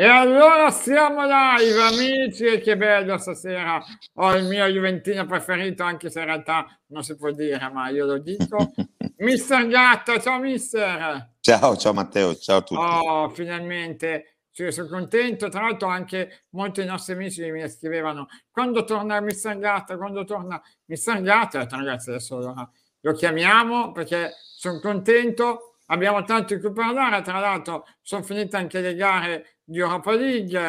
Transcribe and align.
E 0.00 0.04
allora 0.04 0.70
siamo 0.70 1.22
live, 1.22 1.82
amici, 1.82 2.44
e 2.44 2.60
che 2.60 2.76
bello 2.76 3.16
stasera. 3.16 3.82
Ho 4.16 4.34
il 4.36 4.44
mio 4.44 4.66
Juventino 4.66 5.24
preferito, 5.24 5.82
anche 5.82 6.10
se 6.10 6.20
in 6.20 6.26
realtà 6.26 6.66
non 6.88 7.02
si 7.02 7.16
può 7.16 7.30
dire, 7.32 7.70
ma 7.72 7.88
io 7.88 8.04
lo 8.04 8.18
dico. 8.18 8.74
mister 9.18 9.66
Gatta, 9.66 10.20
ciao 10.20 10.38
mister. 10.38 11.37
Ciao, 11.48 11.78
ciao 11.78 11.94
Matteo, 11.94 12.36
ciao 12.36 12.58
a 12.58 12.60
tutti. 12.60 12.78
Oh, 12.78 13.30
finalmente. 13.30 14.40
Cioè, 14.52 14.70
sono 14.70 14.86
contento, 14.86 15.48
tra 15.48 15.62
l'altro 15.62 15.88
anche 15.88 16.44
molti 16.50 16.80
dei 16.80 16.90
nostri 16.90 17.14
amici 17.14 17.50
mi 17.50 17.66
scrivevano 17.70 18.26
quando 18.50 18.84
torna 18.84 19.18
Mister 19.22 19.56
Gatta, 19.56 19.96
quando 19.96 20.24
torna 20.24 20.60
detto 20.84 21.76
ragazzi 21.76 22.10
adesso 22.10 22.38
lo, 22.38 22.72
lo 23.00 23.12
chiamiamo 23.14 23.92
perché 23.92 24.32
sono 24.56 24.78
contento, 24.78 25.78
abbiamo 25.86 26.22
tanto 26.24 26.54
di 26.54 26.60
cui 26.60 26.70
parlare, 26.70 27.22
tra 27.22 27.38
l'altro 27.38 27.86
sono 28.02 28.22
finite 28.22 28.58
anche 28.58 28.82
le 28.82 28.94
gare 28.94 29.60
di 29.64 29.78
Europa 29.78 30.12
League, 30.12 30.60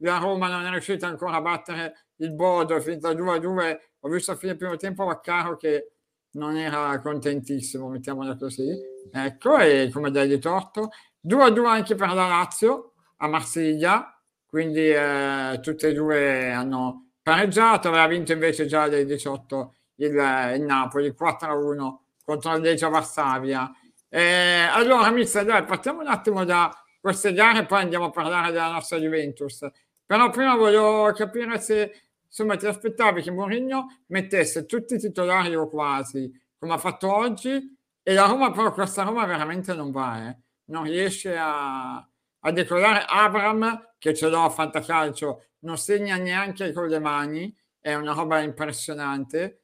la 0.00 0.18
Roma 0.18 0.48
non 0.48 0.66
è 0.66 0.70
riuscita 0.70 1.06
ancora 1.06 1.36
a 1.36 1.40
battere 1.40 2.08
il 2.16 2.34
Bodo, 2.34 2.76
è 2.76 2.80
finita 2.82 3.08
2-2, 3.08 3.78
ho 4.00 4.08
visto 4.10 4.32
a 4.32 4.36
fine 4.36 4.54
primo 4.54 4.76
tempo 4.76 5.06
Vaccaro 5.06 5.56
che 5.56 5.92
non 6.36 6.56
era 6.56 7.00
contentissimo, 7.00 7.88
mettiamola 7.88 8.36
così, 8.36 8.70
ecco, 9.12 9.58
e 9.58 9.90
come 9.92 10.10
dargli 10.10 10.38
torto. 10.38 10.90
2-2 11.26 11.66
anche 11.66 11.94
per 11.94 12.08
la 12.12 12.28
Lazio 12.28 12.92
a 13.18 13.28
Marsiglia, 13.28 14.16
quindi 14.46 14.88
eh, 14.88 15.58
tutte 15.60 15.88
e 15.88 15.92
due 15.92 16.52
hanno 16.52 17.10
pareggiato, 17.22 17.88
aveva 17.88 18.06
vinto 18.06 18.32
invece 18.32 18.66
già 18.66 18.88
dai 18.88 19.04
18 19.04 19.74
il, 19.96 20.12
il 20.54 20.62
Napoli, 20.62 21.14
4-1 21.18 21.96
contro 22.24 22.54
il 22.54 22.62
Legia 22.62 22.88
Varsavia. 22.88 23.70
Eh, 24.08 24.68
allora, 24.70 25.10
mister, 25.10 25.44
dai, 25.44 25.64
partiamo 25.64 26.00
un 26.00 26.08
attimo 26.08 26.44
da 26.44 26.70
queste 27.00 27.32
gare, 27.32 27.66
poi 27.66 27.82
andiamo 27.82 28.06
a 28.06 28.10
parlare 28.10 28.52
della 28.52 28.70
nostra 28.70 28.98
Juventus. 28.98 29.66
Però 30.04 30.30
prima 30.30 30.54
voglio 30.54 31.12
capire 31.14 31.58
se 31.58 32.05
insomma 32.36 32.56
ti 32.56 32.66
aspettavi 32.66 33.22
che 33.22 33.30
Mourinho 33.30 33.86
mettesse 34.08 34.66
tutti 34.66 34.96
i 34.96 34.98
titolari 34.98 35.56
o 35.56 35.70
quasi, 35.70 36.30
come 36.58 36.74
ha 36.74 36.78
fatto 36.78 37.10
oggi, 37.10 37.74
e 38.02 38.12
la 38.12 38.26
Roma 38.26 38.50
però 38.50 38.72
questa 38.72 39.04
Roma 39.04 39.24
veramente 39.24 39.72
non 39.72 39.90
va, 39.90 40.28
eh. 40.28 40.36
non 40.66 40.84
riesce 40.84 41.34
a, 41.34 41.96
a 41.96 42.52
decolare. 42.52 43.06
Abram, 43.08 43.92
che 43.98 44.12
ce 44.12 44.28
l'ho 44.28 44.44
a 44.44 44.50
fantacalcio, 44.50 45.44
non 45.60 45.78
segna 45.78 46.16
neanche 46.16 46.72
con 46.72 46.88
le 46.88 46.98
mani, 46.98 47.56
è 47.80 47.94
una 47.94 48.12
roba 48.12 48.40
impressionante, 48.40 49.62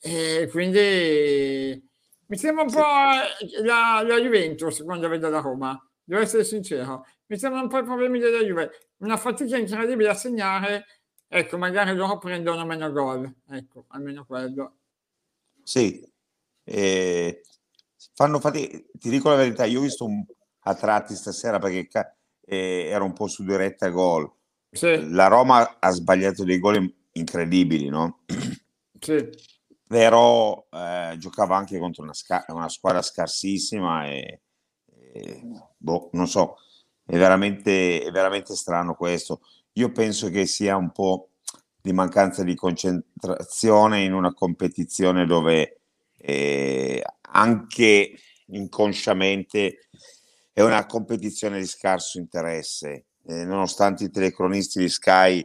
e 0.00 0.48
quindi 0.50 1.88
mi 2.26 2.36
sembra 2.38 2.64
un 2.64 2.72
po' 2.72 2.80
la, 3.62 4.02
la 4.02 4.18
Juventus 4.18 4.82
quando 4.82 5.08
vedo 5.08 5.28
la 5.28 5.40
Roma 5.40 5.78
devo 6.04 6.20
essere 6.20 6.44
sincero, 6.44 7.06
mi 7.26 7.38
sembrano 7.38 7.64
un 7.64 7.70
po' 7.70 7.78
i 7.78 7.84
problemi 7.84 8.18
della 8.18 8.40
Juve, 8.40 8.70
una 8.98 9.16
fatica 9.16 9.56
incredibile 9.56 10.10
a 10.10 10.14
segnare, 10.14 10.84
ecco, 11.28 11.58
magari 11.58 11.94
loro 11.94 12.18
prendono 12.18 12.64
meno 12.64 12.90
gol, 12.92 13.32
ecco, 13.48 13.84
almeno 13.88 14.24
quello. 14.24 14.76
Sì, 15.62 16.06
eh, 16.64 17.42
fanno 18.14 18.40
fatica, 18.40 18.78
ti 18.92 19.10
dico 19.10 19.30
la 19.30 19.36
verità, 19.36 19.64
io 19.64 19.80
ho 19.80 19.82
visto 19.82 20.04
un, 20.04 20.24
a 20.60 20.74
tratti 20.74 21.14
stasera 21.14 21.58
perché 21.58 21.88
eh, 22.46 22.86
era 22.86 23.04
un 23.04 23.12
po' 23.12 23.26
su 23.26 23.44
diretta 23.44 23.88
gol. 23.88 24.30
Sì. 24.70 25.10
La 25.10 25.28
Roma 25.28 25.78
ha 25.78 25.90
sbagliato 25.90 26.44
dei 26.44 26.58
gol 26.58 26.92
incredibili, 27.12 27.88
no? 27.88 28.24
Sì. 28.98 29.28
Però 29.86 30.66
eh, 30.70 31.14
giocava 31.18 31.56
anche 31.56 31.78
contro 31.78 32.02
una, 32.02 32.14
sca- 32.14 32.44
una 32.48 32.68
squadra 32.68 33.02
scarsissima 33.02 34.06
e, 34.06 34.40
e 35.12 35.42
boh, 35.76 36.08
non 36.12 36.26
so, 36.26 36.56
è 37.04 37.16
veramente, 37.16 38.02
è 38.02 38.10
veramente 38.10 38.54
strano 38.56 38.94
questo. 38.94 39.40
Io 39.74 39.90
penso 39.90 40.30
che 40.30 40.46
sia 40.46 40.76
un 40.76 40.92
po' 40.92 41.30
di 41.80 41.92
mancanza 41.92 42.42
di 42.44 42.54
concentrazione 42.54 44.04
in 44.04 44.12
una 44.12 44.32
competizione 44.32 45.26
dove 45.26 45.80
eh, 46.16 47.02
anche 47.32 48.12
inconsciamente 48.46 49.88
è 50.52 50.62
una 50.62 50.86
competizione 50.86 51.58
di 51.58 51.66
scarso 51.66 52.18
interesse, 52.18 53.06
eh, 53.26 53.44
nonostante 53.44 54.04
i 54.04 54.10
telecronisti 54.10 54.78
di 54.78 54.88
Sky 54.88 55.44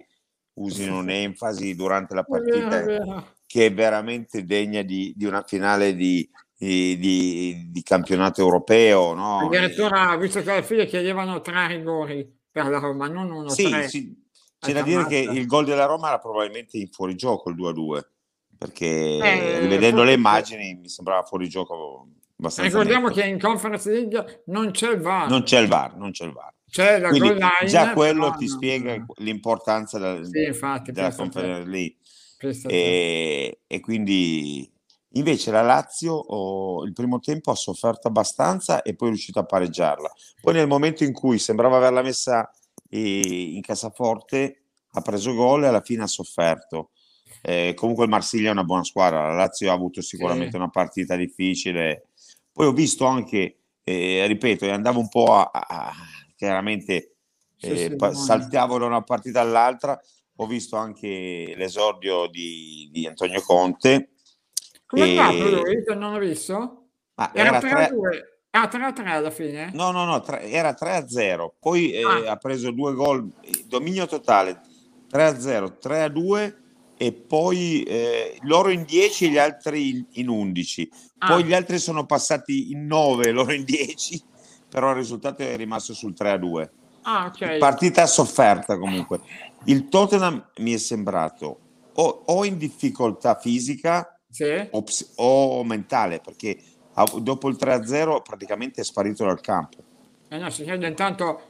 usino 0.53 0.99
un'enfasi 0.99 1.75
durante 1.75 2.13
la 2.13 2.23
partita 2.23 3.33
che 3.45 3.65
è 3.65 3.73
veramente 3.73 4.45
degna 4.45 4.83
di, 4.83 5.11
di 5.17 5.25
una 5.25 5.41
finale 5.41 5.95
di, 5.95 6.29
di, 6.55 7.67
di, 7.69 7.83
campionato 7.83 8.41
europeo. 8.41 9.13
No? 9.15 9.39
Addirittura, 9.39 10.15
visto 10.17 10.43
che 10.43 10.51
alla 10.51 10.61
fine 10.61 10.85
chiedevano 10.85 11.41
tre 11.41 11.67
rigori 11.67 12.38
per 12.51 12.67
la 12.67 12.79
Roma, 12.79 13.07
non 13.07 13.31
uno, 13.31 13.49
sì, 13.49 13.69
tre. 13.69 13.87
Sì. 13.87 14.27
C'è 14.59 14.73
da 14.73 14.81
dire 14.81 15.05
che 15.05 15.17
il 15.17 15.45
gol 15.45 15.65
della 15.65 15.85
Roma 15.85 16.09
era 16.09 16.19
probabilmente 16.19 16.77
in 16.77 16.89
fuorigioco 16.89 17.49
il 17.49 17.55
2-2, 17.55 18.01
perché 18.57 19.17
eh, 19.17 19.59
rivedendo 19.59 20.03
le 20.03 20.13
immagini 20.13 20.75
mi 20.75 20.89
sembrava 20.89 21.23
fuorigioco 21.23 22.07
abbastanza. 22.37 22.69
Ricordiamo 22.69 23.07
netto. 23.07 23.21
che 23.21 23.27
in 23.27 23.39
Conference 23.39 23.89
League 23.89 24.43
non 24.47 24.71
c'è 24.71 24.91
il 24.91 24.99
VAR. 24.99 25.29
Non 25.29 25.43
c'è 25.43 25.59
il 25.59 25.67
VAR, 25.67 25.95
non 25.95 26.11
c'è 26.11 26.25
il 26.25 26.33
VAR. 26.33 26.53
C'è 26.69 26.99
la 26.99 27.09
Quindi, 27.09 27.29
line, 27.29 27.67
già 27.67 27.93
quello 27.93 28.35
ti 28.37 28.45
no, 28.45 28.51
spiega 28.51 28.97
no. 28.97 29.05
l'importanza 29.17 29.97
della, 29.97 30.23
Sì, 30.23 30.43
infatti, 30.43 30.91
della 30.91 31.13
Conference 31.13 31.69
League. 31.69 31.95
E, 32.67 33.61
e 33.65 33.79
quindi 33.79 34.69
invece 35.13 35.51
la 35.51 35.61
Lazio 35.61 36.13
oh, 36.13 36.83
il 36.83 36.93
primo 36.93 37.19
tempo 37.19 37.51
ha 37.51 37.55
sofferto 37.55 38.07
abbastanza 38.07 38.81
e 38.81 38.95
poi 38.95 39.07
è 39.07 39.11
riuscito 39.11 39.39
a 39.39 39.45
pareggiarla. 39.45 40.11
Poi 40.41 40.53
nel 40.53 40.67
momento 40.67 41.03
in 41.03 41.13
cui 41.13 41.39
sembrava 41.39 41.77
averla 41.77 42.01
messa 42.01 42.49
eh, 42.89 43.53
in 43.53 43.61
cassaforte 43.61 44.63
ha 44.93 45.01
preso 45.01 45.33
gol 45.33 45.63
e 45.63 45.67
alla 45.67 45.81
fine 45.81 46.03
ha 46.03 46.07
sofferto. 46.07 46.89
Eh, 47.41 47.73
comunque 47.75 48.03
il 48.05 48.09
Marsiglia 48.09 48.49
è 48.49 48.51
una 48.51 48.63
buona 48.63 48.83
squadra, 48.83 49.27
la 49.27 49.35
Lazio 49.35 49.69
ha 49.69 49.73
avuto 49.73 50.01
sicuramente 50.01 50.51
Sì. 50.51 50.57
una 50.57 50.69
partita 50.69 51.15
difficile. 51.15 52.07
Poi 52.51 52.65
ho 52.67 52.71
visto 52.73 53.05
anche, 53.05 53.57
eh, 53.83 54.25
ripeto, 54.27 54.69
andavo 54.69 54.99
un 54.99 55.07
po' 55.07 55.33
a, 55.33 55.49
a- 55.51 55.93
chiaramente 56.35 57.15
Sì, 57.55 57.67
eh, 57.71 57.77
sì, 57.89 57.95
pa- 57.95 58.13
saltavo 58.13 58.77
da 58.77 58.85
una 58.85 59.03
partita 59.03 59.41
all'altra. 59.41 59.99
Ho 60.37 60.47
visto 60.47 60.75
anche 60.77 61.53
l'esordio 61.55 62.27
di, 62.27 62.89
di 62.91 63.05
Antonio 63.05 63.41
Conte. 63.41 64.11
Come 64.89 65.03
è 65.05 65.07
E- 65.09 65.17
andato 65.19 65.49
lui? 65.63 65.83
Non 65.95 66.13
ho 66.15 66.17
visto? 66.17 66.83
Ma 67.13 67.31
Era, 67.33 67.49
era 67.49 67.59
3 67.59 67.69
tre- 67.69 67.85
a 67.85 67.89
2. 67.89 68.23
Ah, 68.51 68.67
3 68.67 68.83
a 68.85 68.91
3 68.91 69.11
alla 69.11 69.29
fine? 69.29 69.69
No, 69.73 69.91
no, 69.91 70.05
no, 70.05 70.19
tre- 70.21 70.49
era 70.49 70.73
3-0, 70.73 71.53
poi 71.59 71.91
eh, 71.91 72.01
Ah. 72.03 72.31
ha 72.31 72.35
preso 72.37 72.71
due 72.71 72.93
gol, 72.95 73.31
dominio 73.67 74.07
totale 74.07 74.59
3-0, 75.07 75.77
3-2 75.79 76.55
e 76.97 77.13
poi 77.13 77.83
eh, 77.83 78.37
loro 78.41 78.69
in 78.71 78.83
10 78.85 79.25
e 79.25 79.29
gli 79.29 79.37
altri 79.37 79.89
in, 79.89 80.05
in 80.13 80.27
11. 80.29 80.89
Poi 81.19 81.43
Ah. 81.43 81.45
gli 81.45 81.53
altri 81.53 81.77
sono 81.77 82.05
passati 82.07 82.71
in 82.71 82.87
9, 82.87 83.29
loro 83.31 83.53
in 83.53 83.63
10, 83.63 84.19
però 84.67 84.89
il 84.89 84.95
risultato 84.95 85.43
è 85.43 85.55
rimasto 85.55 85.93
sul 85.93 86.13
3-2. 86.17 86.67
Ah, 87.03 87.25
ok. 87.31 87.57
Partita 87.57 88.07
sofferta 88.07 88.79
comunque. 88.79 89.19
Il 89.65 89.87
Tottenham 89.89 90.49
mi 90.57 90.73
è 90.73 90.77
sembrato 90.77 91.59
o, 91.93 92.23
o 92.25 92.45
in 92.45 92.57
difficoltà 92.57 93.35
fisica 93.35 94.18
Sì. 94.29 94.67
o, 94.71 94.83
ps- 94.83 95.13
o 95.15 95.63
mentale, 95.63 96.19
perché 96.19 96.57
dopo 97.17 97.49
il 97.49 97.57
3-0 97.59 98.21
praticamente 98.21 98.81
è 98.81 98.83
sparito 98.83 99.25
dal 99.25 99.41
campo. 99.41 99.77
Eh 100.29 100.37
no, 100.37 100.49
si 100.49 100.63
chiede 100.63 100.87
intanto 100.87 101.41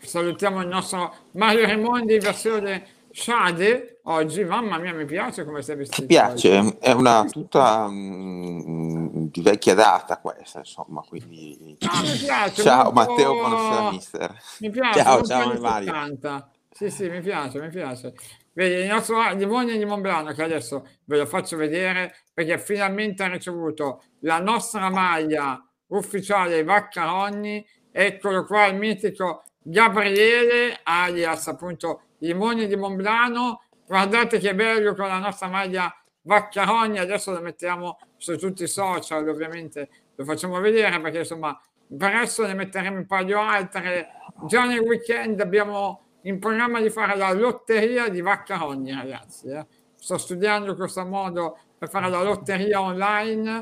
salutiamo 0.00 0.60
il 0.62 0.68
nostro 0.68 1.14
Mario 1.32 1.66
Raimondi 1.66 2.18
versione 2.18 2.86
Shade 3.12 4.00
oggi. 4.04 4.42
Mamma 4.44 4.78
mia, 4.78 4.94
mi 4.94 5.04
piace 5.04 5.44
come 5.44 5.60
sei 5.62 5.76
vestito. 5.76 6.00
Mi 6.02 6.08
piace, 6.08 6.78
è 6.78 6.92
una 6.92 7.24
tuta 7.24 7.86
mm, 7.88 9.26
di 9.30 9.42
vecchia 9.42 9.74
data 9.74 10.18
questa, 10.18 10.60
insomma, 10.60 11.02
quindi... 11.06 11.76
Ah, 11.86 12.00
mi 12.00 12.16
piace, 12.16 12.62
Ciao 12.62 12.90
molto- 12.90 13.10
Matteo, 13.12 13.36
conosce 13.36 13.74
la 13.74 13.90
mister. 13.90 14.42
Mi 14.60 14.70
piace, 14.70 15.02
Ciao, 15.02 15.22
ciao 15.22 15.60
Mario. 15.60 15.92
70. 15.92 16.50
Sì, 16.70 16.90
sì, 16.90 17.08
mi 17.10 17.20
piace, 17.20 17.60
mi 17.60 17.68
piace. 17.68 18.14
Vedi, 18.54 18.82
il 18.82 18.88
nostro 18.88 19.32
Limone 19.34 19.78
di 19.78 19.84
Monblano, 19.84 20.32
che 20.32 20.42
adesso 20.42 20.86
ve 21.04 21.18
lo 21.18 21.26
faccio 21.26 21.56
vedere, 21.56 22.14
perché 22.34 22.58
finalmente 22.58 23.22
ha 23.22 23.28
ricevuto 23.28 24.02
la 24.20 24.40
nostra 24.40 24.90
maglia 24.90 25.64
ufficiale 25.88 26.62
Vaccaroni. 26.62 27.66
Eccolo 27.90 28.44
qua, 28.44 28.66
il 28.66 28.76
mitico 28.76 29.44
Gabriele, 29.58 30.80
alias 30.82 31.48
appunto 31.48 32.02
Limone 32.18 32.66
di 32.66 32.76
Monblano. 32.76 33.62
Guardate 33.86 34.38
che 34.38 34.54
bello 34.54 34.94
con 34.94 35.06
la 35.06 35.18
nostra 35.18 35.48
maglia 35.48 35.94
Vaccaroni. 36.22 36.98
Adesso 36.98 37.32
lo 37.32 37.40
mettiamo 37.40 37.98
su 38.16 38.36
tutti 38.36 38.64
i 38.64 38.68
social, 38.68 39.26
ovviamente 39.28 39.88
lo 40.14 40.24
facciamo 40.24 40.60
vedere 40.60 41.00
perché 41.00 41.18
insomma 41.18 41.58
per 41.96 42.14
adesso 42.14 42.46
ne 42.46 42.54
metteremo 42.54 42.98
un 42.98 43.06
paio 43.06 43.40
altre. 43.40 44.08
Già 44.46 44.64
nel 44.64 44.80
weekend 44.80 45.40
abbiamo 45.40 46.01
in 46.22 46.38
programma 46.38 46.80
di 46.80 46.90
fare 46.90 47.16
la 47.16 47.32
lotteria 47.32 48.08
di 48.08 48.20
Vaccarogni, 48.20 48.92
ragazzi. 48.92 49.48
Eh. 49.48 49.66
Sto 49.96 50.18
studiando 50.18 50.74
questo 50.74 51.04
modo 51.04 51.58
per 51.78 51.88
fare 51.88 52.08
la 52.08 52.22
lotteria 52.22 52.80
online 52.80 53.58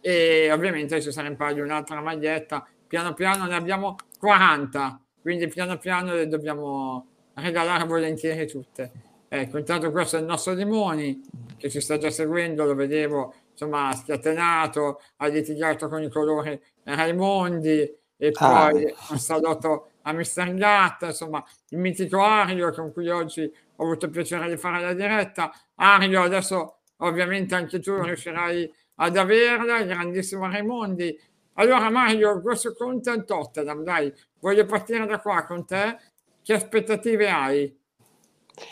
e 0.00 0.50
ovviamente 0.52 1.00
ci 1.00 1.10
sarà 1.10 1.28
in 1.28 1.36
paio 1.36 1.64
un'altra 1.64 2.00
maglietta. 2.00 2.66
Piano 2.86 3.14
piano 3.14 3.46
ne 3.46 3.54
abbiamo 3.54 3.96
40, 4.18 5.00
quindi 5.20 5.48
piano 5.48 5.78
piano 5.78 6.14
le 6.14 6.28
dobbiamo 6.28 7.06
regalare 7.34 7.84
volentieri 7.84 8.46
tutte. 8.46 8.90
Ecco, 9.28 9.58
intanto 9.58 9.90
questo 9.90 10.16
è 10.16 10.20
il 10.20 10.26
nostro 10.26 10.52
Limoni 10.52 11.20
che 11.56 11.68
ci 11.68 11.80
sta 11.80 11.98
già 11.98 12.10
seguendo, 12.10 12.64
lo 12.64 12.74
vedevo 12.74 13.34
insomma 13.50 13.92
scatenato, 13.92 15.00
ha 15.16 15.26
litigato 15.26 15.88
con 15.88 16.02
i 16.02 16.08
colori 16.08 16.60
Raimondi 16.84 17.80
e 18.16 18.30
ah. 18.34 18.68
poi 18.68 18.94
un 19.10 19.18
saluto 19.18 19.88
a 20.06 20.12
Mr. 20.12 20.54
Gatta, 20.54 21.06
insomma 21.06 21.44
il 21.70 21.78
mitico 21.78 22.22
Ario 22.22 22.72
con 22.72 22.92
cui 22.92 23.08
oggi 23.08 23.42
ho 23.76 23.84
avuto 23.84 24.06
il 24.06 24.10
piacere 24.10 24.48
di 24.48 24.56
fare 24.56 24.80
la 24.80 24.94
diretta. 24.94 25.52
Ario, 25.76 26.22
adesso 26.22 26.78
ovviamente 26.98 27.54
anche 27.54 27.80
tu 27.80 28.00
riuscirai 28.00 28.72
ad 28.96 29.16
averla, 29.16 29.78
il 29.78 29.88
grandissimo 29.88 30.48
Raimondi. 30.48 31.18
Allora 31.54 31.90
Mario, 31.90 32.40
questo 32.40 32.74
conto 32.74 33.12
è 33.12 33.24
Tottenham, 33.24 33.82
dai, 33.82 34.12
voglio 34.40 34.64
partire 34.66 35.06
da 35.06 35.20
qua 35.20 35.44
con 35.44 35.64
te. 35.64 35.98
Che 36.42 36.52
aspettative 36.52 37.30
hai 37.30 37.78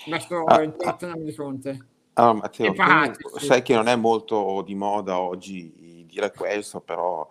verso 0.08 0.44
ah, 0.44 0.62
il 0.62 0.76
Tottenham 0.76 1.22
di 1.22 1.34
Conte? 1.34 1.86
Allora, 2.14 2.34
Matteo, 2.34 2.74
sai 3.38 3.62
che 3.62 3.74
non 3.74 3.88
è 3.88 3.96
molto 3.96 4.62
di 4.66 4.74
moda 4.74 5.18
oggi 5.18 6.04
dire 6.12 6.30
questo, 6.30 6.80
però 6.80 7.26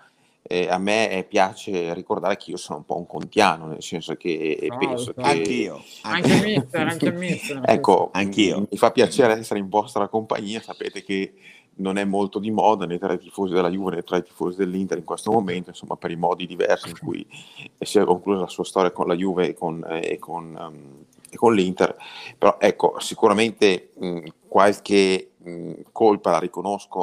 eh, 0.52 0.68
a 0.70 0.78
me 0.78 1.26
piace 1.30 1.94
ricordare 1.94 2.36
che 2.36 2.52
io 2.52 2.58
sono 2.58 2.80
un 2.80 2.86
po' 2.86 2.98
un 2.98 3.08
contiano, 3.08 3.68
nel 3.68 3.82
senso 3.82 4.16
che 4.16 4.68
no, 4.70 4.78
penso 4.78 5.14
che... 5.14 5.22
Anch'io. 5.22 5.82
Anche 6.02 6.42
mister, 6.44 6.88
anche 6.88 7.12
mister. 7.12 7.62
ecco, 7.66 8.10
anch'io. 8.12 8.68
Mi 8.70 8.78
fa 8.78 8.92
piacere 8.92 9.34
essere 9.34 9.60
in 9.60 9.70
vostra 9.70 10.10
compagnia, 10.10 10.62
sapete 10.62 11.04
che 11.04 11.34
non 11.76 11.98
è 11.98 12.04
molto 12.04 12.40
di 12.40 12.52
moda 12.52 12.86
né 12.86 13.00
tra 13.00 13.14
i 13.14 13.18
tifosi 13.18 13.54
della 13.54 13.70
Juve 13.70 13.96
né 13.96 14.04
tra 14.04 14.18
i 14.18 14.24
tifosi 14.24 14.58
dell'Inter 14.58 14.98
in 14.98 15.06
questo 15.06 15.32
momento, 15.32 15.70
insomma 15.70 15.96
per 15.96 16.12
i 16.12 16.18
modi 16.18 16.46
diversi 16.46 16.90
in 16.90 17.00
cui 17.00 17.26
si 17.80 17.98
è 17.98 18.04
conclusa 18.04 18.42
la 18.42 18.48
sua 18.48 18.66
storia 18.66 18.92
con 18.92 19.08
la 19.08 19.16
Juve 19.16 19.48
e 19.48 19.54
con, 19.54 19.86
e 19.88 20.20
con, 20.20 20.58
um, 20.60 21.06
e 21.30 21.38
con 21.38 21.56
l'Inter, 21.56 21.96
però 22.38 22.58
ecco, 22.60 22.96
sicuramente 23.00 23.92
mh, 23.98 24.24
qualche 24.50 25.32
mh, 25.38 25.72
colpa 25.94 26.32
la 26.32 26.40
riconosco 26.40 27.00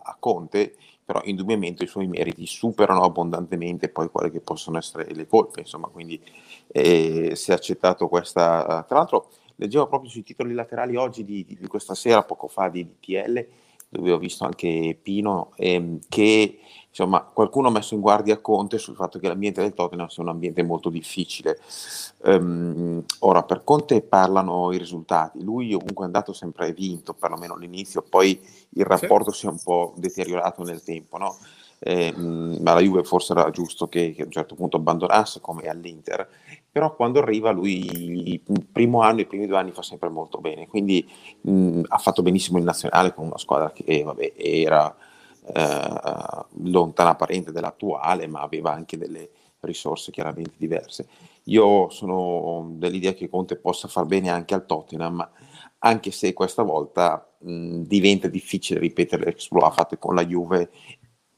a 0.00 0.16
Conte, 0.20 0.76
però 1.04 1.20
indubbiamente 1.24 1.84
i 1.84 1.88
suoi 1.88 2.06
meriti 2.06 2.46
superano 2.46 3.02
abbondantemente 3.02 3.90
poi 3.90 4.08
quelle 4.08 4.30
che 4.30 4.40
possono 4.40 4.78
essere 4.78 5.12
le 5.12 5.26
colpe, 5.26 5.60
insomma, 5.60 5.88
quindi 5.88 6.20
eh, 6.68 7.32
si 7.34 7.50
è 7.50 7.54
accettato 7.54 8.08
questa... 8.08 8.84
Tra 8.88 8.96
l'altro 8.96 9.30
leggevo 9.56 9.86
proprio 9.86 10.10
sui 10.10 10.22
titoli 10.22 10.54
laterali 10.54 10.96
oggi 10.96 11.24
di, 11.24 11.44
di 11.44 11.66
questa 11.66 11.94
sera, 11.94 12.22
poco 12.22 12.48
fa, 12.48 12.68
di 12.68 12.86
DTL, 12.86 13.46
dove 13.88 14.12
ho 14.12 14.18
visto 14.18 14.44
anche 14.44 14.98
Pino, 15.00 15.52
ehm, 15.56 15.98
che 16.08 16.58
insomma, 16.96 17.22
qualcuno 17.22 17.66
ha 17.66 17.70
messo 17.72 17.94
in 17.94 18.00
guardia 18.00 18.38
Conte 18.38 18.78
sul 18.78 18.94
fatto 18.94 19.18
che 19.18 19.26
l'ambiente 19.26 19.60
del 19.60 19.74
Tottenham 19.74 20.06
sia 20.06 20.22
un 20.22 20.28
ambiente 20.28 20.62
molto 20.62 20.90
difficile. 20.90 21.58
Um, 22.22 23.02
ora, 23.20 23.42
per 23.42 23.64
Conte 23.64 24.00
parlano 24.00 24.70
i 24.72 24.78
risultati, 24.78 25.42
lui 25.42 25.72
comunque 25.72 26.04
è 26.04 26.06
andato 26.06 26.32
sempre 26.32 26.72
vinto, 26.72 27.12
perlomeno 27.12 27.54
all'inizio, 27.54 28.02
poi 28.08 28.40
il 28.70 28.84
rapporto 28.84 29.32
sì. 29.32 29.40
si 29.40 29.46
è 29.46 29.48
un 29.48 29.60
po' 29.60 29.92
deteriorato 29.96 30.62
nel 30.62 30.84
tempo, 30.84 31.18
no? 31.18 31.36
eh, 31.80 32.14
ma 32.16 32.72
la 32.72 32.80
Juve 32.80 33.04
forse 33.04 33.32
era 33.32 33.50
giusto 33.50 33.88
che, 33.88 34.12
che, 34.12 34.22
a 34.22 34.24
un 34.24 34.30
certo 34.30 34.54
punto 34.54 34.78
abbandonasse 34.78 35.40
come 35.40 35.64
all'Inter, 35.64 36.26
però 36.70 36.94
quando 36.94 37.18
arriva 37.18 37.50
lui 37.50 38.32
il 38.32 38.66
primo 38.72 39.02
anno, 39.02 39.20
i 39.20 39.26
primi 39.26 39.46
due 39.46 39.58
anni 39.58 39.72
fa 39.72 39.82
sempre 39.82 40.08
molto 40.08 40.38
bene, 40.38 40.66
quindi 40.66 41.06
mh, 41.42 41.82
ha 41.88 41.98
fatto 41.98 42.22
benissimo 42.22 42.58
il 42.58 42.64
nazionale 42.64 43.12
con 43.12 43.26
una 43.26 43.38
squadra 43.38 43.70
che 43.72 44.02
vabbè, 44.02 44.32
era 44.36 44.94
eh, 45.52 46.44
lontana 46.62 47.14
parente 47.14 47.52
dell'attuale, 47.52 48.26
ma 48.26 48.40
aveva 48.40 48.72
anche 48.72 48.96
delle 48.96 49.30
risorse 49.60 50.10
chiaramente 50.10 50.54
diverse. 50.56 51.06
Io 51.44 51.88
sono 51.90 52.72
dell'idea 52.72 53.12
che 53.12 53.28
Conte 53.28 53.56
possa 53.56 53.88
far 53.88 54.06
bene 54.06 54.30
anche 54.30 54.54
al 54.54 54.66
Tottenham, 54.66 55.28
anche 55.78 56.10
se 56.10 56.32
questa 56.32 56.62
volta 56.62 57.34
mh, 57.38 57.82
diventa 57.82 58.28
difficile 58.28 58.80
ripetere 58.80 59.24
l'exploit 59.24 59.72
fatto 59.74 59.98
con 59.98 60.14
la 60.14 60.24
Juve 60.24 60.70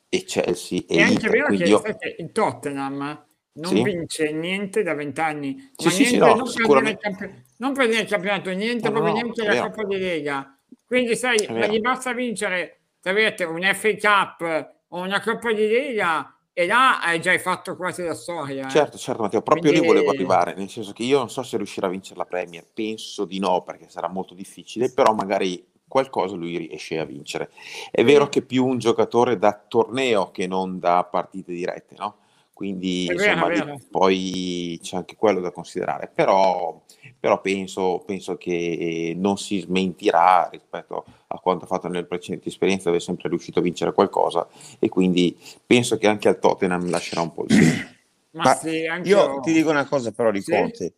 e 0.08 0.24
Chelsea. 0.24 0.82
E 0.88 0.96
è 0.96 1.02
anche 1.02 1.28
vero 1.28 1.48
che 1.48 1.64
io... 1.64 1.82
il 2.18 2.32
Tottenham 2.32 3.24
non 3.54 3.74
sì. 3.74 3.82
vince 3.82 4.32
niente 4.32 4.82
da 4.82 4.94
vent'anni, 4.94 5.72
sì, 5.74 5.90
sì, 5.90 6.02
niente, 6.02 6.18
no, 6.18 6.34
non, 6.34 6.46
sicuramente... 6.46 7.44
non 7.56 7.72
prendere 7.72 8.02
il 8.02 8.08
campionato, 8.08 8.50
niente, 8.50 8.88
no, 8.88 8.94
proprio 8.94 9.14
no, 9.14 9.20
niente 9.20 9.44
la 9.44 9.62
Coppa 9.62 9.84
di 9.84 9.98
Lega. 9.98 10.58
Quindi 10.86 11.16
sai, 11.16 11.38
gli 11.70 11.80
basta 11.80 12.12
vincere 12.12 12.75
sapete, 13.06 13.44
un 13.44 13.62
FA 13.72 13.94
Cup 13.96 14.74
o 14.88 15.00
una 15.00 15.20
Coppa 15.20 15.52
di 15.52 15.68
Lega 15.68 16.34
e 16.52 16.66
là 16.66 17.00
hai 17.00 17.20
già 17.20 17.38
fatto 17.38 17.76
quasi 17.76 18.02
la 18.02 18.14
storia. 18.14 18.66
Eh. 18.66 18.70
Certo, 18.70 18.98
certo, 18.98 19.22
Matteo, 19.22 19.42
proprio 19.42 19.70
Quindi... 19.70 19.86
lì 19.86 19.92
volevo 19.92 20.10
arrivare, 20.10 20.54
nel 20.54 20.68
senso 20.68 20.92
che 20.92 21.04
io 21.04 21.18
non 21.18 21.30
so 21.30 21.42
se 21.42 21.56
riuscirà 21.56 21.86
a 21.86 21.90
vincere 21.90 22.18
la 22.18 22.24
Premier, 22.24 22.66
penso 22.72 23.24
di 23.24 23.38
no 23.38 23.62
perché 23.62 23.88
sarà 23.88 24.08
molto 24.08 24.34
difficile, 24.34 24.90
però 24.90 25.14
magari 25.14 25.64
qualcosa 25.86 26.34
lui 26.34 26.56
riesce 26.56 26.98
a 26.98 27.04
vincere. 27.04 27.50
È 27.90 28.02
vero 28.02 28.28
che 28.28 28.42
più 28.42 28.66
un 28.66 28.78
giocatore 28.78 29.38
da 29.38 29.52
torneo 29.68 30.32
che 30.32 30.48
non 30.48 30.80
da 30.80 31.04
partite 31.04 31.52
dirette, 31.52 31.94
no? 31.98 32.16
Quindi 32.56 33.04
vero, 33.14 33.52
insomma, 33.52 33.76
poi 33.90 34.80
c'è 34.82 34.96
anche 34.96 35.14
quello 35.14 35.40
da 35.40 35.50
considerare, 35.50 36.08
però, 36.08 36.82
però 37.20 37.42
penso, 37.42 38.02
penso, 38.06 38.38
che 38.38 39.12
non 39.14 39.36
si 39.36 39.58
smentirà 39.58 40.48
rispetto 40.50 41.04
a 41.26 41.38
quanto 41.38 41.66
ha 41.66 41.68
fatto 41.68 41.88
nelle 41.88 42.06
precedenti 42.06 42.48
esperienze 42.48 42.84
dove 42.84 42.96
è 42.96 43.00
sempre 43.00 43.28
riuscito 43.28 43.58
a 43.58 43.62
vincere 43.62 43.92
qualcosa. 43.92 44.48
E 44.78 44.88
quindi 44.88 45.38
penso 45.66 45.98
che 45.98 46.06
anche 46.06 46.28
al 46.28 46.38
Tottenham 46.38 46.88
lascerà 46.88 47.20
un 47.20 47.34
po' 47.34 47.44
il 47.44 47.52
segno. 47.52 47.94
Ma, 48.32 48.58
Ma 48.62 49.00
io 49.02 49.40
ti 49.40 49.52
dico 49.52 49.68
una 49.68 49.84
cosa 49.84 50.10
però 50.12 50.30
di 50.30 50.40
sì. 50.40 50.52
Conte, 50.52 50.94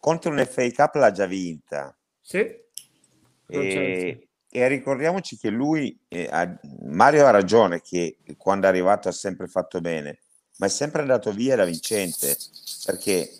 Conte 0.00 0.28
un 0.28 0.44
FA 0.44 0.68
Cup 0.72 0.94
l'ha 0.96 1.12
già 1.12 1.26
vinta. 1.26 1.96
Sì? 2.20 2.38
E, 2.38 4.28
e, 4.50 4.66
ricordiamoci 4.66 5.38
che 5.38 5.48
lui, 5.48 5.96
eh, 6.08 6.26
ha, 6.28 6.58
Mario 6.86 7.24
ha 7.24 7.30
ragione 7.30 7.80
che 7.82 8.16
quando 8.36 8.66
è 8.66 8.68
arrivato 8.68 9.06
ha 9.06 9.12
sempre 9.12 9.46
fatto 9.46 9.80
bene, 9.80 10.22
ma 10.56 10.66
è 10.66 10.68
sempre 10.68 11.02
andato 11.02 11.32
via 11.32 11.56
da 11.56 11.64
vincente, 11.64 12.36
perché 12.84 13.30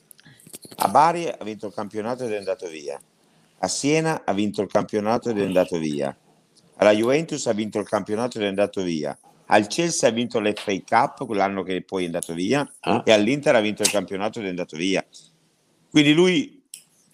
a 0.76 0.88
Bari 0.88 1.28
ha 1.28 1.44
vinto 1.44 1.66
il 1.66 1.74
campionato 1.74 2.24
ed 2.24 2.32
è 2.32 2.36
andato 2.36 2.68
via, 2.68 3.00
a 3.58 3.68
Siena 3.68 4.22
ha 4.24 4.32
vinto 4.32 4.62
il 4.62 4.68
campionato 4.68 5.30
ed 5.30 5.38
è 5.38 5.44
andato 5.44 5.78
via, 5.78 6.16
alla 6.76 6.92
Juventus 6.92 7.46
ha 7.46 7.52
vinto 7.52 7.78
il 7.78 7.88
campionato 7.88 8.38
ed 8.38 8.44
è 8.44 8.48
andato 8.48 8.82
via, 8.82 9.18
al 9.46 9.66
Chelsea 9.68 10.08
ha 10.08 10.12
vinto 10.12 10.40
l'FA 10.40 10.80
Cup 10.84 11.26
quell'anno 11.26 11.62
che 11.62 11.82
poi 11.82 12.02
è 12.02 12.06
andato 12.06 12.34
via 12.34 12.68
ah. 12.80 13.02
e 13.04 13.12
all'Inter 13.12 13.54
ha 13.54 13.60
vinto 13.60 13.82
il 13.82 13.90
campionato 13.90 14.40
ed 14.40 14.46
è 14.46 14.48
andato 14.48 14.76
via. 14.76 15.04
Quindi 15.88 16.12
lui 16.12 16.62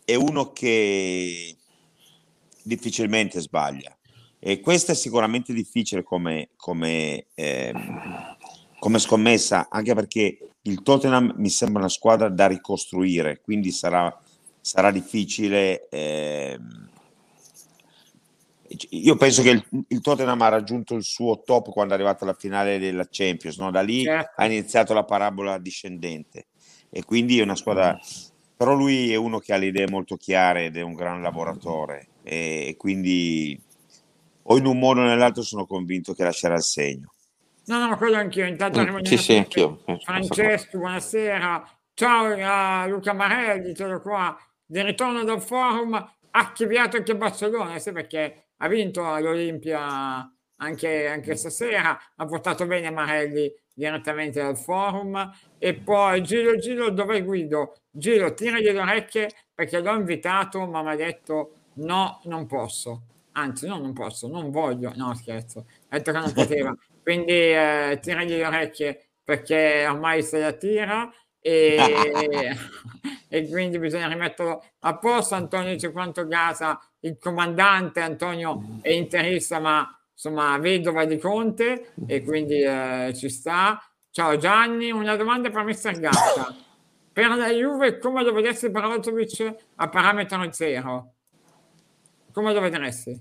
è 0.04 0.14
uno 0.14 0.52
che 0.52 1.56
difficilmente 2.62 3.40
sbaglia. 3.40 3.97
E 4.38 4.61
questa 4.61 4.92
è 4.92 4.94
sicuramente 4.94 5.52
difficile 5.52 6.02
come, 6.02 6.49
come, 6.56 7.26
ehm, 7.35 8.32
come 8.83 8.99
scommessa, 8.99 9.69
anche 9.71 9.95
perché 9.95 10.39
il 10.62 10.83
Tottenham 10.83 11.35
mi 11.37 11.51
sembra 11.51 11.83
una 11.83 11.89
squadra 11.89 12.29
da 12.29 12.49
ricostruire, 12.49 13.41
quindi 13.41 13.71
sarà, 13.71 14.12
sarà 14.61 14.91
difficile. 14.91 15.87
Ehm, 15.89 16.91
io 18.89 19.15
penso 19.15 19.43
che 19.43 19.51
il, 19.51 19.65
il, 19.87 20.01
Tottenham 20.01 20.43
ha 20.43 20.49
raggiunto 20.49 20.97
il 20.97 21.05
suo 21.05 21.43
top 21.45 21.71
quando 21.71 21.93
è 21.93 21.97
arrivato 21.97 22.25
alla 22.25 22.35
finale 22.35 22.81
della 22.81 23.07
Champions, 23.09 23.57
no? 23.59 23.71
da 23.71 23.83
lì 23.83 24.03
certo. 24.03 24.33
ha 24.35 24.47
iniziato 24.47 24.95
la 24.95 25.05
parabola 25.05 25.59
discendente 25.59 26.47
e 26.91 27.05
quindi 27.05 27.39
è 27.39 27.45
una 27.45 27.55
squadra, 27.55 27.97
però 28.57 28.75
lui 28.75 29.12
è 29.12 29.17
uno 29.17 29.39
che 29.39 29.53
ha 29.53 29.59
le 29.59 29.67
idee 29.67 29.89
molto 29.89 30.17
chiare 30.17 30.65
ed 30.65 30.77
è 30.77 30.81
un 30.81 30.95
gran 30.95 31.23
lavoratore 31.23 32.09
e 32.25 32.75
quindi 32.77 33.57
o 34.43 34.57
in 34.57 34.67
un 34.67 34.77
modo 34.77 35.03
o 35.03 35.05
nell'altro 35.05 35.45
sono 35.45 35.67
convinto 35.67 36.15
che 36.15 36.25
lascerà 36.25 36.57
il 36.57 36.62
segno. 36.65 37.12
No, 37.66 37.87
no, 37.87 37.97
quello 37.97 38.16
anch'io. 38.16 38.47
Intanto 38.47 38.81
mm, 38.83 39.02
sì, 39.02 39.16
sì, 39.16 39.37
anch'io. 39.37 39.83
Francesco, 40.00 40.78
buonasera. 40.78 41.69
Ciao 41.95 42.35
a 42.40 42.87
Luca 42.87 43.12
Marelli, 43.12 43.75
sono 43.76 44.00
qua. 44.00 44.37
Di 44.64 44.83
ritorno 44.83 45.23
dal 45.23 45.40
forum, 45.40 46.12
archiviato 46.31 46.97
anche 46.97 47.16
Barcellona, 47.16 47.78
sì, 47.78 47.92
perché 47.92 48.47
ha 48.57 48.69
vinto 48.69 49.07
all'Olimpia 49.07 50.28
anche, 50.57 51.07
anche 51.07 51.37
stasera, 51.37 51.99
ha 52.16 52.25
portato 52.25 52.66
bene 52.66 52.90
Marelli 52.90 53.52
direttamente 53.75 54.40
dal 54.40 54.57
forum. 54.57 55.31
E 55.59 55.75
poi 55.75 56.23
Giro 56.23 56.57
Giro, 56.57 56.90
dove 56.90 57.23
Guido? 57.23 57.75
Giro, 57.90 58.35
tiragli 58.35 58.73
le 58.73 58.81
orecchie 58.81 59.31
perché 59.54 59.81
l'ho 59.81 59.95
invitato, 59.95 60.66
ma 60.66 60.83
mi 60.83 60.90
ha 60.90 60.97
detto 60.97 61.54
no, 61.75 62.21
non 62.25 62.47
posso. 62.47 63.02
Anzi, 63.33 63.66
no, 63.66 63.78
non 63.78 63.92
posso, 63.92 64.26
non 64.28 64.50
voglio. 64.50 64.92
No, 64.97 65.14
scherzo. 65.14 65.66
Ha 65.88 65.97
detto 65.97 66.12
che 66.12 66.19
non 66.19 66.33
poteva. 66.35 66.76
Quindi 67.02 67.32
eh, 67.32 67.99
tiragli 68.00 68.37
le 68.37 68.47
orecchie 68.47 69.09
perché 69.25 69.87
ormai 69.88 70.23
se 70.23 70.38
la 70.38 70.52
tira 70.52 71.11
e, 71.40 71.76
e 73.28 73.49
quindi 73.49 73.78
bisogna 73.78 74.09
rimetterlo 74.09 74.64
a 74.80 74.99
posto. 74.99 75.35
Antonio 75.35 75.73
dice 75.73 75.90
quanto 75.90 76.26
Gasa, 76.26 76.80
il 77.00 77.18
comandante 77.18 78.00
Antonio 78.00 78.78
è 78.82 78.90
interista 78.90 79.59
ma 79.59 79.88
insomma 80.12 80.56
vedova 80.59 81.04
di 81.04 81.18
Conte 81.18 81.92
e 82.06 82.23
quindi 82.23 82.62
eh, 82.62 83.12
ci 83.16 83.28
sta. 83.28 83.80
Ciao 84.11 84.37
Gianni, 84.37 84.90
una 84.90 85.16
domanda 85.16 85.50
per 85.50 85.64
Mr. 85.64 85.99
Gatta. 85.99 86.54
Per 87.12 87.28
la 87.28 87.50
Juve 87.50 87.99
come 87.99 88.23
lo 88.23 88.32
vedresti 88.32 88.71
Brozovic 88.71 89.54
a 89.76 89.88
parametro 89.88 90.52
zero? 90.52 91.14
Come 92.32 92.54
lo 92.54 92.61
vedresti? 92.61 93.21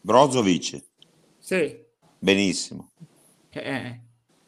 Brozovic? 0.00 0.84
Sì. 1.38 1.85
Benissimo. 2.26 2.90
Eh, 3.50 4.00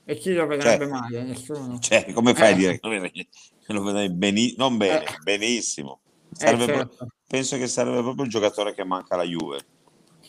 e 0.04 0.16
chi 0.16 0.32
lo 0.32 0.48
vedrebbe 0.48 0.84
cioè, 0.84 0.92
male? 0.92 1.22
Nessuno. 1.22 1.78
Cioè, 1.78 2.12
come 2.12 2.34
fai 2.34 2.48
eh. 2.48 2.52
a 2.52 2.56
dire 2.56 2.78
che 2.80 3.72
lo 3.72 3.82
vedrai 3.84 4.10
benissimo? 4.10 4.68
Non 4.68 4.76
bene, 4.76 5.04
eh. 5.04 5.18
benissimo. 5.22 6.00
Certo. 6.36 6.64
Pro- 6.64 7.08
penso 7.28 7.56
che 7.56 7.68
sarebbe 7.68 8.00
proprio 8.00 8.24
il 8.24 8.30
giocatore 8.30 8.74
che 8.74 8.82
manca 8.82 9.14
alla 9.14 9.22
Juve. 9.22 9.60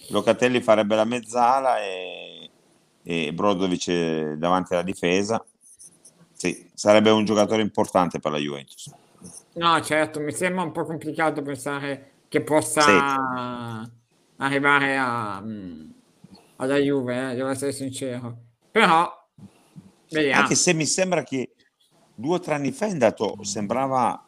Locatelli 0.09 0.61
farebbe 0.61 0.95
la 0.95 1.05
mezzala 1.05 1.81
e, 1.81 2.51
e 3.01 3.33
Brodovic 3.33 4.33
davanti 4.33 4.73
alla 4.73 4.83
difesa. 4.83 5.43
Sì, 6.33 6.69
sarebbe 6.75 7.09
un 7.09 7.25
giocatore 7.25 7.63
importante 7.63 8.19
per 8.19 8.31
la 8.31 8.37
Juventus. 8.37 8.93
No, 9.53 9.81
certo, 9.81 10.19
mi 10.19 10.33
sembra 10.33 10.61
un 10.61 10.71
po' 10.71 10.85
complicato 10.85 11.41
pensare 11.41 12.11
che 12.27 12.41
possa 12.41 12.81
sì. 12.81 13.91
arrivare 14.37 14.97
a, 14.97 15.41
mm, 15.41 15.89
alla 16.59 16.77
Juve, 16.77 17.31
eh, 17.31 17.35
devo 17.35 17.49
essere 17.49 17.71
sincero. 17.71 18.37
Però, 18.71 19.11
vediamo. 20.09 20.41
Anche 20.41 20.55
se 20.55 20.73
mi 20.73 20.85
sembra 20.85 21.23
che 21.23 21.53
due 22.15 22.35
o 22.35 22.39
tre 22.39 22.55
anni 22.55 22.71
fa 22.71 22.85
è 22.87 22.91
andato, 22.91 23.43
sembrava 23.43 24.23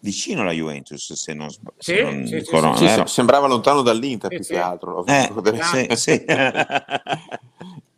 vicino 0.00 0.42
alla 0.42 0.52
Juventus, 0.52 1.12
se 1.12 1.34
non 1.34 1.50
sbaglio. 1.50 1.76
Sì, 1.78 2.00
non 2.00 2.26
sì, 2.26 2.40
sì, 2.40 2.88
sì, 2.88 3.02
sembrava 3.06 3.46
lontano 3.46 3.82
dall'Inter 3.82 4.28
più 4.28 4.40
che 4.40 4.58
altro. 4.58 5.04
Eh, 5.06 5.30
sì, 5.60 5.96
sì. 5.96 6.24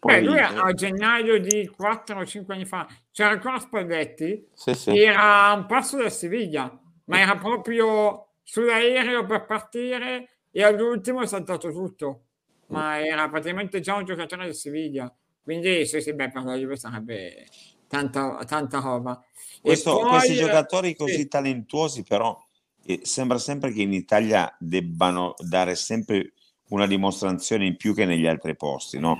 Beh, 0.04 0.20
lui 0.20 0.38
a, 0.38 0.70
gennaio 0.74 1.40
di 1.40 1.66
4 1.66 2.20
o 2.20 2.26
5 2.26 2.54
anni 2.54 2.66
fa 2.66 2.86
c'era 3.10 3.30
ancora 3.30 3.58
Spalletti, 3.58 4.48
era 4.84 5.54
un 5.56 5.64
passo 5.64 5.96
da 5.96 6.10
Siviglia, 6.10 6.78
ma 7.06 7.20
era 7.20 7.36
proprio 7.36 8.34
sull'aereo 8.42 9.24
per 9.24 9.46
partire 9.46 10.28
e 10.50 10.62
all'ultimo 10.62 11.22
è 11.22 11.26
saltato 11.26 11.72
tutto, 11.72 12.23
ma 12.68 13.04
era 13.04 13.28
praticamente 13.28 13.80
già 13.80 13.94
un 13.94 14.04
giocatore 14.04 14.44
del 14.44 14.54
Siviglia. 14.54 15.12
Quindi 15.42 15.86
sì, 15.86 16.00
sì, 16.00 16.14
beh, 16.14 16.30
per 16.30 16.44
la 16.44 16.56
Juve 16.56 16.76
sarebbe 16.76 17.46
tanta, 17.86 18.42
tanta 18.46 18.80
roba. 18.80 19.22
Questo, 19.60 19.98
poi, 19.98 20.08
questi 20.10 20.34
giocatori 20.34 20.96
così 20.96 21.14
sì. 21.14 21.28
talentuosi, 21.28 22.02
però, 22.02 22.36
eh, 22.84 23.00
sembra 23.02 23.38
sempre 23.38 23.72
che 23.72 23.82
in 23.82 23.92
Italia 23.92 24.54
debbano 24.58 25.34
dare 25.38 25.74
sempre 25.74 26.32
una 26.68 26.86
dimostrazione 26.86 27.66
in 27.66 27.76
più 27.76 27.94
che 27.94 28.04
negli 28.04 28.26
altri 28.26 28.56
posti. 28.56 28.98
No? 28.98 29.18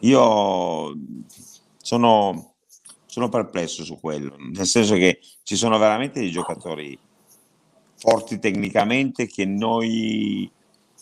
Io 0.00 0.96
sono, 1.76 2.54
sono 3.06 3.28
perplesso 3.28 3.84
su 3.84 3.98
quello, 4.00 4.36
nel 4.38 4.66
senso 4.66 4.94
che 4.94 5.20
ci 5.42 5.56
sono 5.56 5.78
veramente 5.78 6.20
dei 6.20 6.30
giocatori 6.30 6.98
forti 7.96 8.38
tecnicamente 8.38 9.26
che 9.26 9.44
noi 9.46 10.50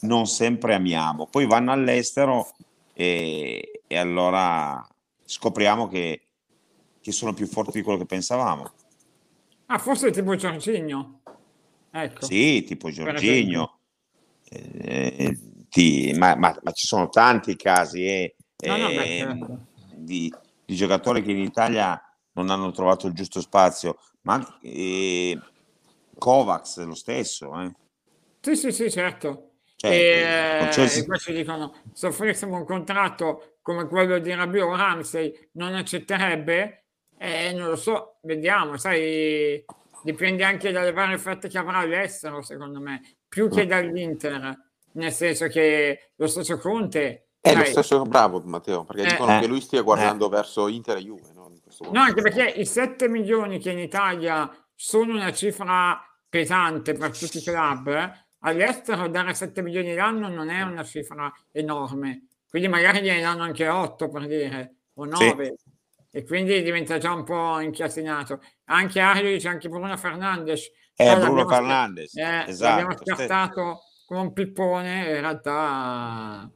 non 0.02 0.26
sempre 0.26 0.74
amiamo. 0.74 1.26
Poi 1.26 1.46
vanno 1.46 1.72
all'estero 1.72 2.52
e, 2.94 3.82
e 3.86 3.96
allora 3.96 4.86
scopriamo 5.24 5.88
che, 5.88 6.28
che, 7.00 7.12
sono 7.12 7.32
più 7.32 7.46
forti 7.46 7.78
di 7.78 7.82
quello 7.82 7.98
che 7.98 8.06
pensavamo. 8.06 8.70
Ah, 9.66 9.78
forse 9.78 10.10
tipo 10.10 10.34
Giorginio. 10.36 11.20
Ecco. 11.90 12.24
Sì, 12.24 12.64
tipo 12.64 12.90
Giorginio. 12.90 13.78
Eh, 14.48 15.38
ti, 15.68 16.12
ma, 16.14 16.34
ma, 16.36 16.54
ma, 16.62 16.72
ci 16.72 16.86
sono 16.86 17.08
tanti 17.08 17.56
casi 17.56 18.04
eh, 18.04 18.34
no, 18.66 18.76
no, 18.76 18.88
eh, 18.90 19.18
certo. 19.18 19.66
di, 19.94 20.30
di, 20.66 20.74
giocatori 20.74 21.22
che 21.22 21.30
in 21.30 21.38
Italia 21.38 21.98
non 22.32 22.50
hanno 22.50 22.70
trovato 22.70 23.06
il 23.06 23.14
giusto 23.14 23.40
spazio, 23.40 23.98
ma 24.22 24.58
eh, 24.60 25.38
Kovacs 26.18 26.84
lo 26.84 26.94
stesso. 26.94 27.58
Eh. 27.58 27.72
Sì, 28.40 28.56
sì, 28.56 28.72
sì, 28.72 28.90
certo. 28.90 29.51
Cioè, 29.82 29.90
e, 29.90 30.68
questi... 30.72 31.00
e 31.00 31.04
questi 31.04 31.32
dicono, 31.32 31.74
se 31.92 32.06
offrissimo 32.06 32.56
un 32.56 32.64
contratto 32.64 33.56
come 33.62 33.88
quello 33.88 34.20
di 34.20 34.32
Rabiot 34.32 34.76
Ramsey 34.76 35.48
non 35.54 35.74
accetterebbe? 35.74 36.84
Eh, 37.18 37.52
non 37.52 37.68
lo 37.68 37.74
so, 37.74 38.18
vediamo, 38.22 38.76
sai, 38.76 39.64
dipende 40.04 40.44
anche 40.44 40.70
dalle 40.70 40.92
varie 40.92 41.16
offerte 41.16 41.48
che 41.48 41.58
avrà 41.58 41.78
all'estero, 41.78 42.42
secondo 42.42 42.78
me, 42.78 43.00
più 43.26 43.48
che 43.48 43.64
mm. 43.64 43.68
dall'Inter 43.68 44.56
nel 44.92 45.12
senso 45.12 45.48
che 45.48 46.12
lo 46.14 46.28
stesso 46.28 46.58
Conte... 46.58 47.30
È 47.40 47.52
lo 47.52 47.64
stesso 47.64 48.04
bravo 48.04 48.40
Matteo, 48.44 48.84
perché 48.84 49.02
eh, 49.02 49.10
dicono 49.10 49.36
eh, 49.36 49.40
che 49.40 49.46
lui 49.48 49.60
stia 49.60 49.82
guardando 49.82 50.26
eh. 50.26 50.30
verso 50.30 50.68
Inter 50.68 50.98
e 50.98 51.00
Juve. 51.00 51.32
No, 51.34 51.50
no, 51.90 52.00
anche 52.00 52.22
perché 52.22 52.44
i 52.44 52.64
7 52.64 53.08
milioni 53.08 53.58
che 53.58 53.72
in 53.72 53.80
Italia 53.80 54.48
sono 54.76 55.14
una 55.14 55.32
cifra 55.32 56.00
pesante 56.28 56.92
per 56.92 57.18
tutti 57.18 57.38
i 57.38 57.42
club, 57.42 57.88
eh, 57.88 58.21
all'estero 58.42 59.08
dare 59.08 59.34
7 59.34 59.62
milioni 59.62 59.94
l'anno 59.94 60.28
non 60.28 60.48
è 60.48 60.62
una 60.62 60.84
cifra 60.84 61.32
enorme, 61.50 62.26
quindi 62.48 62.68
magari 62.68 63.00
gliene 63.00 63.20
danno 63.20 63.42
anche 63.42 63.68
8 63.68 64.08
per 64.08 64.26
dire, 64.26 64.74
o 64.94 65.04
9. 65.04 65.44
Sì. 65.44 65.70
E 66.14 66.24
quindi 66.24 66.62
diventa 66.62 66.98
già 66.98 67.12
un 67.12 67.24
po' 67.24 67.58
incasinato. 67.60 68.42
Anche 68.66 69.00
Ario 69.00 69.30
dice 69.30 69.48
anche 69.48 69.70
Bruno 69.70 69.96
Fernandes. 69.96 70.70
Eh, 70.94 71.16
Bruno 71.16 71.48
Fernandes, 71.48 72.14
eh, 72.16 72.44
esatto. 72.48 72.80
L'abbiamo 72.82 73.02
scartato 73.02 73.80
come 74.04 74.20
un 74.20 74.32
pippone, 74.34 75.04
in 75.06 75.20
realtà... 75.20 76.50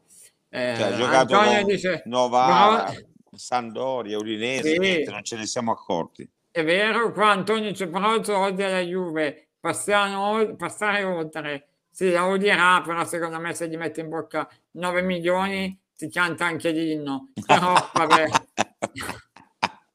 Eh, 0.51 0.75
cioè, 0.77 0.93
ha 0.93 0.97
giocato 0.97 1.41
no, 1.41 1.63
dice, 1.65 2.03
Novara, 2.05 2.91
no, 2.91 2.95
Sandoria, 3.33 4.19
Udinese, 4.19 4.73
sì, 4.73 4.79
niente, 4.79 5.11
non 5.11 5.25
ce 5.25 5.37
ne 5.37 5.47
siamo 5.47 5.73
accorti. 5.73 6.29
È 6.51 6.63
vero, 6.63 7.13
qua 7.13 7.31
Antonio 7.31 7.73
Ceprozzo 7.73 8.37
odia 8.37 8.69
la 8.69 8.81
Juve, 8.81 9.49
passiamo, 9.59 10.55
passare 10.57 11.03
oltre. 11.03 11.69
Sì, 11.97 12.11
la 12.11 12.27
odierà, 12.27 12.83
però 12.85 13.07
secondo 13.07 13.41
me 13.41 13.55
se 13.55 13.71
gli 13.71 13.77
mette 13.79 14.03
in 14.03 14.11
bocca 14.11 14.47
9 14.73 15.01
milioni 15.01 15.81
ti 15.97 16.11
canta 16.11 16.45
anche 16.45 16.71
l'inno. 16.71 17.33
Però 17.47 17.73
vabbè, 17.95 18.27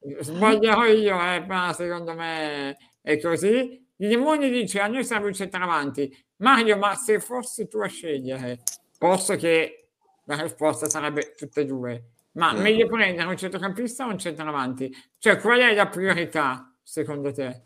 sbaglierò 0.21 0.85
io, 0.85 1.21
eh, 1.21 1.45
ma 1.45 1.71
secondo 1.73 2.15
me 2.15 2.75
è 3.03 3.19
così. 3.19 3.87
Il 3.97 4.07
Limoni 4.07 4.49
dice 4.49 4.79
a 4.79 4.87
noi 4.87 5.05
serve 5.05 5.27
un 5.27 5.33
centravanti. 5.33 6.11
Mario, 6.37 6.75
ma 6.77 6.95
se 6.95 7.19
fossi 7.19 7.67
tu 7.67 7.77
a 7.77 7.87
scegliere, 7.87 8.63
posso 8.97 9.35
che 9.35 9.89
la 10.25 10.41
risposta 10.41 10.89
sarebbe 10.89 11.35
tutte 11.37 11.61
e 11.61 11.65
due, 11.65 12.05
ma 12.31 12.51
mm. 12.51 12.61
meglio 12.61 12.87
prendere 12.87 13.29
un 13.29 13.37
centrocampista 13.37 14.07
o 14.07 14.09
un 14.09 14.17
centravanti? 14.17 14.91
Cioè, 15.19 15.37
qual 15.39 15.59
è 15.59 15.75
la 15.75 15.87
priorità 15.87 16.75
secondo 16.81 17.31
te? 17.31 17.65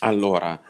Allora, 0.00 0.60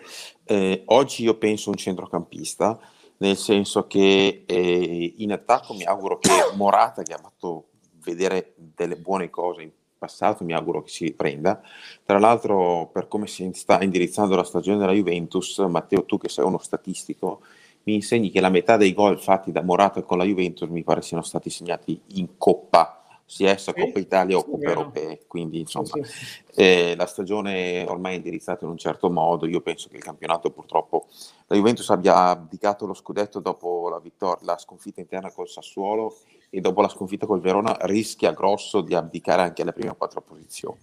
eh, 0.48 0.82
oggi 0.86 1.24
io 1.24 1.36
penso 1.36 1.68
un 1.68 1.76
centrocampista, 1.76 2.78
nel 3.18 3.36
senso 3.36 3.86
che 3.86 4.44
eh, 4.46 5.14
in 5.18 5.32
attacco 5.32 5.74
mi 5.74 5.84
auguro 5.84 6.18
che 6.18 6.30
Morata, 6.54 7.02
che 7.02 7.12
ha 7.12 7.18
fatto 7.18 7.68
vedere 8.02 8.54
delle 8.56 8.96
buone 8.96 9.28
cose 9.28 9.62
in 9.62 9.70
passato, 9.98 10.44
mi 10.44 10.54
auguro 10.54 10.82
che 10.82 10.90
si 10.90 11.04
riprenda. 11.04 11.60
Tra 12.04 12.18
l'altro, 12.18 12.88
per 12.92 13.08
come 13.08 13.26
si 13.26 13.50
sta 13.52 13.82
indirizzando 13.82 14.34
la 14.34 14.44
stagione 14.44 14.78
della 14.78 14.92
Juventus, 14.92 15.58
Matteo, 15.58 16.04
tu 16.04 16.16
che 16.16 16.28
sei 16.28 16.46
uno 16.46 16.58
statistico, 16.58 17.42
mi 17.82 17.94
insegni 17.94 18.30
che 18.30 18.40
la 18.40 18.48
metà 18.48 18.76
dei 18.76 18.94
gol 18.94 19.20
fatti 19.20 19.52
da 19.52 19.62
Morato 19.62 20.02
con 20.02 20.18
la 20.18 20.24
Juventus 20.24 20.68
mi 20.68 20.82
pare 20.82 21.02
siano 21.02 21.22
stati 21.22 21.50
segnati 21.50 22.00
in 22.14 22.36
Coppa 22.36 22.97
sia 23.28 23.50
essa 23.50 23.74
sì, 23.74 23.80
Coppa 23.82 23.98
Italia 23.98 24.38
o 24.38 24.44
Coppa 24.44 24.70
Europee, 24.70 25.20
quindi 25.26 25.60
insomma. 25.60 25.90
Eh, 26.54 26.94
la 26.96 27.06
stagione 27.06 27.84
ormai 27.86 28.14
è 28.14 28.16
indirizzata 28.16 28.64
in 28.64 28.70
un 28.70 28.78
certo 28.78 29.10
modo, 29.10 29.46
io 29.46 29.60
penso 29.60 29.90
che 29.90 29.96
il 29.96 30.02
campionato 30.02 30.50
purtroppo 30.50 31.06
la 31.46 31.54
Juventus 31.54 31.90
abbia 31.90 32.16
abdicato 32.16 32.86
lo 32.86 32.94
scudetto 32.94 33.38
dopo 33.38 33.90
la, 33.90 34.00
vittoria, 34.00 34.44
la 34.46 34.56
sconfitta 34.56 35.00
interna 35.00 35.30
col 35.30 35.46
Sassuolo 35.46 36.16
e 36.50 36.60
dopo 36.60 36.80
la 36.80 36.88
sconfitta 36.88 37.26
col 37.26 37.40
Verona 37.40 37.76
rischia 37.82 38.32
grosso 38.32 38.80
di 38.80 38.94
abdicare 38.94 39.42
anche 39.42 39.62
alle 39.62 39.72
prime 39.72 39.94
quattro 39.96 40.22
posizioni. 40.22 40.78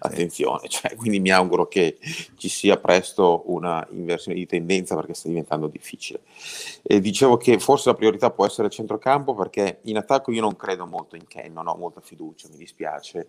Attenzione, 0.00 0.68
cioè, 0.68 0.94
quindi 0.94 1.20
mi 1.20 1.30
auguro 1.30 1.66
che 1.68 1.98
ci 2.36 2.48
sia 2.48 2.76
presto 2.76 3.44
una 3.46 3.86
inversione 3.92 4.36
di 4.36 4.46
tendenza 4.46 4.94
perché 4.94 5.14
sta 5.14 5.28
diventando 5.28 5.68
difficile. 5.68 6.20
E 6.82 7.00
dicevo 7.00 7.36
che 7.36 7.58
forse 7.58 7.88
la 7.88 7.94
priorità 7.94 8.30
può 8.30 8.44
essere 8.44 8.66
il 8.66 8.72
centrocampo 8.72 9.34
perché 9.34 9.80
in 9.82 9.96
attacco 9.96 10.32
io 10.32 10.42
non 10.42 10.54
credo 10.56 10.86
molto 10.86 11.16
in 11.16 11.26
Ken, 11.26 11.52
non 11.52 11.66
ho 11.66 11.76
molta 11.76 12.00
fiducia, 12.00 12.48
mi 12.50 12.56
dispiace. 12.58 13.26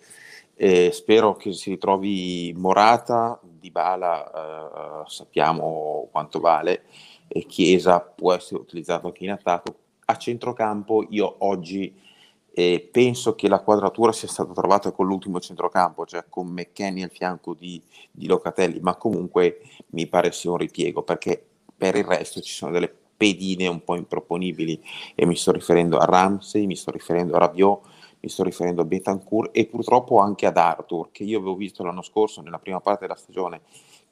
E 0.56 0.92
spero 0.92 1.36
che 1.36 1.54
si 1.54 1.70
ritrovi 1.70 2.54
Morata, 2.58 3.40
Di 3.44 3.72
Bala, 3.72 5.04
eh, 5.04 5.10
sappiamo 5.10 6.10
quanto 6.12 6.40
vale, 6.40 6.84
e 7.28 7.46
Chiesa 7.46 8.00
può 8.00 8.34
essere 8.34 8.60
utilizzato 8.60 9.08
anche 9.08 9.24
in 9.24 9.32
attacco 9.32 9.76
a 10.10 10.18
centrocampo 10.18 11.06
io 11.10 11.36
oggi 11.40 11.94
e 12.54 12.90
penso 12.92 13.36
che 13.36 13.48
la 13.50 13.60
quadratura 13.60 14.12
sia 14.12 14.28
stata 14.28 14.54
trovata 14.54 14.92
con 14.92 15.06
l'ultimo 15.06 15.40
centrocampo, 15.40 16.06
cioè 16.06 16.26
con 16.28 16.48
McKenny 16.48 17.04
al 17.04 17.12
fianco 17.12 17.54
di, 17.54 17.80
di 18.10 18.26
Locatelli, 18.26 18.80
ma 18.80 18.96
comunque 18.96 19.62
mi 19.90 20.08
pare 20.08 20.32
sia 20.32 20.50
un 20.50 20.58
ripiego 20.58 21.04
perché 21.04 21.46
per 21.76 21.96
il 21.96 22.06
resto 22.06 22.42
ci 22.42 22.54
sono 22.54 22.72
delle 22.72 22.92
pedine 23.18 23.68
un 23.68 23.84
po' 23.84 23.96
improponibili 23.96 24.82
e 25.14 25.26
mi 25.26 25.36
sto 25.36 25.52
riferendo 25.52 25.98
a 25.98 26.06
Ramsey, 26.06 26.66
mi 26.66 26.76
sto 26.76 26.90
riferendo 26.90 27.36
a 27.36 27.40
Rabiot, 27.40 27.86
mi 28.22 28.30
sto 28.30 28.44
riferendo 28.44 28.82
a 28.82 28.86
Betancourt 28.86 29.56
e 29.56 29.68
purtroppo 29.68 30.20
anche 30.20 30.46
ad 30.46 30.58
Arthur 30.58 31.10
che 31.12 31.24
io 31.24 31.38
avevo 31.38 31.56
visto 31.56 31.84
l'anno 31.84 32.02
scorso 32.02 32.42
nella 32.42 32.60
prima 32.60 32.80
parte 32.80 33.02
della 33.02 33.20
stagione 33.20 33.62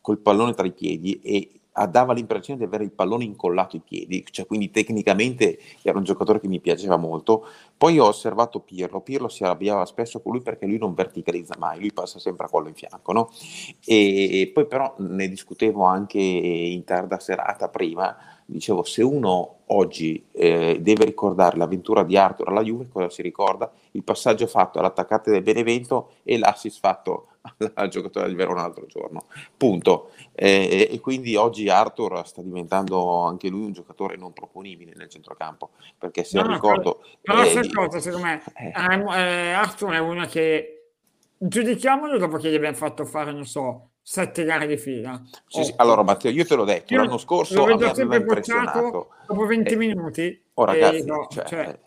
col 0.01 0.19
pallone 0.19 0.53
tra 0.53 0.67
i 0.67 0.73
piedi 0.73 1.19
e 1.21 1.61
dava 1.89 2.13
l'impressione 2.13 2.57
di 2.57 2.65
avere 2.65 2.85
il 2.85 2.91
pallone 2.91 3.25
incollato 3.25 3.75
ai 3.75 3.81
piedi, 3.81 4.23
cioè 4.31 4.45
quindi 4.45 4.71
tecnicamente 4.71 5.59
era 5.81 5.97
un 5.97 6.05
giocatore 6.05 6.39
che 6.39 6.47
mi 6.47 6.61
piaceva 6.61 6.95
molto. 6.95 7.45
Poi 7.77 7.99
ho 7.99 8.05
osservato 8.05 8.61
Pirlo, 8.61 9.01
Pirlo 9.01 9.27
si 9.27 9.43
arrabbiava 9.43 9.85
spesso 9.85 10.21
con 10.21 10.31
lui 10.31 10.41
perché 10.41 10.65
lui 10.65 10.77
non 10.77 10.93
verticalizza 10.93 11.55
mai, 11.59 11.79
lui 11.79 11.91
passa 11.91 12.19
sempre 12.19 12.45
a 12.45 12.49
collo 12.49 12.69
in 12.69 12.75
fianco, 12.75 13.11
no? 13.11 13.29
E 13.85 14.49
poi 14.53 14.65
però 14.67 14.95
ne 14.99 15.27
discutevo 15.27 15.83
anche 15.83 16.19
in 16.19 16.83
tarda 16.85 17.19
serata 17.19 17.67
prima, 17.67 18.15
dicevo 18.45 18.83
se 18.83 19.01
uno 19.01 19.61
oggi 19.67 20.27
eh, 20.31 20.77
deve 20.79 21.05
ricordare 21.05 21.57
l'avventura 21.57 22.03
di 22.03 22.15
Arthur 22.17 22.49
alla 22.49 22.61
Juve, 22.61 22.87
cosa 22.89 23.09
si 23.09 23.21
ricorda? 23.21 23.71
Il 23.91 24.03
passaggio 24.03 24.45
fatto 24.47 24.79
all'attaccante 24.79 25.31
del 25.31 25.41
Benevento 25.41 26.11
e 26.23 26.37
l'assist 26.37 26.79
fatto 26.79 27.27
al 27.73 27.87
giocatore 27.89 28.27
del 28.27 28.35
Verona 28.35 28.61
l'altro 28.61 28.85
giorno. 28.85 29.25
Punto. 29.55 30.11
Eh, 30.33 30.89
e 30.91 30.99
quindi 30.99 31.35
oggi 31.35 31.69
Arthur 31.69 32.25
sta 32.27 32.41
diventando 32.41 33.23
anche 33.23 33.49
lui 33.49 33.65
un 33.65 33.73
giocatore 33.73 34.17
non 34.17 34.33
proponibile 34.33 34.93
nel 34.95 35.09
centrocampo, 35.09 35.71
perché 35.97 36.23
se 36.23 36.39
no, 36.41 36.51
ricordo... 36.51 37.03
Però, 37.21 37.43
eh, 37.43 37.69
cosa, 37.71 37.99
secondo 37.99 38.25
me, 38.25 38.43
eh. 38.55 38.71
eh. 38.71 39.51
Arthur 39.51 39.93
è 39.93 39.99
uno 39.99 40.25
che 40.25 40.91
giudichiamolo 41.37 42.17
dopo 42.17 42.37
che 42.37 42.49
gli 42.51 42.55
abbiamo 42.55 42.75
fatto 42.75 43.05
fare, 43.05 43.31
non 43.31 43.45
so, 43.45 43.89
sette 44.07 44.43
gare 44.43 44.67
di 44.67 44.77
fila. 44.77 45.19
Sì, 45.47 45.63
sì. 45.63 45.73
Allora 45.77 46.03
Matteo, 46.03 46.29
io 46.29 46.45
te 46.45 46.55
l'ho 46.55 46.63
detto, 46.63 46.93
io 46.93 47.01
l'anno 47.01 47.17
scorso 47.17 47.65
lo 47.65 47.75
vedo 47.75 47.91
sempre 47.95 48.17
impressionato 48.17 49.09
dopo 49.25 49.45
20 49.47 49.73
eh, 49.73 49.75
minuti. 49.75 50.43
Oh 50.53 50.63
ragazzi, 50.63 51.05
no, 51.05 51.27
cioè, 51.31 51.45
cioè, 51.45 51.79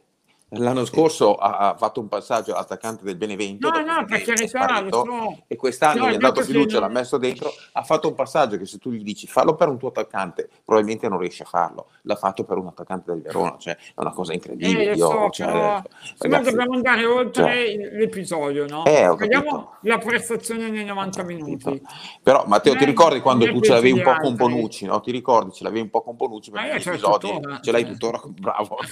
L'anno 0.52 0.86
scorso 0.86 1.34
ha, 1.34 1.76
fatto 1.76 2.00
un 2.00 2.08
passaggio 2.08 2.54
all'attaccante 2.54 3.04
del 3.04 3.16
Benevento. 3.16 3.68
No, 3.68 3.80
no, 3.80 4.04
per 4.06 4.22
carità, 4.22 4.82
so. 4.88 5.42
E 5.46 5.56
quest'anno 5.56 6.06
no, 6.06 6.10
gli 6.10 6.14
ha 6.14 6.18
dato 6.18 6.40
fiducia, 6.40 6.80
l'ha 6.80 6.88
messo 6.88 7.18
dentro. 7.18 7.52
Ha 7.72 7.82
fatto 7.82 8.08
un 8.08 8.14
passaggio 8.14 8.56
che 8.56 8.64
se 8.64 8.78
tu 8.78 8.90
gli 8.90 9.02
dici 9.02 9.26
fallo 9.26 9.54
per 9.56 9.68
un 9.68 9.76
tuo 9.76 9.88
attaccante, 9.88 10.48
probabilmente 10.64 11.06
non 11.06 11.18
riesce 11.18 11.42
a 11.42 11.46
farlo. 11.46 11.88
L'ha 12.02 12.16
fatto 12.16 12.44
per 12.44 12.56
un 12.56 12.68
attaccante 12.68 13.12
del 13.12 13.20
Verona, 13.20 13.56
cioè 13.58 13.76
è 13.76 14.00
una 14.00 14.12
cosa 14.12 14.32
incredibile. 14.32 14.92
Eh, 14.92 14.94
io, 14.94 15.10
so, 15.10 15.28
cioè, 15.30 15.46
però, 15.48 15.82
ragazzi, 16.18 16.50
dobbiamo 16.50 16.74
andare 16.74 17.04
oltre 17.04 17.42
cioè, 17.42 17.90
l'episodio, 17.98 18.66
no? 18.66 18.86
Eh, 18.86 19.14
Vediamo 19.16 19.74
la 19.82 19.98
prestazione 19.98 20.70
nei 20.70 20.86
90 20.86 21.22
minuti. 21.24 21.82
Però 22.22 22.44
Matteo, 22.46 22.74
ti 22.74 22.86
ricordi 22.86 23.20
quando 23.20 23.44
tu 23.44 23.60
ce 23.60 23.72
l'avevi 23.72 23.98
un 23.98 24.02
po' 24.02 24.14
con 24.14 24.34
Bonucci, 24.34 24.86
no? 24.86 24.98
Ti 25.00 25.10
ricordi, 25.10 25.52
ce 25.52 25.64
l'avevi 25.64 25.82
un 25.82 25.90
po' 25.90 26.00
con 26.00 26.16
Bonucci 26.16 26.50
per 26.50 26.64
gli 26.64 26.88
episodi? 26.88 27.38
Ce 27.60 27.70
l'hai 27.70 27.84
tuttora, 27.84 28.18
bravo. 28.24 28.78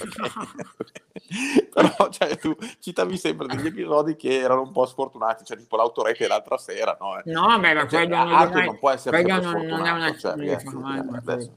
però 1.73 2.09
cioè, 2.09 2.37
tu 2.37 2.55
citavi 2.79 3.17
sempre 3.17 3.47
degli 3.47 3.67
episodi 3.67 4.15
che 4.15 4.39
erano 4.39 4.61
un 4.61 4.71
po' 4.71 4.85
sfortunati, 4.85 5.43
cioè 5.43 5.57
tipo 5.57 5.75
l'autorete 5.75 6.27
l'altra 6.27 6.57
sera, 6.57 6.97
no? 6.99 7.19
No, 7.25 7.59
beh, 7.59 7.73
ma 7.73 7.87
cioè, 7.87 8.07
quello 8.07 8.23
non, 8.23 8.49
mai, 8.49 8.65
non 8.65 8.79
può 8.79 8.89
essere 8.89 9.21
quello 9.21 9.41
non, 9.41 9.65
non 9.65 9.85
è 9.85 9.91
una 9.91 10.17
cioè, 10.17 10.35
ragazzi, 10.35 10.67
adesso, 11.15 11.51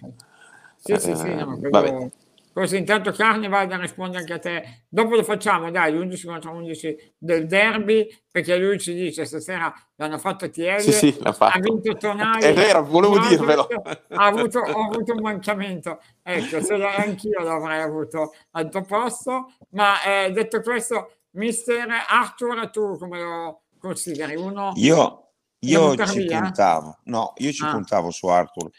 Sì, 0.76 0.96
sì, 0.98 1.16
sì, 1.16 1.34
no, 1.34 1.58
eh, 1.62 1.68
quello... 1.68 2.10
Così 2.52 2.78
intanto 2.78 3.12
Carne 3.12 3.46
vada 3.48 3.76
a 3.76 3.78
rispondere 3.78 4.20
anche 4.20 4.32
a 4.32 4.38
te. 4.38 4.84
Dopo 4.88 5.14
lo 5.14 5.22
facciamo, 5.22 5.70
dai, 5.70 5.92
l'11 5.92 6.26
contro 6.26 6.52
11 6.52 7.14
del 7.16 7.46
derby, 7.46 8.08
perché 8.28 8.56
lui 8.56 8.78
ci 8.78 8.92
dice 8.92 9.24
stasera 9.24 9.72
l'hanno 9.94 10.18
fatto 10.18 10.50
TL, 10.50 10.80
sì, 10.80 10.92
sì, 10.92 11.18
ha 11.22 11.58
vinto 11.60 11.94
Tonali. 11.94 12.42
È 12.42 12.52
vero, 12.52 12.84
volevo 12.84 13.18
dirvelo. 13.20 13.68
Ha 14.20 14.26
avuto, 14.26 14.58
ho 14.58 14.84
avuto 14.86 15.12
un 15.12 15.20
mancamento. 15.22 16.00
Ecco, 16.22 16.60
se 16.60 16.74
anch'io 16.74 17.42
l'avrei 17.42 17.80
avuto 17.80 18.34
al 18.52 18.68
tuo 18.68 18.82
posto. 18.82 19.52
Ma 19.70 20.02
eh, 20.02 20.30
detto 20.32 20.60
questo, 20.60 21.12
mister 21.32 21.86
Arthur, 22.08 22.68
tu 22.70 22.98
come 22.98 23.20
lo 23.20 23.62
consideri? 23.78 24.34
Uno... 24.34 24.72
Io, 24.74 25.30
io 25.60 25.96
ci 26.06 26.24
puntavo, 26.26 26.98
no, 27.04 27.32
io 27.36 27.52
ci 27.52 27.64
ah. 27.64 27.70
puntavo 27.70 28.10
su 28.10 28.26
Arthur 28.26 28.70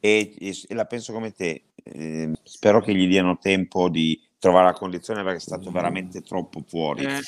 e, 0.00 0.34
e, 0.38 0.56
e 0.66 0.74
la 0.74 0.86
penso 0.86 1.12
come 1.12 1.32
te 1.32 1.69
eh, 1.84 2.32
spero 2.42 2.80
che 2.80 2.94
gli 2.94 3.06
diano 3.08 3.38
tempo 3.38 3.88
di 3.88 4.20
trovare 4.38 4.66
la 4.66 4.72
condizione 4.72 5.22
perché 5.22 5.38
è 5.38 5.40
stato 5.40 5.70
veramente 5.70 6.22
troppo 6.22 6.62
fuori. 6.66 7.04
Eh. 7.04 7.20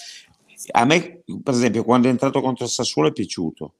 A 0.72 0.84
me, 0.84 1.22
per 1.42 1.54
esempio, 1.54 1.84
quando 1.84 2.08
è 2.08 2.10
entrato 2.10 2.40
contro 2.40 2.64
il 2.64 2.70
Sassuolo 2.70 3.08
è 3.08 3.12
piaciuto. 3.12 3.74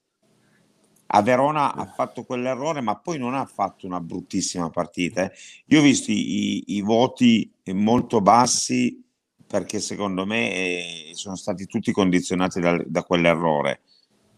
A 1.14 1.22
Verona 1.22 1.74
ha 1.74 1.86
fatto 1.86 2.24
quell'errore, 2.24 2.80
ma 2.80 2.96
poi 2.96 3.18
non 3.18 3.34
ha 3.34 3.44
fatto 3.44 3.86
una 3.86 4.00
bruttissima 4.00 4.70
partita. 4.70 5.24
Eh. 5.24 5.32
Io 5.66 5.80
ho 5.80 5.82
visto 5.82 6.10
i, 6.10 6.76
i, 6.76 6.80
voti 6.80 7.52
molto 7.72 8.20
bassi 8.20 9.02
perché 9.46 9.80
secondo 9.80 10.24
me 10.24 10.50
eh, 10.50 11.10
sono 11.12 11.36
stati 11.36 11.66
tutti 11.66 11.92
condizionati 11.92 12.60
da, 12.60 12.82
da 12.86 13.02
quell'errore. 13.02 13.82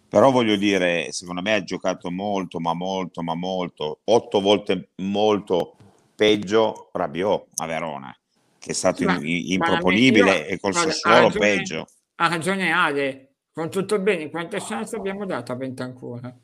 Però 0.09 0.31
voglio 0.31 0.57
dire, 0.57 1.11
secondo 1.12 1.42
me 1.42 1.55
ha 1.55 1.64
giocato 1.64 2.11
molto, 2.11 2.61
ma 2.61 2.75
molto, 2.75 3.23
ma 3.23 3.35
molto, 3.35 4.01
otto 4.05 4.40
volte 4.40 4.90
molto 4.97 5.77
peggio 6.14 6.90
Rabiot 6.92 7.46
a 7.57 7.66
Verona, 7.66 8.16
che 8.59 8.70
è 8.70 8.74
stato 8.74 9.05
ma, 9.05 9.18
improponibile 9.20 10.37
io, 10.37 10.44
e 10.46 10.61
col 10.61 10.72
guarda, 10.72 10.92
Sassuolo 10.92 11.31
peggio. 11.31 11.87
Ha 12.16 12.29
ragione 12.29 12.70
Ale, 12.70 13.35
con 13.53 13.70
tutto 13.70 13.98
bene, 13.98 14.31
quante 14.31 14.59
chance 14.61 14.96
abbiamo 14.96 15.27
dato 15.27 15.53
a 15.53 15.57
Bentancura? 15.57 16.35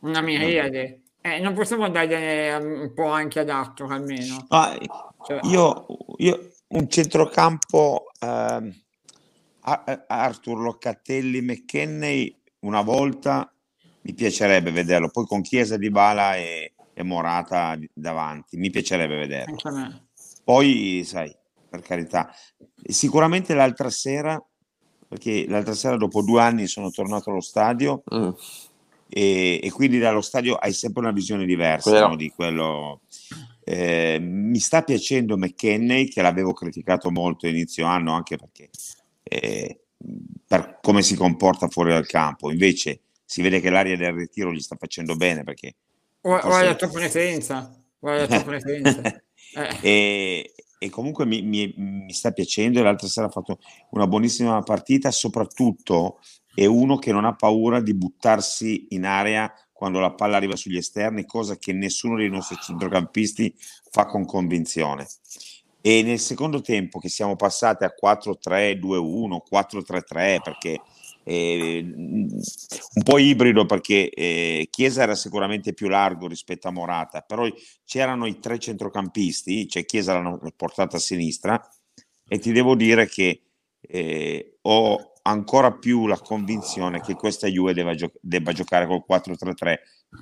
Una 0.00 0.20
miriade. 0.20 1.00
Eh, 1.20 1.40
non 1.40 1.54
possiamo 1.54 1.88
dare 1.88 2.54
un 2.54 2.92
po' 2.92 3.08
anche 3.08 3.40
ad 3.40 3.48
Arthur 3.48 3.92
almeno. 3.92 4.44
Ah, 4.48 4.78
cioè, 5.26 5.40
io, 5.44 5.86
io, 6.18 6.50
un 6.68 6.88
centrocampo 6.90 8.10
eh, 8.20 8.84
Arthur 10.06 10.58
Locatelli 10.58 11.40
McKenney 11.40 12.38
una 12.60 12.82
volta 12.82 13.50
mi 14.02 14.12
piacerebbe 14.12 14.70
vederlo 14.70 15.08
poi 15.08 15.24
con 15.24 15.40
Chiesa 15.40 15.78
di 15.78 15.90
Bala 15.90 16.36
e, 16.36 16.73
e 16.94 17.02
Morata 17.02 17.78
davanti. 17.92 18.56
Mi 18.56 18.70
piacerebbe 18.70 19.16
vederlo. 19.16 19.56
Poi, 20.44 21.02
sai, 21.04 21.34
per 21.68 21.82
carità, 21.82 22.32
sicuramente 22.82 23.54
l'altra 23.54 23.90
sera, 23.90 24.42
perché 25.08 25.46
l'altra 25.48 25.74
sera 25.74 25.96
dopo 25.96 26.22
due 26.22 26.40
anni 26.40 26.66
sono 26.66 26.90
tornato 26.90 27.30
allo 27.30 27.40
stadio 27.40 28.02
mm. 28.14 28.28
e, 29.08 29.60
e, 29.62 29.70
quindi 29.70 29.98
dallo 29.98 30.20
stadio 30.20 30.54
hai 30.54 30.72
sempre 30.72 31.02
una 31.02 31.12
visione 31.12 31.44
diversa 31.44 32.06
no, 32.06 32.16
di 32.16 32.30
quello. 32.30 33.00
Eh, 33.64 34.18
mi 34.20 34.58
sta 34.58 34.82
piacendo 34.82 35.36
McKenney, 35.36 36.08
che 36.08 36.22
l'avevo 36.22 36.52
criticato 36.52 37.10
molto 37.10 37.46
inizio 37.46 37.86
anno, 37.86 38.12
anche 38.12 38.36
perché 38.36 38.68
eh, 39.22 39.80
per 40.46 40.78
come 40.82 41.02
si 41.02 41.16
comporta 41.16 41.68
fuori 41.68 41.90
dal 41.90 42.06
campo. 42.06 42.50
Invece 42.50 43.00
si 43.24 43.42
vede 43.42 43.60
che 43.60 43.70
l'aria 43.70 43.96
del 43.96 44.12
ritiro 44.12 44.52
gli 44.52 44.60
sta 44.60 44.76
facendo 44.76 45.16
bene 45.16 45.42
perché 45.42 45.74
Guarda 46.24 46.62
la 46.62 46.74
tua 46.74 46.88
presenza. 46.88 47.70
La 48.00 48.26
tua 48.26 48.40
presenza. 48.44 49.02
Eh. 49.56 49.78
e, 49.82 50.54
e, 50.78 50.90
comunque 50.90 51.26
mi, 51.26 51.42
mi, 51.42 51.72
mi, 51.76 52.12
sta 52.14 52.32
piacendo. 52.32 52.82
L'altra 52.82 53.08
sera 53.08 53.26
ha 53.26 53.30
fatto 53.30 53.58
una 53.90 54.06
buonissima 54.06 54.62
partita. 54.62 55.10
Soprattutto 55.10 56.20
è 56.54 56.64
uno 56.64 56.96
che 56.96 57.12
non 57.12 57.26
ha 57.26 57.34
paura 57.34 57.82
di 57.82 57.92
buttarsi 57.94 58.86
in 58.90 59.04
area 59.04 59.52
quando 59.70 60.00
la 60.00 60.14
palla 60.14 60.38
arriva 60.38 60.56
sugli 60.56 60.78
esterni, 60.78 61.26
cosa 61.26 61.56
che 61.56 61.74
nessuno 61.74 62.16
dei 62.16 62.30
nostri 62.30 62.56
centrocampisti 62.56 63.54
fa 63.90 64.06
con 64.06 64.24
convinzione. 64.24 65.06
E 65.82 66.02
nel 66.02 66.20
secondo 66.20 66.62
tempo, 66.62 66.98
che 66.98 67.10
siamo 67.10 67.36
passati 67.36 67.84
a 67.84 67.92
4-3-2-1, 68.02 69.40
4-3-3, 69.50 70.40
perché 70.42 70.80
eh, 71.24 71.82
un 71.82 73.02
po' 73.02 73.18
ibrido 73.18 73.64
perché 73.66 74.10
eh, 74.10 74.68
Chiesa 74.70 75.02
era 75.02 75.14
sicuramente 75.14 75.72
più 75.72 75.88
largo 75.88 76.28
rispetto 76.28 76.68
a 76.68 76.72
Morata, 76.72 77.22
però 77.22 77.46
c'erano 77.84 78.26
i 78.26 78.38
tre 78.38 78.58
centrocampisti, 78.58 79.66
cioè 79.68 79.84
Chiesa 79.84 80.12
l'hanno 80.12 80.38
portata 80.54 80.96
a 80.98 81.00
sinistra 81.00 81.60
e 82.28 82.38
ti 82.38 82.52
devo 82.52 82.74
dire 82.74 83.06
che 83.08 83.42
eh, 83.80 84.58
ho 84.62 85.12
ancora 85.22 85.72
più 85.72 86.06
la 86.06 86.18
convinzione 86.18 87.00
che 87.00 87.14
questa 87.14 87.46
Juve 87.46 87.72
debba, 87.72 87.94
gio- 87.94 88.12
debba 88.20 88.52
giocare 88.52 88.86
col 88.86 89.04
4-3-3. 89.08 89.78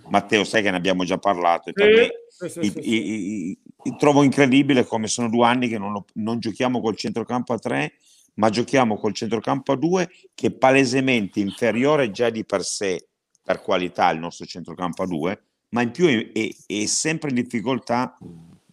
Matteo, 0.08 0.44
sai 0.44 0.62
che 0.62 0.70
ne 0.70 0.76
abbiamo 0.76 1.04
già 1.04 1.18
parlato. 1.18 1.68
E 1.68 1.72
per 1.72 2.10
sì, 2.28 2.48
sì, 2.48 2.62
sì, 2.62 2.78
i, 2.80 3.50
i, 3.50 3.58
i, 3.84 3.96
trovo 3.98 4.22
incredibile 4.22 4.84
come 4.84 5.06
sono 5.06 5.28
due 5.28 5.46
anni 5.46 5.68
che 5.68 5.78
non, 5.78 5.92
lo, 5.92 6.06
non 6.14 6.38
giochiamo 6.38 6.80
col 6.80 6.96
centrocampo 6.96 7.52
a 7.52 7.58
3 7.58 7.92
ma 8.34 8.50
giochiamo 8.50 8.96
col 8.96 9.14
centrocampo 9.14 9.72
a 9.72 9.76
2 9.76 10.08
che 10.34 10.46
è 10.48 10.52
palesemente 10.52 11.40
inferiore 11.40 12.10
già 12.10 12.30
di 12.30 12.44
per 12.44 12.62
sé 12.64 13.08
per 13.42 13.60
qualità 13.60 14.10
il 14.10 14.20
nostro 14.20 14.46
centrocampo 14.46 15.02
a 15.02 15.06
2, 15.06 15.42
ma 15.70 15.82
in 15.82 15.90
più 15.90 16.06
è, 16.06 16.32
è, 16.32 16.48
è 16.66 16.86
sempre 16.86 17.30
in 17.30 17.36
difficoltà 17.36 18.16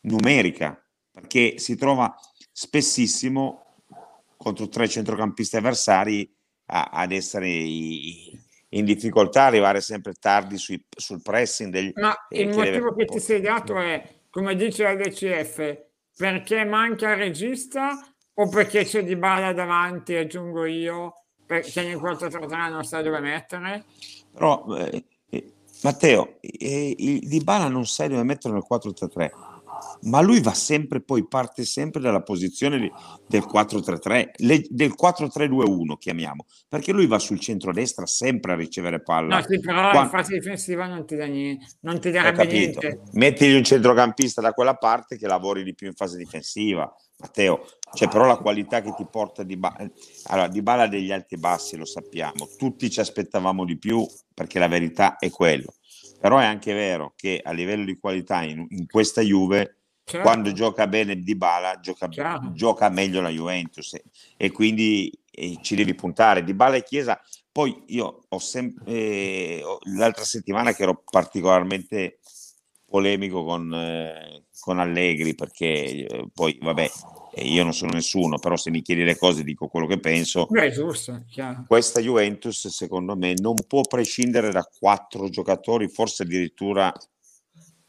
numerica 0.02 0.82
perché 1.12 1.58
si 1.58 1.76
trova 1.76 2.16
spessissimo 2.52 3.84
contro 4.38 4.70
tre 4.70 4.88
centrocampisti 4.88 5.58
avversari 5.58 6.32
a, 6.68 6.90
ad 6.94 7.12
essere 7.12 7.50
i, 7.50 8.32
in 8.70 8.86
difficoltà, 8.86 9.44
arrivare 9.44 9.82
sempre 9.82 10.14
tardi 10.14 10.58
sui, 10.58 10.84
sul 10.90 11.22
pressing. 11.22 11.72
Degli, 11.72 11.92
Ma 11.96 12.16
il 12.30 12.48
motivo 12.48 12.92
deve... 12.92 12.96
che 12.96 13.06
ti 13.06 13.20
sei 13.20 13.42
dato 13.42 13.78
è, 13.78 14.22
come 14.30 14.56
dice 14.56 14.84
la 14.84 14.96
DCF, 14.96 15.86
perché 16.16 16.64
manca 16.64 17.12
il 17.12 17.18
regista 17.18 18.09
o 18.40 18.48
perché 18.48 18.86
c'è 18.86 19.04
Di 19.04 19.16
Bala 19.16 19.52
davanti, 19.54 20.16
aggiungo 20.16 20.66
io, 20.66 21.14
perché 21.46 21.84
nel 21.84 21.98
4-3 21.98 22.70
non 22.70 22.84
sa 22.86 23.02
dove 23.02 23.20
mettere? 23.20 23.84
Però, 24.32 24.66
eh, 24.78 25.04
eh, 25.30 25.54
Matteo, 25.84 26.38
eh, 26.40 26.96
Di 26.98 27.42
Bala 27.44 27.68
non 27.68 27.86
sa 27.86 28.08
dove 28.08 28.24
mettere 28.24 28.54
nel 28.54 28.64
4-3 28.70 29.30
ma 30.02 30.22
lui 30.22 30.42
va 30.42 30.54
sempre, 30.54 31.02
poi 31.02 31.28
parte 31.28 31.64
sempre 31.64 32.02
dalla 32.02 32.22
posizione 32.22 32.92
del 33.28 33.42
4-3-3, 33.42 34.30
le, 34.38 34.66
del 34.70 34.94
4-3-2-1 35.02 35.98
chiamiamo, 35.98 36.46
perché 36.68 36.92
lui 36.92 37.08
va 37.08 37.20
sul 37.20 37.40
centro-destra 37.40 38.06
sempre 38.06 38.54
a 38.54 38.56
ricevere 38.56 39.02
palla. 39.02 39.38
No, 39.38 39.46
sì, 39.48 39.60
però 39.60 39.92
Quando... 39.92 40.00
in 40.00 40.10
fase 40.10 40.34
difensiva 40.34 40.86
non 40.86 41.06
ti, 41.06 41.16
dà 41.16 41.26
niente, 41.26 41.66
non 41.82 42.00
ti 42.00 42.12
darebbe 42.12 42.46
niente. 42.46 43.02
Mettigli 43.14 43.56
un 43.56 43.64
centrocampista 43.64 44.42
da 44.42 44.54
quella 44.54 44.76
parte 44.76 45.18
che 45.18 45.28
lavori 45.28 45.64
di 45.64 45.74
più 45.74 45.88
in 45.88 45.96
fase 45.96 46.18
difensiva. 46.18 46.94
Matteo, 47.20 47.66
c'è 47.92 48.08
però 48.08 48.26
la 48.26 48.38
qualità 48.38 48.82
che 48.82 48.94
ti 48.96 49.06
porta 49.06 49.44
di, 49.44 49.58
ba- 49.58 49.76
allora, 50.26 50.48
di 50.48 50.62
bala 50.62 50.88
degli 50.88 51.12
alti 51.12 51.36
e 51.36 51.38
bassi, 51.38 51.76
lo 51.76 51.86
sappiamo, 51.86 52.48
tutti 52.58 52.90
ci 52.90 53.00
aspettavamo 53.00 53.66
di 53.66 53.78
più 53.78 54.08
perché 54.34 54.60
la 54.60 54.68
verità 54.68 55.18
è 55.18 55.30
quello. 55.30 55.74
Però 56.20 56.38
è 56.38 56.46
anche 56.46 56.74
vero 56.74 57.14
che 57.16 57.42
a 57.44 57.52
livello 57.52 57.86
di 57.86 57.98
qualità 57.98 58.44
in, 58.44 58.66
in 58.70 58.86
questa 58.88 59.22
Juve 59.22 59.78
certo. 60.04 60.28
quando 60.28 60.52
gioca 60.52 60.86
bene 60.88 61.18
Di 61.18 61.36
Bala 61.36 61.80
gioca, 61.80 62.10
gioca 62.52 62.90
meglio 62.90 63.22
la 63.22 63.30
Juventus. 63.30 63.94
E, 63.94 64.04
e 64.36 64.52
quindi 64.52 65.12
e 65.32 65.60
ci 65.62 65.76
devi 65.76 65.96
puntare. 65.96 66.44
Di 66.44 66.54
Bala 66.54 66.76
e 66.76 66.84
Chiesa 66.84 67.20
poi 67.52 67.84
io 67.88 68.26
ho 68.28 68.40
sempre 68.40 68.86
eh, 68.86 69.64
l'altra 69.96 70.24
settimana 70.24 70.74
che 70.74 70.84
ero 70.84 71.02
particolarmente 71.10 72.20
polemico 72.90 73.44
con, 73.44 73.74
eh, 73.74 74.44
con 74.60 74.80
Allegri 74.80 75.36
perché 75.36 76.06
eh, 76.06 76.28
poi 76.34 76.58
vabbè 76.62 76.90
io 77.44 77.64
non 77.64 77.74
sono 77.74 77.92
nessuno, 77.94 78.38
però 78.38 78.58
se 78.58 78.72
mi 78.72 78.82
chiedi 78.82 79.04
le 79.04 79.18
cose 79.18 79.44
dico 79.44 79.68
quello 79.68 79.88
che 79.88 80.00
penso. 80.00 80.48
Beh, 80.50 80.72
giusto, 80.72 81.24
Questa 81.68 82.02
Juventus, 82.02 82.68
secondo 82.68 83.16
me, 83.16 83.34
non 83.38 83.56
può 83.68 83.82
prescindere 83.82 84.52
da 84.52 84.64
quattro 84.64 85.30
giocatori, 85.30 85.88
forse 85.88 86.24
addirittura 86.24 86.92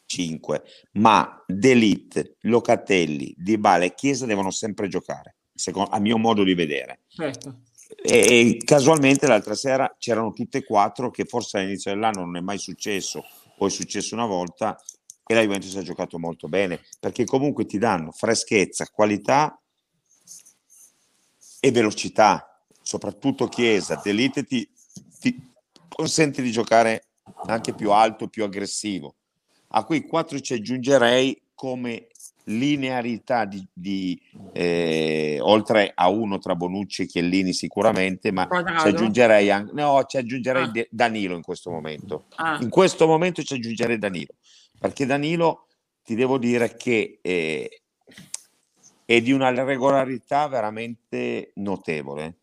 cinque, 0.05 0.63
ma 0.93 1.43
D'Elite, 1.47 2.37
Locatelli, 2.41 3.33
Dybala 3.37 3.85
e 3.85 3.95
Chiesa 3.95 4.27
devono 4.27 4.51
sempre 4.51 4.89
giocare, 4.89 5.37
secondo, 5.55 5.91
a 5.91 6.01
mio 6.01 6.19
modo 6.19 6.43
di 6.43 6.55
vedere. 6.55 7.01
Certo. 7.09 7.63
E, 8.03 8.19
e, 8.19 8.57
casualmente 8.65 9.27
l'altra 9.27 9.55
sera 9.55 9.95
c'erano 9.99 10.33
tutte 10.33 10.59
e 10.59 10.65
quattro 10.65 11.11
che 11.11 11.25
forse 11.25 11.59
all'inizio 11.59 11.93
dell'anno 11.93 12.25
non 12.25 12.37
è 12.37 12.41
mai 12.41 12.59
successo, 12.59 13.25
o 13.63 13.67
è 13.67 13.71
successo 13.71 14.15
una 14.15 14.27
volta, 14.27 14.81
e 15.27 15.35
la 15.35 15.43
Juventus 15.43 15.77
ha 15.77 15.83
giocato 15.83 16.19
molto 16.19 16.49
bene 16.49 16.81
perché 16.99 17.25
comunque 17.25 17.65
ti 17.65 17.79
danno 17.79 18.11
freschezza, 18.11 18.87
qualità 18.87 19.61
e 21.61 21.71
velocità, 21.71 22.65
soprattutto 22.83 23.47
Chiesa, 23.47 24.01
Delite 24.03 24.45
ti, 24.45 24.69
ti 25.21 25.53
consente 25.89 26.43
di 26.43 26.51
giocare 26.51 27.11
anche 27.47 27.75
più 27.75 27.93
alto, 27.93 28.29
più 28.29 28.43
aggressivo. 28.43 29.15
A 29.69 29.85
quei 29.85 30.05
quattro 30.05 30.41
ci 30.41 30.55
aggiungerei 30.55 31.41
come 31.55 32.09
linearità 32.59 33.45
di, 33.45 33.67
di 33.73 34.21
eh, 34.53 35.39
oltre 35.41 35.93
a 35.95 36.09
uno 36.09 36.39
tra 36.39 36.55
Bonucci 36.55 37.03
e 37.03 37.07
Chiellini 37.07 37.53
sicuramente, 37.53 38.33
ma 38.33 38.49
ci 38.81 38.89
aggiungerei, 38.89 39.51
anche, 39.51 39.73
no, 39.75 40.05
ci 40.07 40.17
aggiungerei 40.17 40.63
ah. 40.63 40.87
Danilo 40.91 41.35
in 41.35 41.43
questo 41.43 41.71
momento. 41.71 42.27
Ah. 42.37 42.59
In 42.61 42.69
questo 42.69 43.07
momento 43.07 43.43
ci 43.43 43.55
aggiungerei 43.55 43.99
Danilo 43.99 44.35
perché 44.81 45.05
Danilo 45.05 45.67
ti 46.03 46.15
devo 46.15 46.39
dire 46.39 46.75
che 46.75 47.19
eh, 47.21 47.83
è 49.05 49.21
di 49.21 49.31
una 49.31 49.51
regolarità 49.51 50.49
veramente 50.49 51.53
notevole. 51.57 52.39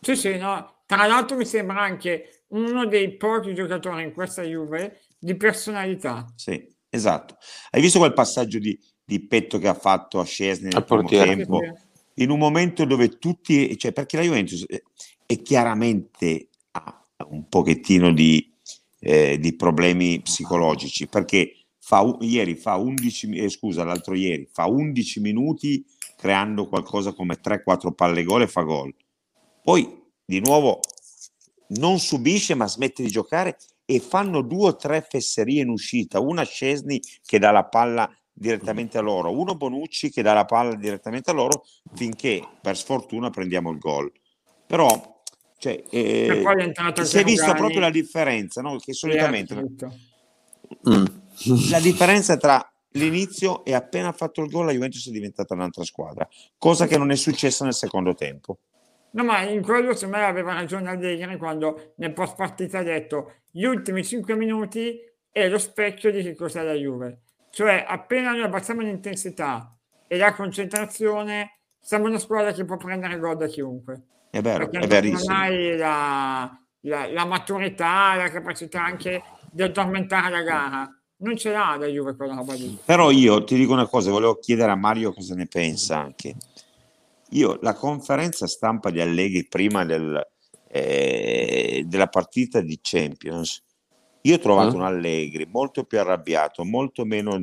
Sì, 0.00 0.16
sì, 0.16 0.38
no. 0.38 0.82
Tra 0.86 1.06
l'altro 1.06 1.36
mi 1.36 1.44
sembra 1.44 1.82
anche 1.82 2.44
uno 2.48 2.86
dei 2.86 3.16
pochi 3.16 3.54
giocatori 3.54 4.02
in 4.02 4.14
questa 4.14 4.42
Juve 4.42 5.02
di 5.18 5.36
personalità. 5.36 6.24
Sì, 6.34 6.66
esatto. 6.88 7.36
Hai 7.70 7.82
visto 7.82 7.98
quel 7.98 8.14
passaggio 8.14 8.58
di, 8.58 8.78
di 9.04 9.20
petto 9.20 9.58
che 9.58 9.68
ha 9.68 9.74
fatto 9.74 10.20
a 10.20 10.24
Scesni 10.24 10.70
nel 10.72 10.84
primo 10.84 11.08
tempo? 11.08 11.60
In 12.14 12.30
un 12.30 12.38
momento 12.38 12.84
dove 12.84 13.18
tutti, 13.18 13.76
cioè 13.76 13.92
perché 13.92 14.16
la 14.16 14.22
Juventus 14.22 14.64
è 15.26 15.42
chiaramente 15.42 16.48
ha 16.72 17.04
un 17.28 17.48
pochettino 17.48 18.12
di, 18.12 18.52
eh, 19.00 19.38
di 19.38 19.54
problemi 19.54 20.20
psicologici, 20.20 21.06
perché 21.06 21.56
fa, 21.78 22.16
ieri 22.20 22.54
fa 22.54 22.76
11, 22.76 23.30
eh, 23.36 23.48
scusa, 23.48 23.84
l'altro 23.84 24.14
ieri, 24.14 24.48
fa 24.50 24.66
11 24.66 25.20
minuti 25.20 25.84
creando 26.16 26.68
qualcosa 26.68 27.12
come 27.12 27.40
3-4 27.40 27.92
palle 27.92 28.22
gol 28.22 28.42
e 28.42 28.48
fa 28.48 28.62
gol. 28.62 28.94
Poi 29.62 30.02
di 30.24 30.40
nuovo 30.40 30.80
non 31.68 31.98
subisce 31.98 32.54
ma 32.54 32.66
smette 32.66 33.02
di 33.02 33.10
giocare 33.10 33.58
e 33.84 34.00
fanno 34.00 34.40
due 34.40 34.68
o 34.68 34.76
tre 34.76 35.06
fesserie 35.06 35.62
in 35.62 35.68
uscita, 35.68 36.20
una 36.20 36.44
Scesni 36.44 37.00
che 37.24 37.38
dà 37.38 37.50
la 37.50 37.64
palla 37.64 38.10
direttamente 38.34 38.98
a 38.98 39.00
loro, 39.00 39.38
uno 39.38 39.54
Bonucci 39.54 40.10
che 40.10 40.22
dà 40.22 40.34
la 40.34 40.44
palla 40.44 40.74
direttamente 40.74 41.30
a 41.30 41.34
loro 41.34 41.64
finché 41.94 42.46
per 42.60 42.76
sfortuna 42.76 43.30
prendiamo 43.30 43.70
il 43.70 43.78
gol. 43.78 44.12
Però 44.66 45.22
cioè, 45.56 45.82
eh, 45.88 46.42
si 47.02 47.18
è 47.18 47.24
vista 47.24 47.54
proprio 47.54 47.80
la 47.80 47.90
differenza, 47.90 48.60
no? 48.60 48.76
che 48.78 48.92
solitamente... 48.92 49.54
Mm 49.54 51.22
la 51.70 51.80
differenza 51.80 52.36
tra 52.36 52.66
l'inizio 52.92 53.64
e 53.64 53.74
appena 53.74 54.12
fatto 54.12 54.42
il 54.42 54.50
gol 54.50 54.66
la 54.66 54.72
Juventus 54.72 55.08
è 55.08 55.10
diventata 55.10 55.54
un'altra 55.54 55.84
squadra, 55.84 56.28
cosa 56.56 56.86
che 56.86 56.96
non 56.96 57.10
è 57.10 57.16
successa 57.16 57.64
nel 57.64 57.74
secondo 57.74 58.14
tempo. 58.14 58.58
No, 59.12 59.24
ma 59.24 59.42
in 59.42 59.62
quello 59.62 59.94
secondo 59.94 60.18
me 60.18 60.24
aveva 60.24 60.54
ragione 60.54 60.88
Allegri 60.90 61.36
quando 61.36 61.94
nel 61.96 62.12
post 62.12 62.36
partita 62.36 62.78
ha 62.78 62.82
detto 62.82 63.34
gli 63.50 63.64
ultimi 63.64 64.04
5 64.04 64.34
minuti 64.34 64.98
è 65.30 65.48
lo 65.48 65.58
specchio 65.58 66.10
di 66.10 66.22
che 66.22 66.34
cos'è 66.34 66.62
la 66.62 66.74
Juve. 66.74 67.22
Cioè, 67.54 67.84
appena 67.86 68.32
noi 68.32 68.42
abbassiamo 68.42 68.80
l'intensità 68.80 69.76
e 70.06 70.16
la 70.16 70.34
concentrazione, 70.34 71.60
siamo 71.80 72.06
una 72.06 72.18
squadra 72.18 72.52
che 72.52 72.64
può 72.64 72.76
prendere 72.76 73.18
gol 73.18 73.36
da 73.36 73.46
chiunque. 73.46 74.02
È 74.30 74.40
vero, 74.40 74.70
è 74.70 74.86
verissimo. 74.86 75.32
Non 75.32 75.42
hai 75.42 75.76
la, 75.76 76.60
la, 76.80 77.06
la 77.12 77.24
maturità, 77.24 78.16
la 78.16 78.28
capacità 78.28 78.84
anche 78.84 79.22
di 79.50 79.62
addormentare 79.62 80.30
la 80.30 80.42
gara 80.42 80.98
non 81.16 81.36
ce 81.36 81.50
l'ha 81.50 81.76
la 81.78 81.86
Juve 81.86 82.16
quella 82.16 82.34
roba 82.34 82.54
lì. 82.54 82.78
Però 82.84 83.10
io 83.10 83.44
ti 83.44 83.56
dico 83.56 83.72
una 83.72 83.86
cosa, 83.86 84.10
volevo 84.10 84.38
chiedere 84.38 84.72
a 84.72 84.76
Mario 84.76 85.12
cosa 85.12 85.34
ne 85.34 85.46
pensa 85.46 85.98
anche. 85.98 86.34
Io 87.30 87.58
la 87.62 87.74
conferenza 87.74 88.46
stampa 88.46 88.90
di 88.90 89.00
Allegri 89.00 89.46
prima 89.46 89.84
del, 89.84 90.20
eh, 90.68 91.84
della 91.86 92.08
partita 92.08 92.60
di 92.60 92.78
Champions, 92.82 93.62
io 94.26 94.34
ho 94.34 94.38
trovato 94.38 94.74
uh 94.74 94.78
un 94.78 94.84
Allegri 94.84 95.46
molto 95.50 95.84
più 95.84 95.98
arrabbiato, 95.98 96.64
molto 96.64 97.04
meno 97.04 97.42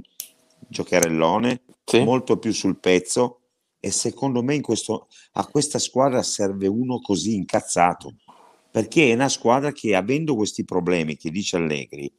giocherellone, 0.67 1.62
sì. 1.84 2.04
molto 2.04 2.38
più 2.38 2.52
sul 2.52 2.80
pezzo 2.80 3.39
e 3.80 3.91
secondo 3.91 4.41
me 4.41 4.60
questo, 4.62 5.08
a 5.34 5.46
questa 5.48 5.80
squadra 5.80 6.22
serve 6.24 6.67
uno 6.67 7.00
così 7.00 7.36
incazzato 7.36 8.15
perché 8.72 9.10
è 9.10 9.13
una 9.13 9.30
squadra 9.30 9.72
che 9.72 9.96
avendo 9.96 10.36
questi 10.36 10.63
problemi 10.63 11.17
che 11.17 11.30
dice 11.30 11.58
Allegri 11.58 12.12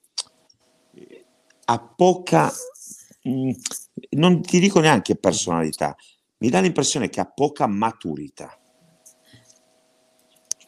ha 1.64 1.78
poca, 1.80 2.52
mm, 3.28 3.50
non 4.10 4.42
ti 4.42 4.60
dico 4.60 4.80
neanche 4.80 5.16
personalità, 5.16 5.96
mi 6.38 6.50
dà 6.50 6.60
l'impressione 6.60 7.08
che 7.08 7.20
ha 7.20 7.26
poca 7.26 7.66
maturità. 7.66 8.58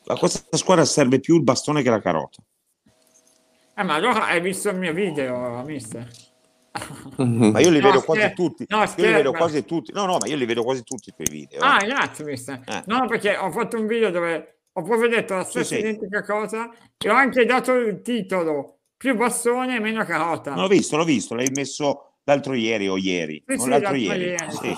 A 0.07 0.16
questa 0.16 0.57
squadra 0.57 0.85
serve 0.85 1.20
più 1.20 1.37
il 1.37 1.42
bastone 1.42 1.83
che 1.83 1.90
la 1.90 2.00
carota. 2.00 2.42
Eh, 3.76 3.82
ma 3.82 3.94
allora 3.94 4.26
hai 4.26 4.40
visto 4.40 4.68
il 4.70 4.76
mio 4.76 4.92
video, 4.92 5.62
mister? 5.64 6.08
ma 7.18 7.60
io 7.60 7.70
li 7.70 7.80
no, 7.80 7.87
vedo 7.87 8.00
scher- 8.00 8.04
quasi 8.04 8.32
tutti. 8.34 8.64
No, 8.68 8.82
io 8.82 9.06
li 9.06 9.12
vedo 9.12 9.32
quasi 9.32 9.64
tutti. 9.64 9.92
No, 9.92 10.06
no, 10.06 10.18
ma 10.18 10.26
io 10.26 10.37
li 10.37 10.44
vedo 10.44 10.62
quasi 10.64 10.82
tutti 10.82 11.10
i 11.10 11.12
tuoi 11.14 11.28
video. 11.30 11.60
Ah, 11.60 11.78
grazie, 11.78 12.24
mister. 12.24 12.60
Eh. 12.66 12.82
No, 12.87 13.06
perché 13.06 13.37
ho 13.37 13.50
fatto 13.50 13.78
un 13.78 13.87
video 13.87 14.10
dove 14.10 14.60
ho 14.72 14.82
proprio 14.82 15.08
detto 15.08 15.34
la 15.34 15.44
stessa 15.44 15.74
sì, 15.74 15.80
identica 15.80 16.20
sì. 16.20 16.30
cosa 16.30 16.70
e 16.98 17.08
ho 17.08 17.14
anche 17.14 17.44
dato 17.44 17.74
il 17.74 18.00
titolo 18.02 18.80
più 18.96 19.14
bastone 19.14 19.76
e 19.76 19.80
meno 19.80 20.04
carota. 20.04 20.54
No, 20.54 20.62
l'ho 20.62 20.68
visto, 20.68 20.96
l'ho 20.96 21.04
visto, 21.04 21.34
l'hai 21.34 21.50
messo 21.54 22.14
l'altro 22.24 22.54
ieri 22.54 22.88
o 22.88 22.96
ieri. 22.96 23.42
Sì, 23.46 23.58
sì, 23.58 23.68
l'altro, 23.68 23.94
ieri. 23.94 24.24
ieri. 24.24 24.50
Sì. 24.50 24.76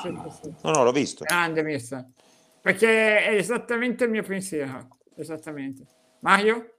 No, 0.63 0.71
no, 0.71 0.85
l'ho 0.85 0.93
visto. 0.93 1.25
Grande, 1.25 1.63
mister. 1.63 2.07
Perché 2.61 3.25
è 3.25 3.35
esattamente 3.37 4.05
il 4.05 4.11
mio 4.11 4.23
pensiero. 4.23 4.89
Esattamente. 5.17 5.85
Mario? 6.21 6.77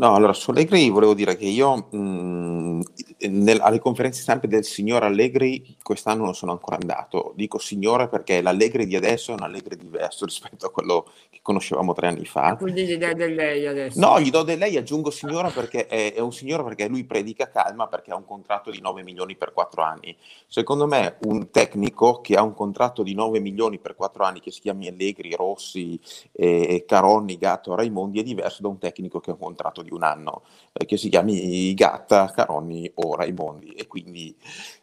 No, 0.00 0.14
allora 0.14 0.32
su 0.32 0.50
Allegri 0.50 0.88
volevo 0.88 1.12
dire 1.12 1.36
che 1.36 1.44
io 1.44 1.88
mh, 1.90 2.80
nel, 3.28 3.60
alle 3.60 3.78
conferenze 3.78 4.22
stampe 4.22 4.48
del 4.48 4.64
signor 4.64 5.02
Allegri 5.02 5.76
quest'anno 5.82 6.24
non 6.24 6.34
sono 6.34 6.52
ancora 6.52 6.78
andato. 6.80 7.34
Dico 7.36 7.58
signore 7.58 8.08
perché 8.08 8.40
l'Allegri 8.40 8.86
di 8.86 8.96
adesso 8.96 9.32
è 9.32 9.34
un 9.34 9.42
Allegri 9.42 9.76
diverso 9.76 10.24
rispetto 10.26 10.64
a 10.64 10.70
quello 10.70 11.06
che 11.28 11.40
conoscevamo 11.42 11.92
tre 11.92 12.06
anni 12.06 12.24
fa. 12.24 12.56
Quindi 12.56 12.86
gli 12.86 12.96
dai 12.96 13.14
del 13.14 13.34
lei 13.34 13.66
adesso? 13.66 14.00
No, 14.00 14.18
gli 14.18 14.30
do 14.30 14.42
del 14.42 14.58
lei, 14.58 14.78
aggiungo 14.78 15.10
signora 15.10 15.50
perché 15.50 15.86
è, 15.86 16.14
è, 16.14 16.20
un 16.20 16.32
signore 16.32 16.64
perché 16.64 16.88
lui 16.88 17.04
predica 17.04 17.50
calma 17.50 17.86
perché 17.86 18.10
ha 18.10 18.16
un 18.16 18.24
contratto 18.24 18.70
di 18.70 18.80
9 18.80 19.02
milioni 19.02 19.36
per 19.36 19.52
4 19.52 19.82
anni. 19.82 20.16
Secondo 20.46 20.86
me 20.86 21.18
un 21.24 21.50
tecnico 21.50 22.22
che 22.22 22.36
ha 22.36 22.42
un 22.42 22.54
contratto 22.54 23.02
di 23.02 23.12
9 23.12 23.38
milioni 23.40 23.78
per 23.78 23.94
4 23.96 24.24
anni 24.24 24.40
che 24.40 24.50
si 24.50 24.62
chiami 24.62 24.88
Allegri, 24.88 25.34
Rossi, 25.34 26.00
eh, 26.32 26.84
Caronni, 26.86 27.36
Gatto, 27.36 27.74
Raimondi 27.74 28.20
è 28.20 28.22
diverso 28.22 28.62
da 28.62 28.68
un 28.68 28.78
tecnico 28.78 29.20
che 29.20 29.28
ha 29.28 29.34
un 29.34 29.40
contratto 29.40 29.82
di 29.82 29.88
un 29.94 30.02
anno 30.02 30.42
eh, 30.72 30.84
che 30.86 30.96
si 30.96 31.08
chiami 31.08 31.74
Gatta, 31.74 32.30
Caronni 32.34 32.90
o 32.94 33.14
Raimondi 33.16 33.70
e 33.72 33.86
quindi 33.86 34.36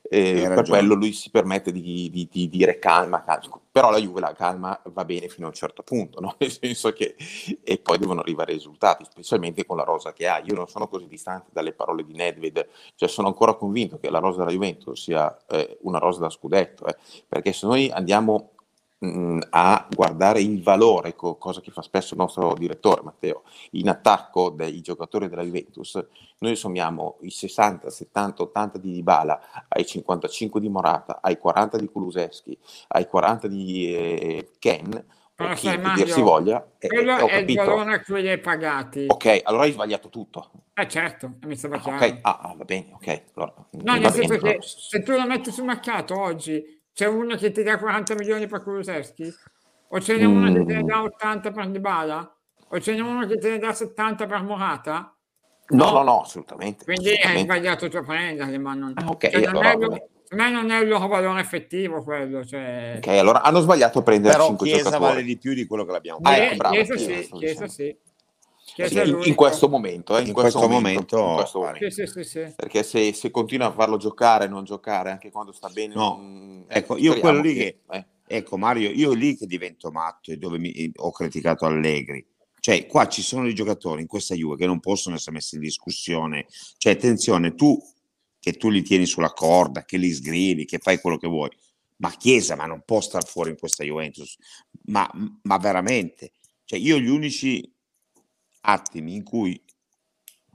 eh, 0.10 0.46
per 0.48 0.66
quello 0.68 0.94
lui 0.94 1.12
si 1.12 1.30
permette 1.30 1.72
di, 1.72 2.10
di, 2.10 2.28
di, 2.32 2.48
dire 2.48 2.80
calma, 2.80 3.24
calma, 3.24 3.60
però 3.72 3.90
la 3.90 3.98
Juve 3.98 4.22
la 4.22 4.34
calma 4.34 4.80
va 4.86 5.06
bene 5.06 5.28
fino 5.28 5.48
a 5.48 5.50
un 5.50 5.56
certo 5.56 5.84
punto, 5.84 6.20
no? 6.20 6.36
nel 6.40 6.52
senso 6.52 6.94
che 6.94 7.16
e 7.64 7.78
poi 7.80 7.98
devono 7.98 8.22
arrivare 8.22 8.52
i 8.52 8.56
risultati, 8.56 9.06
specialmente 9.06 9.66
con 9.66 9.78
la 9.78 9.84
rosa 9.84 10.14
che 10.14 10.28
ha. 10.28 10.42
Io 10.46 10.56
non 10.56 10.68
sono 10.68 10.88
così 10.88 11.08
distante 11.08 11.50
dalle 11.52 11.74
parole 11.74 12.04
di 12.04 12.14
Nedved, 12.14 12.68
cioè 12.96 13.10
sono 13.10 13.28
ancora 13.28 13.56
convinto 13.56 13.98
che 13.98 14.10
la 14.10 14.20
rosa 14.20 14.40
della 14.40 14.52
Juventus 14.52 15.02
sia 15.02 15.38
eh, 15.48 15.78
una 15.82 16.00
rosa 16.00 16.22
da 16.22 16.30
scudetto, 16.30 16.86
eh, 16.86 16.96
perché 17.28 17.52
se 17.54 17.66
noi 17.66 17.90
andiamo 17.92 18.52
mh, 19.00 19.40
a 19.50 19.88
guardare 19.94 20.42
il 20.42 20.62
valore, 20.64 21.16
co- 21.16 21.36
cosa 21.38 21.62
che 21.62 21.72
fa 21.72 21.82
spesso 21.82 22.14
il 22.14 22.20
nostro 22.20 22.54
direttore 22.56 23.02
Matteo, 23.04 23.44
in 23.72 23.90
attacco 23.90 24.50
dei 24.50 24.82
giocatori 24.82 25.28
della 25.30 25.44
Juventus, 25.44 26.04
noi 26.40 26.56
sommiamo 26.56 27.18
i 27.22 27.30
60, 27.32 27.90
70, 27.90 28.44
80 28.44 28.78
di 28.78 28.92
Dybala 28.92 29.66
ai 29.70 29.86
55 29.86 30.60
di 30.60 30.70
Morata, 30.70 31.20
ai 31.22 31.38
40 31.38 31.78
di 31.78 31.88
Kuluseschi, 31.88 32.58
ai 32.90 33.08
40 33.08 33.48
di 33.48 33.94
eh, 33.94 34.52
Ken, 34.60 35.06
però 35.36 35.54
chi, 35.54 35.62
sai, 35.62 35.78
Mario, 35.80 36.06
dir 36.06 36.10
si 36.10 36.22
voglia. 36.22 36.66
eh, 36.80 36.88
quello 36.88 37.12
eh, 37.18 37.22
ho 37.22 37.28
è 37.28 37.36
il 37.38 37.52
valore 37.54 37.94
a 37.96 38.02
cui 38.02 38.22
li 38.22 38.30
hai 38.30 38.40
pagati. 38.40 39.06
Ok, 39.10 39.42
allora 39.44 39.64
hai 39.64 39.72
sbagliato 39.72 40.10
tutto. 40.10 40.52
Eh 40.76 40.88
certo, 40.88 41.38
mi 41.42 41.56
sembra 41.58 41.80
Ah, 41.80 41.84
chiaro. 41.84 42.06
ok, 42.06 42.20
ah, 42.24 42.40
ah, 42.42 42.56
va 42.56 42.64
bene, 42.66 42.92
ok. 42.94 43.24
Allora, 43.36 43.54
No, 43.80 43.98
nel 43.98 44.12
senso 44.12 44.38
bene, 44.38 44.38
che 44.38 44.58
allora. 44.58 44.62
se 44.62 45.02
tu 45.04 45.12
lo 45.14 45.26
metti 45.28 45.52
sul 45.52 45.66
mercato 45.66 46.20
oggi, 46.20 46.64
c'è 46.98 47.06
uno 47.06 47.36
che 47.36 47.52
ti 47.52 47.62
dà 47.62 47.78
40 47.78 48.16
milioni 48.16 48.48
per 48.48 48.64
Kulusevski? 48.64 49.32
O 49.90 50.00
ce 50.02 50.18
n'è 50.18 50.26
uno 50.26 50.52
che 50.52 50.66
te 50.66 50.74
ne 50.74 50.82
Mm. 50.82 50.88
dà 50.88 51.04
80 51.04 51.52
per 51.52 51.70
Dybala? 51.70 52.36
O 52.70 52.80
ce 52.80 52.96
n'è 52.96 53.02
uno 53.02 53.28
che 53.28 53.38
te 53.38 53.52
ne 53.52 53.60
dà 53.60 53.72
70 53.72 54.26
per 54.26 54.42
Morata? 54.42 55.16
No, 55.70 55.92
no, 55.92 56.02
no, 56.02 56.22
assolutamente. 56.22 56.86
Quindi 56.86 57.10
hai 57.10 57.14
assolutamente. 57.18 57.54
sbagliato 57.54 57.88
tu 57.88 57.98
a 57.98 58.02
prenderli, 58.02 58.58
ma 58.58 58.74
non, 58.74 58.94
Ah, 58.96 59.06
ok, 59.10 59.30
cioè, 59.30 59.42
non 59.42 59.50
allora 59.50 59.70
è 59.70 59.74
il- 59.74 59.80
vabbè. 59.80 60.08
per 60.28 60.38
me 60.40 60.50
non 60.50 60.72
è 60.72 60.82
il 60.82 60.88
loro 60.90 61.08
valore 61.08 61.40
effettivo 61.40 62.02
quello. 62.04 62.44
Cioè... 62.44 62.96
Ok, 62.98 63.08
allora 63.10 63.44
hanno 63.44 63.60
sbagliato 63.60 64.00
a 64.00 64.02
prendere 64.02 64.34
Però 64.34 64.48
5 64.48 64.66
Chiesa 64.66 64.84
giocatori. 64.86 65.12
vale 65.12 65.24
di 65.24 65.38
più 65.38 65.54
di 65.54 65.68
quello 65.68 65.86
che 65.86 65.92
l'abbiamo 65.92 66.20
Ah, 66.24 66.32
fatto. 66.32 66.42
ecco, 66.42 66.56
bravo, 66.56 66.74
Chiesa 66.76 66.96
Chiesa, 66.96 67.22
sì, 67.22 67.30
Chiesa 67.38 67.68
sì. 67.68 67.98
Sì, 68.86 69.00
in, 69.00 69.20
in 69.24 69.36
questo 69.36 69.70
momento, 69.70 70.16
eh, 70.16 70.22
in, 70.22 70.28
In 70.28 70.34
questo, 70.34 70.60
questo 70.60 70.74
momento, 70.74 71.16
momento 71.16 71.30
in 71.30 71.36
questo 71.36 71.60
momento. 71.60 71.90
Sì, 71.90 72.06
sì, 72.06 72.08
sì, 72.08 72.24
sì. 72.24 72.54
Perché 72.56 72.84
se, 72.84 73.14
se 73.14 73.32
continua 73.32 73.68
a 73.68 73.72
farlo 73.72 73.98
giocare 73.98 74.46
e 74.46 74.48
non 74.48 74.64
giocare 74.66 75.10
anche 75.10 75.32
quando 75.32 75.52
sta 75.52 75.70
bene, 75.70 75.96
No, 75.96 76.18
non- 76.18 76.66
ecco, 76.68 76.98
io 76.98 77.18
quello 77.20 77.42
lì 77.42 77.54
che- 77.56 77.80
eh. 77.92 78.06
Ecco 78.30 78.58
Mario, 78.58 78.90
io 78.92 79.14
lì 79.14 79.38
che 79.38 79.46
divento 79.46 79.90
matto 79.90 80.32
e 80.32 80.38
dove 80.38 80.58
mi, 80.60 80.92
ho 80.98 81.12
criticato 81.12 81.66
Allegri. 81.66 82.26
Cioè, 82.60 82.86
qua 82.86 83.08
ci 83.08 83.22
sono 83.22 83.44
dei 83.44 83.54
giocatori 83.54 84.02
in 84.02 84.08
questa 84.08 84.36
Juve 84.36 84.58
che 84.58 84.66
non 84.66 84.82
possono 84.82 85.16
essere 85.16 85.32
messi 85.38 85.56
in 85.56 85.62
discussione. 85.62 86.46
Cioè, 86.78 86.92
attenzione, 86.94 87.56
tu 87.56 87.82
che 88.40 88.54
tu 88.54 88.70
li 88.70 88.82
tieni 88.82 89.06
sulla 89.06 89.32
corda, 89.32 89.86
che 89.86 89.96
li 89.96 90.12
sgridi, 90.12 90.66
che 90.66 90.78
fai 90.80 91.00
quello 91.00 91.18
che 91.18 91.28
vuoi. 91.30 91.50
Ma 91.98 92.12
Chiesa, 92.12 92.56
ma 92.58 92.66
non 92.66 92.84
può 92.86 93.00
star 93.00 93.26
fuori 93.26 93.52
in 93.52 93.58
questa 93.58 93.86
Juventus. 93.86 94.36
Ma, 94.88 95.10
ma 95.44 95.58
veramente. 95.58 96.34
Cioè, 96.66 96.78
io 96.80 97.00
gli 97.00 97.08
unici 97.08 97.74
attimi 98.68 99.16
in 99.16 99.24
cui 99.24 99.62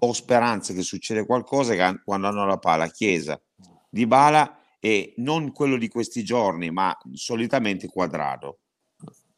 ho 0.05 0.13
speranza 0.13 0.73
che 0.73 0.83
succeda 0.83 1.25
qualcosa 1.25 1.75
quando 2.05 2.27
hanno 2.27 2.47
la 2.47 2.59
palla 2.59 2.89
Chiesa, 2.89 3.41
Di 3.89 4.07
Bala 4.07 4.59
e 4.81 5.15
non 5.19 5.53
quello 5.53 5.77
di 5.77 5.89
questi 5.89 6.25
giorni, 6.25 6.71
ma 6.71 6.97
solitamente 7.13 7.87
Quadrado. 7.89 8.59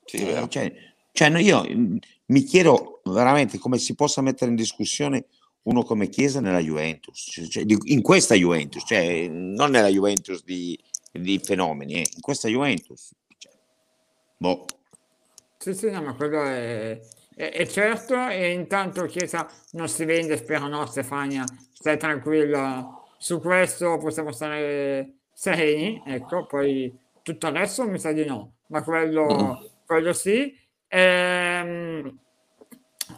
Sì, 0.05 0.19
cioè, 0.49 0.73
cioè, 1.13 1.29
no, 1.29 1.39
io 1.39 1.65
mm, 1.69 1.97
mi 2.27 2.43
chiedo 2.43 3.01
veramente 3.05 3.59
come 3.59 3.79
si 3.79 3.95
possa 3.95 4.23
mettere 4.23 4.51
in 4.51 4.57
discussione 4.57 5.27
uno 5.65 5.83
come 5.83 6.09
Chiesa 6.09 6.41
nella 6.41 6.61
Juventus, 6.61 7.29
cioè, 7.31 7.47
cioè, 7.47 7.65
in 7.67 8.03
questa 8.03 8.35
Juventus, 8.35 8.85
cioè, 8.87 9.29
non 9.29 9.71
nella 9.71 9.89
Juventus 9.89 10.43
di, 10.45 10.79
di 11.13 11.39
fenomeni, 11.39 11.95
eh, 11.95 12.07
in 12.15 12.21
questa 12.21 12.49
Juventus. 12.49 13.15
Cioè, 13.37 13.53
boh. 14.37 14.65
Sì, 15.59 15.75
sì, 15.75 15.91
no, 15.91 16.03
ma 16.03 16.15
quello 16.15 16.43
è, 16.43 17.01
è- 17.35 17.51
è 17.51 17.67
certo 17.67 18.27
e 18.29 18.51
intanto 18.53 19.05
Chiesa 19.07 19.49
non 19.73 19.89
si 19.89 20.05
vende, 20.05 20.37
spero 20.37 20.67
no, 20.69 20.87
Stefania, 20.87 21.45
stai 21.73 21.99
tranquilla, 21.99 23.01
su 23.19 23.41
questo 23.41 23.99
possiamo 23.99 24.33
stare 24.33 25.15
sereni, 25.33 26.03
ecco, 26.07 26.47
poi 26.47 26.97
tutto 27.23 27.47
il 27.49 27.55
resto 27.55 27.89
mi 27.89 27.99
sa 27.99 28.13
di 28.13 28.25
no, 28.25 28.57
ma 28.69 28.83
quello, 28.83 29.71
quello 29.87 30.13
sì. 30.13 30.57
Ehm, 30.89 32.19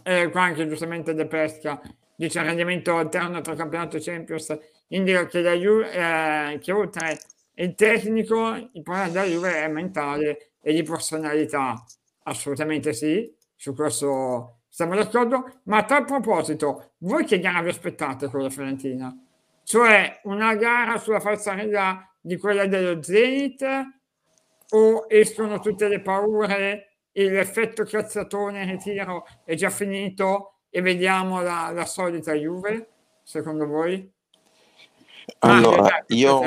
eh, 0.03 0.29
qua 0.31 0.41
anche 0.41 0.67
giustamente 0.67 1.13
De 1.13 1.27
Pesca 1.27 1.81
dice 2.15 2.39
il 2.39 2.45
rendimento 2.45 2.97
alterno 2.97 3.41
tra 3.41 3.55
campionato 3.55 3.97
e 3.97 4.01
Champions 4.01 4.57
indica 4.87 5.25
che, 5.27 5.41
la 5.41 5.53
Juve, 5.53 5.91
eh, 5.91 6.59
che 6.59 6.71
oltre 6.71 7.19
il 7.55 7.75
tecnico 7.75 8.55
il 8.55 8.81
problema 8.81 9.09
della 9.09 9.25
Juve 9.25 9.63
è 9.63 9.67
mentale 9.67 10.51
e 10.61 10.73
di 10.73 10.83
personalità. 10.83 11.83
Assolutamente 12.23 12.93
sì 12.93 13.35
su 13.57 13.73
questo 13.73 14.59
siamo 14.69 14.95
d'accordo 14.95 15.59
ma 15.63 15.77
a 15.77 15.83
tal 15.83 16.05
proposito 16.05 16.91
voi 16.99 17.25
che 17.25 17.39
gara 17.39 17.61
vi 17.61 17.69
aspettate 17.69 18.27
con 18.29 18.41
la 18.41 18.49
Fiorentina? 18.49 19.13
cioè 19.63 20.21
una 20.23 20.55
gara 20.55 20.97
sulla 20.97 21.19
falsariga 21.19 22.09
di 22.21 22.37
quella 22.37 22.67
dello 22.67 23.03
Zenit 23.03 23.65
o 24.69 25.05
escono 25.09 25.59
tutte 25.59 25.87
le 25.87 26.01
paure 26.01 26.99
e 27.11 27.29
l'effetto 27.29 27.83
cazzatone 27.83 28.63
ritiro 28.63 29.25
è 29.43 29.55
già 29.55 29.69
finito 29.69 30.59
e 30.69 30.81
vediamo 30.81 31.41
la, 31.41 31.71
la 31.73 31.85
solita 31.85 32.33
Juve 32.33 32.89
secondo 33.23 33.65
voi? 33.65 34.09
Mario, 35.39 35.69
Allora, 35.69 35.81
dai, 35.81 36.17
io, 36.17 36.41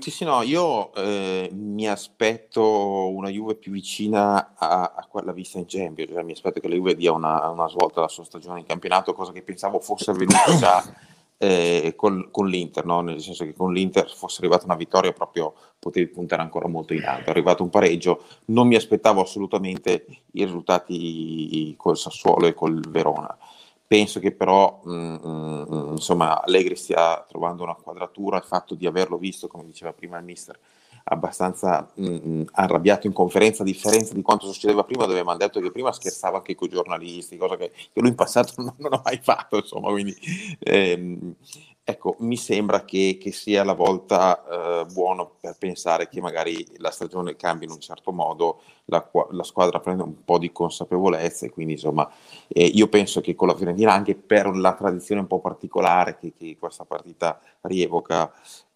sì, 0.00 0.10
sì, 0.10 0.24
no, 0.24 0.42
io 0.42 0.92
eh, 0.94 1.50
mi 1.52 1.88
aspetto 1.88 3.10
una 3.10 3.28
Juve 3.28 3.56
più 3.56 3.72
vicina 3.72 4.54
a, 4.56 4.94
a 4.96 5.06
quella 5.06 5.32
vista 5.32 5.58
in 5.58 5.66
Champions, 5.68 6.12
cioè, 6.12 6.22
mi 6.22 6.32
aspetto 6.32 6.58
che 6.58 6.68
la 6.68 6.74
Juve 6.74 6.94
dia 6.94 7.12
una, 7.12 7.48
una 7.48 7.68
svolta 7.68 8.00
alla 8.00 8.08
sua 8.08 8.24
stagione 8.24 8.60
in 8.60 8.66
campionato, 8.66 9.12
cosa 9.12 9.32
che 9.32 9.42
pensavo 9.42 9.80
fosse 9.80 10.10
avvenuta 10.10 10.56
già 10.58 10.82
eh, 11.42 11.94
col- 11.96 12.30
con 12.30 12.46
l'Inter, 12.46 12.84
no? 12.86 13.00
nel 13.00 13.20
senso 13.20 13.44
che 13.44 13.52
con 13.52 13.72
l'Inter 13.72 14.08
fosse 14.08 14.38
arrivata 14.38 14.64
una 14.64 14.76
vittoria 14.76 15.12
proprio 15.12 15.54
potevi 15.78 16.06
puntare 16.06 16.40
ancora 16.40 16.68
molto 16.68 16.94
in 16.94 17.04
alto, 17.04 17.26
è 17.26 17.30
arrivato 17.30 17.64
un 17.64 17.70
pareggio, 17.70 18.22
non 18.46 18.68
mi 18.68 18.76
aspettavo 18.76 19.20
assolutamente 19.20 20.06
i 20.32 20.44
risultati 20.44 21.74
col 21.76 21.98
Sassuolo 21.98 22.46
e 22.46 22.54
col 22.54 22.80
Verona. 22.88 23.36
Penso 23.92 24.20
che 24.20 24.32
però 24.32 24.80
mm, 24.88 25.16
mm, 25.22 25.90
insomma 25.90 26.42
Allegri 26.42 26.76
stia 26.76 27.22
trovando 27.28 27.62
una 27.62 27.74
quadratura, 27.74 28.38
il 28.38 28.42
fatto 28.42 28.74
di 28.74 28.86
averlo 28.86 29.18
visto, 29.18 29.48
come 29.48 29.66
diceva 29.66 29.92
prima 29.92 30.16
il 30.16 30.24
mister, 30.24 30.58
abbastanza 31.04 31.92
mm, 32.00 32.16
mm, 32.26 32.42
arrabbiato 32.52 33.06
in 33.06 33.12
conferenza, 33.12 33.60
a 33.60 33.66
differenza 33.66 34.14
di 34.14 34.22
quanto 34.22 34.50
succedeva 34.50 34.84
prima, 34.84 35.04
dove 35.04 35.22
mi 35.22 35.28
hanno 35.28 35.36
detto 35.36 35.60
che 35.60 35.70
prima 35.70 35.92
scherzava 35.92 36.38
anche 36.38 36.54
con 36.54 36.68
i 36.68 36.70
giornalisti, 36.70 37.36
cosa 37.36 37.58
che, 37.58 37.70
che 37.70 38.00
lui 38.00 38.08
in 38.08 38.14
passato 38.14 38.54
non, 38.62 38.72
non 38.78 38.94
ha 38.94 39.02
mai 39.04 39.20
fatto, 39.22 39.56
insomma, 39.56 39.90
quindi 39.90 40.16
ehm, 40.60 41.34
ecco, 41.84 42.16
mi 42.20 42.36
sembra 42.36 42.84
che, 42.84 43.18
che 43.20 43.32
sia 43.32 43.64
la 43.64 43.72
volta 43.72 44.82
eh, 44.82 44.84
buono 44.92 45.36
per 45.40 45.56
pensare 45.58 46.08
che 46.08 46.20
magari 46.20 46.64
la 46.78 46.90
stagione 46.90 47.36
cambi 47.36 47.64
in 47.64 47.70
un 47.70 47.80
certo 47.80 48.12
modo, 48.12 48.62
la, 48.86 49.08
la 49.30 49.42
squadra 49.42 49.80
prende 49.80 50.02
un 50.02 50.24
po' 50.24 50.38
di 50.38 50.52
consapevolezza 50.52 51.46
e 51.46 51.50
quindi 51.50 51.72
insomma 51.72 52.08
eh, 52.48 52.64
io 52.64 52.88
penso 52.88 53.20
che 53.20 53.34
con 53.34 53.48
la 53.48 53.56
Fiorentina, 53.56 53.92
anche 53.92 54.14
per 54.14 54.54
la 54.54 54.74
tradizione 54.74 55.20
un 55.20 55.26
po' 55.26 55.40
particolare 55.40 56.16
che, 56.18 56.32
che 56.36 56.56
questa 56.58 56.84
partita 56.84 57.40
rievoca, 57.62 58.32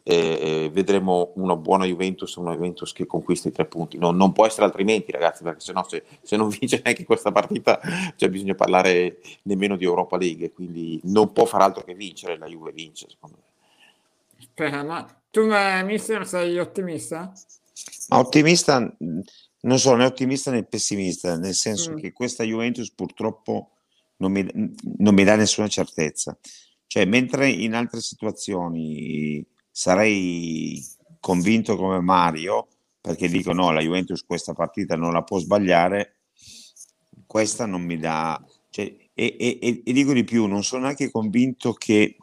eh, 0.09 0.71
vedremo 0.73 1.33
una 1.35 1.57
buona 1.57 1.85
Juventus, 1.85 2.37
una 2.37 2.53
Juventus 2.53 2.93
che 2.93 3.07
conquista 3.07 3.49
i 3.49 3.53
tre 3.53 3.67
punti. 3.67 3.99
Non, 3.99 4.17
non 4.17 4.33
può 4.33 4.47
essere 4.47 4.67
altrimenti, 4.67 5.11
ragazzi, 5.11 5.43
perché 5.43 5.59
sennò 5.59 5.85
se, 5.89 6.05
se 6.23 6.37
non 6.37 6.49
vince 6.61 6.81
neanche 6.85 7.05
questa 7.05 7.33
partita, 7.33 7.81
cioè 8.15 8.29
bisogna 8.29 8.55
parlare 8.55 9.19
nemmeno 9.43 9.77
di 9.77 9.85
Europa 9.85 10.17
League, 10.17 10.53
quindi 10.53 11.01
non 11.05 11.33
può 11.33 11.45
far 11.45 11.63
altro 11.63 11.83
che 11.83 11.95
vincere, 11.95 12.39
la 12.39 12.47
Juve 12.47 12.71
vince, 12.71 13.09
secondo 13.11 13.37
me. 13.37 14.45
Spera, 14.45 14.85
ma 14.85 15.05
tu, 15.29 15.49
mister, 15.85 16.25
sei 16.25 16.57
ottimista? 16.59 17.33
Ma 18.09 18.19
ottimista, 18.19 18.97
non 19.61 19.79
sono 19.79 19.97
né 19.97 20.05
ottimista 20.05 20.53
né 20.53 20.63
pessimista, 20.63 21.37
nel 21.37 21.55
senso 21.55 21.93
Mm. 21.93 21.97
che 21.97 22.13
questa 22.13 22.45
Juventus 22.45 22.93
purtroppo 22.93 23.71
non 24.19 24.31
mi, 24.31 24.47
non 24.99 25.15
mi 25.15 25.25
dà 25.25 25.35
nessuna 25.35 25.67
certezza. 25.67 26.39
Cioè, 26.87 27.05
mentre 27.07 27.49
in 27.49 27.75
altre 27.75 28.01
situazioni 28.01 29.45
sarei 29.77 30.83
convinto 31.21 31.77
come 31.77 32.01
Mario, 32.01 32.67
perché 32.99 33.29
dico 33.29 33.53
no, 33.53 33.73
la 33.73 33.83
Juventus 33.83 34.25
questa 34.25 34.55
partita 34.55 34.97
non 34.97 35.13
la 35.13 35.23
può 35.23 35.39
sbagliare, 35.39 36.21
questa 37.27 37.67
non 37.67 37.83
mi 37.83 37.99
dà... 37.99 38.43
Cioè, 38.71 38.97
e, 39.13 39.37
e, 39.39 39.83
e, 39.85 39.93
dico 39.93 40.15
di 40.15 40.25
più, 40.25 40.47
non 40.47 40.65
sono 40.65 40.85
neanche 40.85 41.11
convinto 41.11 41.75
che 41.75 42.17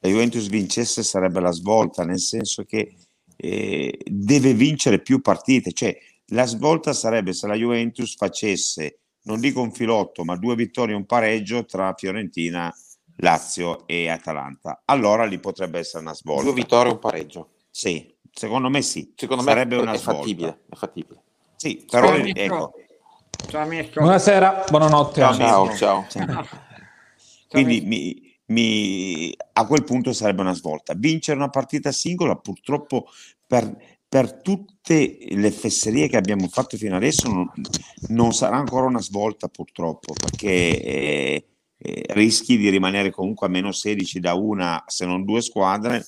la 0.00 0.08
Juventus 0.08 0.48
vincesse 0.48 1.04
sarebbe 1.04 1.38
la 1.38 1.52
svolta, 1.52 2.04
nel 2.04 2.18
senso 2.18 2.64
che 2.64 2.96
eh, 3.36 3.98
deve 4.04 4.52
vincere 4.52 5.00
più 5.00 5.20
partite, 5.20 5.72
cioè 5.72 5.96
la 6.30 6.46
svolta 6.46 6.92
sarebbe 6.92 7.32
se 7.32 7.46
la 7.46 7.54
Juventus 7.54 8.16
facesse, 8.16 8.98
non 9.22 9.38
dico 9.38 9.60
un 9.60 9.70
filotto, 9.70 10.24
ma 10.24 10.36
due 10.36 10.56
vittorie 10.56 10.94
e 10.94 10.98
un 10.98 11.06
pareggio 11.06 11.64
tra 11.64 11.94
Fiorentina, 11.96 12.74
Lazio 13.16 13.86
e 13.86 14.08
Atalanta. 14.08 14.82
Allora 14.84 15.24
lì 15.24 15.38
potrebbe 15.38 15.78
essere 15.78 16.02
una 16.02 16.14
svolta. 16.14 16.42
Due 16.42 16.52
vittorie 16.52 16.90
e 16.90 16.94
un 16.94 17.00
pareggio. 17.00 17.50
Sì, 17.70 18.14
secondo 18.32 18.68
me 18.68 18.82
sì. 18.82 19.12
Secondo 19.16 19.42
sarebbe 19.42 19.76
me 19.76 19.82
una 19.82 19.92
è 19.92 19.98
svolta. 19.98 20.20
fattibile, 20.20 20.60
è 20.68 20.74
fattibile. 20.74 21.22
Sì, 21.56 21.84
però 21.88 22.14
ecco. 22.14 22.74
Ciao. 23.48 23.68
Buonasera, 23.94 24.64
buonanotte. 24.68 25.20
Ciao, 25.20 25.74
ciao. 25.76 26.06
ciao. 26.08 26.46
Quindi 27.48 27.80
mi, 27.82 28.38
mi, 28.46 29.34
a 29.52 29.66
quel 29.66 29.84
punto 29.84 30.12
sarebbe 30.12 30.40
una 30.40 30.54
svolta. 30.54 30.94
Vincere 30.94 31.38
una 31.38 31.48
partita 31.48 31.92
singola 31.92 32.36
purtroppo 32.36 33.06
per, 33.46 33.98
per 34.08 34.40
tutte 34.40 35.18
le 35.30 35.50
fesserie 35.50 36.08
che 36.08 36.16
abbiamo 36.16 36.48
fatto 36.48 36.76
fino 36.76 36.96
adesso 36.96 37.28
non, 37.28 37.50
non 38.08 38.32
sarà 38.32 38.56
ancora 38.56 38.86
una 38.86 39.00
svolta 39.00 39.48
purtroppo 39.48 40.12
perché 40.12 40.82
eh, 40.82 41.44
eh, 41.78 42.04
rischi 42.08 42.56
di 42.56 42.68
rimanere 42.68 43.10
comunque 43.10 43.46
a 43.46 43.50
meno 43.50 43.72
16 43.72 44.20
da 44.20 44.34
una 44.34 44.82
se 44.86 45.06
non 45.06 45.24
due 45.24 45.42
squadre 45.42 46.04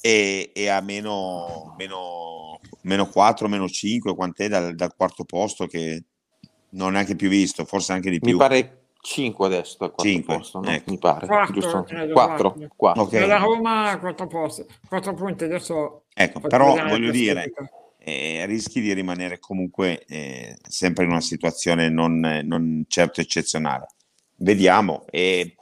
e, 0.00 0.50
e 0.52 0.68
a 0.68 0.80
meno, 0.80 1.74
meno, 1.78 2.60
meno 2.82 3.06
4, 3.06 3.48
meno 3.48 3.68
5 3.68 4.14
quant'è 4.14 4.48
dal, 4.48 4.74
dal 4.74 4.94
quarto 4.96 5.24
posto 5.24 5.66
che 5.66 6.04
non 6.70 6.90
è 6.90 6.92
neanche 6.92 7.16
più 7.16 7.28
visto, 7.28 7.64
forse 7.64 7.92
anche 7.92 8.10
di 8.10 8.18
più. 8.18 8.32
Mi 8.32 8.38
pare 8.38 8.86
5 9.00 9.46
adesso 9.46 9.76
dal 9.78 9.92
quarto 9.92 10.12
5, 10.12 10.36
posto, 10.36 10.60
no? 10.60 10.70
ecco. 10.70 10.90
mi 10.90 10.98
pare. 10.98 11.26
4, 11.26 11.52
giusto? 11.52 11.82
credo, 11.82 12.12
4, 12.12 12.52
4. 12.52 12.68
4. 12.76 13.02
Ok. 13.02 13.12
La 13.26 13.38
Roma 13.38 13.90
a 13.90 13.98
4 13.98 14.26
posti, 14.26 14.64
4 14.88 15.14
punti, 15.14 15.44
adesso 15.44 16.02
Ecco, 16.14 16.40
però 16.40 16.74
voglio 16.88 17.10
dire, 17.10 17.52
eh, 17.98 18.44
rischi 18.46 18.80
di 18.80 18.92
rimanere 18.92 19.38
comunque 19.38 20.04
eh, 20.04 20.56
sempre 20.68 21.04
in 21.04 21.10
una 21.10 21.20
situazione 21.20 21.88
non, 21.88 22.20
non 22.44 22.84
certo 22.86 23.20
eccezionale. 23.20 23.86
Vediamo, 24.42 25.04
e 25.08 25.54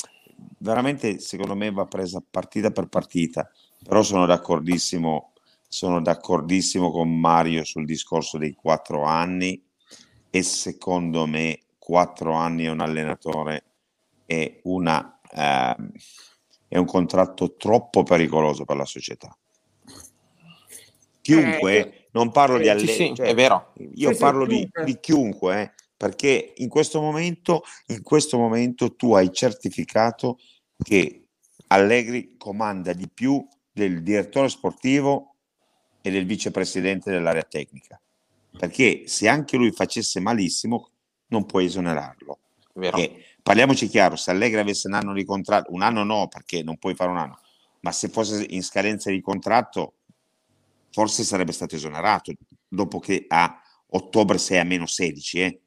veramente 0.57 1.19
secondo 1.19 1.55
me 1.55 1.71
va 1.71 1.85
presa 1.85 2.23
partita 2.29 2.71
per 2.71 2.87
partita, 2.87 3.51
però 3.83 4.03
sono 4.03 4.25
d'accordissimo, 4.25 5.33
sono 5.69 6.01
d'accordissimo 6.01 6.91
con 6.91 7.15
Mario 7.15 7.63
sul 7.65 7.85
discorso 7.85 8.39
dei 8.39 8.55
quattro 8.55 9.03
anni 9.05 9.63
e 10.31 10.43
secondo 10.43 11.27
me 11.27 11.59
quattro 11.77 12.33
anni 12.33 12.69
a 12.69 12.73
un 12.73 12.81
allenatore 12.81 13.65
è, 14.25 14.61
una, 14.63 15.21
ehm, 15.31 15.91
è 16.67 16.79
un 16.79 16.87
contratto 16.87 17.57
troppo 17.57 18.03
pericoloso 18.03 18.65
per 18.65 18.77
la 18.77 18.87
società. 18.87 19.37
Chiunque, 21.21 21.77
Eh, 21.77 22.09
non 22.13 22.31
parlo 22.31 22.57
di 22.57 22.65
Sì, 22.65 22.71
allenatore, 22.71 23.15
sì, 23.15 23.23
è 23.31 23.35
vero. 23.35 23.73
io 23.95 24.09
Sì, 24.09 24.15
sì, 24.15 24.21
parlo 24.21 24.47
di, 24.47 24.57
chiunque. 24.57 24.85
di 24.85 25.01
chiunque, 25.01 25.61
eh, 25.61 25.73
perché 26.01 26.55
in 26.57 26.71
questo 26.71 26.99
momento, 26.99 27.63
in 27.89 28.03
questo 28.03 28.39
momento 28.39 28.95
tu 28.97 29.13
hai 29.13 29.31
certificato 29.31 30.39
che 30.83 31.27
Allegri 31.67 32.37
comanda 32.39 32.95
di 32.95 33.07
più 33.07 33.47
del 33.71 34.03
direttore 34.03 34.49
sportivo 34.49 35.35
e 36.01 36.11
del 36.11 36.25
vicepresidente 36.25 37.11
dell'area 37.11 37.43
tecnica. 37.43 38.01
Perché 38.59 39.03
se 39.09 39.29
anche 39.29 39.59
lui 39.59 39.73
facesse 39.73 40.21
malissimo, 40.21 40.89
non 41.27 41.45
puoi 41.45 41.67
esonerarlo. 41.67 42.39
Perché, 42.73 43.23
parliamoci 43.43 43.87
chiaro, 43.87 44.17
se 44.17 44.31
Allegri 44.31 44.59
avesse 44.59 44.89
un 44.89 44.95
anno 44.95 45.13
di 45.13 45.27
contratto, 45.27 45.71
un 45.71 45.83
anno 45.83 46.03
no, 46.03 46.29
perché 46.29 46.63
non 46.63 46.79
puoi 46.79 46.95
fare 46.95 47.11
un 47.11 47.19
anno, 47.19 47.41
ma 47.81 47.93
se 47.93 48.09
fosse 48.09 48.47
in 48.49 48.63
scadenza 48.63 49.11
di 49.11 49.21
contratto, 49.21 49.97
forse 50.93 51.25
sarebbe 51.25 51.53
stato 51.53 51.75
esonerato 51.75 52.33
dopo 52.67 53.01
che 53.01 53.27
a 53.29 53.61
ottobre 53.89 54.39
sei 54.39 54.61
a 54.61 54.65
meno 54.65 54.87
16. 54.87 55.41
Eh. 55.43 55.61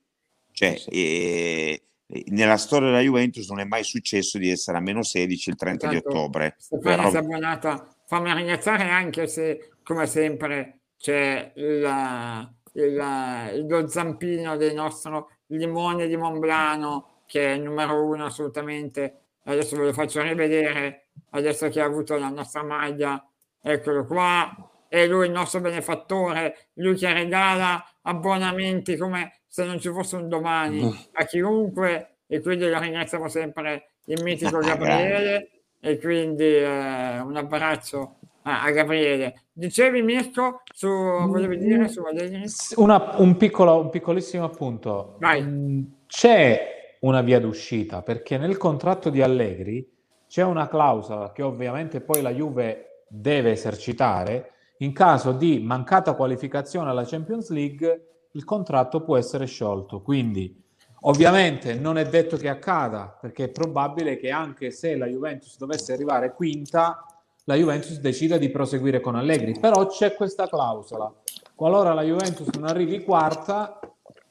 Cioè, 0.53 0.77
Sì. 0.77 0.89
eh, 0.91 1.81
nella 2.27 2.57
storia 2.57 2.89
della 2.89 3.01
Juventus 3.01 3.49
non 3.49 3.59
è 3.59 3.63
mai 3.65 3.83
successo 3.83 4.37
di 4.37 4.49
essere 4.49 4.77
a 4.77 4.81
meno 4.81 5.01
16 5.03 5.49
il 5.49 5.55
30 5.55 5.87
di 5.87 5.95
Intanto 5.95 6.17
ottobre. 6.17 6.55
Stefania 6.59 6.97
Però- 6.97 7.09
Sabonata, 7.09 7.95
fammi 8.05 8.33
ringraziare 8.33 8.83
anche 8.83 9.27
se, 9.27 9.71
come 9.83 10.05
sempre, 10.05 10.79
c'è 10.97 11.51
il, 11.55 12.49
il, 12.73 13.65
lo 13.67 13.87
zampino 13.87 14.55
del 14.57 14.75
nostro 14.75 15.29
limone 15.47 16.07
di 16.07 16.15
Monblano, 16.15 17.23
che 17.25 17.47
è 17.53 17.55
il 17.55 17.61
numero 17.63 18.05
uno 18.05 18.25
assolutamente. 18.25 19.17
Adesso 19.45 19.75
ve 19.75 19.85
lo 19.85 19.93
faccio 19.93 20.21
rivedere, 20.21 21.07
adesso 21.31 21.67
che 21.69 21.81
ha 21.81 21.85
avuto 21.85 22.15
la 22.17 22.29
nostra 22.29 22.63
maglia, 22.63 23.27
eccolo 23.61 24.05
qua. 24.05 24.69
È 24.93 25.07
lui 25.07 25.25
il 25.25 25.31
nostro 25.31 25.59
benefattore, 25.59 26.67
lui 26.73 26.93
che 26.93 27.11
regala 27.11 27.83
abbonamenti 28.03 28.95
come 28.95 29.39
se 29.47 29.65
non 29.65 29.79
ci 29.79 29.89
fosse 29.89 30.17
un 30.17 30.27
domani 30.29 30.83
a 31.13 31.25
chiunque 31.25 32.17
e 32.27 32.39
quindi 32.41 32.69
lo 32.69 32.77
ringraziamo 32.77 33.27
sempre 33.27 33.93
il 34.05 34.21
mitico 34.21 34.59
Gabriele 34.59 35.49
e 35.79 35.97
quindi 35.97 36.43
eh, 36.43 37.19
un 37.21 37.35
abbraccio 37.35 38.19
a, 38.43 38.61
a 38.61 38.69
Gabriele. 38.69 39.45
Dicevi 39.51 40.03
Mirko, 40.03 40.61
su, 40.71 40.87
volevi 40.87 41.57
dire 41.57 41.87
su 41.87 42.03
Allegri? 42.03 42.43
Una- 42.75 43.15
un, 43.17 43.35
piccolo, 43.35 43.79
un 43.79 43.89
piccolissimo 43.89 44.43
appunto. 44.43 45.15
Vai. 45.17 45.41
Mm, 45.41 45.81
C'è 46.05 46.97
una 46.99 47.21
via 47.21 47.39
d'uscita 47.39 48.03
perché 48.03 48.37
nel 48.37 48.57
contratto 48.57 49.09
di 49.09 49.23
Allegri 49.23 49.91
c'è 50.27 50.43
una 50.43 50.67
clausola 50.67 51.31
che 51.31 51.41
ovviamente 51.41 51.99
poi 51.99 52.21
la 52.21 52.31
Juve 52.31 53.05
deve 53.07 53.53
esercitare. 53.53 54.49
In 54.77 54.93
caso 54.93 55.31
di 55.31 55.59
mancata 55.59 56.13
qualificazione 56.13 56.89
alla 56.89 57.05
Champions 57.05 57.49
League, 57.49 58.07
il 58.31 58.43
contratto 58.43 59.01
può 59.01 59.17
essere 59.17 59.45
sciolto. 59.45 60.01
Quindi, 60.01 60.61
ovviamente, 61.01 61.75
non 61.75 61.97
è 61.97 62.05
detto 62.07 62.37
che 62.37 62.49
accada 62.49 63.17
perché 63.19 63.45
è 63.45 63.49
probabile 63.49 64.17
che 64.17 64.29
anche 64.31 64.71
se 64.71 64.95
la 64.95 65.05
Juventus 65.05 65.57
dovesse 65.57 65.93
arrivare 65.93 66.33
quinta, 66.33 67.05
la 67.45 67.55
Juventus 67.55 67.99
decida 67.99 68.37
di 68.37 68.49
proseguire 68.49 68.99
con 68.99 69.15
Allegri. 69.15 69.57
Però 69.59 69.85
c'è 69.87 70.15
questa 70.15 70.47
clausola. 70.47 71.11
Qualora 71.55 71.93
la 71.93 72.03
Juventus 72.03 72.47
non 72.55 72.67
arrivi 72.67 73.03
quarta, 73.03 73.79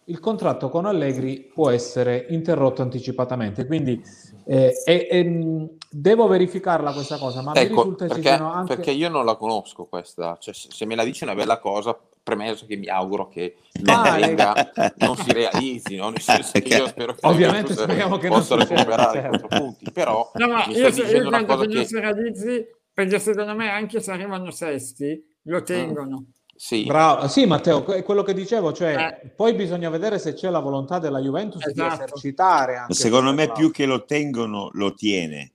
il 0.06 0.18
contratto 0.18 0.68
con 0.68 0.86
Allegri 0.86 1.50
può 1.52 1.70
essere 1.70 2.26
interrotto 2.30 2.82
anticipatamente. 2.82 3.66
Quindi 3.66 4.02
eh, 4.44 4.74
e, 4.84 5.24
mh, 5.24 5.76
devo 5.92 6.26
verificarla 6.26 6.92
questa 6.92 7.18
cosa, 7.18 7.42
ma 7.42 7.52
mi 7.52 7.60
Ecco, 7.60 7.82
risulta 7.82 8.06
ci 8.06 8.14
perché, 8.14 8.30
anche... 8.30 8.74
perché 8.74 8.90
io 8.92 9.08
non 9.08 9.24
la 9.24 9.36
conosco 9.36 9.84
questa, 9.86 10.36
cioè, 10.40 10.54
se 10.54 10.68
se 10.70 10.86
me 10.86 10.94
la 10.94 11.04
dice 11.04 11.24
è 11.24 11.28
una 11.28 11.36
bella 11.36 11.58
cosa, 11.58 11.98
premesso 12.22 12.66
che 12.66 12.76
mi 12.76 12.88
auguro 12.88 13.28
che 13.28 13.56
non, 13.82 14.00
Ah, 14.00 14.16
venga, 14.16 14.72
non 14.96 15.16
si 15.16 15.32
realizzi, 15.32 15.96
no? 15.96 16.08
nel 16.10 16.20
senso 16.20 16.52
che 16.60 16.68
io 16.68 16.86
spero 16.86 17.14
che 17.14 17.26
Ovviamente 17.26 17.74
speriamo 17.74 18.16
che 18.18 18.28
non 18.28 18.38
possa 18.38 18.54
succeda, 18.58 18.80
recuperare 18.80 19.12
certo. 19.20 19.28
quattro 19.28 19.48
punti, 19.48 19.90
però 19.92 20.30
No, 20.34 20.48
ma 20.48 20.66
mi 20.66 20.74
io, 20.74 20.90
stai 20.90 20.92
se- 20.92 21.00
io 21.00 21.04
dicendo 21.06 21.28
una 21.28 21.44
cosa 21.44 21.66
che 21.66 21.74
non 21.74 21.84
si 21.84 22.00
realizzi 22.00 22.66
perché 22.94 23.18
secondo 23.18 23.54
me 23.54 23.70
anche 23.70 24.00
se 24.00 24.10
arrivano 24.12 24.50
sesti 24.50 25.24
lo 25.44 25.62
tengono. 25.62 26.24
sì, 26.54 26.84
Bravo, 26.84 27.26
sì 27.28 27.46
Matteo, 27.46 27.84
è 27.86 28.02
quello 28.02 28.22
che 28.22 28.34
dicevo, 28.34 28.72
cioè 28.72 29.20
Eh. 29.22 29.28
poi 29.34 29.54
bisogna 29.54 29.90
vedere 29.90 30.18
se 30.18 30.34
c'è 30.34 30.48
la 30.50 30.60
volontà 30.60 30.98
della 30.98 31.18
Juventus 31.20 31.64
di 31.64 31.70
Esatto. 31.70 32.04
esercitare 32.04 32.76
anche 32.76 32.94
Secondo 32.94 33.32
me 33.32 33.50
più 33.50 33.70
che 33.70 33.86
lo 33.86 34.04
tengono, 34.04 34.68
lo 34.72 34.94
tiene. 34.94 35.52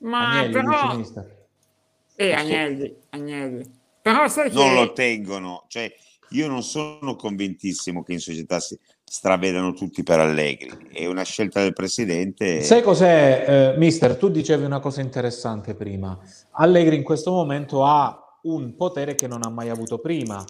Ma 0.00 0.40
Agnelli, 0.40 0.52
però... 0.52 1.00
Eh, 2.16 2.32
Agnelli, 2.32 2.96
Agnelli. 3.10 3.80
Però 4.02 4.28
sai 4.28 4.50
che... 4.50 4.56
Non 4.56 4.74
lo 4.74 4.92
tengono. 4.92 5.64
Cioè, 5.68 5.92
io 6.30 6.48
non 6.48 6.62
sono 6.62 7.14
convintissimo 7.14 8.02
che 8.02 8.12
in 8.12 8.20
società 8.20 8.58
si 8.58 8.78
stravedano 9.04 9.72
tutti 9.74 10.02
per 10.02 10.18
Allegri. 10.18 10.88
È 10.90 11.06
una 11.06 11.22
scelta 11.22 11.60
del 11.60 11.72
presidente. 11.72 12.62
Sai 12.62 12.82
cos'è, 12.82 13.74
eh, 13.74 13.78
mister? 13.78 14.16
Tu 14.16 14.30
dicevi 14.30 14.64
una 14.64 14.80
cosa 14.80 15.00
interessante 15.00 15.74
prima. 15.74 16.18
Allegri 16.52 16.96
in 16.96 17.02
questo 17.02 17.30
momento 17.30 17.84
ha 17.84 18.38
un 18.42 18.74
potere 18.74 19.14
che 19.14 19.28
non 19.28 19.42
ha 19.44 19.50
mai 19.50 19.68
avuto 19.68 19.98
prima. 19.98 20.44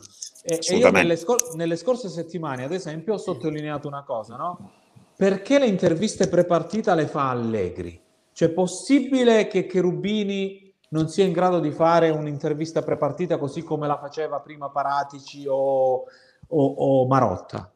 E, 0.44 0.58
e 0.60 0.76
io 0.76 0.90
nelle, 0.90 1.16
scor- 1.16 1.54
nelle 1.54 1.76
scorse 1.76 2.08
settimane, 2.08 2.64
ad 2.64 2.72
esempio, 2.72 3.14
ho 3.14 3.18
sottolineato 3.18 3.86
una 3.86 4.02
cosa, 4.02 4.36
no? 4.36 4.70
Perché 5.14 5.58
le 5.58 5.66
interviste 5.66 6.28
prepartita 6.28 6.94
le 6.94 7.06
fa 7.06 7.30
Allegri? 7.30 8.01
Cioè, 8.32 8.48
è 8.48 8.52
possibile 8.52 9.46
che 9.46 9.66
Cherubini 9.66 10.72
non 10.88 11.08
sia 11.08 11.24
in 11.24 11.32
grado 11.32 11.58
di 11.60 11.70
fare 11.70 12.10
un'intervista 12.10 12.82
prepartita 12.82 13.38
così 13.38 13.62
come 13.62 13.86
la 13.86 13.98
faceva 13.98 14.40
prima 14.40 14.68
Paratici 14.70 15.46
o, 15.46 16.04
o- 16.48 16.74
o 16.76 17.06
Marotta? 17.06 17.70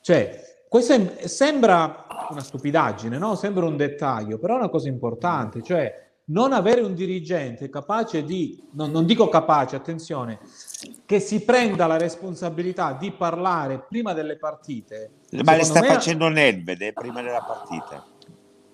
Cioè, 0.00 0.64
questo 0.68 0.94
sembra 1.26 2.06
una 2.30 2.40
stupidaggine, 2.40 3.16
no? 3.18 3.34
Sembra 3.36 3.64
un 3.64 3.76
dettaglio, 3.76 4.38
però 4.38 4.54
è 4.54 4.58
una 4.58 4.68
cosa 4.68 4.88
importante, 4.88 5.62
cioè 5.62 6.06
non 6.30 6.52
avere 6.52 6.82
un 6.82 6.94
dirigente 6.94 7.70
capace 7.70 8.22
di, 8.22 8.62
non, 8.72 8.90
non 8.90 9.06
dico 9.06 9.30
capace, 9.30 9.76
attenzione, 9.76 10.38
che 11.06 11.20
si 11.20 11.42
prenda 11.42 11.86
la 11.86 11.96
responsabilità 11.96 12.92
di 12.92 13.10
parlare 13.12 13.78
prima 13.78 14.12
delle 14.12 14.36
partite. 14.36 15.10
Ma 15.42 15.56
le 15.56 15.64
sta 15.64 15.80
me- 15.80 15.86
facendo 15.88 16.28
Nedved 16.28 16.82
eh, 16.82 16.92
prima 16.92 17.22
della 17.22 17.42
partita. 17.42 18.04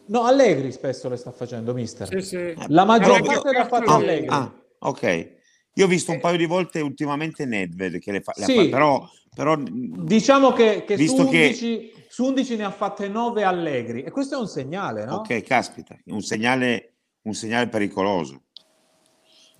No, 0.07 0.25
Allegri 0.25 0.71
spesso 0.73 1.09
le 1.09 1.17
sta 1.17 1.31
facendo, 1.33 1.73
mister. 1.73 2.07
Sì, 2.09 2.21
sì. 2.21 2.55
La 2.69 2.85
maggior 2.85 3.19
Eh, 3.19 3.23
parte 3.23 3.53
l'ha 3.53 3.67
fatta 3.67 3.93
ah, 3.93 3.95
Allegri. 3.97 4.27
Ah, 4.29 4.53
ok. 4.81 5.33
Io 5.75 5.85
ho 5.87 5.89
visto 5.89 6.13
un 6.13 6.21
paio 6.21 6.37
di 6.37 6.47
volte 6.47 6.81
ultimamente 6.81 7.47
Nedved 7.47 7.99
che 7.99 8.13
le 8.13 8.21
fa, 8.21 8.33
le 8.37 8.45
Sì. 8.45 8.55
fa- 8.55 8.69
però, 8.69 9.09
però 9.35 9.57
Diciamo 9.59 10.53
che, 10.53 10.85
che 10.87 10.97
su, 10.97 11.03
Visto 11.03 11.25
che- 11.25 11.47
11, 11.47 11.93
su 12.09 12.25
11 12.27 12.57
ne 12.57 12.65
ha 12.65 12.71
fatte 12.71 13.09
9 13.09 13.43
Allegri 13.43 14.03
e 14.03 14.11
questo 14.11 14.37
è 14.37 14.39
un 14.39 14.47
segnale, 14.47 15.05
no? 15.05 15.17
Ok, 15.17 15.43
caspita, 15.43 15.97
un 16.07 16.21
segnale, 16.21 16.93
un 17.23 17.35
segnale 17.35 17.69
pericoloso. 17.69 18.43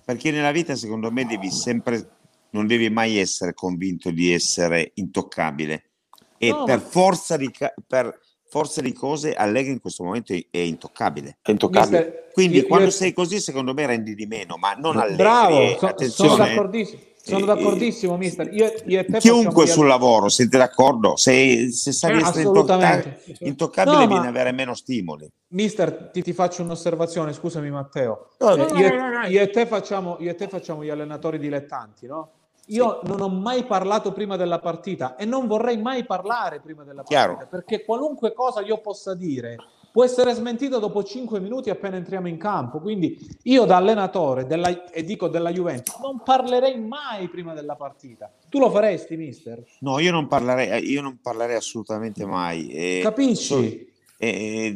Perché 0.05 0.31
nella 0.31 0.51
vita, 0.51 0.75
secondo 0.75 1.11
me, 1.11 1.25
devi 1.25 1.49
sempre, 1.49 2.09
non 2.51 2.67
devi 2.67 2.89
mai 2.89 3.17
essere 3.17 3.53
convinto 3.53 4.11
di 4.11 4.31
essere 4.31 4.91
intoccabile. 4.95 5.89
E 6.37 6.49
No, 6.51 6.63
per, 6.63 6.77
ma- 6.77 6.83
forza 6.83 7.35
di, 7.37 7.51
per 7.87 8.17
forza 8.55 8.79
di 8.79 8.93
cose, 8.93 9.33
Allegri 9.33 9.73
in 9.73 9.81
questo 9.81 10.01
momento 10.05 10.31
è, 10.31 10.57
intoccabile. 10.59 11.39
È 11.41 11.51
intoccabile. 11.51 11.97
Mister, 12.05 12.29
Quindi 12.31 12.57
io- 12.59 12.67
quando 12.67 12.85
io- 12.85 12.91
sei 12.91 13.11
così, 13.11 13.41
secondo 13.41 13.73
me 13.73 13.85
rendi 13.85 14.15
di 14.15 14.25
meno, 14.27 14.55
ma 14.55 14.71
non 14.75 14.95
Allegri. 14.95 15.17
Bravo, 15.17 15.59
eh, 15.59 15.71
so- 15.71 15.77
sono 15.79 15.91
attenzione, 15.91 16.33
eh. 16.33 16.37
d'accordissimo, 16.37 17.01
sono 17.21 17.39
Eh, 17.39 17.45
d'accordissimo, 17.47 18.15
mister. 18.17 18.53
Io, 18.53 18.73
io 18.85 18.99
e 19.01 19.05
te 19.07 19.17
Chiunque 19.17 19.67
sul 19.67 19.87
lavoro, 19.87 20.29
siete 20.29 20.57
d'accordo? 20.57 21.17
Se, 21.17 21.69
se 21.69 21.91
sai 21.91 22.11
Eh, 22.11 22.21
essere 22.21 22.39
assolutamente. 22.39 23.19
intocca- 23.25 23.45
intoccabile, 23.45 23.97
No, 23.97 24.07
viene 24.07 24.21
ad 24.21 24.27
avere 24.35 24.51
meno 24.53 24.73
stimoli. 24.73 25.29
Mister, 25.49 26.11
ti, 26.13 26.21
ti 26.21 26.31
faccio 26.31 26.61
un'osservazione, 26.63 27.33
scusami 27.33 27.69
Matteo. 27.69 28.29
No, 28.39 28.53
Eh, 28.53 28.55
no, 28.55 28.79
io, 28.79 28.95
no, 28.95 29.09
no, 29.09 29.19
no. 29.19 29.27
io 29.27 29.41
e 29.41 29.49
te 29.49 29.65
facciamo, 29.65 30.15
io 30.21 30.31
e 30.31 30.35
te 30.35 30.47
facciamo 30.47 30.81
gli 30.81 30.89
allenatori 30.89 31.39
dilettanti, 31.39 32.07
no? 32.07 32.31
Io 32.67 32.99
non 33.03 33.21
ho 33.21 33.29
mai 33.29 33.63
parlato 33.65 34.11
prima 34.11 34.37
della 34.37 34.59
partita 34.59 35.15
e 35.15 35.25
non 35.25 35.45
vorrei 35.47 35.77
mai 35.77 36.03
parlare 36.05 36.59
prima 36.59 36.83
della 36.83 37.03
partita 37.03 37.35
Chiaro. 37.35 37.47
perché 37.49 37.85
qualunque 37.85 38.33
cosa 38.33 38.61
io 38.61 38.79
possa 38.79 39.13
dire 39.13 39.57
può 39.91 40.03
essere 40.03 40.33
smentito 40.33 40.79
dopo 40.79 41.03
5 41.03 41.39
minuti 41.39 41.69
appena 41.69 41.95
entriamo 41.95 42.27
in 42.27 42.37
campo. 42.37 42.79
Quindi 42.79 43.17
io 43.43 43.63
da 43.63 43.77
allenatore 43.77 44.45
della, 44.45 44.89
e 44.91 45.03
dico 45.05 45.29
della 45.29 45.53
Juventus 45.53 45.95
non 46.01 46.21
parlerei 46.21 46.77
mai 46.79 47.29
prima 47.29 47.53
della 47.53 47.75
partita. 47.75 48.29
Tu 48.49 48.59
lo 48.59 48.69
faresti, 48.69 49.15
mister? 49.15 49.63
No, 49.79 49.99
io 49.99 50.11
non 50.11 50.27
parlerei, 50.27 50.89
io 50.89 51.01
non 51.01 51.19
parlerei 51.21 51.55
assolutamente 51.55 52.25
mai. 52.25 52.67
eh, 52.67 52.99
Capisci? 53.03 53.87
eh, 54.17 54.75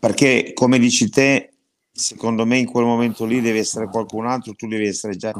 perché, 0.00 0.52
come 0.54 0.78
dici 0.80 1.08
te, 1.08 1.52
secondo 1.92 2.44
me 2.44 2.58
in 2.58 2.66
quel 2.66 2.84
momento 2.84 3.24
lì 3.24 3.40
deve 3.40 3.60
essere 3.60 3.88
qualcun 3.88 4.26
altro, 4.26 4.54
tu 4.54 4.66
devi 4.66 4.88
essere 4.88 5.14
già... 5.16 5.32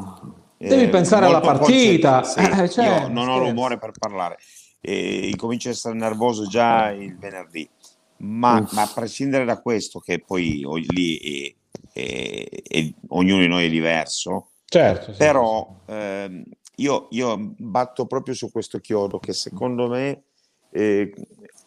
eh, 0.57 0.67
Devi 0.67 0.89
pensare 0.89 1.25
alla 1.25 1.41
partita. 1.41 2.23
Sì, 2.23 2.39
Eh, 2.39 2.69
cioè, 2.69 2.85
io 2.85 3.07
non 3.07 3.27
ho 3.27 3.39
l'umore 3.39 3.77
per 3.77 3.91
parlare, 3.97 4.37
eh, 4.81 5.27
incomincio 5.29 5.69
a 5.69 5.71
essere 5.71 5.95
nervoso 5.95 6.47
già 6.47 6.89
il 6.91 7.17
venerdì. 7.17 7.69
Ma, 8.17 8.65
ma 8.71 8.83
a 8.83 8.91
prescindere 8.93 9.43
da 9.43 9.59
questo, 9.59 9.99
che 9.99 10.23
poi 10.25 10.65
lì 10.87 11.17
eh, 11.17 11.55
eh, 11.93 12.63
eh, 12.63 12.93
ognuno 13.09 13.41
di 13.41 13.47
noi 13.47 13.65
è 13.65 13.69
diverso, 13.69 14.51
Certo. 14.65 15.11
sì, 15.11 15.17
però 15.17 15.67
ehm, 15.85 16.43
io, 16.77 17.07
io 17.11 17.53
batto 17.57 18.05
proprio 18.05 18.33
su 18.33 18.51
questo 18.51 18.79
chiodo 18.79 19.19
che 19.19 19.33
secondo 19.33 19.87
me 19.87 20.23
eh, 20.71 21.13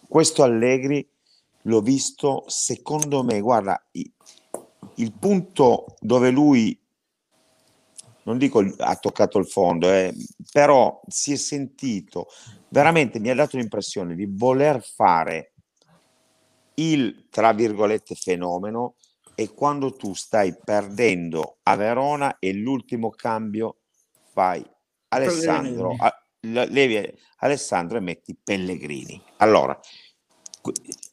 questo 0.07 0.43
Allegri 0.43 1.07
l'ho 1.63 1.81
visto, 1.81 2.45
secondo 2.47 3.23
me, 3.23 3.41
guarda, 3.41 3.83
il 4.95 5.13
punto 5.13 5.97
dove 6.01 6.31
lui, 6.31 6.78
non 8.29 8.37
dico 8.37 8.63
ha 8.77 8.97
toccato 8.97 9.39
il 9.39 9.47
fondo, 9.47 9.91
eh, 9.91 10.15
però 10.53 11.01
si 11.09 11.33
è 11.33 11.37
sentito, 11.37 12.27
veramente 12.69 13.19
mi 13.19 13.31
ha 13.31 13.35
dato 13.35 13.57
l'impressione 13.57 14.15
di 14.15 14.29
voler 14.31 14.83
fare 14.83 15.55
il, 16.75 17.29
tra 17.31 17.55
virgolette, 17.55 18.15
fenomeno 18.15 18.97
e 19.35 19.55
quando 19.55 19.97
tu 19.97 20.13
stai 20.13 20.55
perdendo 20.63 21.57
a 21.63 21.75
Verona 21.77 22.39
e 22.39 22.53
l'ultimo 22.53 23.09
cambio 23.09 23.79
fai 24.31 24.63
Alessandro, 25.09 25.97
a- 25.99 26.15
le- 26.41 26.67
levi 26.67 27.19
Alessandro 27.39 27.97
e 27.97 28.01
metti 28.01 28.37
Pellegrini. 28.37 29.21
Allora, 29.39 29.79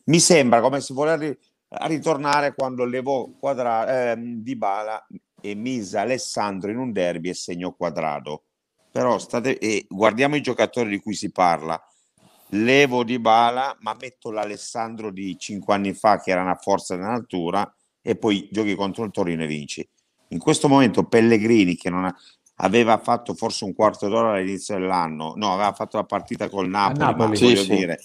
mi 0.06 0.20
sembra 0.20 0.60
come 0.60 0.82
se 0.82 0.94
voler 0.94 1.20
ri- 1.20 1.40
ritornare 1.88 2.54
quando 2.54 2.84
levò 2.84 3.26
quadra, 3.40 4.12
ehm, 4.12 4.42
Dybala 4.42 5.08
e 5.42 5.56
mise 5.56 5.98
Alessandro 5.98 6.72
in 6.72 6.78
un 6.78 6.92
derby 6.92 7.30
e 7.30 7.34
segnò 7.34 7.74
quadrato. 7.74 8.44
Però 8.92 9.18
state, 9.18 9.58
e 9.58 9.86
guardiamo 9.90 10.36
i 10.36 10.42
giocatori 10.42 10.90
di 10.90 11.00
cui 11.00 11.16
si 11.16 11.32
parla. 11.32 11.82
Levo 12.50 13.04
Dybala, 13.04 13.78
ma 13.82 13.96
metto 14.00 14.32
l'Alessandro 14.32 15.12
di 15.12 15.38
cinque 15.38 15.74
anni 15.74 15.94
fa 15.94 16.22
che 16.22 16.32
era 16.32 16.42
una 16.42 16.56
forza 16.56 16.96
della 16.96 17.10
natura 17.10 17.70
e 18.02 18.16
poi 18.16 18.48
giochi 18.52 18.76
contro 18.76 19.04
il 19.04 19.12
Torino 19.12 19.44
e 19.44 19.48
vinci. 19.48 19.88
In 20.30 20.40
questo 20.40 20.68
momento 20.68 21.06
Pellegrini 21.06 21.76
che 21.76 21.90
non 21.90 22.06
ha- 22.06 22.16
aveva 22.58 22.98
fatto 23.00 23.34
forse 23.34 23.66
un 23.66 23.74
quarto 23.74 24.08
d'ora 24.08 24.34
all'inizio 24.34 24.78
dell'anno, 24.78 25.34
no, 25.36 25.54
aveva 25.54 25.74
fatto 25.74 25.98
la 25.98 26.06
partita 26.06 26.48
col 26.50 26.70
Napoli, 26.70 27.00
Napoli. 27.00 27.18
ma 27.18 27.40
voglio 27.40 27.64
sì. 27.64 27.76
dire, 27.76 28.00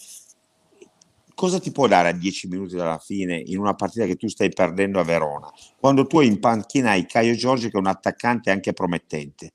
cosa 1.40 1.58
ti 1.58 1.72
può 1.72 1.86
dare 1.86 2.10
a 2.10 2.12
10 2.12 2.48
minuti 2.48 2.76
dalla 2.76 2.98
fine 2.98 3.42
in 3.42 3.56
una 3.56 3.72
partita 3.72 4.04
che 4.04 4.16
tu 4.16 4.28
stai 4.28 4.50
perdendo 4.50 5.00
a 5.00 5.04
Verona? 5.04 5.50
Quando 5.78 6.06
tu 6.06 6.20
in 6.20 6.38
panchina 6.38 6.90
hai 6.90 7.06
Caio 7.06 7.34
Giorgio 7.34 7.70
che 7.70 7.78
è 7.78 7.80
un 7.80 7.86
attaccante 7.86 8.50
anche 8.50 8.74
promettente. 8.74 9.54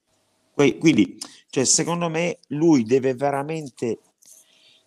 Quindi, 0.55 1.15
cioè, 1.47 1.63
secondo 1.63 2.09
me, 2.09 2.39
lui 2.47 2.85
deve 2.85 3.13
veramente 3.13 3.99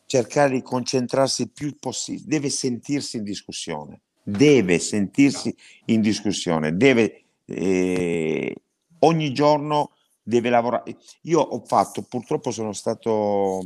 cercare 0.07 0.55
di 0.55 0.63
concentrarsi 0.63 1.43
il 1.43 1.51
più 1.53 1.77
possibile, 1.79 2.25
deve 2.27 2.51
sentirsi 2.51 3.19
in 3.19 3.23
discussione, 3.23 4.01
deve 4.25 4.81
sentirsi 4.81 5.55
in 5.85 6.01
discussione, 6.01 6.77
deve 6.77 7.23
eh, 7.45 8.57
ogni 9.01 9.33
giorno 9.33 9.93
deve 10.21 10.51
lavorare. 10.51 10.97
Io 11.23 11.39
ho 11.39 11.63
fatto, 11.65 12.03
purtroppo 12.03 12.51
sono 12.51 12.73
stato 12.73 13.63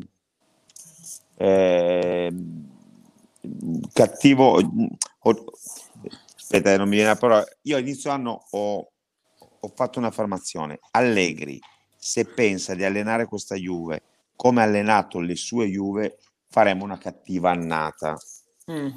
eh, 1.37 2.31
cattivo. 3.93 4.61
ho- 5.19 5.45
aspetta, 6.37 6.77
non 6.77 6.89
mi 6.89 6.97
viene 6.97 7.11
la 7.11 7.17
parola. 7.17 7.45
Io 7.63 7.77
a 7.77 7.81
inizio 7.81 8.11
anno 8.11 8.45
ho, 8.51 8.91
ho 9.61 9.73
fatto 9.75 9.99
un'affermazione. 9.99 10.81
Allegri, 10.93 11.61
se 11.97 12.25
pensa 12.25 12.75
di 12.75 12.85
allenare 12.85 13.27
questa 13.27 13.55
Juve 13.55 14.03
come 14.43 14.61
ha 14.61 14.65
allenato 14.65 15.21
le 15.21 15.37
sue 15.37 15.67
Juve, 15.69 16.19
faremo 16.49 16.85
una 16.85 16.99
cattiva 16.99 17.51
annata. 17.51 18.19
Mm. 18.71 18.89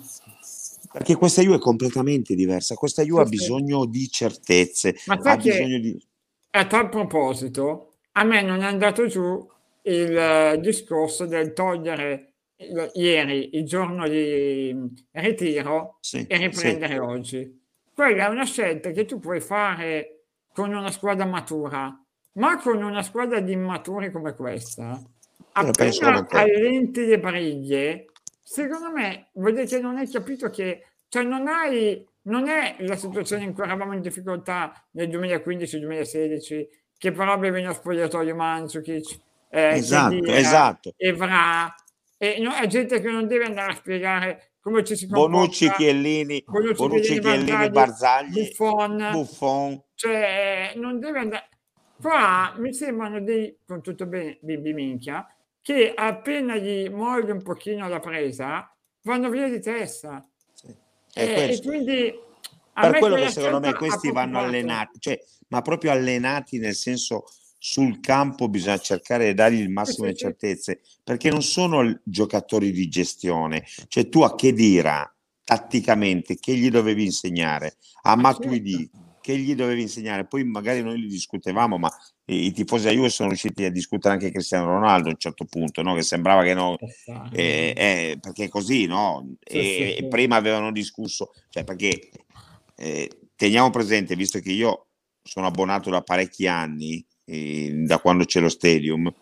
Perché 0.92 1.16
questa 1.16 1.42
Juve 1.44 1.58
è 1.58 1.60
completamente 1.60 2.34
diversa. 2.34 2.76
Questa 2.76 3.04
Juve 3.04 3.22
ha 3.22 3.26
Sì, 3.26 3.32
bisogno 3.32 3.86
di 3.86 4.08
certezze, 4.10 4.96
Ma 5.06 5.20
sai 5.22 5.38
che 5.38 5.80
di. 5.80 6.04
a 6.52 6.66
tal 6.66 6.90
proposito, 6.90 7.94
a 8.14 8.24
me 8.24 8.42
non 8.42 8.62
è 8.62 8.66
andato 8.66 9.06
giù 9.08 9.48
il 9.84 10.18
eh, 10.18 10.60
discorso 10.62 11.26
del 11.28 11.54
togliere 11.54 12.35
ieri 12.94 13.58
il 13.58 13.66
giorno 13.66 14.08
di 14.08 14.76
ritiro 15.12 15.98
Sì, 16.00 16.26
e 16.28 16.38
riprendere 16.38 17.00
oggi. 17.00 17.64
Quella 17.94 18.28
è 18.28 18.30
una 18.30 18.46
scelta 18.46 18.92
che 18.92 19.06
tu 19.06 19.20
puoi 19.20 19.40
fare 19.40 20.24
con 20.54 20.74
una 20.74 20.92
squadra 20.92 21.26
matura, 21.26 21.98
ma 22.34 22.58
con 22.58 22.82
una 22.82 23.04
squadra 23.04 23.40
di 23.40 23.54
immaturi 23.54 24.12
come 24.12 24.34
questa, 24.36 25.02
appena 25.52 26.28
allenti 26.30 27.06
le 27.06 27.20
briglie, 27.20 28.06
secondo 28.42 28.92
me 28.92 29.28
vuol 29.34 29.54
dire 29.54 29.66
che 29.66 29.80
non 29.80 29.98
hai 29.98 30.10
capito 30.10 30.50
che, 30.50 30.88
cioè 31.10 31.24
non 31.24 31.48
hai, 31.48 32.06
non 32.24 32.48
è 32.48 32.76
la 32.80 32.96
situazione 32.96 33.44
in 33.44 33.54
cui 33.54 33.64
eravamo 33.64 33.94
in 33.94 34.02
difficoltà 34.02 34.74
nel 34.92 35.10
2015-2016, 35.10 36.68
che 36.98 37.12
però 37.12 37.34
avevi 37.34 37.62
nello 37.62 37.74
spogliatoio 37.74 38.36
Mandzukic, 38.36 39.20
eh, 39.50 39.68
Esatto, 39.76 40.16
Khedira, 40.16 40.38
esatto. 40.38 40.94
Evra, 40.98 41.74
e 42.18 42.40
no, 42.40 42.54
è 42.54 42.66
gente 42.68 43.00
che 43.02 43.10
non 43.12 43.28
deve 43.28 43.46
andare 43.46 43.72
a 43.72 43.76
spiegare 43.76 44.54
come 44.60 44.84
ci 44.84 44.96
si 44.96 45.08
comporta. 45.08 45.32
Bonucci, 45.38 45.72
Chiellini, 45.72 46.44
Bonucci, 46.46 46.74
Bonucci, 46.76 47.20
Chiellini, 47.20 47.70
Barzagli, 47.70 48.48
Buffon, 48.50 49.10
Buffon. 49.12 49.84
cioè 49.96 50.74
non 50.76 51.00
deve 51.00 51.20
andare 51.20 51.50
qua 52.02 52.54
mi 52.58 52.74
sembrano 52.74 53.22
dei 53.22 53.58
con 53.66 53.82
tutto 53.82 54.06
bene 54.06 54.38
bimbi 54.42 54.74
minchia 54.74 55.26
che 55.62 55.94
appena 55.96 56.56
gli 56.58 56.90
muove 56.90 57.32
un 57.32 57.42
pochino 57.42 57.88
la 57.88 58.00
presa 58.00 58.70
vanno 59.04 59.30
via 59.30 59.48
di 59.50 59.60
testa 59.62 60.28
Sì. 60.54 60.68
e, 60.68 60.76
È 61.14 61.22
e 61.42 61.46
questo. 61.46 61.70
quindi 61.70 62.20
per 62.74 62.98
quello 63.00 63.16
che 63.16 63.30
secondo 63.30 63.60
me 63.62 63.74
questi 63.74 64.12
vanno 64.12 64.40
allenati, 64.40 65.00
cioè, 65.00 65.18
ma 65.48 65.62
proprio 65.62 65.92
allenati 65.92 66.58
nel 66.58 66.74
senso 66.76 67.24
sul 67.68 68.00
campo 68.00 68.48
bisogna 68.48 68.78
cercare 68.78 69.26
di 69.26 69.34
dargli 69.34 69.60
il 69.60 69.72
massimo 69.72 70.06
di 70.06 70.16
certezze, 70.16 70.82
perché 71.04 71.32
non 71.32 71.42
sono 71.42 72.00
giocatori 72.04 72.72
di 72.72 72.88
gestione. 72.88 73.66
Cioè 73.88 74.08
tu 74.08 74.22
a 74.22 74.36
che 74.36 74.54
dira 74.54 75.12
tatticamente 75.44 76.36
che 76.36 76.54
gli 76.54 76.70
dovevi 76.70 77.06
insegnare? 77.06 77.78
A 78.04 78.16
Matuidi 78.16 78.88
che 79.20 79.36
gli 79.36 79.56
dovevi 79.56 79.82
insegnare? 79.82 80.28
Poi 80.28 80.44
magari 80.44 80.84
noi 80.84 81.00
li 81.00 81.08
discutevamo, 81.08 81.80
ma 81.80 81.92
i, 82.26 82.52
tifosi 82.52 82.88
a 82.88 82.92
Juve 82.92 83.10
sono 83.10 83.30
riusciti 83.30 83.66
a 83.66 83.72
discutere 83.72 84.14
anche 84.14 84.30
Cristiano 84.30 84.68
Ronaldo 84.68 85.08
a 85.08 85.14
un 85.14 85.18
certo 85.18 85.46
punto, 85.46 85.82
no? 85.82 85.96
che 85.96 86.04
sembrava 86.04 86.44
che 86.44 86.54
no, 86.54 86.78
eh, 87.34 87.74
eh, 87.76 88.18
perché 88.22 88.48
così, 88.48 88.86
no? 88.86 89.38
E, 89.44 89.96
sì. 89.98 90.08
prima 90.08 90.36
avevano 90.36 90.72
discusso, 90.72 91.32
cioè 91.50 91.64
perché 91.64 92.12
eh, 92.76 93.10
teniamo 93.36 93.72
presente, 93.72 94.16
visto 94.16 94.38
che 94.38 94.52
io 94.52 94.90
sono 95.24 95.48
abbonato 95.48 95.90
da 95.90 96.04
parecchi 96.04 96.46
anni, 96.46 97.04
eh, 97.26 97.72
da 97.86 98.00
quando 98.00 98.26
c'è 98.26 98.40
lo 98.40 98.50
stadium, 98.50 99.14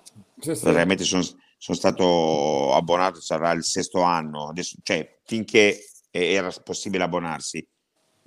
veramente 0.61 1.03
sono, 1.03 1.23
sono, 1.57 1.77
stato 1.77 2.73
abbonato, 2.73 3.21
sarà 3.21 3.51
il 3.51 3.63
sesto 3.63 4.01
anno, 4.01 4.49
adesso, 4.49 4.77
cioè 4.83 5.19
finché 5.25 5.85
era 6.11 6.49
possibile 6.63 7.03
abbonarsi. 7.03 7.65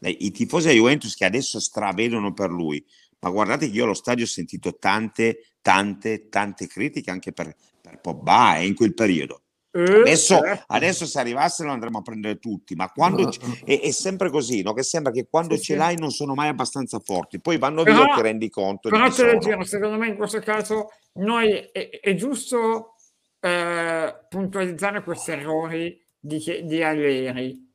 I 0.01 0.31
tifosi 0.31 0.69
a 0.69 0.73
Juventus 0.73 1.15
che 1.15 1.25
adesso 1.25 1.59
stravedono 1.59 2.33
per 2.33 2.51
lui, 2.51 2.85
ma 3.21 3.31
guardate 3.31 3.69
che 3.69 3.77
io 3.77 3.85
allo 3.85 3.95
stadio 3.95 4.25
ho 4.25 4.29
sentito 4.29 4.77
tante, 4.77 5.55
tante, 5.63 6.29
tante 6.29 6.67
critiche 6.67 7.11
anche 7.11 7.33
per, 7.33 7.55
per 7.81 8.01
Pogba 8.01 8.59
eh, 8.59 8.67
in 8.67 8.75
quel 8.75 8.95
periodo. 8.95 9.43
Eh, 9.77 10.01
adesso, 10.01 10.39
certo. 10.39 10.65
adesso, 10.69 11.05
se 11.05 11.21
arrivassero 11.21 11.71
andremo 11.71 11.99
a 11.99 12.03
prendere 12.03 12.39
tutti, 12.39 12.75
ma 12.75 12.91
quando 12.91 13.29
c- 13.29 13.63
è, 13.63 13.79
è, 13.81 13.91
sempre 13.91 14.31
così, 14.31 14.63
no? 14.63 14.73
che 14.73 14.83
sembra 14.83 15.13
che 15.13 15.27
quando 15.29 15.55
sì, 15.57 15.65
ce 15.65 15.77
l'hai 15.77 15.97
non 15.97 16.11
sono 16.11 16.33
mai 16.33 16.49
abbastanza 16.49 16.99
forti, 16.99 17.41
poi 17.41 17.59
vanno 17.59 17.83
però, 17.83 18.05
via 18.05 18.13
e 18.13 18.15
ti 18.17 18.23
rendi 18.23 18.49
conto. 18.49 18.89
Però 18.89 19.11
te 19.11 19.31
lo 19.31 19.39
giro, 19.39 19.63
secondo 19.65 19.99
me 19.99 20.09
in 20.09 20.17
questo 20.17 20.41
caso 20.41 20.93
noi 21.17 21.53
è, 21.73 21.91
è 22.01 22.15
giusto 22.15 22.95
eh, 23.39 24.19
puntualizzare 24.31 25.03
questi 25.03 25.33
errori 25.33 26.03
di, 26.19 26.63
di 26.65 26.83
Alleri, 26.83 27.71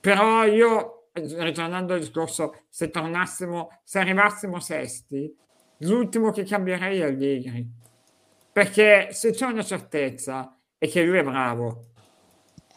però 0.00 0.44
io, 0.44 1.08
ritornando 1.14 1.94
al 1.94 2.00
discorso, 2.00 2.64
se 2.68 2.90
tornassimo, 2.90 3.80
se 3.84 4.00
arrivassimo 4.00 4.60
sesti, 4.60 5.34
l'ultimo 5.78 6.30
che 6.30 6.44
cambierei 6.44 7.00
è 7.00 7.04
Allegri, 7.04 7.66
perché 8.52 9.08
se 9.12 9.30
c'è 9.30 9.46
una 9.46 9.64
certezza 9.64 10.58
e 10.82 10.88
che 10.88 11.04
lui 11.04 11.18
è 11.18 11.22
bravo. 11.22 11.84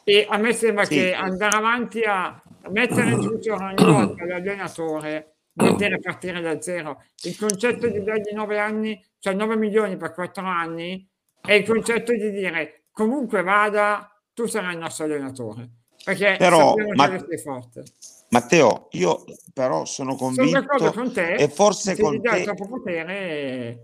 E 0.04 0.28
a 0.30 0.38
me 0.38 0.54
sembra 0.54 0.86
sì. 0.86 0.94
che 0.94 1.14
andare 1.16 1.56
avanti 1.56 2.04
a 2.04 2.40
mettere 2.70 3.10
in 3.10 3.20
giudizio 3.20 3.56
ogni 3.56 3.84
volta 3.84 4.26
l'allenatore 4.26 5.38
vuol 5.54 5.76
dire 5.76 6.00
partire 6.00 6.40
da 6.40 6.62
zero. 6.62 7.02
Il 7.24 7.36
concetto 7.36 7.88
di 7.88 8.04
dargli 8.04 8.32
9 8.32 8.60
anni, 8.60 9.04
cioè 9.18 9.34
9 9.34 9.56
milioni 9.56 9.98
per 9.98 10.14
4 10.14 10.46
anni, 10.46 11.10
è 11.42 11.54
il 11.54 11.66
concetto 11.66 12.12
di 12.12 12.30
dire 12.30 12.84
comunque 12.92 13.42
vada, 13.42 14.08
tu 14.36 14.46
sarai 14.46 14.74
il 14.74 14.80
nostro 14.80 15.06
allenatore. 15.06 15.68
Perché 16.04 16.36
però, 16.38 16.76
ma, 16.94 17.08
sei 17.28 17.40
forte. 17.40 17.86
Matteo, 18.30 18.90
io 18.92 19.24
però 19.52 19.84
sono 19.86 20.14
convinto 20.14 20.64
sono 20.78 20.92
con 20.92 21.12
te, 21.12 21.34
e 21.34 21.48
forse 21.48 21.98
con 21.98 22.22
te 22.22 22.54
potere. 22.54 23.82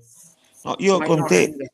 No, 0.62 0.76
io 0.78 1.00
con 1.00 1.26
te. 1.26 1.71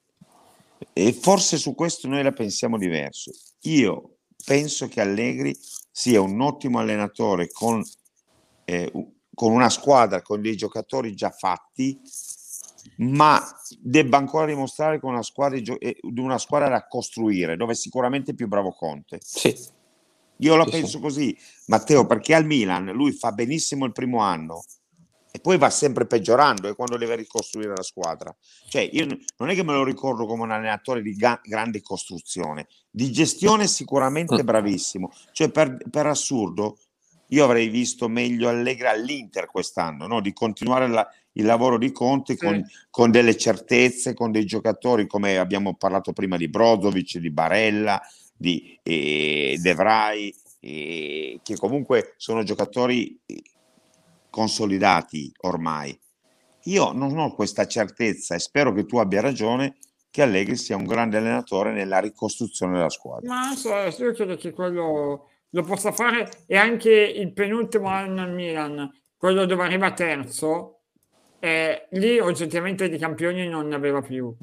E 0.93 1.13
forse 1.13 1.57
su 1.57 1.73
questo 1.73 2.07
noi 2.07 2.23
la 2.23 2.31
pensiamo 2.31 2.77
diverso. 2.77 3.31
Io 3.61 4.17
penso 4.45 4.87
che 4.87 5.01
Allegri 5.01 5.57
sia 5.91 6.21
un 6.21 6.39
ottimo 6.41 6.79
allenatore 6.79 7.49
con, 7.49 7.83
eh, 8.65 8.91
con 9.33 9.51
una 9.51 9.69
squadra, 9.69 10.21
con 10.21 10.41
dei 10.41 10.55
giocatori 10.55 11.15
già 11.15 11.31
fatti, 11.31 11.99
ma 12.97 13.43
debba 13.79 14.17
ancora 14.17 14.45
dimostrare 14.45 14.99
con 14.99 15.11
una 15.11 15.23
squadra, 15.23 15.57
eh, 15.57 15.97
una 16.01 16.37
squadra 16.37 16.69
da 16.69 16.87
costruire, 16.87 17.57
dove 17.57 17.73
è 17.73 17.75
sicuramente 17.75 18.33
più 18.33 18.47
bravo 18.47 18.71
Conte. 18.71 19.19
Sì. 19.21 19.55
Io 20.41 20.55
la 20.55 20.65
penso 20.65 20.97
sì. 20.97 20.99
così, 20.99 21.37
Matteo, 21.65 22.05
perché 22.05 22.35
al 22.35 22.45
Milan 22.45 22.85
lui 22.91 23.11
fa 23.11 23.31
benissimo 23.31 23.85
il 23.85 23.91
primo 23.91 24.19
anno, 24.19 24.63
e 25.37 25.39
poi 25.39 25.59
va 25.59 25.69
sempre 25.69 26.07
peggiorando 26.07 26.67
e 26.67 26.73
quando 26.73 26.97
deve 26.97 27.15
ricostruire 27.15 27.75
la 27.75 27.83
squadra. 27.83 28.35
Cioè, 28.67 28.89
io 28.91 29.05
non 29.37 29.49
è 29.49 29.53
che 29.53 29.63
me 29.63 29.73
lo 29.73 29.83
ricordo 29.83 30.25
come 30.25 30.41
un 30.41 30.51
allenatore 30.51 31.03
di 31.03 31.13
ga- 31.13 31.39
grande 31.43 31.79
costruzione, 31.81 32.67
di 32.89 33.11
gestione 33.11 33.67
sicuramente 33.67 34.43
bravissimo. 34.43 35.11
Cioè, 35.31 35.51
per, 35.51 35.77
per 35.91 36.07
assurdo, 36.07 36.79
io 37.27 37.43
avrei 37.43 37.69
visto 37.69 38.07
meglio 38.07 38.49
Allegra 38.49 38.89
all'Inter 38.89 39.45
quest'anno, 39.45 40.07
no? 40.07 40.21
di 40.21 40.33
continuare 40.33 40.87
la, 40.87 41.07
il 41.33 41.45
lavoro 41.45 41.77
di 41.77 41.91
Conte 41.91 42.33
sì. 42.33 42.43
con, 42.43 42.65
con, 42.89 43.11
delle 43.11 43.37
certezze, 43.37 44.15
con 44.15 44.31
dei 44.31 44.45
giocatori 44.45 45.05
come 45.05 45.37
abbiamo 45.37 45.75
parlato 45.75 46.13
prima 46.13 46.35
di 46.37 46.47
Brozovic, 46.47 47.19
di 47.19 47.29
Barella, 47.29 48.01
di 48.35 48.79
eh, 48.81 49.55
De 49.61 49.73
Vrij, 49.75 50.33
eh, 50.61 51.39
che 51.43 51.55
comunque 51.57 52.15
sono 52.17 52.41
giocatori 52.41 53.19
consolidati 54.29 55.31
ormai. 55.41 55.97
Io 56.63 56.91
non 56.91 57.17
ho 57.17 57.33
questa 57.33 57.65
certezza 57.65 58.35
e 58.35 58.39
spero 58.39 58.73
che 58.73 58.85
tu 58.85 58.97
abbia 58.97 59.21
ragione 59.21 59.77
che 60.09 60.21
Allegri 60.21 60.55
sia 60.55 60.75
un 60.75 60.85
grande 60.85 61.17
allenatore 61.17 61.71
nella 61.71 61.99
ricostruzione 61.99 62.73
della 62.73 62.89
squadra. 62.89 63.27
Ma 63.33 63.55
so, 63.55 63.73
io 63.73 64.13
credo 64.13 64.35
che 64.35 64.51
quello 64.51 65.29
lo 65.49 65.63
possa 65.63 65.91
fare 65.91 66.29
e 66.45 66.57
anche 66.57 66.91
il 66.91 67.31
penultimo 67.33 67.87
anno 67.87 68.21
al 68.21 68.33
Milan, 68.33 68.91
quello 69.15 69.45
dove 69.45 69.63
arriva 69.63 69.93
terzo, 69.93 70.79
eh, 71.39 71.87
lì 71.91 72.19
oggettivamente 72.19 72.89
di 72.89 72.97
campioni 72.97 73.47
non 73.47 73.67
ne 73.67 73.75
aveva 73.75 74.01
più 74.01 74.35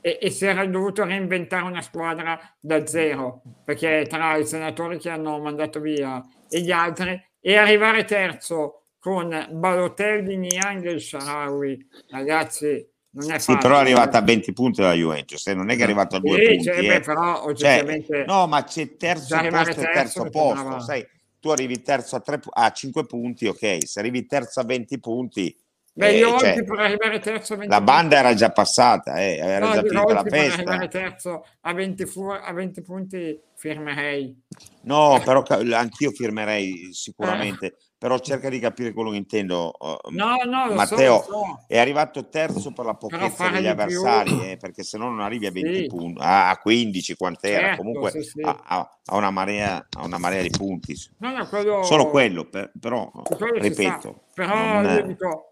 e, 0.00 0.18
e, 0.20 0.30
si 0.30 0.46
era 0.46 0.66
dovuto 0.66 1.04
reinventare 1.04 1.64
una 1.64 1.80
squadra 1.80 2.38
da 2.58 2.86
zero 2.86 3.42
perché 3.64 4.06
tra 4.08 4.36
i 4.36 4.46
senatori 4.46 4.98
che 4.98 5.10
hanno 5.10 5.38
mandato 5.38 5.78
via 5.80 6.22
e 6.48 6.60
gli 6.60 6.72
altri 6.72 7.18
e 7.40 7.56
arrivare 7.56 8.04
terzo 8.04 8.81
con 9.02 9.48
Balotelli, 9.50 10.36
Niang 10.36 10.86
e 10.86 11.00
Sharawi. 11.00 11.88
Ragazzi, 12.08 12.88
non 13.10 13.24
è 13.24 13.32
facile. 13.32 13.56
Sì, 13.56 13.58
però 13.58 13.74
è 13.74 13.80
arrivata 13.80 14.18
a 14.18 14.22
20 14.22 14.52
punti 14.52 14.80
la 14.80 14.92
Juventus, 14.92 15.44
eh, 15.48 15.54
non 15.54 15.70
è 15.70 15.74
che 15.74 15.80
è 15.80 15.82
arrivato 15.82 16.14
a 16.14 16.20
due 16.20 16.38
sì, 16.38 16.46
punti. 16.46 16.62
Cioè, 16.62 16.94
eh. 16.94 17.00
però 17.00 17.42
oggettivamente... 17.42 18.14
Cioè, 18.14 18.24
no, 18.26 18.46
ma 18.46 18.62
c'è 18.62 18.96
terzo 18.96 19.36
posto 19.36 19.80
e 19.80 19.84
terzo 19.92 20.30
posto, 20.30 20.78
sai, 20.78 21.04
tu 21.40 21.48
arrivi 21.48 21.82
terzo 21.82 22.14
a, 22.14 22.20
tre, 22.20 22.40
a 22.48 22.70
5 22.70 23.04
punti, 23.04 23.46
ok, 23.48 23.88
se 23.88 23.98
arrivi 23.98 24.24
terzo 24.24 24.60
a 24.60 24.64
20 24.64 25.00
punti... 25.00 25.56
Beh, 25.94 26.12
io 26.16 26.36
eh, 26.36 26.38
cioè, 26.38 26.64
per 26.64 26.78
arrivare 26.78 27.18
terzo 27.18 27.52
a 27.52 27.56
20 27.56 27.72
La 27.72 27.80
banda 27.82 28.16
era 28.16 28.34
già 28.34 28.50
passata, 28.50 29.20
eh, 29.20 29.36
era 29.36 29.66
no, 29.66 29.74
già 29.74 29.82
finita 29.82 30.12
la 30.14 30.22
festa. 30.22 30.62
Per 30.62 30.68
arrivare 30.68 30.88
terzo 30.88 31.46
a 31.60 31.72
20, 31.74 32.06
fu- 32.06 32.28
a 32.30 32.52
20 32.52 32.82
punti 32.82 33.40
firmerei. 33.54 34.42
No, 34.82 35.20
però 35.24 35.42
anch'io 35.74 36.10
firmerei 36.10 36.88
sicuramente. 36.92 37.66
Eh 37.66 37.76
però 38.02 38.18
cerca 38.18 38.48
di 38.48 38.58
capire 38.58 38.92
quello 38.92 39.10
che 39.10 39.16
intendo. 39.16 39.76
No, 40.10 40.34
no, 40.44 40.74
Matteo 40.74 41.22
so, 41.22 41.30
so. 41.30 41.64
è 41.68 41.78
arrivato 41.78 42.28
terzo 42.28 42.72
per 42.72 42.84
la 42.84 42.94
pochezza 42.94 43.48
degli 43.48 43.68
avversari, 43.68 44.50
eh, 44.50 44.56
perché 44.56 44.82
se 44.82 44.98
no 44.98 45.08
non 45.08 45.20
arrivi 45.20 45.46
a 45.46 45.52
20 45.52 45.74
sì. 45.76 45.86
punti, 45.86 46.18
a 46.20 46.58
15 46.60 47.14
quant'era, 47.14 47.60
certo, 47.60 47.76
comunque 47.76 48.10
sì, 48.10 48.22
sì. 48.22 48.40
A, 48.42 48.60
a, 48.64 49.16
una 49.16 49.30
marea, 49.30 49.86
a, 49.88 50.04
una 50.04 50.18
marea, 50.18 50.42
di 50.42 50.50
punti. 50.50 50.96
No, 51.18 51.30
no, 51.30 51.46
quello... 51.46 51.84
Solo 51.84 52.10
quello, 52.10 52.48
per, 52.48 52.72
però, 52.80 53.08
quello 53.08 53.60
ripeto. 53.60 54.22
Però 54.34 54.52
non... 54.52 54.96
io 54.96 55.02
dico, 55.06 55.51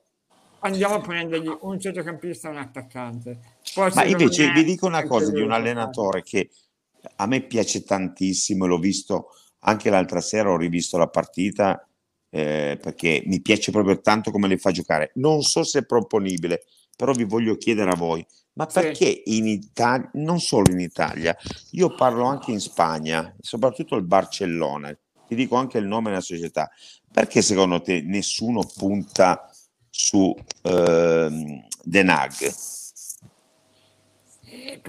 andiamo 0.61 0.95
a 0.95 1.01
prendergli 1.01 1.51
un 1.61 1.81
centrocampista 1.81 2.49
e 2.49 2.51
un 2.53 2.59
attaccante. 2.59 3.39
Poi, 3.75 3.91
Ma 3.95 4.05
invece 4.05 4.51
vi 4.53 4.65
dico 4.65 4.87
una 4.87 5.05
cosa 5.05 5.31
di 5.31 5.41
un 5.41 5.53
allenatore 5.53 6.23
che 6.23 6.51
a 7.17 7.27
me 7.27 7.43
piace 7.43 7.83
tantissimo, 7.83 8.67
l'ho 8.67 8.79
visto 8.79 9.29
anche 9.61 9.91
l'altra 9.91 10.21
sera, 10.21 10.51
ho 10.51 10.57
rivisto 10.57 10.97
la 10.99 11.09
partita 11.09 11.87
eh, 12.31 12.79
perché 12.81 13.23
mi 13.27 13.41
piace 13.41 13.71
proprio 13.71 14.01
tanto 14.01 14.31
come 14.31 14.49
le 14.49 14.59
fa 14.59 14.71
giocare. 14.71 15.13
Non 15.15 15.43
so 15.43 15.65
se 15.65 15.81
è 15.81 15.85
proponibile, 15.87 16.65
però 16.97 17.13
vi 17.13 17.25
voglio 17.25 17.57
chiedere 17.57 17.91
a 17.91 17.97
voi, 17.97 18.25
ma 18.55 18.67
perché 18.67 19.23
in 19.27 19.47
Italia, 19.47 20.11
non 20.15 20.41
solo 20.41 20.71
in 20.71 20.81
Italia, 20.81 21.37
io 21.73 21.95
parlo 21.95 22.25
anche 22.25 22.51
in 22.51 22.61
Spagna, 22.61 23.35
soprattutto 23.41 23.97
il 23.97 24.05
Barcellona, 24.05 24.97
ti 25.27 25.35
dico 25.35 25.57
anche 25.57 25.79
il 25.79 25.87
nome 25.87 26.11
della 26.11 26.21
società, 26.21 26.71
perché 27.13 27.43
secondo 27.43 27.81
te 27.81 28.03
nessuno 28.03 28.63
punta 28.77 29.50
su 30.01 30.35
eh, 30.63 31.63
Denag? 31.83 32.55
Eh, 34.43 34.81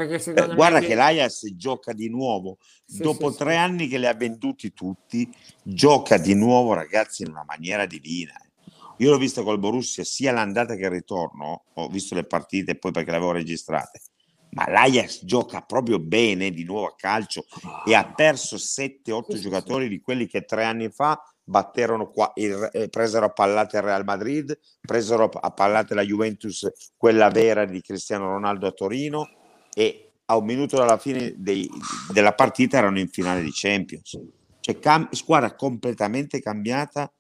guarda 0.55 0.80
che 0.80 0.95
l'Ajax 0.95 1.53
gioca 1.55 1.91
di 1.93 2.09
nuovo 2.09 2.57
sì, 2.86 3.01
dopo 3.01 3.30
sì, 3.32 3.38
tre 3.38 3.51
sì. 3.51 3.57
anni 3.57 3.88
che 3.88 3.97
li 3.97 4.07
ha 4.07 4.14
venduti 4.14 4.74
tutti 4.74 5.30
gioca 5.62 6.18
di 6.18 6.34
nuovo 6.34 6.74
ragazzi 6.74 7.24
in 7.24 7.30
una 7.30 7.43
maniera 7.45 7.86
divina 7.86 8.34
io 8.97 9.09
l'ho 9.12 9.18
visto 9.18 9.43
col 9.43 9.59
Borussia 9.59 10.03
sia 10.03 10.32
l'andata 10.32 10.76
che 10.76 10.86
il 10.86 10.89
ritorno 10.89 11.66
ho 11.74 11.88
visto 11.89 12.16
le 12.16 12.24
partite 12.24 12.76
poi 12.76 12.91
perché 12.91 13.12
le 13.12 13.18
avevo 13.18 13.34
registrate 13.34 14.01
ma 14.51 14.70
l'Ajax 14.70 15.26
gioca 15.26 15.62
proprio 15.62 15.99
bene 15.99 16.51
di 16.51 16.64
nuovo 16.64 16.88
a 16.88 16.95
calcio 16.95 17.45
e 17.86 17.93
ha 17.93 18.05
perso 18.05 18.55
7-8 18.55 19.38
giocatori 19.39 19.88
di 19.88 19.99
quelli 19.99 20.26
che 20.28 20.43
tre 20.43 20.64
anni 20.64 20.89
fa 20.89 21.22
batterono 21.52 22.10
qua, 22.10 22.32
il, 22.36 22.70
eh, 22.72 22.88
presero 22.88 23.26
a 23.26 23.30
pallate 23.30 23.78
il 23.78 23.84
Real 23.84 24.04
Madrid, 24.06 24.58
presero 24.80 25.26
a 25.30 25.52
pallate 25.52 25.93
la 25.93 26.02
Juventus, 26.02 26.72
quella 26.97 27.30
vera 27.30 27.66
di 27.66 27.82
Cristiano 27.82 28.30
Ronaldo 28.30 28.66
a 28.66 28.72
Torino 28.72 29.30
e 29.74 30.14
a 30.26 30.38
un 30.38 30.45
minuto 30.45 30.78
dalla 30.78 30.97
fine 30.97 31.34
dei, 31.36 31.70
della 32.12 32.34
partita 32.34 32.78
erano 32.78 32.99
in 32.99 33.10
finale 33.10 33.41
di 33.41 33.52
Champions. 33.54 34.18
Cioè, 34.62 34.80
cam- 34.80 35.12
squadra 35.12 35.54
completamente 35.56 36.39
cambiata, 36.39 37.12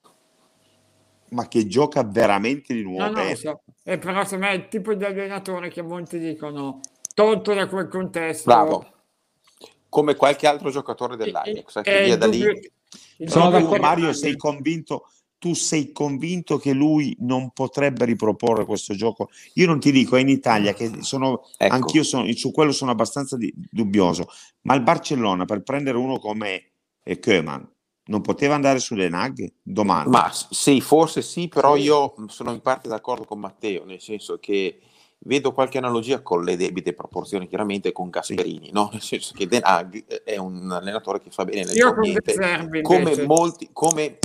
ma 1.31 1.47
che 1.47 1.67
gioca 1.67 2.03
veramente 2.03 2.73
di 2.73 2.83
nuovo. 2.83 3.11
No, 3.11 3.23
no, 3.23 3.35
so. 3.35 3.63
E 3.83 3.97
però 3.97 4.23
secondo 4.23 4.45
me 4.45 4.51
è 4.51 4.55
il 4.55 4.67
tipo 4.69 4.93
di 4.93 5.03
allenatore 5.03 5.69
che 5.69 5.81
molti 5.81 6.19
dicono, 6.19 6.79
tolto 7.13 7.53
da 7.53 7.67
quel 7.67 7.89
contesto... 7.89 8.49
Bravo. 8.49 8.85
Come 9.89 10.15
qualche 10.15 10.47
altro 10.47 10.69
giocatore 10.69 11.17
dell'Ajax. 11.17 11.75
Eh, 11.77 11.81
che 11.81 12.03
via 12.05 12.15
da 12.15 12.27
lì... 12.27 12.71
Sono 13.25 13.49
d'accordo. 13.49 13.81
Mario, 13.81 14.13
sei 14.13 14.35
convinto 14.35 15.05
tu 15.41 15.55
sei 15.55 15.91
convinto 15.91 16.59
che 16.59 16.71
lui 16.71 17.15
non 17.21 17.49
potrebbe 17.49 18.05
riproporre 18.05 18.63
questo 18.63 18.93
gioco? 18.93 19.29
Io 19.55 19.65
non 19.65 19.79
ti 19.79 19.91
dico, 19.91 20.15
è 20.15 20.19
in 20.19 20.29
Italia, 20.29 20.75
che 20.75 21.01
sono, 21.01 21.47
ecco. 21.57 21.73
anch'io 21.73 22.03
sono, 22.03 22.31
su 22.33 22.51
quello 22.51 22.71
sono 22.71 22.91
abbastanza 22.91 23.37
di, 23.37 23.51
dubbioso, 23.55 24.27
ma 24.61 24.75
il 24.75 24.83
Barcellona 24.83 25.45
per 25.45 25.63
prendere 25.63 25.97
uno 25.97 26.19
come 26.19 26.73
eh, 27.03 27.17
Koeman 27.17 27.67
non 28.03 28.21
poteva 28.21 28.53
andare 28.53 28.77
sulle 28.77 29.09
nag 29.09 29.51
domani? 29.63 30.11
Ma 30.11 30.31
sì, 30.31 30.79
forse 30.79 31.23
sì, 31.23 31.47
però 31.47 31.75
io 31.75 32.13
sono 32.27 32.51
in 32.51 32.61
parte 32.61 32.87
d'accordo 32.87 33.25
con 33.25 33.39
Matteo, 33.39 33.83
nel 33.83 33.99
senso 33.99 34.37
che 34.37 34.79
vedo 35.23 35.51
qualche 35.51 35.77
analogia 35.77 36.21
con 36.21 36.43
le 36.43 36.55
debite 36.55 36.93
proporzioni, 36.93 37.47
chiaramente 37.47 37.91
con 37.91 38.09
Gasperini, 38.09 38.71
no? 38.71 38.89
nel 38.91 39.01
senso 39.01 39.33
che 39.35 39.47
Den 39.47 39.61
Hag 39.63 40.23
è 40.23 40.37
un 40.37 40.71
allenatore 40.71 41.21
che 41.21 41.29
fa 41.29 41.45
bene 41.45 41.65
nel 41.65 41.75
Io 41.75 41.89
ambiente, 41.89 42.81
come 42.81 43.25
molti, 43.25 43.69
come 43.71 44.17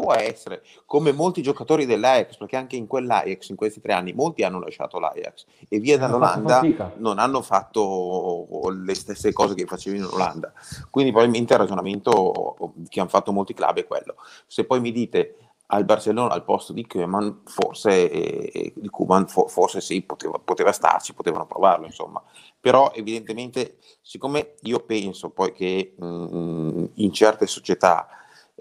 può 0.00 0.14
essere, 0.14 0.62
come 0.86 1.12
molti 1.12 1.42
giocatori 1.42 1.84
dell'Ajax, 1.84 2.36
perché 2.36 2.56
anche 2.56 2.76
in 2.76 2.86
quell'Ajax, 2.86 3.48
in 3.50 3.56
questi 3.56 3.80
tre 3.80 3.92
anni, 3.92 4.12
molti 4.12 4.42
hanno 4.42 4.60
lasciato 4.60 4.98
l'Ajax 4.98 5.44
e 5.68 5.78
via 5.78 5.98
dall'Olanda 5.98 6.62
non 6.96 7.18
hanno 7.18 7.42
fatto 7.42 8.46
le 8.70 8.94
stesse 8.94 9.32
cose 9.32 9.54
che 9.54 9.66
facevano 9.66 10.04
in 10.06 10.10
Olanda. 10.12 10.52
Quindi 10.88 11.10
probabilmente 11.10 11.52
il 11.52 11.58
ragionamento 11.58 12.56
che 12.88 13.00
hanno 13.00 13.10
fatto 13.10 13.32
molti 13.32 13.52
club 13.52 13.78
è 13.78 13.86
quello. 13.86 14.14
Se 14.46 14.64
poi 14.64 14.80
mi 14.80 14.90
dite 14.90 15.34
al 15.72 15.84
Barcellona 15.84 16.34
al 16.34 16.44
posto 16.44 16.72
di 16.72 16.86
Koeman, 16.86 17.42
forse, 17.44 18.10
eh, 18.10 18.72
di 18.74 18.88
Kuman, 18.88 19.26
for, 19.26 19.48
forse 19.48 19.80
sì, 19.80 20.02
poteva, 20.02 20.38
poteva, 20.38 20.72
starci, 20.72 21.14
potevano 21.14 21.46
provarlo, 21.46 21.86
insomma. 21.86 22.22
Però 22.58 22.92
evidentemente, 22.94 23.78
siccome 24.02 24.54
io 24.62 24.80
penso 24.80 25.30
poi 25.30 25.52
che 25.52 25.94
mh, 25.96 26.06
mm, 26.06 26.84
in 26.94 27.12
certe 27.12 27.46
società 27.46 28.08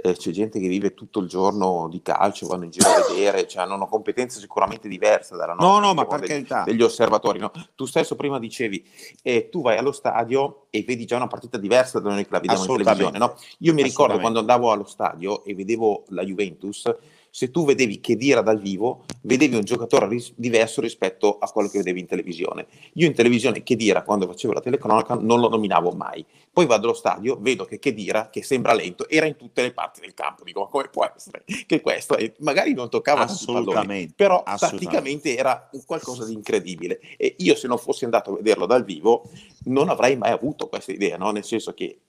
eh, 0.01 0.15
c'è 0.15 0.31
gente 0.31 0.59
che 0.59 0.67
vive 0.67 0.93
tutto 0.93 1.19
il 1.19 1.27
giorno 1.27 1.87
di 1.89 2.01
calcio, 2.01 2.47
vanno 2.47 2.65
in 2.65 2.71
giro 2.71 2.89
a 2.89 3.05
vedere, 3.07 3.47
cioè, 3.47 3.63
hanno 3.63 3.75
una 3.75 3.87
competenza 3.87 4.39
sicuramente 4.39 4.87
diversa 4.87 5.35
dalla 5.35 5.53
nostra. 5.53 5.67
No, 5.67 5.79
no, 5.79 5.93
ma 5.93 6.05
per 6.05 6.19
degli, 6.21 6.47
degli 6.65 6.81
osservatori. 6.81 7.39
No? 7.39 7.51
Tu 7.75 7.85
stesso 7.85 8.15
prima 8.15 8.39
dicevi, 8.39 8.85
eh, 9.21 9.49
tu 9.49 9.61
vai 9.61 9.77
allo 9.77 9.91
stadio 9.91 10.67
e 10.69 10.83
vedi 10.83 11.05
già 11.05 11.15
una 11.15 11.27
partita 11.27 11.57
diversa 11.57 11.99
da 11.99 12.09
noi 12.09 12.23
che 12.23 12.31
la 12.31 12.39
vediamo 12.39 12.61
in 12.61 12.77
televisione. 12.77 13.17
No? 13.17 13.35
Io 13.59 13.73
mi 13.73 13.83
ricordo 13.83 14.19
quando 14.19 14.39
andavo 14.39 14.71
allo 14.71 14.85
stadio 14.85 15.43
e 15.43 15.53
vedevo 15.55 16.05
la 16.09 16.23
Juventus, 16.23 16.93
se 17.39 17.51
tu 17.51 17.63
vedevi 17.63 18.01
che 18.01 18.17
Dira 18.17 18.41
dal 18.41 18.59
vivo, 18.59 19.05
vedevi 19.21 19.55
un 19.55 19.63
giocatore 19.63 20.09
ris- 20.09 20.33
diverso 20.35 20.81
rispetto 20.81 21.37
a 21.37 21.49
quello 21.49 21.69
che 21.69 21.77
vedevi 21.77 22.01
in 22.01 22.05
televisione. 22.05 22.67
Io 22.95 23.07
in 23.07 23.13
televisione 23.13 23.63
Chedira, 23.63 24.03
quando 24.03 24.27
facevo 24.27 24.51
la 24.51 24.59
telecronaca, 24.59 25.13
non 25.13 25.39
lo 25.39 25.47
nominavo 25.47 25.91
mai. 25.91 26.25
Poi 26.51 26.65
vado 26.65 26.87
allo 26.87 26.93
stadio, 26.93 27.37
vedo 27.39 27.63
che 27.63 27.79
Chedira, 27.79 28.29
che 28.29 28.43
sembra 28.43 28.73
lento, 28.73 29.07
era 29.07 29.25
in 29.25 29.37
tutte 29.37 29.61
le 29.61 29.71
parti 29.71 30.01
del 30.01 30.13
campo. 30.13 30.43
Dico, 30.43 30.59
ma 30.59 30.67
come 30.67 30.89
può 30.89 31.09
essere 31.15 31.45
che 31.65 31.79
questo 31.79 32.17
è... 32.17 32.29
magari 32.39 32.73
non 32.73 32.89
toccava 32.89 33.21
assolutamente, 33.21 34.15
però 34.17 34.43
praticamente 34.43 35.37
era 35.37 35.69
qualcosa 35.85 36.25
di 36.25 36.33
incredibile. 36.33 36.99
E 37.15 37.35
io 37.37 37.55
se 37.55 37.69
non 37.69 37.77
fossi 37.77 38.03
andato 38.03 38.33
a 38.33 38.35
vederlo 38.35 38.65
dal 38.65 38.83
vivo, 38.83 39.29
non 39.67 39.87
avrei 39.87 40.17
mai 40.17 40.31
avuto 40.31 40.67
questa 40.67 40.91
idea, 40.91 41.15
no? 41.15 41.31
nel 41.31 41.45
senso 41.45 41.73
che 41.73 41.99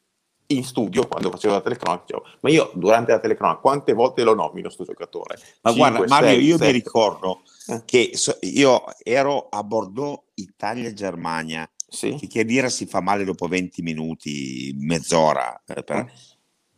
in 0.51 0.65
studio 0.65 1.07
quando 1.07 1.31
facevo 1.31 1.55
la 1.55 1.61
telecronaca 1.61 2.03
dicevo, 2.07 2.27
ma 2.41 2.51
io 2.51 2.71
durante 2.75 3.13
la 3.13 3.21
telecronaca 3.21 3.61
quante 3.61 3.93
volte 3.93 4.23
lo 4.23 4.35
nomino 4.35 4.69
sto 4.69 4.85
giocatore? 4.85 5.39
Ma 5.63 5.73
5, 5.73 5.91
guarda 5.91 6.15
Mario, 6.15 6.29
6, 6.31 6.45
io 6.45 6.57
7. 6.57 6.65
mi 6.65 6.73
ricordo 6.73 7.43
eh. 7.69 7.83
che 7.85 8.11
so, 8.15 8.37
io 8.41 8.85
ero 9.03 9.49
a 9.49 9.63
Bordeaux, 9.63 10.23
Italia-Germania, 10.35 11.71
sì. 11.89 12.15
che, 12.17 12.27
che 12.27 12.45
dire 12.45 12.71
si 12.71 12.87
fa 12.87 13.01
male 13.01 13.25
dopo 13.25 13.47
20 13.47 13.83
minuti, 13.83 14.75
mezz'ora, 14.79 15.63
eh, 15.67 15.83
per, 15.83 15.97
eh. 15.97 16.11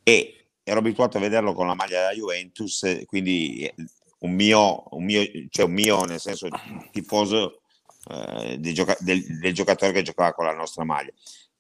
e 0.03 0.47
ero 0.63 0.79
abituato 0.79 1.17
a 1.17 1.21
vederlo 1.21 1.55
con 1.55 1.67
la 1.67 1.75
maglia 1.75 2.01
della 2.01 2.13
Juventus, 2.13 3.03
quindi 3.07 3.65
eh, 3.65 3.75
un 4.21 4.33
mio, 4.33 4.85
un 4.91 5.05
mio, 5.05 5.23
cioè 5.49 5.65
un 5.65 5.73
mio 5.73 6.05
nel 6.05 6.21
senso 6.21 6.49
tifoso 6.93 7.63
eh, 8.11 8.59
gioca- 8.73 8.97
del, 9.01 9.39
del 9.39 9.55
giocatore 9.55 9.93
che 9.93 10.03
giocava 10.03 10.33
con 10.33 10.45
la 10.45 10.55
nostra 10.55 10.85
maglia 10.85 11.13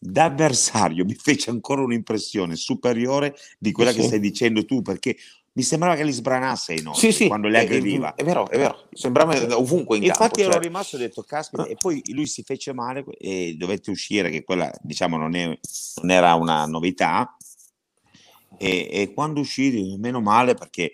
da 0.04 0.24
avversario 0.24 1.04
mi 1.06 1.14
fece 1.14 1.50
ancora 1.50 1.82
un'impressione 1.82 2.56
superiore 2.56 3.36
di 3.58 3.70
quella 3.70 3.92
sì. 3.92 3.98
che 3.98 4.02
stai 4.04 4.20
dicendo 4.20 4.64
tu, 4.64 4.82
perché 4.82 5.16
mi 5.54 5.62
sembrava 5.62 5.94
che 5.94 6.04
li 6.04 6.12
sbranasse 6.12 6.72
i 6.72 6.80
nostri 6.80 7.12
sì, 7.12 7.24
sì, 7.24 7.26
quando 7.28 7.46
li 7.46 7.58
aggrediva. 7.58 8.14
È, 8.14 8.22
è, 8.22 8.24
vero, 8.24 8.48
è 8.48 8.56
vero, 8.56 8.88
sembrava 8.92 9.34
ovunque 9.56 9.98
in 9.98 10.04
Infatti 10.04 10.40
campo, 10.40 10.40
ero 10.40 10.52
cioè... 10.52 10.62
rimasto 10.62 10.96
e 10.96 10.98
ho 10.98 11.02
detto, 11.02 11.22
caspita, 11.22 11.66
e 11.66 11.76
poi 11.76 12.02
lui 12.12 12.26
si 12.26 12.42
fece 12.42 12.72
male 12.72 13.04
e 13.18 13.54
dovette 13.56 13.90
uscire, 13.90 14.30
che 14.30 14.44
quella 14.44 14.72
diciamo 14.80 15.18
non, 15.18 15.34
è, 15.36 15.46
non 15.46 16.10
era 16.10 16.34
una 16.34 16.64
novità, 16.66 17.36
e, 18.56 18.88
e, 18.90 19.12
quando 19.12 19.40
uscì, 19.40 19.96
meno 19.98 20.20
male, 20.20 20.54
perché 20.54 20.92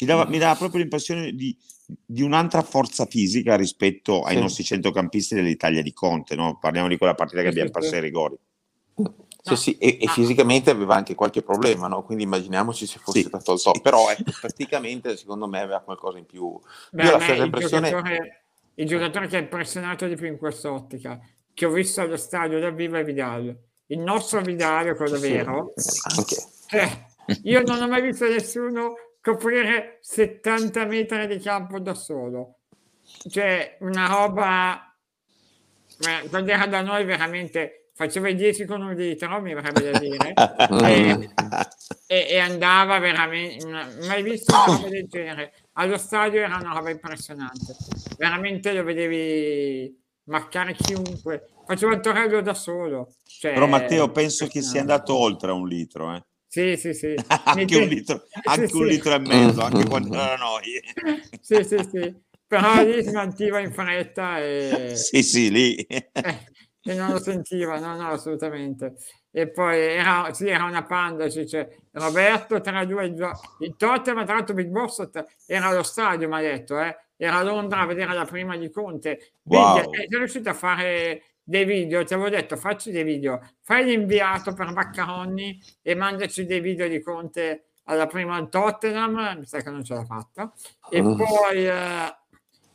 dava, 0.00 0.26
mi 0.26 0.38
dava 0.38 0.56
proprio 0.56 0.80
l'impressione 0.80 1.32
di, 1.32 1.56
di 1.86 2.22
un'altra 2.22 2.62
forza 2.62 3.06
fisica 3.06 3.56
rispetto 3.56 4.22
ai 4.22 4.34
sì. 4.34 4.40
nostri 4.40 4.64
centrocampisti 4.64 5.34
dell'Italia 5.34 5.82
di 5.82 5.92
Conte, 5.92 6.34
no? 6.34 6.58
parliamo 6.58 6.88
di 6.88 6.96
quella 6.96 7.14
partita 7.14 7.42
che 7.42 7.48
abbiamo 7.48 7.70
perso 7.70 7.94
ai 7.94 8.00
rigori. 8.00 8.36
Sì, 8.94 9.50
no. 9.50 9.56
sì, 9.56 9.78
e, 9.78 9.98
e, 10.00 10.08
fisicamente 10.08 10.70
aveva 10.70 10.96
anche 10.96 11.14
qualche 11.14 11.42
problema, 11.42 11.86
no? 11.86 12.02
quindi 12.02 12.24
immaginiamoci 12.24 12.86
se 12.86 12.98
fosse 12.98 13.20
sì, 13.20 13.26
stato 13.26 13.52
al 13.52 13.62
top, 13.62 13.76
sì. 13.76 13.80
però 13.80 14.10
ecco, 14.10 14.32
praticamente 14.40 15.16
secondo 15.16 15.46
me 15.46 15.60
aveva 15.60 15.80
qualcosa 15.80 16.18
in 16.18 16.26
più. 16.26 16.58
Beh, 16.90 17.04
Io 17.04 17.10
la 17.12 17.20
stessa 17.20 17.44
impressione... 17.44 17.88
Il 17.88 17.94
giocatore, 17.94 18.44
il 18.74 18.86
giocatore 18.86 19.26
che 19.28 19.36
ha 19.36 19.40
impressionato 19.40 20.06
di 20.06 20.16
più 20.16 20.26
in 20.26 20.38
quest'ottica, 20.38 21.20
che 21.54 21.64
ho 21.64 21.70
visto 21.70 22.00
allo 22.00 22.16
stadio 22.16 22.58
da 22.58 22.70
vivo 22.70 22.96
è 22.96 23.04
Vidal. 23.04 23.56
Il 23.86 24.00
nostro 24.00 24.40
Vidal, 24.40 24.96
quello 24.96 25.18
vero, 25.18 25.72
anche. 26.16 26.36
Eh, 26.70 27.04
io 27.44 27.62
non 27.62 27.80
ho 27.80 27.88
mai 27.88 28.02
visto 28.02 28.26
nessuno 28.26 28.94
coprire 29.26 29.98
70 30.02 30.84
metri 30.84 31.26
di 31.26 31.40
campo 31.40 31.80
da 31.80 31.94
solo. 31.94 32.58
Cioè, 33.28 33.78
una 33.80 34.06
roba... 34.06 34.80
Quando 36.28 36.52
era 36.52 36.66
da 36.66 36.82
noi 36.82 37.04
veramente 37.04 37.88
faceva 37.94 38.28
i 38.28 38.36
10 38.36 38.66
con 38.66 38.82
un 38.82 38.94
litro, 38.94 39.40
mi 39.40 39.54
verrebbe 39.54 39.90
da 39.90 39.98
dire, 39.98 40.34
e, 40.84 41.30
e, 42.06 42.26
e, 42.30 42.38
andava 42.38 43.00
veramente... 43.00 43.66
Mai 44.06 44.22
visto 44.22 44.54
una 44.54 44.76
roba 44.76 44.88
del 44.88 45.08
genere. 45.08 45.52
Allo 45.72 45.98
stadio 45.98 46.42
era 46.42 46.56
una 46.56 46.74
roba 46.74 46.90
impressionante. 46.90 47.74
Veramente 48.18 48.72
lo 48.74 48.84
vedevi 48.84 49.92
marcare 50.24 50.74
chiunque. 50.74 51.48
Faceva 51.66 51.94
il 51.94 52.00
torello 52.00 52.40
da 52.42 52.54
solo. 52.54 53.14
Cioè, 53.24 53.54
Però 53.54 53.66
Matteo 53.66 54.08
penso 54.12 54.46
che 54.46 54.62
sia 54.62 54.80
andato 54.80 55.16
oltre 55.16 55.50
un 55.50 55.66
litro, 55.66 56.14
eh. 56.14 56.24
Sì, 56.46 56.76
sì, 56.76 56.94
sì. 56.94 57.14
anche 57.44 57.76
un 57.76 57.88
litro, 57.88 58.24
anche 58.44 58.68
sì, 58.68 58.76
un 58.76 58.86
litro 58.86 59.14
e 59.14 59.18
mezzo, 59.18 59.60
anche 59.62 59.84
quando 59.88 60.14
era 60.14 60.36
noi. 60.36 60.80
sì, 61.40 61.64
sì, 61.64 61.78
sì. 61.90 62.24
Però 62.46 62.82
lì 62.82 63.02
si 63.02 63.10
mantiva 63.10 63.58
in 63.58 63.72
fretta 63.72 64.38
e... 64.38 64.92
Sì, 64.94 65.22
sì, 65.24 65.50
lì. 65.50 65.74
Eh, 65.74 66.10
e 66.80 66.94
non 66.94 67.10
lo 67.10 67.18
sentiva, 67.18 67.80
no, 67.80 67.96
no, 67.96 68.10
assolutamente. 68.10 68.94
E 69.32 69.50
poi 69.50 69.80
era, 69.80 70.32
sì, 70.32 70.48
era 70.48 70.62
una 70.62 70.84
panda, 70.84 71.28
cioè, 71.28 71.68
Roberto 71.90 72.60
tra 72.60 72.84
due, 72.84 73.06
il 73.06 73.74
Tottenham, 73.76 74.24
tra 74.24 74.34
l'altro 74.34 74.54
Big 74.54 74.68
Boss 74.68 75.10
era 75.44 75.66
allo 75.66 75.82
stadio, 75.82 76.28
mi 76.28 76.36
ha 76.36 76.40
detto, 76.40 76.80
eh? 76.80 76.96
era 77.16 77.38
a 77.38 77.42
Londra 77.42 77.80
a 77.80 77.86
vedere 77.86 78.14
la 78.14 78.24
prima 78.24 78.56
di 78.56 78.70
Conte. 78.70 79.32
Wow. 79.44 79.88
Quindi 79.88 80.14
è 80.14 80.18
riuscito 80.18 80.50
a 80.50 80.54
fare 80.54 81.22
dei 81.48 81.64
video, 81.64 82.04
ti 82.04 82.12
avevo 82.12 82.28
detto 82.28 82.56
facci 82.56 82.90
dei 82.90 83.04
video, 83.04 83.40
fai 83.62 83.84
l'inviato 83.84 84.52
per 84.52 84.72
Maccaroni 84.72 85.62
e 85.80 85.94
mandaci 85.94 86.44
dei 86.44 86.58
video 86.58 86.88
di 86.88 87.00
Conte 87.00 87.66
alla 87.84 88.08
prima 88.08 88.34
al 88.34 88.48
Tottenham, 88.48 89.38
mi 89.38 89.46
sa 89.46 89.62
che 89.62 89.70
non 89.70 89.84
ce 89.84 89.94
l'ha 89.94 90.04
fatta, 90.04 90.52
e 90.90 91.00
mm. 91.00 91.16
poi 91.16 91.66
eh, 91.68 92.16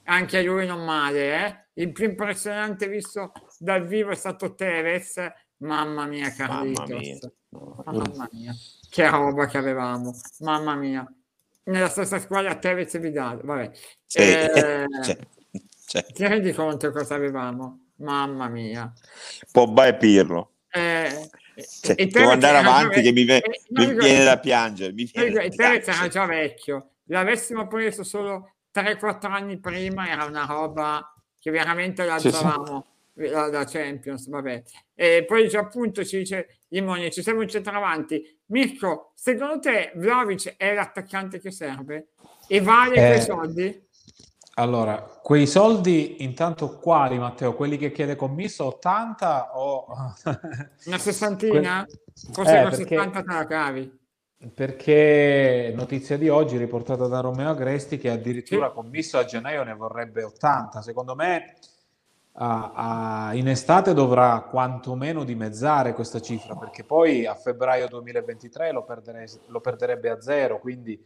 anche 0.05 0.41
lui 0.41 0.65
non 0.65 0.85
male, 0.85 1.45
eh? 1.45 1.81
il 1.81 1.91
più 1.91 2.05
impressionante 2.05 2.87
visto 2.87 3.33
dal 3.59 3.85
vivo 3.85 4.11
è 4.11 4.15
stato 4.15 4.55
Tevez, 4.55 5.19
mamma 5.57 6.05
mia 6.05 6.31
Carlitos, 6.31 7.29
mamma 7.49 7.99
mia. 7.99 8.03
mamma 8.07 8.29
mia, 8.31 8.53
che 8.89 9.09
roba 9.09 9.47
che 9.47 9.57
avevamo, 9.57 10.13
mamma 10.39 10.75
mia, 10.75 11.13
nella 11.63 11.89
stessa 11.89 12.19
squadra 12.19 12.55
Tevez 12.55 12.93
e 12.95 12.99
Vidal, 12.99 13.41
vabbè, 13.43 13.71
sì. 14.05 14.17
eh, 14.17 14.85
cioè, 15.03 15.17
cioè. 15.87 16.05
ti 16.05 16.25
rendi 16.25 16.53
conto 16.53 16.89
cosa 16.91 17.15
avevamo? 17.15 17.87
Mamma 18.01 18.47
mia. 18.47 18.91
Pogba 19.51 19.87
e 19.87 19.95
Pirlo. 19.95 20.51
Eh, 20.69 21.29
cioè, 21.81 22.07
devo 22.07 22.31
andare 22.31 22.57
avanti 22.57 23.01
che 23.01 23.11
mi, 23.11 23.25
ve- 23.25 23.43
mi 23.69 23.93
viene 23.93 24.23
da 24.23 24.39
piangere. 24.39 24.93
Mi 24.93 25.09
viene 25.11 25.49
Perez 25.49 25.87
era 25.87 26.07
già 26.07 26.25
vecchio, 26.25 26.91
l'avessimo 27.05 27.67
preso 27.67 28.03
solo 28.03 28.53
3-4 28.73 29.31
anni 29.31 29.59
prima 29.59 30.09
era 30.09 30.25
una 30.25 30.45
roba 30.45 31.13
che 31.37 31.51
veramente 31.51 32.05
l'alzavamo 32.05 32.85
sì, 33.13 33.23
sì. 33.23 33.29
La, 33.29 33.47
la, 33.47 33.65
Champions, 33.65 34.29
vabbè. 34.29 34.63
E 34.95 35.25
poi 35.25 35.49
già 35.49 35.59
appunto 35.59 36.05
ci 36.05 36.19
dice 36.19 36.59
Imoni, 36.69 37.11
ci 37.11 37.21
siamo 37.21 37.41
in 37.41 37.49
centravanti. 37.49 38.39
Mirko, 38.47 39.11
secondo 39.15 39.59
te 39.59 39.91
Vlaovic 39.95 40.55
è 40.57 40.73
l'attaccante 40.73 41.39
che 41.39 41.51
serve? 41.51 42.09
E 42.47 42.61
vale 42.61 42.95
eh, 42.95 43.07
quei 43.07 43.21
soldi? 43.21 43.89
Allora, 44.61 45.01
quei 45.01 45.47
soldi 45.47 46.23
intanto 46.23 46.77
quali 46.77 47.17
Matteo? 47.17 47.55
Quelli 47.55 47.77
che 47.77 47.91
chiede 47.91 48.15
commisso 48.15 48.65
80 48.65 49.57
o... 49.57 49.87
Una 50.85 50.97
sessantina? 50.99 51.83
Forse 52.31 52.59
eh, 52.59 52.61
con 52.61 52.69
perché... 52.69 52.95
70 52.95 53.23
te 53.23 53.33
la 53.33 53.45
cavi. 53.47 53.99
Perché 54.53 55.73
notizia 55.75 56.15
di 56.15 56.29
oggi 56.29 56.57
riportata 56.57 57.07
da 57.07 57.21
Romeo 57.21 57.49
Agresti 57.49 57.97
che 57.97 58.11
addirittura 58.11 58.67
sì. 58.67 58.73
commisso 58.73 59.17
a 59.17 59.25
gennaio 59.25 59.63
ne 59.63 59.73
vorrebbe 59.73 60.23
80. 60.23 60.81
Secondo 60.83 61.15
me 61.15 61.55
a, 62.33 62.71
a, 63.29 63.33
in 63.33 63.47
estate 63.47 63.95
dovrà 63.95 64.41
quantomeno 64.41 65.23
dimezzare 65.23 65.93
questa 65.93 66.21
cifra 66.21 66.55
perché 66.55 66.83
poi 66.83 67.25
a 67.25 67.33
febbraio 67.33 67.87
2023 67.87 68.71
lo, 68.71 68.83
perdere, 68.83 69.27
lo 69.47 69.59
perderebbe 69.59 70.09
a 70.11 70.21
zero. 70.21 70.59
Quindi, 70.59 70.99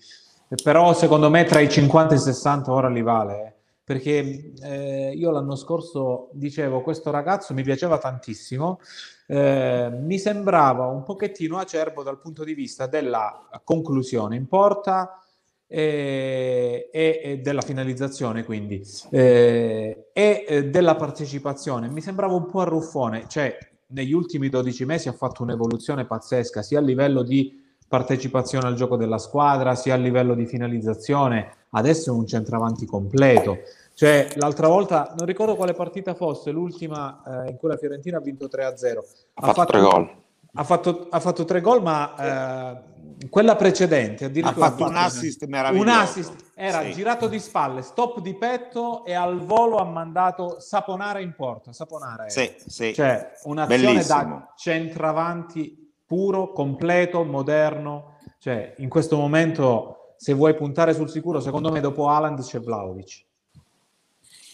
però 0.63 0.93
secondo 0.93 1.29
me 1.29 1.43
tra 1.43 1.59
i 1.59 1.69
50 1.69 2.13
e 2.13 2.17
i 2.17 2.19
60 2.19 2.71
ora 2.71 2.89
li 2.89 3.01
vale. 3.01 3.45
Eh. 3.45 3.53
Perché 3.83 4.53
eh, 4.63 5.13
io 5.15 5.29
l'anno 5.29 5.55
scorso 5.55 6.29
dicevo 6.33 6.81
questo 6.81 7.11
ragazzo 7.11 7.53
mi 7.53 7.61
piaceva 7.61 7.99
tantissimo, 7.99 8.79
eh, 9.27 9.89
mi 9.91 10.17
sembrava 10.17 10.87
un 10.87 11.03
pochettino 11.03 11.59
acerbo 11.59 12.01
dal 12.01 12.19
punto 12.19 12.43
di 12.43 12.55
vista 12.55 12.87
della 12.87 13.47
conclusione 13.63 14.35
in 14.35 14.47
porta 14.47 15.19
e, 15.67 16.89
e, 16.91 17.21
e 17.23 17.37
della 17.39 17.61
finalizzazione, 17.61 18.43
quindi 18.43 18.81
eh, 19.11 20.09
e 20.13 20.45
eh, 20.47 20.65
della 20.65 20.95
partecipazione. 20.95 21.87
Mi 21.87 22.01
sembrava 22.01 22.33
un 22.33 22.47
po' 22.47 22.61
arruffone, 22.61 23.25
cioè 23.27 23.55
negli 23.87 24.13
ultimi 24.13 24.49
12 24.49 24.85
mesi 24.85 25.09
ha 25.09 25.13
fatto 25.13 25.43
un'evoluzione 25.43 26.05
pazzesca 26.05 26.61
sia 26.61 26.79
a 26.79 26.81
livello 26.81 27.21
di 27.21 27.63
partecipazione 27.87 28.67
al 28.67 28.75
gioco 28.75 28.95
della 28.95 29.17
squadra, 29.17 29.75
sia 29.75 29.93
a 29.93 29.97
livello 29.97 30.33
di 30.33 30.45
finalizzazione. 30.45 31.51
Adesso 31.71 32.11
è 32.11 32.13
un 32.13 32.25
centravanti 32.25 32.85
completo. 32.85 33.59
Cioè, 33.93 34.27
l'altra 34.35 34.67
volta, 34.67 35.13
non 35.17 35.25
ricordo 35.25 35.55
quale 35.55 35.73
partita 35.73 36.13
fosse, 36.13 36.51
l'ultima 36.51 37.45
eh, 37.45 37.51
in 37.51 37.57
cui 37.57 37.69
la 37.69 37.77
Fiorentina 37.77 38.17
ha 38.17 38.21
vinto 38.21 38.47
3-0. 38.51 38.97
Ha, 39.35 39.47
ha 39.47 39.53
fatto 39.53 39.71
tre 39.71 39.79
gol. 39.79 40.23
Ha 40.57 40.63
fatto, 40.63 41.07
ha 41.09 41.19
fatto 41.19 41.45
tre 41.45 41.61
gol, 41.61 41.81
ma 41.81 42.15
eh, 42.15 43.29
quella 43.29 43.55
precedente 43.55 44.25
addirittura 44.25 44.67
ha 44.67 44.69
fatto 44.69 44.85
un 44.85 44.95
assist 44.95 45.45
meraviglioso. 45.45 45.89
Un 45.89 45.95
assist 45.95 46.51
era 46.55 46.81
sì. 46.83 46.93
girato 46.93 47.27
di 47.27 47.39
spalle, 47.39 47.81
stop 47.81 48.19
di 48.19 48.33
petto 48.35 49.03
e 49.05 49.13
al 49.13 49.39
volo 49.39 49.77
ha 49.77 49.85
mandato 49.85 50.59
Saponara 50.59 51.19
in 51.19 51.33
porta. 51.35 51.71
Saponara 51.73 52.29
sì, 52.29 52.53
sì. 52.65 52.93
Cioè, 52.93 53.31
un'azione 53.43 53.83
Bellissimo. 53.83 54.23
da 54.23 54.53
centravanti 54.55 55.84
puro, 56.05 56.51
completo, 56.51 57.23
moderno. 57.23 58.17
Cioè, 58.39 58.75
in 58.77 58.89
questo 58.89 59.17
momento, 59.17 60.13
se 60.17 60.33
vuoi 60.33 60.55
puntare 60.55 60.93
sul 60.93 61.09
sicuro, 61.09 61.39
secondo 61.39 61.71
me 61.71 61.79
dopo 61.79 62.09
Haaland 62.09 62.41
c'è 62.41 62.59
Vlaovic. 62.59 63.25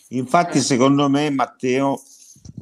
Infatti, 0.09 0.57
eh. 0.57 0.61
secondo 0.61 1.09
me, 1.09 1.29
Matteo, 1.29 2.01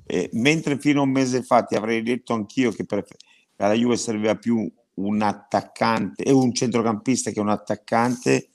eh, 0.05 0.29
mentre 0.33 0.77
fino 0.77 1.01
a 1.01 1.03
un 1.03 1.11
mese 1.11 1.43
fa 1.43 1.63
ti 1.63 1.75
avrei 1.75 2.01
detto 2.01 2.33
anch'io 2.33 2.71
che 2.71 2.85
per 2.85 3.05
la 3.55 3.73
Juve 3.73 3.97
serviva 3.97 4.35
più 4.35 4.71
un 4.95 5.21
attaccante 5.21 6.23
e 6.23 6.31
un 6.31 6.53
centrocampista 6.53 7.31
che 7.31 7.39
un 7.39 7.49
attaccante, 7.49 8.49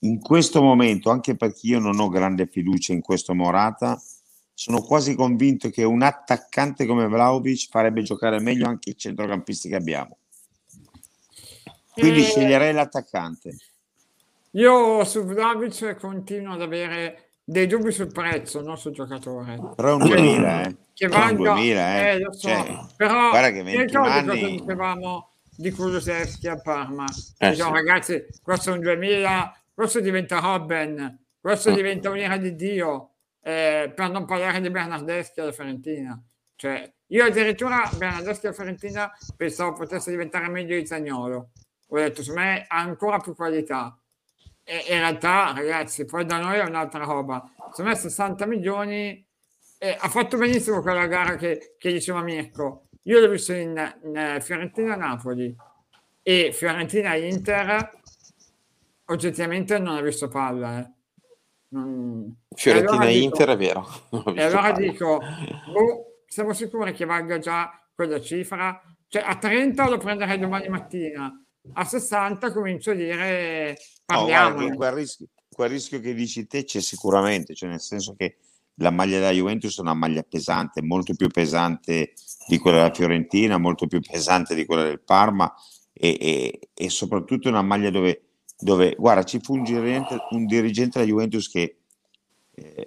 in 0.00 0.20
questo 0.20 0.62
momento, 0.62 1.10
anche 1.10 1.34
perché 1.34 1.66
io 1.66 1.80
non 1.80 1.98
ho 1.98 2.08
grande 2.08 2.46
fiducia 2.46 2.92
in 2.92 3.00
questo 3.00 3.34
Morata, 3.34 4.00
sono 4.58 4.82
quasi 4.82 5.14
convinto 5.14 5.70
che 5.70 5.84
un 5.84 6.02
attaccante 6.02 6.84
come 6.84 7.06
Vlaovic 7.06 7.68
farebbe 7.70 8.02
giocare 8.02 8.40
meglio 8.40 8.66
anche 8.66 8.90
i 8.90 8.96
centrocampisti 8.96 9.68
che 9.68 9.76
abbiamo. 9.76 10.16
Quindi 11.92 12.22
eh, 12.22 12.24
sceglierei 12.24 12.72
l'attaccante. 12.72 13.56
Io 14.52 15.04
su 15.04 15.22
Vlaovic 15.22 15.94
continuo 16.00 16.54
ad 16.54 16.62
avere 16.62 17.28
dei 17.44 17.68
dubbi 17.68 17.92
sul 17.92 18.10
prezzo, 18.10 18.60
non 18.60 18.76
sul 18.76 18.90
giocatore. 18.90 19.60
Però 19.76 19.90
è 19.90 19.92
un 19.92 20.08
2000, 20.08 20.62
eh. 20.62 20.76
Che 20.92 21.06
valga, 21.06 21.52
2000, 21.52 22.00
eh. 22.00 22.08
eh 22.08 22.18
lo 22.18 22.32
so. 22.32 22.48
Cioè, 22.48 22.78
però 22.96 23.30
guarda 23.30 23.50
che 23.52 23.62
20 23.62 23.96
anni... 23.96 24.58
dicevamo 24.58 25.28
di 25.54 25.70
Kulusevski 25.70 26.48
a 26.48 26.60
Parma. 26.60 27.04
Eh, 27.38 27.50
diciamo, 27.50 27.76
sì. 27.76 27.84
ragazzi, 27.84 28.26
questo 28.42 28.70
è 28.70 28.72
un 28.72 28.80
2000, 28.80 29.56
questo 29.72 30.00
diventa 30.00 30.40
Robben, 30.40 31.16
questo 31.40 31.70
oh. 31.70 31.74
diventa 31.74 32.10
un'ira 32.10 32.36
di 32.38 32.56
Dio, 32.56 33.10
eh, 33.40 33.92
per 33.94 34.10
non 34.10 34.24
parlare 34.24 34.60
di 34.60 34.70
Bernardeschi 34.70 35.40
alla 35.40 35.52
Fiorentina. 35.52 36.20
Cioè, 36.56 36.92
io 37.06 37.24
addirittura 37.24 37.88
Bernardeschi 37.96 38.46
alla 38.46 38.54
Fiorentina 38.54 39.10
pensavo 39.36 39.72
potesse 39.72 40.10
diventare 40.10 40.48
meglio 40.48 40.76
di 40.76 40.86
Zagnolo. 40.86 41.50
Ho 41.88 41.96
detto, 41.96 42.22
su 42.22 42.32
me 42.32 42.64
ha 42.66 42.78
ancora 42.78 43.18
più 43.18 43.34
qualità 43.34 43.98
e 44.70 44.84
in 44.88 44.98
realtà, 44.98 45.54
ragazzi, 45.54 46.04
poi 46.04 46.26
da 46.26 46.38
noi 46.38 46.58
è 46.58 46.62
un'altra 46.62 47.02
roba. 47.04 47.42
Secondo 47.70 47.90
me 47.90 47.96
60 47.96 48.44
milioni 48.44 49.26
eh, 49.78 49.96
ha 49.98 50.08
fatto 50.10 50.36
benissimo 50.36 50.82
quella 50.82 51.06
gara 51.06 51.36
che, 51.36 51.76
che 51.78 51.90
diceva 51.90 52.20
Mirko. 52.20 52.88
Io 53.04 53.18
l'ho 53.18 53.30
visto 53.30 53.54
in, 53.54 53.98
in 54.02 54.38
Fiorentina-Napoli 54.42 55.56
e 56.22 56.50
Fiorentina-Inter 56.52 57.90
oggettivamente 59.06 59.78
non 59.78 59.96
ha 59.96 60.02
visto 60.02 60.28
palla. 60.28 60.80
Eh. 60.80 60.92
Non... 61.68 62.36
Fiorentina-Inter 62.58 63.48
allora 63.48 63.52
è 63.52 63.56
vero. 63.56 63.88
E 64.34 64.42
allora 64.42 64.72
palla. 64.72 64.78
dico, 64.78 65.18
boh, 65.72 66.22
siamo 66.26 66.52
sicuri 66.52 66.92
che 66.92 67.04
valga 67.04 67.38
già 67.38 67.70
quella 67.94 68.20
cifra? 68.20 68.82
Cioè 69.06 69.22
a 69.24 69.36
30 69.36 69.88
lo 69.88 69.98
prenderei 69.98 70.38
domani 70.38 70.68
mattina, 70.68 71.32
a 71.72 71.84
60 71.84 72.52
comincio 72.52 72.90
a 72.90 72.94
dire 72.94 73.76
parliamo. 74.04 74.60
No, 74.60 74.74
quel, 74.74 74.92
rischio, 74.92 75.26
quel 75.48 75.70
rischio 75.70 76.00
che 76.00 76.12
dici 76.14 76.46
te 76.46 76.64
c'è 76.64 76.80
sicuramente, 76.80 77.54
cioè 77.54 77.70
nel 77.70 77.80
senso 77.80 78.14
che 78.16 78.38
la 78.80 78.90
maglia 78.90 79.18
della 79.18 79.30
Juventus 79.30 79.78
è 79.78 79.80
una 79.80 79.94
maglia 79.94 80.22
pesante, 80.22 80.82
molto 80.82 81.14
più 81.14 81.28
pesante 81.28 82.12
di 82.48 82.58
quella 82.58 82.78
della 82.78 82.94
Fiorentina, 82.94 83.56
molto 83.56 83.86
più 83.86 84.00
pesante 84.00 84.54
di 84.54 84.66
quella 84.66 84.82
del 84.82 85.00
Parma 85.00 85.52
e, 85.92 86.16
e, 86.20 86.60
e 86.74 86.90
soprattutto 86.90 87.48
una 87.48 87.62
maglia 87.62 87.90
dove, 87.90 88.22
dove, 88.58 88.94
guarda, 88.98 89.22
ci 89.22 89.40
fu 89.40 89.54
un 89.54 89.62
dirigente, 89.62 90.16
un 90.30 90.44
dirigente 90.46 90.98
della 90.98 91.10
Juventus 91.10 91.48
che 91.48 91.77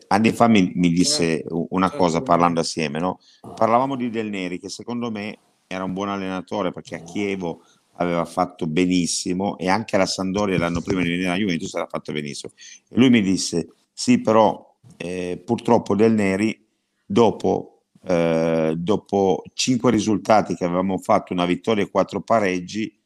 anni 0.08 0.32
fa 0.32 0.48
mi, 0.48 0.72
mi, 0.76 0.90
disse 0.90 1.44
una 1.50 1.90
cosa 1.92 2.22
parlando 2.22 2.60
assieme, 2.60 3.00
no? 3.00 3.20
parlavamo 3.56 3.96
di 3.96 4.10
Del 4.10 4.30
Neri 4.30 4.60
che 4.60 4.70
secondo 4.70 5.12
me 5.12 5.38
era 5.68 5.84
un 5.84 5.94
buon 5.94 6.10
allenatore 6.10 6.72
perché 6.72 6.96
a 6.96 7.04
Chievo 7.04 7.62
aveva 7.96 8.26
fatto 8.26 8.68
benissimo 8.68 9.58
e 9.58 9.70
anche 9.70 9.98
la 9.98 10.06
Sandoria 10.06 10.58
l'anno 10.58 10.82
prima 10.82 11.02
di 11.02 11.10
venire 11.10 11.28
alla 11.28 11.38
Juventus 11.38 11.74
aveva 11.74 11.90
fatto 11.90 12.12
benissimo. 12.12 12.54
E 12.90 12.98
lui 12.98 13.10
mi 13.10 13.22
disse, 13.22 13.70
sì 13.94 14.20
però 14.20 14.76
eh, 14.98 15.42
purtroppo 15.44 15.96
Del 15.96 16.14
Neri 16.14 16.66
dopo, 17.06 17.84
eh, 18.04 18.74
dopo 18.78 19.44
cinque 19.54 19.92
risultati 19.92 20.56
che 20.56 20.66
avevamo 20.66 20.98
fatto, 20.98 21.34
una 21.34 21.46
vittoria 21.46 21.84
e 21.84 21.90
quattro 21.90 22.22
pareggi, 22.22 23.00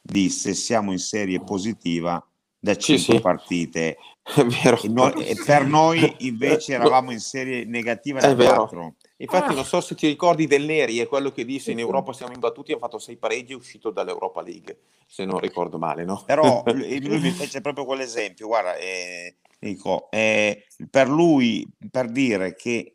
disse 0.00 0.54
siamo 0.54 0.92
in 0.92 0.98
serie 0.98 1.40
positiva 1.40 2.22
da 2.58 2.76
cinque 2.76 3.04
sì, 3.04 3.12
sì. 3.12 3.20
partite. 3.20 3.96
E, 4.36 4.88
noi, 4.88 5.26
e, 5.26 5.36
per 5.44 5.64
noi 5.66 6.14
invece 6.18 6.74
eravamo 6.74 7.12
in 7.12 7.20
serie 7.20 7.64
negativa 7.64 8.20
da 8.20 8.34
quattro. 8.34 8.94
Infatti, 9.16 9.52
ah. 9.52 9.54
non 9.54 9.64
so 9.64 9.80
se 9.80 9.94
ti 9.94 10.06
ricordi 10.06 10.46
del 10.46 10.64
Neri, 10.64 10.98
è 10.98 11.08
quello 11.08 11.32
che 11.32 11.44
disse 11.44 11.72
in 11.72 11.78
Europa 11.78 12.12
siamo 12.12 12.32
imbattuti, 12.32 12.72
ha 12.72 12.78
fatto 12.78 12.98
sei 12.98 13.16
pareggi 13.16 13.52
e 13.52 13.54
è 13.54 13.58
uscito 13.58 13.90
dall'Europa 13.90 14.42
League, 14.42 14.78
se 15.06 15.24
non 15.24 15.40
ricordo 15.40 15.78
male, 15.78 16.04
no? 16.04 16.22
Però 16.24 16.62
lui, 16.72 17.04
lui 17.04 17.18
mi 17.18 17.30
fece 17.30 17.60
proprio 17.60 17.84
quell'esempio, 17.84 18.46
guarda, 18.46 18.76
eh, 18.76 19.36
dico, 19.58 20.08
eh, 20.10 20.66
per 20.88 21.08
lui, 21.08 21.66
per 21.90 22.10
dire 22.10 22.54
che 22.54 22.94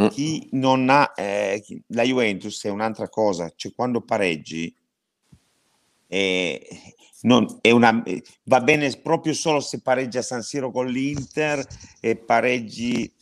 mm. 0.00 0.06
chi 0.08 0.48
non 0.52 0.88
ha, 0.88 1.12
eh, 1.16 1.64
la 1.88 2.02
Juventus 2.02 2.64
è 2.64 2.68
un'altra 2.68 3.08
cosa, 3.08 3.52
cioè 3.56 3.72
quando 3.74 4.02
pareggi, 4.02 4.72
eh, 6.06 6.94
non, 7.22 7.46
una, 7.62 8.02
va 8.44 8.60
bene 8.60 8.90
proprio 9.02 9.32
solo 9.32 9.60
se 9.60 9.80
pareggi 9.80 10.18
a 10.18 10.22
San 10.22 10.42
Siro 10.42 10.70
con 10.70 10.86
l'Inter 10.86 11.64
e 12.00 12.16
pareggi 12.16 13.12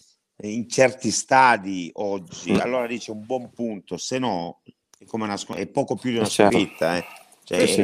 in 0.43 0.69
certi 0.69 1.11
stadi 1.11 1.91
oggi, 1.95 2.53
mm. 2.53 2.61
allora 2.61 2.87
dice 2.87 3.13
un 3.13 3.25
buon 3.25 3.51
punto, 3.53 3.97
se 3.97 4.19
no 4.19 4.61
è, 4.99 5.05
come 5.05 5.25
una, 5.25 5.39
è 5.55 5.67
poco 5.67 5.97
più 5.97 6.11
di 6.11 6.17
una 6.17 6.27
certo. 6.27 6.59
sconfitta. 6.59 6.97
Eh. 6.97 7.05
Cioè, 7.45 7.67
sì. 7.67 7.83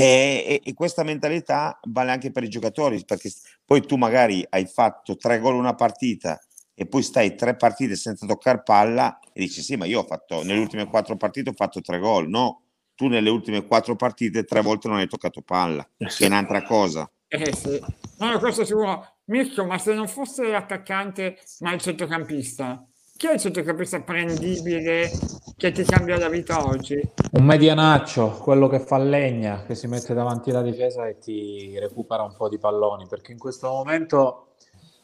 e, 0.00 0.44
e, 0.46 0.60
e, 0.64 0.74
questa 0.74 1.02
mentalità 1.02 1.78
vale 1.88 2.10
anche 2.10 2.30
per 2.30 2.44
i 2.44 2.48
giocatori, 2.48 3.04
perché 3.04 3.30
poi 3.64 3.84
tu 3.84 3.96
magari 3.96 4.44
hai 4.48 4.66
fatto 4.66 5.16
tre 5.16 5.38
gol 5.38 5.54
una 5.54 5.74
partita 5.74 6.40
e 6.74 6.86
poi 6.86 7.02
stai 7.02 7.34
tre 7.34 7.56
partite 7.56 7.96
senza 7.96 8.24
toccare 8.24 8.62
palla 8.62 9.18
e 9.32 9.40
dici 9.40 9.62
sì, 9.62 9.76
ma 9.76 9.84
io 9.84 10.00
ho 10.00 10.04
fatto 10.04 10.44
nelle 10.44 10.60
ultime 10.60 10.86
quattro 10.86 11.16
partite 11.16 11.50
ho 11.50 11.54
fatto 11.54 11.80
tre 11.80 11.98
gol. 11.98 12.28
No, 12.28 12.62
tu 12.98 13.06
nelle 13.06 13.30
ultime 13.30 13.64
quattro 13.64 13.94
partite 13.94 14.42
tre 14.42 14.60
volte 14.60 14.88
non 14.88 14.96
hai 14.96 15.06
toccato 15.06 15.40
palla, 15.40 15.88
che 15.96 16.24
è 16.24 16.26
un'altra 16.26 16.64
cosa. 16.64 17.08
Eh 17.28 17.54
sì, 17.54 17.80
no, 18.18 18.38
questo 18.40 18.64
sicuro. 18.64 19.18
Mirko, 19.26 19.64
ma 19.64 19.78
se 19.78 19.94
non 19.94 20.08
fosse 20.08 20.48
l'attaccante 20.48 21.38
ma 21.60 21.72
il 21.72 21.80
centrocampista, 21.80 22.84
chi 23.16 23.28
è 23.28 23.34
il 23.34 23.38
centrocampista 23.38 24.00
prendibile 24.00 25.12
che 25.56 25.70
ti 25.70 25.84
cambia 25.84 26.18
la 26.18 26.28
vita 26.28 26.66
oggi? 26.66 27.00
Un 27.34 27.44
medianaccio, 27.44 28.30
quello 28.30 28.66
che 28.66 28.80
fa 28.80 28.98
legna, 28.98 29.62
che 29.62 29.76
si 29.76 29.86
mette 29.86 30.12
davanti 30.12 30.50
alla 30.50 30.62
difesa 30.62 31.06
e 31.06 31.18
ti 31.18 31.78
recupera 31.78 32.24
un 32.24 32.34
po' 32.36 32.48
di 32.48 32.58
palloni, 32.58 33.06
perché 33.06 33.30
in 33.30 33.38
questo 33.38 33.68
momento 33.68 34.54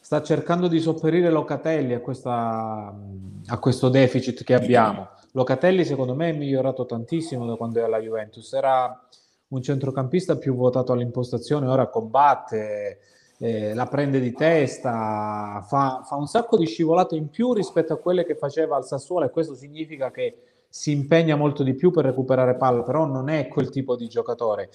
sta 0.01 0.21
cercando 0.21 0.67
di 0.67 0.81
sopperire 0.81 1.29
Locatelli 1.29 1.93
a, 1.93 2.01
questa, 2.01 2.93
a 3.45 3.59
questo 3.59 3.87
deficit 3.87 4.43
che 4.43 4.53
abbiamo. 4.53 5.11
Locatelli 5.35 5.83
secondo 5.83 6.15
me 6.15 6.29
è 6.29 6.33
migliorato 6.33 6.85
tantissimo 6.85 7.45
da 7.45 7.57
quando 7.57 7.79
è 7.79 7.83
alla 7.83 7.99
Juventus, 7.99 8.53
era 8.53 9.05
un 9.49 9.61
centrocampista 9.61 10.37
più 10.37 10.55
votato 10.55 10.93
all'impostazione, 10.93 11.67
ora 11.67 11.89
combatte, 11.89 12.99
eh, 13.39 13.73
la 13.73 13.85
prende 13.85 14.21
di 14.21 14.31
testa, 14.31 15.61
fa, 15.67 16.03
fa, 16.05 16.15
un 16.15 16.27
sacco 16.27 16.55
di 16.55 16.65
scivolate 16.65 17.17
in 17.17 17.29
più 17.29 17.51
rispetto 17.51 17.91
a 17.91 17.97
quelle 17.97 18.25
che 18.25 18.35
faceva 18.35 18.77
al 18.77 18.85
Sassuolo 18.85 19.25
e 19.25 19.29
questo 19.29 19.55
significa 19.55 20.09
che 20.09 20.37
si 20.69 20.91
impegna 20.91 21.35
molto 21.35 21.63
di 21.63 21.73
più 21.73 21.91
per 21.91 22.05
recuperare 22.05 22.55
palla, 22.55 22.83
però 22.83 23.05
non 23.05 23.27
è 23.27 23.49
quel 23.49 23.69
tipo 23.69 23.97
di 23.97 24.07
giocatore. 24.07 24.69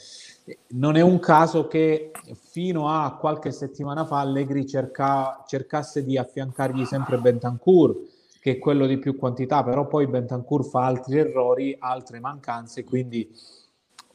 Non 0.72 0.96
è 0.96 1.00
un 1.00 1.18
caso 1.20 1.68
che 1.68 2.10
fino 2.34 2.90
a 2.90 3.16
qualche 3.16 3.50
settimana 3.50 4.04
fa 4.04 4.20
Allegri 4.20 4.66
cerca, 4.66 5.42
cercasse 5.46 6.04
di 6.04 6.18
affiancargli 6.18 6.84
sempre 6.84 7.16
Bentancur, 7.16 7.96
che 8.40 8.52
è 8.52 8.58
quello 8.58 8.86
di 8.86 8.98
più 8.98 9.16
quantità, 9.16 9.62
però 9.62 9.86
poi 9.86 10.06
Bentancur 10.06 10.64
fa 10.64 10.86
altri 10.86 11.18
errori, 11.18 11.76
altre 11.78 12.20
mancanze, 12.20 12.84
quindi 12.84 13.30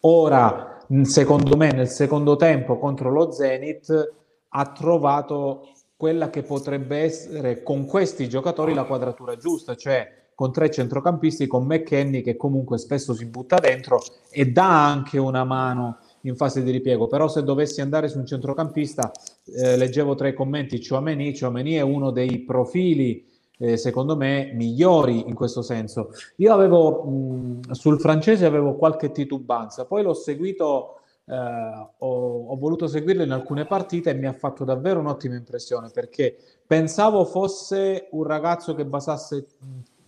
ora, 0.02 0.84
secondo 1.04 1.56
me, 1.56 1.72
nel 1.72 1.88
secondo 1.88 2.36
tempo 2.36 2.80
contro 2.80 3.12
lo 3.12 3.32
Zenit 3.32 4.14
ha 4.50 4.72
trovato 4.72 5.70
quella 5.96 6.30
che 6.30 6.42
potrebbe 6.42 6.98
essere 6.98 7.62
con 7.62 7.86
questi 7.86 8.28
giocatori 8.28 8.74
la 8.74 8.84
quadratura 8.84 9.38
giusta, 9.38 9.76
cioè 9.76 10.24
con 10.34 10.52
tre 10.52 10.70
centrocampisti, 10.70 11.48
con 11.48 11.66
McKenny 11.66 12.22
che 12.22 12.36
comunque 12.36 12.78
spesso 12.78 13.14
si 13.14 13.26
butta 13.26 13.58
dentro 13.58 14.02
e 14.30 14.48
dà 14.48 14.86
anche 14.86 15.18
una 15.18 15.46
mano 15.46 16.00
in 16.22 16.36
fase 16.36 16.64
di 16.64 16.72
ripiego, 16.72 17.08
però 17.08 17.28
se 17.28 17.44
dovessi 17.44 17.80
andare 17.80 18.10
su 18.10 18.18
un 18.18 18.26
centrocampista, 18.26 19.12
eh, 19.46 19.78
leggevo 19.78 20.16
tra 20.16 20.28
i 20.28 20.34
commenti 20.34 20.86
Chouameni, 20.86 21.38
Chouameni 21.38 21.76
è 21.76 21.82
uno 21.82 22.12
dei 22.12 22.40
profili 22.40 23.34
eh, 23.58 23.78
secondo 23.78 24.16
me 24.16 24.52
migliori 24.54 25.28
in 25.28 25.34
questo 25.34 25.62
senso. 25.62 26.10
Io 26.38 26.54
avevo 26.54 27.04
mh, 27.04 27.72
sul 27.72 28.00
francese 28.00 28.46
avevo 28.46 28.76
qualche 28.76 29.12
titubanza, 29.12 29.86
poi 29.86 30.04
l'ho 30.04 30.14
seguito 30.14 31.00
eh, 31.28 31.34
ho, 31.34 32.48
ho, 32.48 32.56
voluto 32.58 32.88
seguirlo 32.88 33.24
in 33.24 33.32
alcune 33.32 33.66
partite 33.66 34.12
e 34.12 34.14
mi 34.14 34.28
ha 34.28 34.34
fatto 34.34 34.64
davvero 34.64 35.00
un'ottima 35.00 35.36
impressione 35.36 35.90
perché 35.92 36.38
pensavo 36.66 37.26
fosse 37.26 38.10
un 38.12 38.24
ragazzo 38.24 38.76
che 38.76 38.86
basasse 38.86 39.48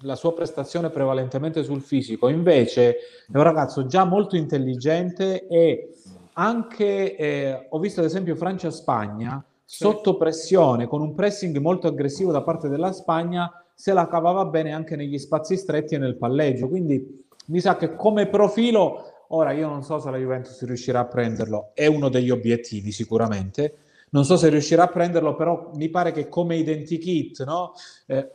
la 0.01 0.15
sua 0.15 0.33
prestazione 0.33 0.91
prevalentemente 0.91 1.63
sul 1.63 1.81
fisico, 1.81 2.27
invece 2.27 2.97
è 3.31 3.35
un 3.35 3.43
ragazzo 3.43 3.87
già 3.87 4.03
molto 4.03 4.35
intelligente 4.35 5.47
e 5.47 5.89
anche, 6.33 7.15
eh, 7.15 7.67
ho 7.67 7.79
visto 7.79 8.01
ad 8.01 8.05
esempio 8.05 8.35
Francia-Spagna, 8.35 9.43
sotto 9.70 10.15
pressione, 10.15 10.88
con 10.88 11.01
un 11.01 11.13
pressing 11.13 11.57
molto 11.57 11.88
aggressivo 11.88 12.32
da 12.32 12.41
parte 12.41 12.70
della 12.70 12.93
Spagna, 12.93 13.51
se 13.76 13.91
la 13.91 14.07
cavava 14.07 14.45
bene 14.45 14.72
anche 14.72 14.95
negli 14.95 15.20
spazi 15.20 15.57
stretti 15.57 15.95
e 15.95 15.97
nel 15.97 16.15
palleggio. 16.15 16.70
Quindi 16.70 17.26
mi 17.47 17.59
sa 17.59 17.76
che 17.76 17.93
come 17.93 18.28
profilo, 18.28 19.26
ora 19.30 19.51
io 19.51 19.68
non 19.68 19.84
so 19.84 19.99
se 19.99 20.09
la 20.09 20.18
Juventus 20.18 20.63
riuscirà 20.63 21.01
a 21.01 21.05
prenderlo, 21.05 21.72
è 21.74 21.86
uno 21.86 22.07
degli 22.07 22.30
obiettivi 22.30 22.93
sicuramente. 22.93 23.80
Non 24.11 24.24
so 24.24 24.38
se 24.38 24.47
riuscirà 24.47 24.84
a 24.84 24.88
prenderlo, 24.88 25.36
però 25.36 25.72
mi 25.76 25.89
pare 25.89 26.13
che 26.13 26.30
come 26.30 26.55
identikit, 26.55 27.43
no? 27.43 27.74
Eh, 28.05 28.32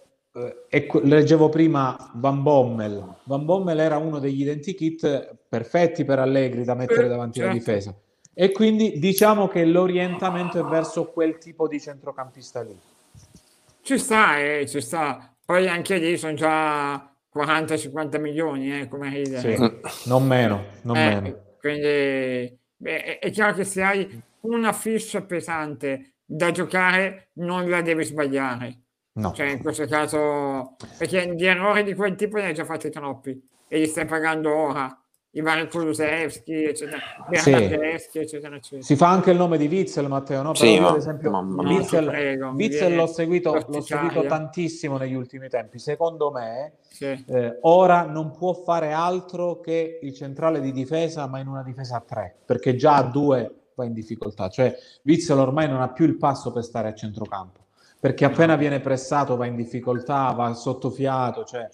eh, 0.68 0.88
leggevo 1.02 1.48
prima 1.48 2.10
Van 2.14 2.42
Bommel. 2.42 3.16
Van 3.24 3.46
Bommel 3.46 3.78
era 3.80 3.96
uno 3.96 4.18
degli 4.18 4.42
identikit 4.42 5.38
perfetti 5.48 6.04
per 6.04 6.18
Allegri 6.18 6.62
da 6.62 6.74
mettere 6.74 7.08
davanti 7.08 7.38
certo. 7.38 7.50
alla 7.50 7.58
difesa. 7.58 7.96
E 8.34 8.52
quindi 8.52 8.98
diciamo 8.98 9.48
che 9.48 9.64
l'orientamento 9.64 10.58
è 10.58 10.64
verso 10.64 11.10
quel 11.10 11.38
tipo 11.38 11.68
di 11.68 11.80
centrocampista 11.80 12.62
lì. 12.62 12.78
Ci 13.82 13.98
sta, 13.98 14.38
eh, 14.38 14.66
ci 14.66 14.80
sta. 14.80 15.34
Poi 15.44 15.68
anche 15.68 15.98
lì 15.98 16.16
sono 16.16 16.34
già 16.34 17.14
40-50 17.34 18.20
milioni, 18.20 18.80
eh, 18.80 18.88
come 18.88 19.10
ridere. 19.10 19.56
Sì, 19.56 20.08
non 20.08 20.26
meno, 20.26 20.64
non 20.82 20.96
eh, 20.96 21.20
meno. 21.20 21.42
Quindi 21.58 22.58
beh, 22.76 23.18
è 23.18 23.30
chiaro 23.30 23.54
che 23.54 23.64
se 23.64 23.82
hai 23.82 24.22
una 24.40 24.72
fish 24.72 25.22
pesante 25.26 26.14
da 26.24 26.50
giocare 26.50 27.28
non 27.34 27.68
la 27.68 27.82
devi 27.82 28.04
sbagliare 28.04 28.82
No. 29.14 29.32
Cioè, 29.34 29.50
in 29.50 29.60
questo 29.60 29.86
caso, 29.86 30.76
perché 30.96 31.34
di 31.34 31.44
errori 31.44 31.82
di 31.82 31.94
quel 31.94 32.14
tipo 32.14 32.38
ne 32.38 32.46
hai 32.46 32.54
già 32.54 32.64
fatti 32.64 32.88
troppi 32.88 33.48
e 33.68 33.78
li 33.78 33.86
stai 33.86 34.06
pagando 34.06 34.54
ora. 34.54 34.96
I 35.34 35.40
vari 35.40 35.66
Kulusevski, 35.66 36.64
eccetera, 36.64 36.98
sì. 37.30 37.50
eccetera, 37.50 37.88
eccetera. 37.88 38.58
Si 38.82 38.96
fa 38.96 39.08
anche 39.08 39.30
il 39.30 39.38
nome 39.38 39.56
di 39.56 39.66
Witzel, 39.66 40.06
Matteo, 40.06 40.42
no? 40.42 40.52
Però 40.52 40.64
sì, 40.64 40.72
io, 40.72 40.88
ad 40.88 40.96
esempio, 40.96 41.30
no, 41.30 41.40
Witzel, 41.40 42.04
prego, 42.04 42.48
Witzel 42.48 42.94
l'ho 42.94 43.06
seguito, 43.06 43.64
l'ho 43.66 43.80
seguito 43.80 44.26
tantissimo 44.26 44.98
negli 44.98 45.14
ultimi 45.14 45.48
tempi. 45.48 45.78
Secondo 45.78 46.30
me, 46.30 46.74
sì. 46.86 47.24
eh, 47.28 47.56
ora 47.62 48.02
non 48.02 48.32
può 48.32 48.52
fare 48.52 48.92
altro 48.92 49.60
che 49.60 50.00
il 50.02 50.12
centrale 50.12 50.60
di 50.60 50.70
difesa, 50.70 51.26
ma 51.26 51.38
in 51.38 51.46
una 51.46 51.62
difesa 51.62 51.96
a 51.96 52.00
tre, 52.06 52.36
perché 52.44 52.76
già 52.76 52.96
a 52.96 53.02
due 53.04 53.54
va 53.74 53.86
in 53.86 53.94
difficoltà. 53.94 54.50
Cioè, 54.50 54.76
Witzel 55.04 55.38
ormai 55.38 55.66
non 55.66 55.80
ha 55.80 55.88
più 55.88 56.04
il 56.04 56.18
passo 56.18 56.52
per 56.52 56.62
stare 56.62 56.88
a 56.88 56.94
centrocampo 56.94 57.60
perché 58.02 58.24
appena 58.24 58.56
viene 58.56 58.80
pressato 58.80 59.36
va 59.36 59.46
in 59.46 59.54
difficoltà, 59.54 60.32
va 60.32 60.52
sottofiato, 60.54 61.44
cioè 61.44 61.68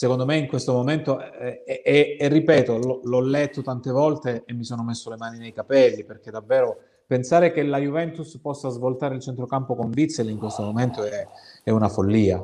secondo 0.00 0.24
me 0.24 0.38
in 0.38 0.46
questo 0.46 0.72
momento, 0.72 1.20
e, 1.20 1.62
e, 1.66 2.16
e 2.18 2.28
ripeto, 2.28 2.78
l- 2.78 3.00
l'ho 3.06 3.20
letto 3.20 3.60
tante 3.60 3.90
volte 3.90 4.44
e 4.46 4.54
mi 4.54 4.64
sono 4.64 4.82
messo 4.82 5.10
le 5.10 5.18
mani 5.18 5.36
nei 5.36 5.52
capelli, 5.52 6.06
perché 6.06 6.30
davvero 6.30 6.78
pensare 7.06 7.52
che 7.52 7.62
la 7.62 7.76
Juventus 7.76 8.38
possa 8.38 8.70
svoltare 8.70 9.16
il 9.16 9.20
centrocampo 9.20 9.76
con 9.76 9.92
Witzel 9.94 10.30
in 10.30 10.38
questo 10.38 10.62
momento 10.62 11.04
è, 11.04 11.28
è 11.62 11.68
una 11.68 11.90
follia. 11.90 12.42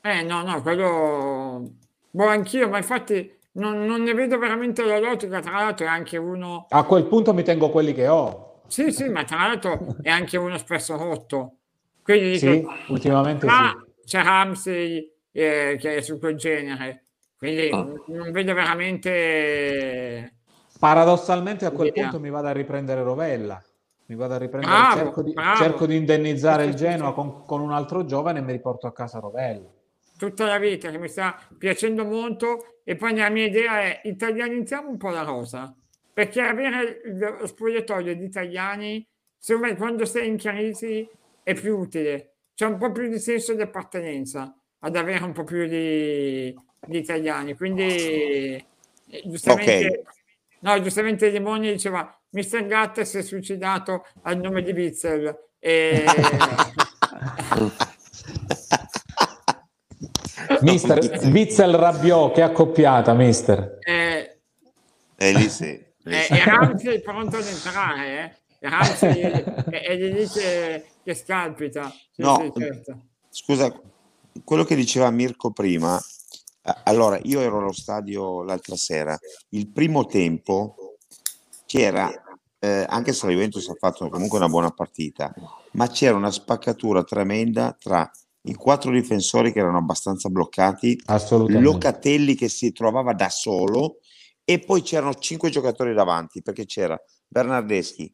Eh 0.00 0.22
no, 0.24 0.42
no, 0.42 0.60
quello... 0.62 1.74
Boh, 2.10 2.26
anch'io, 2.26 2.68
ma 2.68 2.78
infatti 2.78 3.38
non, 3.52 3.84
non, 3.84 4.02
ne 4.02 4.12
vedo 4.12 4.36
veramente 4.36 4.84
la 4.84 4.98
logica, 4.98 5.38
tra 5.38 5.52
l'altro 5.52 5.86
è 5.86 5.88
anche 5.88 6.16
uno... 6.16 6.66
A 6.70 6.82
quel 6.82 7.06
punto 7.06 7.32
mi 7.32 7.44
tengo 7.44 7.70
quelli 7.70 7.94
che 7.94 8.08
ho. 8.08 8.62
Sì, 8.66 8.90
sì, 8.90 9.08
ma 9.08 9.22
tra 9.22 9.36
l'altro 9.36 9.94
è 10.02 10.10
anche 10.10 10.38
uno 10.38 10.58
spesso 10.58 10.96
rotto. 10.96 11.58
Quindi 12.02 12.36
sì, 12.36 12.50
dico, 12.50 12.72
ultimamente 12.88 13.46
ah, 13.46 13.80
sì. 14.00 14.06
c'è 14.06 14.24
Ramsey 14.24 15.12
eh, 15.32 15.76
che 15.80 15.96
è 15.96 16.00
su 16.02 16.18
quel 16.18 16.36
genere, 16.36 17.04
quindi 17.42 17.70
oh. 17.72 18.04
non 18.06 18.30
vedo 18.30 18.54
veramente... 18.54 20.36
Paradossalmente 20.78 21.64
a 21.64 21.70
quel 21.70 21.88
idea. 21.88 22.04
punto 22.04 22.20
mi 22.20 22.30
vado 22.30 22.48
a 22.48 22.52
riprendere 22.52 23.02
Rovella, 23.02 23.60
mi 24.06 24.14
vado 24.14 24.34
a 24.34 24.38
riprendere, 24.38 24.72
bravo, 24.72 24.96
cerco, 24.96 25.22
di, 25.22 25.34
cerco, 25.56 25.86
di, 25.86 25.96
indennizzare 25.96 26.64
il 26.64 26.74
Genoa 26.74 27.14
con, 27.14 27.44
con, 27.44 27.60
un 27.60 27.72
altro 27.72 28.04
giovane 28.04 28.38
e 28.38 28.42
mi 28.42 28.52
riporto 28.52 28.86
a 28.86 28.92
casa 28.92 29.18
Rovella. 29.18 29.68
Tutta 30.16 30.46
la 30.46 30.58
vita 30.58 30.90
che 30.90 30.98
mi 30.98 31.08
sta 31.08 31.36
piacendo 31.56 32.04
molto. 32.04 32.80
E 32.84 32.96
poi 32.96 33.16
la 33.16 33.28
mia 33.28 33.46
idea 33.46 33.80
è 33.80 34.00
italianizziamo 34.04 34.88
un 34.88 34.96
po' 34.96 35.10
la 35.10 35.22
rosa, 35.22 35.74
perché 36.12 36.40
avere 36.40 37.00
lo 37.38 37.46
spogliatoio 37.46 38.16
di 38.16 38.24
italiani, 38.24 39.06
secondo 39.38 39.68
me 39.68 39.76
quando 39.76 40.04
sei 40.04 40.28
in 40.28 40.36
crisi 40.36 41.08
è 41.42 41.54
più 41.54 41.78
utile, 41.78 42.34
c'è 42.54 42.66
un 42.66 42.78
po' 42.78 42.90
più 42.90 43.08
di 43.08 43.18
senso 43.18 43.54
di 43.54 43.62
appartenenza 43.62 44.56
ad 44.84 44.96
avere 44.96 45.24
un 45.24 45.32
po' 45.32 45.44
più 45.44 45.66
di, 45.66 46.54
di 46.86 46.98
italiani. 46.98 47.54
Quindi 47.54 47.82
eh, 47.82 48.64
giustamente, 49.24 49.86
okay. 49.86 50.02
no, 50.60 50.80
giustamente 50.82 51.28
Limoni 51.30 51.72
diceva 51.72 52.16
Mr. 52.30 52.66
Gatt 52.66 53.00
si 53.02 53.18
è 53.18 53.22
suicidato 53.22 54.06
al 54.22 54.38
nome 54.38 54.62
di 54.62 54.72
Witzel. 54.72 55.36
E... 55.58 56.04
mister 60.60 60.98
Witzel 61.24 61.74
Rabbiò, 61.74 62.32
che 62.32 62.42
accoppiata, 62.42 63.14
mister. 63.14 63.78
Eh, 63.80 64.38
eh 65.16 65.32
lì 65.32 65.48
sì. 65.48 65.90
Eh, 66.04 66.26
e 66.30 66.44
Ramsey 66.44 66.96
è 66.96 67.00
pronto 67.00 67.36
ad 67.36 67.46
entrare, 67.46 68.36
eh? 68.58 68.68
Ramsey 68.68 69.20
è, 69.20 69.42
è 69.70 69.94
lì 69.96 70.26
che 70.26 70.84
che 71.02 71.14
scalpita. 71.14 71.90
Sì, 72.10 72.22
no, 72.22 72.52
sì, 72.54 72.60
certo. 72.60 73.00
scusa, 73.28 73.80
quello 74.44 74.64
che 74.64 74.74
diceva 74.74 75.10
Mirko 75.10 75.50
prima, 75.50 76.00
allora 76.84 77.18
io 77.24 77.40
ero 77.40 77.58
allo 77.58 77.72
stadio 77.72 78.42
l'altra 78.42 78.76
sera, 78.76 79.18
il 79.50 79.68
primo 79.68 80.06
tempo 80.06 80.96
c'era, 81.66 82.10
eh, 82.58 82.86
anche 82.88 83.12
se 83.12 83.26
la 83.26 83.32
Juventus 83.32 83.68
ha 83.68 83.74
fatto 83.78 84.08
comunque 84.08 84.38
una 84.38 84.48
buona 84.48 84.70
partita, 84.70 85.32
ma 85.72 85.88
c'era 85.88 86.16
una 86.16 86.30
spaccatura 86.30 87.02
tremenda 87.02 87.76
tra 87.78 88.10
i 88.42 88.54
quattro 88.54 88.90
difensori 88.90 89.52
che 89.52 89.60
erano 89.60 89.78
abbastanza 89.78 90.28
bloccati. 90.28 91.00
Locatelli 91.60 92.34
che 92.34 92.48
si 92.48 92.72
trovava 92.72 93.12
da 93.12 93.28
solo 93.28 93.98
e 94.44 94.58
poi 94.58 94.82
c'erano 94.82 95.14
cinque 95.14 95.50
giocatori 95.50 95.94
davanti 95.94 96.42
perché 96.42 96.66
c'era 96.66 97.00
Bernardeschi, 97.28 98.12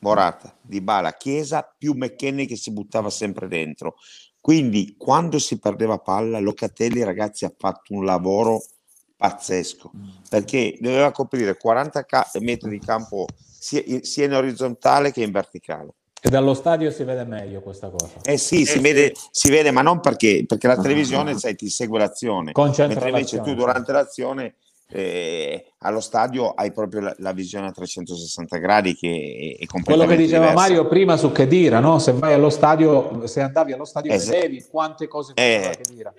Morata, 0.00 0.56
Dybala, 0.60 1.14
Chiesa 1.14 1.62
più 1.78 1.94
McKenny 1.94 2.46
che 2.46 2.56
si 2.56 2.72
buttava 2.72 3.10
sempre 3.10 3.48
dentro. 3.48 3.94
Quindi 4.44 4.94
quando 4.98 5.38
si 5.38 5.58
perdeva 5.58 5.96
palla, 5.96 6.38
Locatelli 6.38 7.02
ragazzi 7.02 7.46
ha 7.46 7.52
fatto 7.56 7.94
un 7.94 8.04
lavoro 8.04 8.62
pazzesco 9.16 9.90
perché 10.28 10.76
doveva 10.82 11.12
coprire 11.12 11.56
40 11.56 12.04
ca- 12.04 12.28
metri 12.40 12.68
di 12.68 12.78
campo 12.78 13.24
sia, 13.58 13.82
sia 14.02 14.26
in 14.26 14.34
orizzontale 14.34 15.12
che 15.12 15.22
in 15.22 15.30
verticale. 15.30 15.94
E 16.20 16.28
dallo 16.28 16.52
stadio 16.52 16.90
si 16.90 17.04
vede 17.04 17.24
meglio 17.24 17.62
questa 17.62 17.88
cosa. 17.88 18.16
Eh 18.22 18.36
sì, 18.36 18.66
si, 18.66 18.76
Eh 18.76 18.80
vede, 18.82 19.12
sì. 19.14 19.28
si 19.30 19.48
vede, 19.48 19.70
ma 19.70 19.80
non 19.80 20.00
perché, 20.00 20.44
perché 20.46 20.66
la 20.66 20.76
televisione 20.76 21.38
sai, 21.38 21.54
ti 21.56 21.70
segue 21.70 21.98
l'azione, 21.98 22.52
Concentra 22.52 22.88
mentre 22.88 23.08
invece 23.08 23.36
l'azione, 23.36 23.56
tu 23.56 23.62
durante 23.64 23.92
l'azione 23.92 24.54
eh, 24.88 25.72
allo 25.78 26.00
stadio 26.00 26.50
hai 26.50 26.72
proprio 26.72 27.00
la, 27.00 27.14
la 27.18 27.32
visione 27.32 27.66
a 27.66 27.72
360 27.72 28.58
gradi 28.58 28.94
che 28.94 29.56
è, 29.58 29.62
è 29.62 29.66
Quello 29.82 30.06
che 30.06 30.16
diceva 30.16 30.48
diversa. 30.48 30.54
Mario 30.68 30.86
prima 30.88 31.16
su 31.16 31.32
Chedira, 31.32 31.80
no? 31.80 31.98
Se 31.98 32.12
vai 32.12 32.32
allo 32.32 32.50
stadio, 32.50 33.26
se 33.26 33.40
andavi 33.40 33.72
allo 33.72 33.84
stadio 33.84 34.18
se- 34.18 34.30
vedevi 34.30 34.64
quante 34.70 35.06
cose 35.08 35.32
Eh. 35.36 35.76
Khedira. 35.82 36.12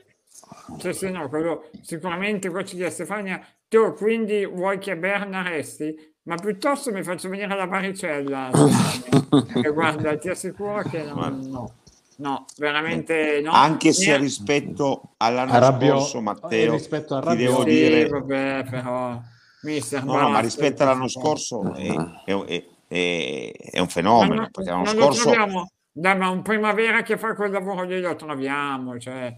Sì, 0.79 0.93
sì, 0.93 1.09
no, 1.11 1.27
quello 1.29 1.69
sicuramente 1.81 2.49
qua 2.49 2.63
ci 2.63 2.75
chiede 2.75 2.91
Stefania, 2.91 3.39
tu 3.67 3.93
quindi 3.93 4.45
vuoi 4.45 4.77
che 4.79 4.97
Berna 4.97 5.41
resti? 5.41 6.13
Ma 6.23 6.35
piuttosto 6.35 6.91
mi 6.91 7.03
faccio 7.03 7.29
venire 7.29 7.55
la 7.55 7.65
varicella. 7.65 8.49
E 9.63 9.69
guarda, 9.71 10.17
ti 10.17 10.29
assicuro 10.29 10.81
che 10.83 11.03
non, 11.03 11.39
no, 11.49 11.73
no, 12.17 12.45
veramente 12.57 13.41
no. 13.41 13.51
Anche 13.51 13.93
se 13.93 14.05
Niente. 14.05 14.23
rispetto 14.23 15.13
all'anno 15.17 15.53
Arrabbio- 15.53 15.99
scorso, 15.99 16.17
eh, 16.17 16.21
Matteo, 16.21 16.71
rispetto 16.73 17.15
a 17.15 17.21
ti 17.21 17.35
devo 17.35 17.63
Sì, 17.63 17.69
dire, 17.69 18.07
vabbè, 18.07 18.65
però, 18.69 19.21
mister, 19.61 20.03
no, 20.03 20.17
no, 20.17 20.29
ma 20.29 20.39
rispetto 20.39 20.83
all'anno 20.83 21.07
scorso 21.07 21.73
è, 21.73 21.93
è- 22.25 22.45
è- 22.87 23.51
è- 23.71 23.79
un 23.79 23.87
fenomeno, 23.87 24.41
no- 24.41 24.49
perché 24.51 24.69
l'anno 24.69 24.83
non 24.85 24.95
lo 24.95 25.01
scorso 25.01 25.21
troviamo, 25.23 25.69
dai, 25.91 26.17
ma 26.17 26.29
un 26.29 26.41
primavera 26.41 27.01
che 27.01 27.17
fa 27.17 27.33
quel 27.35 27.51
lavoro 27.51 27.83
lì 27.83 27.99
lo 27.99 28.15
troviamo, 28.15 28.97
cioè. 28.99 29.35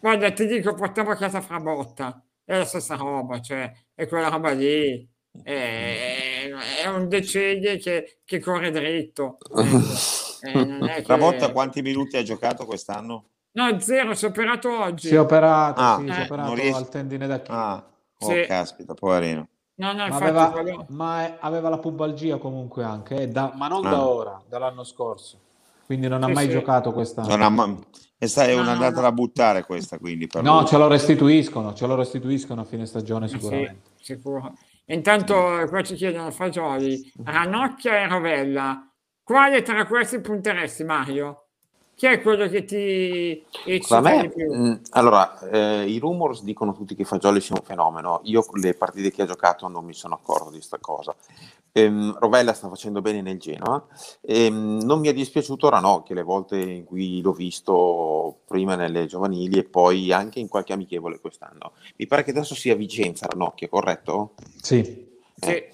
Guarda, 0.00 0.32
ti 0.32 0.46
dico, 0.46 0.74
portavo 0.74 1.12
a 1.12 1.16
casa 1.16 1.40
Frabotta, 1.40 2.20
è 2.44 2.58
la 2.58 2.64
stessa 2.64 2.96
roba, 2.96 3.40
cioè, 3.40 3.72
è 3.94 4.08
quella 4.08 4.28
roba 4.28 4.50
lì, 4.50 5.08
è, 5.44 5.50
è 6.82 6.86
un 6.88 7.08
decede 7.08 7.78
che, 7.78 8.18
che 8.24 8.40
corre 8.40 8.70
dritto. 8.70 9.38
Eh, 10.44 10.78
è 10.96 11.02
che- 11.04 11.52
quanti 11.52 11.82
minuti 11.82 12.16
ha 12.16 12.22
giocato 12.24 12.66
quest'anno? 12.66 13.26
No, 13.52 13.78
zero, 13.78 14.12
si 14.14 14.24
è 14.24 14.28
operato 14.28 14.76
oggi. 14.76 15.06
Si 15.06 15.14
è 15.14 15.20
operato, 15.20 15.80
Ah, 15.80 15.98
sì, 16.00 16.06
si 16.06 16.18
è 16.18 16.20
eh, 16.20 16.24
operato 16.24 16.48
non 16.48 16.56
riesce- 16.56 16.76
al 16.78 16.88
tendine 16.88 17.26
d'Achille. 17.28 17.56
Ah, 17.58 17.86
oh, 18.18 18.26
Sì. 18.28 18.44
caspita, 18.48 18.94
poverino. 18.94 19.46
No, 19.76 19.92
no, 19.92 20.08
Ma 20.08 20.16
aveva, 20.16 20.50
quello- 20.50 20.84
ma 20.88 21.22
è- 21.24 21.36
aveva 21.38 21.68
la 21.68 21.78
pubalgia 21.78 22.38
comunque 22.38 22.82
anche, 22.82 23.14
eh, 23.22 23.28
da- 23.28 23.52
ma 23.54 23.68
non 23.68 23.86
Ah. 23.86 23.90
da 23.90 24.04
ora, 24.04 24.42
dall'anno 24.48 24.82
scorso. 24.82 25.38
Quindi 25.86 26.08
non 26.08 26.24
ha 26.24 26.26
Sì, 26.26 26.32
mai 26.32 26.46
sì. 26.46 26.50
giocato 26.50 26.92
quest'anno. 26.92 27.28
Non 27.28 27.42
ha 27.42 27.48
ma- 27.48 27.78
è 28.18 28.26
sta- 28.26 28.44
è 28.44 28.48
No, 28.50 28.56
no, 28.56 28.62
un'andata 28.62 28.96
no. 28.96 29.00
da 29.02 29.12
buttare 29.12 29.62
questa, 29.64 29.98
quindi 30.00 30.26
per 30.26 30.42
No, 30.42 30.58
lui. 30.58 30.66
ce 30.66 30.76
lo 30.76 30.88
restituiscono, 30.88 31.72
ce 31.72 31.86
lo 31.86 31.94
restituiscono 31.94 32.62
a 32.62 32.64
fine 32.64 32.84
stagione 32.86 33.28
Sì, 33.28 33.34
sicuramente. 33.38 33.90
sicuro. 34.00 34.54
Intanto 34.86 35.60
eh, 35.60 35.68
qua 35.68 35.82
ci 35.82 35.94
chiedono 35.94 36.30
Fagioli, 36.30 37.12
Ranocchia 37.24 37.98
e 37.98 38.08
Rovella. 38.08 38.86
Quale 39.22 39.62
tra 39.62 39.86
questi 39.86 40.20
punteresti, 40.20 40.84
Mario? 40.84 41.46
Chi 41.94 42.06
è 42.06 42.20
quello 42.20 42.48
che 42.48 42.64
ti 42.64 43.44
eccita 43.64 44.00
me, 44.00 44.22
di 44.22 44.28
più? 44.30 44.52
mh, 44.52 44.80
allora, 44.90 45.38
eh, 45.48 45.88
i 45.88 45.98
rumors 45.98 46.42
dicono 46.42 46.72
tutti 46.72 46.96
che 46.96 47.04
Fagioli 47.04 47.40
sia 47.40 47.54
un 47.56 47.64
fenomeno. 47.64 48.20
Io 48.24 48.44
le 48.54 48.74
partite 48.74 49.12
che 49.12 49.22
ha 49.22 49.26
giocato 49.26 49.68
non 49.68 49.84
mi 49.84 49.94
sono 49.94 50.14
accorto 50.14 50.46
di 50.46 50.56
questa 50.56 50.78
cosa. 50.78 51.14
Ehm, 51.76 52.18
Rovella 52.18 52.52
sta 52.52 52.68
facendo 52.68 53.00
bene 53.00 53.22
nel 53.22 53.38
Genoa. 53.38 53.84
Ehm, 54.20 54.80
non 54.82 55.00
mi 55.00 55.08
è 55.08 55.14
dispiaciuto 55.14 55.70
Ranocchia 55.70 56.14
le 56.14 56.22
volte 56.22 56.58
in 56.58 56.84
cui 56.84 57.22
l'ho 57.22 57.32
visto 57.32 58.40
prima 58.46 58.76
nelle 58.76 59.06
giovanili 59.06 59.58
e 59.58 59.64
poi 59.64 60.12
anche 60.12 60.38
in 60.38 60.48
qualche 60.48 60.74
amichevole 60.74 61.18
quest'anno. 61.18 61.72
Mi 61.96 62.06
pare 62.06 62.24
che 62.24 62.30
adesso 62.30 62.54
sia 62.54 62.74
Vicenza 62.76 63.26
Ranocchia, 63.26 63.68
corretto? 63.68 64.34
Sì. 64.60 65.10
Sì, 65.34 65.64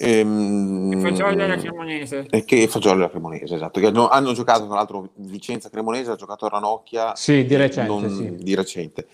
Ehm, 0.00 0.92
il 0.92 1.00
Fagioli 1.00 1.42
alla 1.42 1.56
Cremonese. 1.56 2.26
e 2.30 2.44
che 2.44 2.68
Fagioli 2.68 2.98
alla 3.00 3.10
Cremonese, 3.10 3.56
esatto. 3.56 3.80
Che 3.80 3.86
hanno, 3.86 4.06
hanno 4.08 4.32
giocato, 4.32 4.64
tra 4.66 4.76
l'altro, 4.76 5.10
Vicenza 5.16 5.68
Cremonese 5.70 6.12
ha 6.12 6.14
giocato 6.14 6.46
a 6.46 6.50
Ranocchia 6.50 7.16
Sì, 7.16 7.44
di 7.44 7.56
recente, 7.56 7.90
non- 7.92 8.08
sì. 8.08 8.32
di 8.36 8.54
recente. 8.54 9.08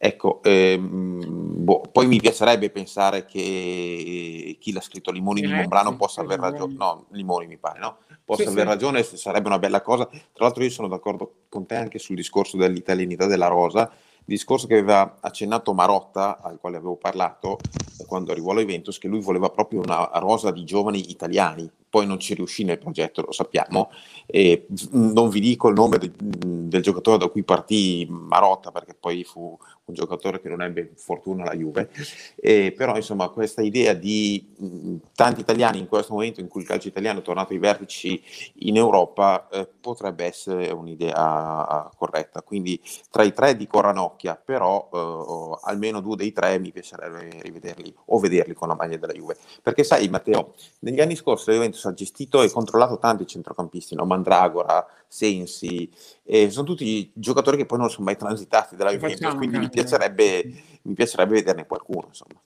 Ecco, 0.00 0.40
ehm, 0.44 1.64
boh, 1.64 1.80
poi 1.92 2.06
mi 2.06 2.20
piacerebbe 2.20 2.70
pensare 2.70 3.24
che 3.24 4.56
chi 4.60 4.72
l'ha 4.72 4.80
scritto 4.80 5.10
Limoni 5.10 5.40
di 5.40 5.52
Monbrano 5.52 5.96
possa 5.96 6.20
aver 6.20 6.38
ragione, 6.38 6.74
no, 6.74 7.06
Limoni 7.10 7.48
mi 7.48 7.58
pare, 7.58 7.80
no? 7.80 7.96
Possa 8.24 8.44
Sì, 8.44 8.48
aver 8.48 8.62
sì. 8.64 8.68
ragione, 8.68 9.02
sarebbe 9.02 9.48
una 9.48 9.58
bella 9.58 9.82
cosa. 9.82 10.06
Tra 10.06 10.44
l'altro 10.44 10.62
io 10.62 10.70
sono 10.70 10.86
d'accordo 10.86 11.32
con 11.48 11.66
te 11.66 11.74
anche 11.74 11.98
sul 11.98 12.14
discorso 12.14 12.56
dell'italianità 12.56 13.26
della 13.26 13.48
rosa, 13.48 13.90
discorso 14.24 14.68
che 14.68 14.74
aveva 14.74 15.16
accennato 15.20 15.74
Marotta, 15.74 16.38
al 16.40 16.58
quale 16.60 16.76
avevo 16.76 16.94
parlato 16.94 17.58
eh, 17.98 18.04
quando 18.06 18.30
arrivò 18.30 18.52
alla 18.52 18.60
Juventus, 18.60 18.98
che 18.98 19.08
lui 19.08 19.20
voleva 19.20 19.50
proprio 19.50 19.80
una 19.80 20.08
rosa 20.14 20.52
di 20.52 20.62
giovani 20.64 21.10
italiani, 21.10 21.68
poi 21.88 22.06
non 22.06 22.18
ci 22.18 22.34
riuscì 22.34 22.64
nel 22.64 22.78
progetto, 22.78 23.22
lo 23.22 23.32
sappiamo, 23.32 23.90
e 24.26 24.66
non 24.92 25.28
vi 25.28 25.40
dico 25.40 25.68
il 25.68 25.74
nome 25.74 25.98
de- 25.98 26.12
del 26.16 26.82
giocatore 26.82 27.18
da 27.18 27.28
cui 27.28 27.42
partì 27.42 28.06
Marotta, 28.08 28.70
perché 28.70 28.94
poi 28.94 29.24
fu 29.24 29.56
un 29.84 29.94
giocatore 29.94 30.40
che 30.40 30.48
non 30.50 30.60
ebbe 30.62 30.92
fortuna 30.96 31.42
alla 31.44 31.54
Juve, 31.56 31.88
E 32.36 32.72
però 32.76 32.94
insomma 32.96 33.28
questa 33.30 33.62
idea 33.62 33.94
di 33.94 34.46
mh, 34.56 34.96
tanti 35.14 35.40
italiani 35.40 35.78
in 35.78 35.88
questo 35.88 36.12
momento 36.12 36.40
in 36.40 36.48
cui 36.48 36.60
il 36.62 36.66
calcio 36.66 36.88
italiano 36.88 37.20
è 37.20 37.22
tornato 37.22 37.52
ai 37.52 37.58
vertici 37.58 38.22
in 38.60 38.76
Europa 38.76 39.48
eh, 39.50 39.66
potrebbe 39.80 40.24
essere 40.24 40.70
un'idea 40.70 41.90
corretta, 41.96 42.42
quindi 42.42 42.80
tra 43.10 43.22
i 43.22 43.32
tre 43.32 43.56
dico 43.56 43.80
Ranocchia, 43.80 44.40
però 44.42 44.88
eh, 44.92 45.68
almeno 45.70 46.00
due 46.00 46.16
dei 46.16 46.32
tre 46.32 46.58
mi 46.58 46.70
piacerebbe 46.70 47.40
rivederli 47.42 47.94
o 48.06 48.18
vederli 48.18 48.54
con 48.54 48.68
la 48.68 48.74
maglia 48.74 48.96
della 48.96 49.12
Juve, 49.12 49.36
perché 49.62 49.84
sai 49.84 50.08
Matteo, 50.08 50.54
negli 50.80 51.00
anni 51.00 51.16
scorsi 51.16 51.48
la 51.48 51.54
Juventus 51.54 51.77
ha 51.84 51.94
gestito 51.94 52.42
e 52.42 52.50
controllato 52.50 52.98
tanti 52.98 53.26
centrocampisti, 53.26 53.94
no? 53.94 54.04
Mandragora, 54.04 54.86
Sensi, 55.06 55.90
e 56.24 56.50
sono 56.50 56.66
tutti 56.66 57.10
giocatori 57.14 57.56
che 57.56 57.66
poi 57.66 57.78
non 57.78 57.90
sono 57.90 58.04
mai 58.06 58.16
transitati 58.16 58.76
dalla 58.76 58.92
Juventus, 58.92 59.34
quindi 59.36 59.58
mi 59.58 59.68
piacerebbe, 59.70 60.44
mi 60.82 60.94
piacerebbe 60.94 61.34
vederne 61.34 61.66
qualcuno. 61.66 62.06
Insomma. 62.08 62.40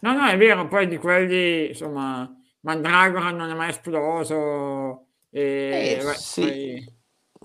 No, 0.00 0.12
no, 0.12 0.26
è 0.26 0.36
vero, 0.36 0.68
poi 0.68 0.86
di 0.86 0.96
quelli, 0.98 1.68
insomma, 1.68 2.30
Mandragora 2.60 3.30
non 3.30 3.50
è 3.50 3.54
mai 3.54 3.70
esploso. 3.70 5.06
E, 5.30 5.98
Eh, 5.98 6.04
beh, 6.04 6.14
sì. 6.14 6.40
poi- 6.40 6.96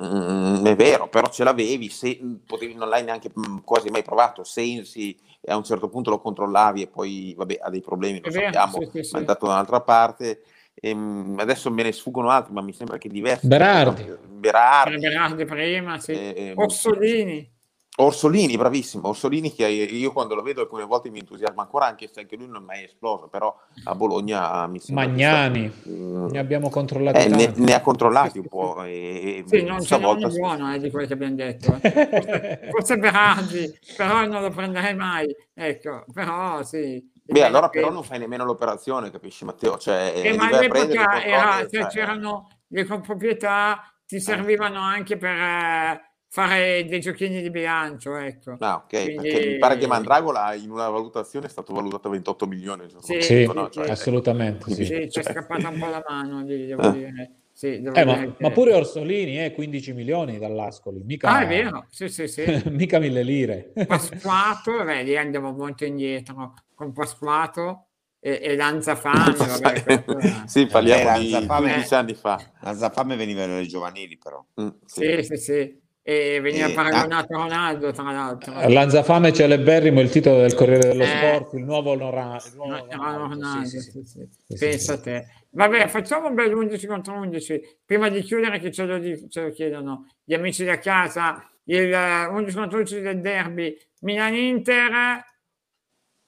Mm, 0.02 0.66
è 0.66 0.76
vero, 0.76 1.08
però 1.08 1.30
ce 1.30 1.44
l'avevi, 1.44 1.88
se, 1.90 2.20
potevi, 2.48 2.74
non 2.74 2.90
l'hai 2.90 3.04
neanche 3.04 3.30
mm, 3.38 3.60
quasi 3.64 3.90
mai 3.90 4.02
provato. 4.02 4.44
Sensi 4.44 5.16
e 5.40 5.52
a 5.52 5.56
un 5.58 5.64
certo 5.64 5.88
punto 5.88 6.10
lo 6.10 6.20
controllavi 6.20 6.82
e 6.82 6.88
poi 6.88 7.34
vabbè, 7.38 7.60
ha 7.62 7.70
dei 7.70 7.82
problemi, 7.82 8.20
lo 8.20 8.28
È 8.28 8.32
vero, 8.32 8.52
sappiamo, 8.52 8.80
sì, 8.80 8.90
sì, 8.92 9.04
sì. 9.04 9.12
ma 9.12 9.18
è 9.18 9.22
andato 9.22 9.46
da 9.46 9.52
un'altra 9.54 9.82
parte. 9.82 10.44
Ehm, 10.76 11.36
adesso 11.40 11.72
me 11.72 11.84
ne 11.84 11.92
sfuggono 11.92 12.30
altri, 12.30 12.54
ma 12.54 12.62
mi 12.62 12.74
sembra 12.74 12.98
che 12.98 13.10
diversi. 13.10 13.48
Berardi. 13.48 14.04
Berardi, 14.28 14.98
Berardi 14.98 15.46
prima, 15.46 16.00
sì. 16.00 16.12
ehm, 16.12 16.58
Orsolini. 16.58 17.52
Orsolini, 17.96 18.58
bravissimo. 18.58 19.08
Orsolini, 19.08 19.54
che 19.54 19.68
io 19.68 20.12
quando 20.12 20.34
lo 20.34 20.42
vedo 20.42 20.62
alcune 20.62 20.84
volte 20.84 21.12
mi 21.12 21.20
entusiasma 21.20 21.62
ancora, 21.62 21.86
anche 21.86 22.10
se 22.12 22.22
anche 22.22 22.36
lui 22.36 22.48
non 22.48 22.64
è 22.64 22.66
mai 22.66 22.84
esploso, 22.86 23.28
però 23.28 23.56
a 23.84 23.94
Bologna 23.94 24.66
mi 24.66 24.80
sembra. 24.80 25.06
Magnani, 25.06 25.72
mm, 25.88 26.26
ne 26.32 26.40
abbiamo 26.40 26.70
controllati 26.72 27.20
eh, 27.20 27.28
ne, 27.30 27.54
ne 27.56 27.74
ha 27.76 27.82
controllati 27.82 28.40
un 28.40 28.48
po'. 28.48 28.84
E, 28.84 29.44
Sì, 29.48 29.64
non 29.64 29.78
c'è 29.80 29.98
uno 29.98 30.28
buono 30.28 30.74
eh, 30.74 30.80
di 30.80 30.90
quelli 30.90 31.06
che 31.06 31.14
abbiamo 31.14 31.36
detto. 31.36 31.78
eh. 31.80 31.92
Forse, 31.92 32.70
forse 32.72 32.98
Berardi, 32.98 33.80
però 33.96 34.26
non 34.26 34.42
lo 34.42 34.50
prenderei 34.50 34.96
mai. 34.96 35.28
Ecco, 35.54 36.06
però 36.12 36.64
sì. 36.64 37.12
Beh, 37.26 37.44
allora 37.46 37.70
Che- 37.70 37.80
però 37.80 37.92
non 37.92 38.04
fai 38.04 38.20
nemmeno 38.20 38.44
l'operazione, 38.44 39.10
capisci 39.10 39.46
Matteo? 39.46 39.78
Cioè, 39.78 40.12
Eh, 40.16 40.32
li 40.32 40.38
ma 40.38 40.48
all'epoca 40.48 41.24
era, 41.24 41.60
cioè, 41.60 41.70
cioè, 41.70 41.88
c'erano 41.88 42.50
le 42.68 42.86
comproprietà, 42.86 43.82
ti 44.06 44.20
servivano 44.20 44.80
anche 44.82 45.16
per 45.18 45.32
eh, 45.36 46.02
fare 46.28 46.84
dei 46.86 47.00
giochini 47.00 47.42
di 47.42 47.50
bilancio, 47.50 48.16
ecco. 48.18 48.58
Ah, 48.60 48.76
ok, 48.84 48.88
Quindi- 48.90 49.16
perché 49.16 49.46
mi 49.48 49.58
pare 49.58 49.78
che 49.78 49.88
Mandragola 49.88 50.54
in 50.56 50.70
una 50.70 50.90
valutazione 50.90 51.46
è 51.46 51.50
stato 51.50 51.74
valutato 51.74 52.08
a 52.08 52.12
28 52.12 52.46
milioni. 52.46 52.88
Sì, 53.00 53.22
Sì, 53.22 53.46
no, 53.54 53.70
cioè, 53.70 53.90
assolutamente 53.90 54.70
sì. 54.74 54.84
Sì, 54.86 55.10
ci 55.10 55.20
è 55.20 55.24
scappata 55.24 55.70
un 55.70 55.80
po' 55.80 55.88
la 55.88 56.04
mano, 56.08 56.42
lì, 56.42 56.66
devo 56.66 56.82
Eh. 56.82 56.92
dire. 56.92 57.32
Sì, 57.64 57.82
Eh, 57.82 58.04
ma, 58.04 58.36
ma 58.40 58.52
pure 58.52 58.74
Orsolini, 58.74 59.42
eh, 59.42 59.54
15 59.54 59.94
milioni 59.94 60.38
dall'Ascoli, 60.38 61.02
mica, 61.02 61.30
Ah, 61.30 61.44
è 61.44 61.48
vero, 61.48 61.86
sì, 61.92 62.10
sì, 62.10 62.28
sì. 62.28 62.44
mica 62.70 63.00
mille 63.00 63.24
lire. 63.24 63.72
Pasquato, 63.88 64.84
beh, 64.84 65.04
lì 65.04 65.16
andiamo 65.16 65.54
molto 65.54 65.86
indietro 65.86 66.56
con 66.76 66.92
Pasquato 66.92 67.86
e, 68.20 68.38
e 68.44 68.56
Lanzafame, 68.58 69.34
vabbè, 69.38 69.82
questo 69.82 70.18
sì, 70.46 70.66
parliamo 70.66 71.16
Eh, 71.16 71.20
di 71.22 71.30
Lanzafame- 71.32 71.70
15 71.70 71.94
anni 71.94 72.14
fa. 72.16 72.52
La 72.60 72.74
Zaffame 72.74 73.16
veniva 73.16 73.46
dalle 73.46 73.66
giovanili, 73.66 74.18
però. 74.18 74.44
Mm, 74.60 74.68
sì. 74.86 75.16
Sì, 75.20 75.24
sì, 75.24 75.38
sì. 75.38 75.82
e 76.02 76.42
veniva 76.42 76.68
Eh, 76.68 76.74
paragonato 76.74 77.34
a 77.34 77.38
Ronaldo 77.44 77.92
tra 77.94 78.12
l'altro. 78.12 78.68
Lanzafame 78.68 79.32
celeberrimo 79.32 80.02
il 80.02 80.10
titolo 80.10 80.40
del 80.40 80.54
Corriere 80.54 80.90
dello 80.90 81.04
Eh. 81.04 81.08
Sport, 81.08 81.54
il 81.54 81.64
nuovo 81.64 81.94
Lora- 81.94 82.42
il 82.46 82.56
nuovo 82.58 82.86
No, 82.92 83.28
Ronaldo, 83.30 83.68
sì, 83.68 84.04
sì, 84.04 84.28
Pensa 84.58 84.94
a 84.96 85.00
te. 85.00 85.28
Vabbè, 85.56 85.88
facciamo 85.88 86.28
un 86.30 86.34
bel 86.36 86.52
11 86.54 86.88
contro 86.88 87.14
11 87.16 87.62
prima 87.86 88.10
di 88.10 88.22
chiudere 88.22 88.60
che 88.60 88.72
ce 88.72 88.86
lo, 88.86 88.98
di- 88.98 89.30
ce 89.30 89.42
lo 89.42 89.52
chiedono 89.52 90.08
gli 90.24 90.34
amici 90.34 90.64
da 90.66 90.80
casa. 90.80 91.48
Il 91.66 91.94
eh, 91.94 92.26
11 92.26 92.56
contro 92.56 92.78
11 92.80 93.02
del 93.02 93.22
derby 93.22 93.78
Milan-Inter. 94.02 95.24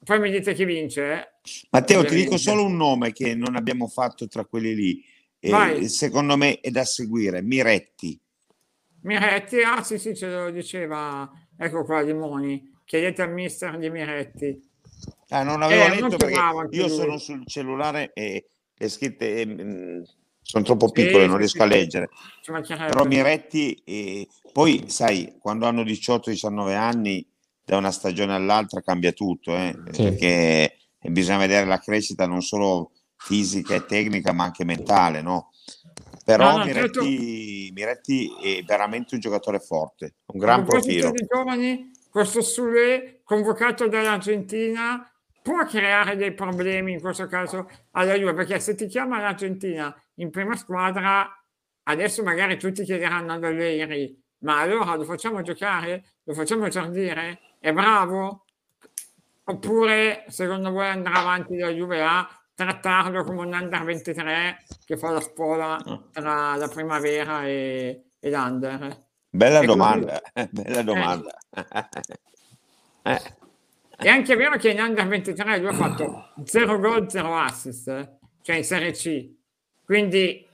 Poi 0.03 0.19
mi 0.19 0.29
dite 0.29 0.53
chi 0.53 0.63
vince. 0.65 1.11
eh? 1.11 1.27
Matteo, 1.71 2.05
ti 2.05 2.15
dico 2.15 2.37
solo 2.37 2.63
un 2.65 2.75
nome 2.75 3.11
che 3.11 3.33
non 3.33 3.55
abbiamo 3.55 3.87
fatto 3.87 4.27
tra 4.27 4.45
quelli 4.45 4.75
lì. 4.75 5.03
E 5.39 5.49
Vai. 5.49 5.89
secondo 5.89 6.37
me 6.37 6.59
è 6.59 6.69
da 6.69 6.83
seguire, 6.85 7.41
Miretti. 7.41 8.19
Miretti, 9.01 9.61
ah 9.61 9.83
sì 9.83 9.97
sì, 9.99 10.15
ce 10.15 10.27
lo 10.29 10.49
diceva, 10.49 11.29
ecco 11.57 11.83
qua 11.83 12.01
Limoni, 12.01 12.71
chiedete 12.85 13.21
al 13.21 13.31
mister 13.31 13.77
di 13.77 13.89
Miretti. 13.91 14.59
Ah, 15.29 15.43
non 15.43 15.61
avevo 15.61 15.83
Eh, 15.83 15.89
letto 15.89 16.01
molto 16.01 16.17
perché 16.17 16.75
io 16.75 16.87
lui. 16.87 16.95
sono 16.95 17.17
sul 17.19 17.45
cellulare 17.45 18.11
e 18.13 18.47
le 18.77 18.89
scritte 18.89 19.41
eh, 19.41 19.45
mh, 19.45 20.03
sono 20.41 20.63
troppo 20.63 20.87
Sì, 20.87 20.93
piccole, 20.93 21.25
non 21.25 21.33
sì, 21.35 21.39
riesco 21.39 21.57
sì, 21.57 21.63
a 21.63 21.65
leggere. 21.65 22.09
Però 22.87 23.03
Miretti, 23.05 23.81
eh, 23.83 24.27
poi 24.51 24.85
sai, 24.87 25.37
quando 25.39 25.65
hanno 25.65 25.83
18-19 25.83 26.75
anni, 26.75 27.25
da 27.63 27.77
una 27.77 27.91
stagione 27.91 28.35
all'altra 28.35 28.81
cambia 28.81 29.11
tutto, 29.11 29.55
eh, 29.55 29.75
Sì. 29.91 30.03
perché 30.03 30.77
bisogna 31.01 31.39
vedere 31.39 31.65
la 31.65 31.79
crescita 31.79 32.27
non 32.27 32.41
solo 32.41 32.91
fisica 33.17 33.73
e 33.73 33.85
tecnica, 33.85 34.33
ma 34.33 34.43
anche 34.43 34.63
mentale, 34.63 35.21
no? 35.21 35.51
Però 36.23 36.51
No, 36.51 36.57
no, 36.57 36.63
certo. 36.65 37.01
Miretti, 37.01 37.71
Miretti 37.73 38.33
è 38.41 38.63
veramente 38.63 39.15
un 39.15 39.21
giocatore 39.21 39.59
forte, 39.59 40.15
un 40.27 40.39
gran 40.39 40.63
profilo. 40.65 41.11
di 41.11 41.25
giovani, 41.27 41.91
questo 42.09 42.41
Sule, 42.41 43.21
convocato 43.23 43.87
dall'Argentina, 43.87 45.07
può 45.45 45.63
creare 45.65 46.15
dei 46.15 46.33
problemi 46.33 46.93
in 46.93 46.99
questo 46.99 47.27
caso 47.27 47.69
alla 47.91 48.15
Juve, 48.15 48.33
perché 48.33 48.59
se 48.59 48.73
ti 48.73 48.87
chiama 48.87 49.19
l'Argentina 49.19 49.95
in 50.15 50.31
prima 50.31 50.55
squadra, 50.55 51.29
adesso 51.83 52.23
magari 52.23 52.57
tutti 52.57 52.83
chiederanno 52.83 53.33
ad 53.33 53.43
Allegri, 53.43 54.19
ma 54.39 54.61
allora 54.61 54.95
lo 54.95 55.03
facciamo 55.03 55.43
giocare? 55.43 56.03
Lo 56.23 56.33
facciamo 56.33 56.67
giardire? 56.67 57.57
È 57.59 57.71
bravo? 57.71 58.45
Oppure 59.43 60.25
secondo 60.29 60.71
voi 60.71 60.87
andrà 60.87 61.13
avanti 61.13 61.55
la 61.59 61.69
Juve 61.69 62.01
a 62.01 62.27
trattarlo 62.55 63.23
come 63.23 63.41
un 63.41 63.53
under 63.53 63.83
23 63.83 64.63
che 64.83 64.97
fa 64.97 65.11
la 65.11 65.21
spola 65.21 65.79
tra 66.11 66.55
la 66.55 66.67
primavera 66.69 67.45
e, 67.45 68.05
e 68.19 68.29
l'under? 68.31 68.97
Bella 69.29 69.59
È 69.59 69.65
così. 69.67 69.77
domanda, 69.77 70.19
bella 70.49 70.81
domanda. 70.81 71.37
Eh, 73.03 73.21
È 73.97 74.07
anche 74.07 74.35
vero 74.35 74.57
che 74.57 74.69
in 74.71 74.79
Under 74.79 75.07
23 75.07 75.57
lui 75.59 75.67
ha 75.69 75.73
fatto 75.73 76.29
0 76.43 76.79
gol, 76.79 77.09
0 77.09 77.35
assist, 77.37 77.87
eh, 77.87 78.17
cioè 78.41 78.55
in 78.57 78.63
Serie 78.63 78.91
C. 78.91 79.29
Quindi 79.83 80.45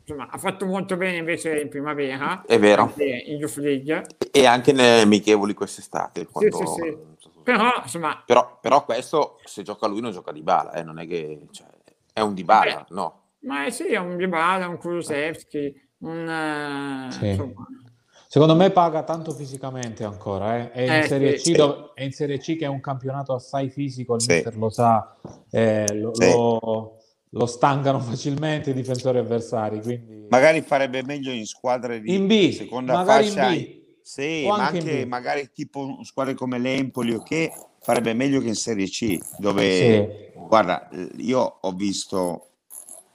insomma, 0.00 0.28
ha 0.30 0.38
fatto 0.38 0.66
molto 0.66 0.96
bene 0.96 1.16
invece 1.16 1.60
in 1.60 1.68
primavera. 1.68 2.42
È 2.46 2.58
vero. 2.58 2.82
anche 2.82 3.04
In 3.04 3.36
Youth 3.38 3.56
League. 3.56 4.06
E 4.30 4.46
anche 4.46 4.72
nelle 4.72 5.02
amichevoli 5.02 5.54
quest'estate. 5.54 6.26
quando- 6.26 6.56
sì, 6.56 6.64
sì. 6.66 6.96
Però, 7.42 7.70
insomma, 7.82 8.22
Però, 8.24 8.58
però 8.60 8.84
questo, 8.84 9.38
se 9.44 9.62
gioca 9.62 9.86
lui, 9.86 10.00
non 10.00 10.12
gioca 10.12 10.32
di 10.32 10.42
bala, 10.42 10.72
eh, 10.72 10.82
non 10.82 10.98
è 10.98 11.06
che... 11.06 11.46
cioè, 11.50 11.66
è 12.12 12.20
un 12.20 12.32
di 12.32 12.42
bala, 12.44 12.86
Beh. 12.88 12.94
no. 12.94 13.22
ma 13.40 13.68
sì, 13.70 13.88
è 13.88 13.98
un 13.98 14.16
Dybala, 14.16 14.66
un 14.68 14.78
Kulusevski, 14.78 15.88
un... 15.98 16.26
eh, 16.28 17.12
Sì. 17.12 17.26
insomma, 17.28 17.66
Secondo 18.34 18.56
me 18.56 18.72
paga 18.72 19.04
tanto 19.04 19.32
fisicamente 19.32 20.02
ancora, 20.02 20.56
eh. 20.58 20.72
È, 20.72 20.80
in 20.80 20.92
Eh, 21.02 21.06
Serie 21.06 21.38
sì, 21.38 21.42
C 21.42 21.42
sì. 21.44 21.52
dove- 21.52 21.90
è 21.94 22.02
in 22.02 22.10
Serie 22.10 22.38
C 22.38 22.56
che 22.56 22.64
è 22.64 22.66
un 22.66 22.80
campionato 22.80 23.32
assai 23.32 23.70
fisico, 23.70 24.16
il 24.16 24.22
Sì. 24.22 24.32
mister 24.32 24.56
lo 24.56 24.70
sa, 24.70 25.16
eh, 25.52 25.94
lo, 25.94 26.12
Sì. 26.16 26.24
lo- 26.24 26.96
lo 27.28 27.46
stangano 27.46 28.00
facilmente 28.00 28.70
i 28.70 28.74
difensori 28.74 29.18
avversari, 29.18 29.80
quindi 29.80 30.26
magari 30.30 30.62
farebbe 30.62 31.04
meglio 31.04 31.30
in 31.30 31.46
squadre 31.46 32.00
di 32.00 32.12
in 32.12 32.26
B, 32.26 32.50
seconda 32.50 32.94
magari 32.94 33.26
fascia. 33.28 33.52
in 33.54 33.62
B. 33.62 33.82
Sì, 34.02 34.42
O 34.46 34.56
ma 34.56 34.64
anche 34.66 34.78
in 34.78 34.88
anche 34.88 35.06
magari 35.06 35.50
tipo 35.54 36.00
squadre 36.02 36.34
come 36.34 36.58
l'Empoli 36.58 37.14
o 37.14 37.22
che 37.22 37.52
farebbe 37.82 38.14
meglio 38.14 38.40
che 38.40 38.48
in 38.48 38.56
Serie 38.56 38.88
C, 38.88 39.16
dove 39.38 40.32
Sì. 40.32 40.38
guarda, 40.48 40.88
io 41.18 41.58
ho 41.60 41.70
visto 41.70 42.48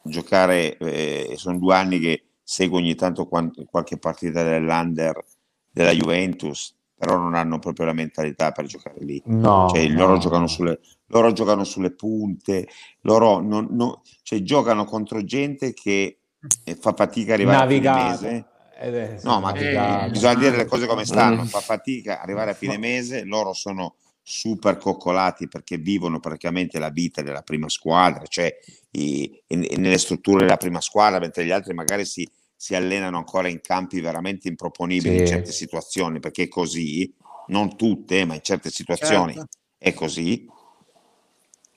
giocare, 0.01 0.77
eh, 0.77 1.33
sono 1.35 1.57
due 1.57 1.75
anni 1.75 1.99
che 1.99 2.23
seguo 2.49 2.79
ogni 2.79 2.95
tanto 2.95 3.27
qualche 3.27 3.97
partita 3.99 4.41
dell'Under 4.43 5.23
della 5.69 5.91
Juventus, 5.91 6.75
però 6.97 7.15
non 7.19 7.35
hanno 7.35 7.59
proprio 7.59 7.85
la 7.85 7.93
mentalità 7.93 8.51
per 8.51 8.65
giocare 8.65 9.03
lì. 9.03 9.21
No, 9.27 9.69
Cioè, 9.69 9.87
loro, 9.89 10.13
no. 10.13 10.17
giocano 10.17 10.47
sulle, 10.47 10.79
loro 11.07 11.31
giocano 11.31 11.63
sulle 11.63 11.91
punte, 11.91 12.67
loro 13.01 13.39
non, 13.39 13.67
non- 13.69 14.01
cioè, 14.23 14.41
giocano 14.41 14.83
contro 14.85 15.23
gente 15.23 15.73
che 15.73 16.17
eh, 16.63 16.75
fa 16.75 16.93
fatica 16.93 17.31
a 17.31 17.35
arrivare 17.35 17.57
a 17.57 17.67
fine 17.67 17.91
mese. 18.09 18.45
È- 18.79 19.19
No, 19.23 19.39
ma 19.41 19.51
navigato. 19.51 20.09
bisogna 20.11 20.35
dire 20.35 20.55
le 20.57 20.65
cose 20.65 20.87
come 20.87 21.05
stanno, 21.05 21.43
Mm. 21.43 21.45
fa 21.47 21.59
fatica 21.59 22.19
arrivare 22.19 22.51
a 22.51 22.53
fine 22.55 22.77
mese, 22.79 23.25
loro 23.25 23.53
sono 23.53 23.95
super 24.23 24.77
coccolati 24.77 25.47
perché 25.47 25.77
vivono 25.77 26.19
praticamente 26.19 26.79
la 26.79 26.89
vita 26.89 27.21
della 27.21 27.41
prima 27.41 27.67
squadra, 27.69 28.25
cioè 28.25 28.57
i- 28.91 29.39
in- 29.47 29.67
nelle 29.77 29.97
strutture 29.97 30.45
della 30.45 30.57
prima 30.57 30.81
squadra, 30.81 31.19
mentre 31.19 31.45
gli 31.45 31.51
altri 31.51 31.73
magari 31.73 32.05
si, 32.05 32.27
si 32.61 32.75
allenano 32.75 33.15
ancora 33.15 33.47
in 33.47 33.61
campi 33.61 34.01
veramente 34.01 34.49
improponibili 34.49 35.19
in 35.19 35.25
Sì. 35.25 35.31
certe 35.31 35.51
situazioni, 35.53 36.19
perché 36.19 36.43
è 36.43 36.47
così, 36.49 37.09
non 37.47 37.77
tutte, 37.77 38.25
ma 38.25 38.33
in 38.33 38.41
certe 38.43 38.69
situazioni 38.69 39.31
certo. 39.33 39.47
è 39.77 39.93
così. 39.93 40.45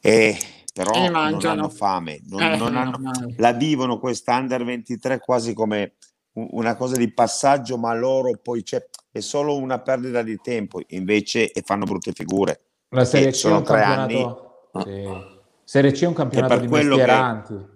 E 0.01 0.37
però 0.75 0.93
E 0.93 1.09
non 1.09 1.45
hanno 1.47 1.69
fame, 1.69 2.21
non, 2.27 2.43
Eh, 2.43 2.57
non 2.57 2.77
hanno, 2.77 2.99
la 3.37 3.53
vivono 3.53 4.01
questa 4.01 4.35
under 4.37 4.65
23 4.65 5.21
quasi 5.21 5.55
come 5.55 5.93
un- 6.33 6.49
una 6.51 6.75
cosa 6.75 6.97
di 6.97 7.13
passaggio, 7.13 7.79
ma 7.79 7.95
loro 7.95 8.37
poi 8.43 8.65
c'è, 8.65 8.85
è 9.13 9.21
solo 9.21 9.57
una 9.57 9.79
perdita 9.79 10.23
di 10.23 10.41
tempo, 10.43 10.81
invece 10.89 11.53
e 11.53 11.63
fanno 11.65 11.85
brutte 11.85 12.11
figure. 12.13 12.59
La 12.89 13.05
Serie 13.05 13.29
C 13.31 13.35
è 13.35 13.37
sono 13.37 13.59
un 13.59 13.63
tre 13.63 13.83
campionato... 13.83 14.71
sì. 14.83 15.31
Serie 15.63 15.93
C 15.93 16.03
è 16.03 16.07
un 16.07 16.15
campionato 16.15 16.57
di 16.59 16.67
che- 16.67 16.73
mestieranti. 16.73 17.53
Eh, 17.55 17.72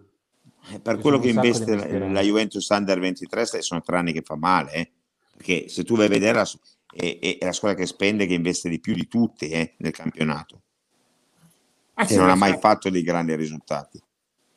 Per 0.83 0.99
quello 0.99 1.19
che 1.19 1.29
investe 1.29 1.75
la, 1.77 2.09
la 2.11 2.21
Juventus 2.21 2.67
under 2.69 2.99
23 2.99 3.47
sai, 3.47 3.63
sono 3.63 3.81
tre 3.83 3.99
anni 3.99 4.13
che 4.13 4.23
fa 4.23 4.37
male, 4.37 4.73
eh. 4.73 4.93
perché 5.37 5.69
se 5.69 5.85
tu 5.85 5.97
vai 5.97 6.07
a 6.07 6.09
vedere 6.09 6.39
la, 6.39 6.49
è, 6.93 7.19
è- 7.21 7.45
la 7.45 7.53
squadra 7.53 7.79
che 7.79 7.87
spende 7.87 8.27
che 8.27 8.35
investe 8.35 8.69
di 8.69 8.81
più 8.81 8.93
di 8.95 9.07
tutte 9.07 9.49
eh, 9.49 9.75
nel 9.79 9.93
campionato 9.93 10.61
Ah, 11.95 12.03
e 12.03 12.07
sì, 12.09 12.17
non 12.17 12.29
ha 12.29 12.35
mai 12.35 12.59
fatto 12.59 12.91
dei 12.91 13.03
grandi 13.03 13.35
risultati. 13.37 13.99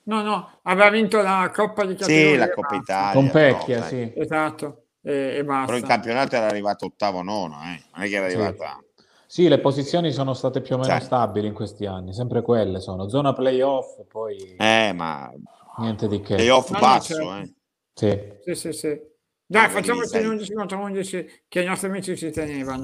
No, 0.03 0.21
no, 0.23 0.59
aveva 0.63 0.89
vinto 0.89 1.21
la 1.21 1.49
Coppa 1.53 1.85
di 1.85 1.93
Sì, 1.93 1.97
categoria. 1.97 2.37
la 2.39 2.45
e 2.45 2.53
Coppa 2.53 2.67
basta. 2.75 2.81
Italia, 2.93 3.13
Con 3.13 3.29
però, 3.31 3.57
Pecchia, 3.57 3.81
sai, 3.81 3.89
sì. 3.89 4.19
Esatto, 4.19 4.83
e, 5.01 5.13
e 5.13 5.43
però 5.45 5.55
in 5.57 5.67
basta. 5.67 5.87
campionato 5.87 6.35
era 6.35 6.47
arrivato 6.47 6.85
ottavo 6.85 7.21
nono, 7.21 7.61
eh. 7.63 7.81
non 7.93 8.03
è 8.03 8.09
che 8.09 8.15
era 8.15 8.27
Sì. 8.29 8.35
arrivata... 8.35 8.83
Sì, 9.25 9.47
le 9.47 9.59
posizioni 9.59 10.11
sono 10.11 10.33
state 10.33 10.59
più 10.59 10.73
o 10.75 10.79
meno 10.79 10.89
Cioè. 10.91 10.99
stabili 10.99 11.45
in 11.47 11.53
questi 11.53 11.85
anni, 11.85 12.13
sempre 12.13 12.41
quelle 12.41 12.79
sono. 12.81 13.07
Zona 13.07 13.31
playoff, 13.31 14.01
poi 14.07 14.55
Eh, 14.57 14.91
ma 14.93 15.31
niente 15.79 16.07
di 16.07 16.21
che. 16.21 16.35
playoff 16.35 16.69
No, 16.69 16.79
no, 16.79 16.85
basso, 16.85 17.15
certo. 17.15 17.35
eh. 17.35 17.53
Sì. 17.93 18.53
Sì, 18.55 18.55
sì, 18.55 18.73
sì. 18.77 18.99
Dai, 19.45 19.63
No, 19.65 19.69
facciamoci 19.69 20.07
sai. 20.07 20.25
11 20.25 20.53
contro 20.53 20.79
11 20.79 21.43
che 21.47 21.61
i 21.61 21.65
nostri 21.65 21.87
amici 21.89 22.15
ci 22.17 22.29
tenevano. 22.31 22.83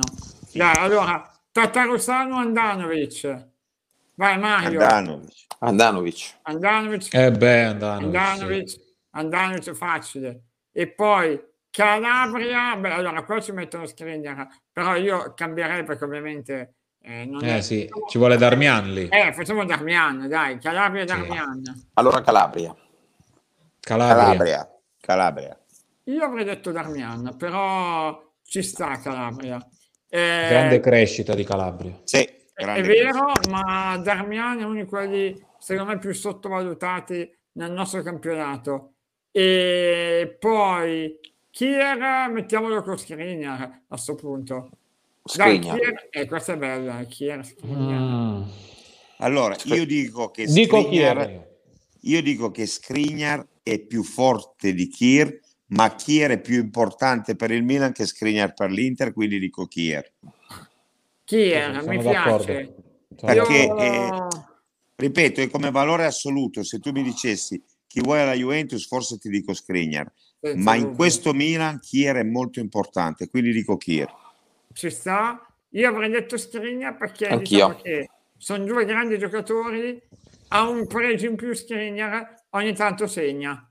Dai, 0.54 0.76
allora, 0.78 1.32
Tatarusano 1.52 2.38
Andanovic. 2.38 3.48
Vai 4.16 4.38
Mario. 4.40 4.82
Andanovic. 4.82 5.46
Andanovic. 5.60 6.38
Andanovic. 6.44 7.14
Eh 7.14 7.32
beh, 7.32 7.64
Andanovic, 7.64 8.16
Andanovic. 8.16 8.76
Andanovic 9.12 9.70
è 9.70 9.74
facile. 9.74 10.42
E 10.72 10.88
poi 10.88 11.40
Calabria. 11.70 12.76
Beh, 12.78 12.92
allora 12.92 13.24
qua 13.24 13.40
ci 13.42 13.52
mettono 13.52 13.86
Skriniar, 13.86 14.48
però 14.72 14.96
io 14.96 15.34
cambierei 15.36 15.84
perché 15.84 16.04
ovviamente 16.04 16.76
eh, 17.02 17.26
non 17.26 17.42
sì. 17.42 17.46
è... 17.48 17.56
Eh 17.58 17.62
sì, 17.62 17.90
ci 18.10 18.18
vuole 18.18 18.38
Darmian 18.38 18.94
lì. 18.94 19.08
Eh, 19.10 19.34
facciamo 19.34 19.64
Darmian, 19.66 20.28
dai, 20.28 20.58
Calabria 20.60 21.04
e 21.04 21.08
Sì. 21.08 21.14
Darmian. 21.14 21.62
Allora 21.94 22.22
Calabria. 22.22 22.76
Calabria. 23.86 24.18
Calabria. 24.26 24.70
Calabria. 25.00 25.60
Io 26.06 26.24
avrei 26.24 26.44
detto 26.44 26.72
Darmian, 26.72 27.36
però 27.38 28.20
ci 28.44 28.64
sta 28.64 29.00
Calabria. 29.00 29.58
Eh, 30.10 30.48
Grande 30.50 30.80
crescita 30.80 31.36
di 31.36 31.44
Calabria. 31.44 32.00
Sì, 32.04 32.28
È 32.54 32.82
vero, 32.82 33.32
ma 33.50 33.98
Darmian 33.98 34.60
è 34.60 34.64
uno 34.64 34.76
di 34.82 34.86
quelli, 34.86 35.40
secondo 35.60 35.92
me, 35.92 36.00
più 36.00 36.14
sottovalutati 36.14 37.30
nel 37.54 37.72
nostro 37.72 38.02
campionato. 38.02 38.94
E 39.32 40.36
poi 40.40 41.20
Kier, 41.52 42.30
mettiamolo 42.32 42.82
con 42.82 42.98
Skriniar 42.98 43.62
a 43.62 43.82
questo 43.88 44.16
punto. 44.16 44.70
Skriniar. 45.24 45.78
Kier, 45.78 46.08
eh, 46.10 46.26
questa 46.26 46.54
è 46.54 46.58
bella, 46.58 47.04
Kier. 47.04 47.46
Mm. 47.66 48.42
Allora, 49.18 49.56
io 49.66 49.86
dico 49.86 50.32
che 50.32 50.46
Dico 50.46 50.82
Skriniar, 50.82 51.18
Kier. 51.18 51.48
io 52.02 52.22
dico 52.22 52.52
che 52.52 52.66
Skriniar 52.66 53.46
è 53.68 53.80
più 53.80 54.04
forte 54.04 54.74
di 54.76 54.88
Kier 54.88 55.40
ma 55.68 55.96
Kier 55.96 56.32
è 56.32 56.42
più 56.42 56.60
importante 56.60 57.36
per 57.36 57.50
il 57.52 57.64
Milan 57.64 57.92
che 57.92 58.06
Skriniar 58.06 58.54
per 58.54 58.70
l'Inter, 58.70 59.12
quindi 59.14 59.40
dico 59.40 59.66
Kier. 59.66 60.12
Kier, 61.24 61.84
mi 61.88 62.04
d'accordo. 62.04 62.46
piace. 62.46 62.76
Perché, 63.20 63.64
Io- 63.64 63.78
eh, 63.78 64.28
Ripeto, 64.98 65.42
è 65.42 65.50
come 65.50 65.72
valore 65.72 66.06
assoluto. 66.06 66.64
Se 66.64 66.80
tu 66.80 66.92
mi 66.92 67.04
dicessi 67.04 67.62
chi 67.88 68.00
vuoi 68.00 68.22
alla 68.22 68.34
Juventus, 68.34 68.88
forse 68.88 69.18
ti 69.18 69.30
dico 69.30 69.54
Skriniar, 69.54 70.10
senza 70.40 70.58
ma 70.64 70.76
in 70.76 70.96
questo 70.96 71.34
Milan 71.34 71.80
Kier 71.80 72.18
è 72.18 72.24
molto 72.24 72.60
importante, 72.60 73.28
quindi 73.28 73.52
dico 73.52 73.76
Kier. 73.78 74.14
ci 74.74 74.90
sta. 74.90 75.46
Io 75.70 75.90
avrei 75.90 76.10
detto 76.10 76.38
Skriniar 76.38 76.96
perché 76.96 77.38
diciamo 77.40 77.76
che 77.76 78.10
sono 78.38 78.64
due 78.64 78.86
grandi 78.86 79.18
giocatori, 79.18 80.02
ha 80.50 80.70
un 80.70 80.88
pregio 80.88 81.28
in 81.28 81.36
più 81.36 81.54
Skriniar, 81.54 82.45
ogni 82.56 82.74
tanto 82.74 83.08
segna. 83.08 83.68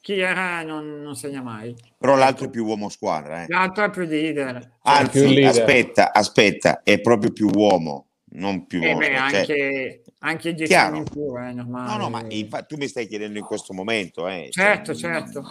Kier 0.00 0.64
non, 0.64 1.00
non 1.00 1.14
segna 1.14 1.42
mai. 1.42 1.74
Però 1.96 2.16
l'altro 2.16 2.46
è 2.46 2.50
più 2.50 2.64
uomo 2.66 2.88
squadra. 2.88 3.42
eh. 3.42 3.46
L'altro 3.48 3.84
è 3.84 3.90
più 3.90 4.02
leader. 4.02 4.58
più 4.58 4.70
Anzi, 4.82 5.34
leader. 5.34 5.44
aspetta, 5.48 6.12
aspetta, 6.12 6.82
è 6.82 7.00
proprio 7.00 7.30
più 7.32 7.48
uomo, 7.54 8.06
non 8.32 8.66
più 8.66 8.82
E 8.82 8.86
uomo. 8.88 8.98
beh, 8.98 9.06
cioè- 9.06 9.14
anche, 9.16 10.02
anche 10.18 10.54
10 10.54 10.70
Chiaro. 10.72 10.88
anni 10.88 10.98
in 10.98 11.04
più, 11.04 11.36
è 11.36 11.52
normale. 11.52 11.90
No, 11.90 11.96
no, 11.98 12.10
ma 12.10 12.24
infa- 12.28 12.62
tu 12.64 12.76
mi 12.76 12.88
stai 12.88 13.06
chiedendo 13.06 13.38
in 13.38 13.44
questo 13.44 13.72
momento. 13.74 14.26
Eh. 14.26 14.48
Certo, 14.50 14.92
Cioè, 14.92 15.12
certo. 15.12 15.44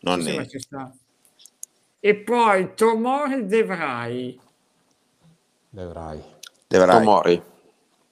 Non 0.00 0.22
Sì, 0.22 0.30
sì, 0.48 0.58
è... 0.70 0.86
E 1.98 2.14
poi 2.14 2.74
Tomori 2.76 3.46
Devrai. 3.46 4.38
Dovrai. 5.68 6.22
Devrai. 6.68 6.96
Tomori. 6.98 7.42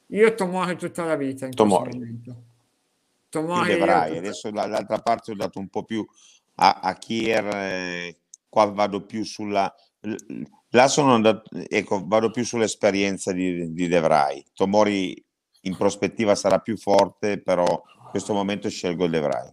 Io 0.09 0.35
Tomori 0.35 0.77
tutta 0.77 1.05
la 1.05 1.15
vita 1.15 1.47
in 1.47 1.55
Tomori. 1.55 1.83
questo 1.91 1.99
momento. 1.99 2.44
Tomori 3.35 3.73
tutta- 3.79 4.03
Adesso 4.03 4.51
dall'altra 4.51 4.99
parte 4.99 5.33
ho 5.33 5.35
dato 5.35 5.59
un 5.59 5.69
po' 5.69 5.83
più 5.83 6.07
a, 6.57 6.81
a 6.81 6.95
Kier, 6.95 7.47
eh, 7.53 8.19
qua 8.49 8.67
vado 8.67 9.05
più 9.05 9.25
sulla... 9.25 9.73
Là 10.71 10.89
sono 10.89 11.15
andato, 11.15 11.51
ecco, 11.69 12.05
vado 12.07 12.31
più 12.31 12.45
sull'esperienza 12.45 13.33
di, 13.33 13.73
di 13.73 13.89
Devrai. 13.89 14.45
Tomori 14.55 15.25
in 15.63 15.77
prospettiva 15.77 16.35
sarà 16.35 16.59
più 16.59 16.77
forte, 16.77 17.41
però 17.41 17.65
in 17.65 18.11
questo 18.11 18.35
momento 18.35 18.69
scelgo 18.69 19.05
il 19.05 19.11
Devrai. 19.11 19.53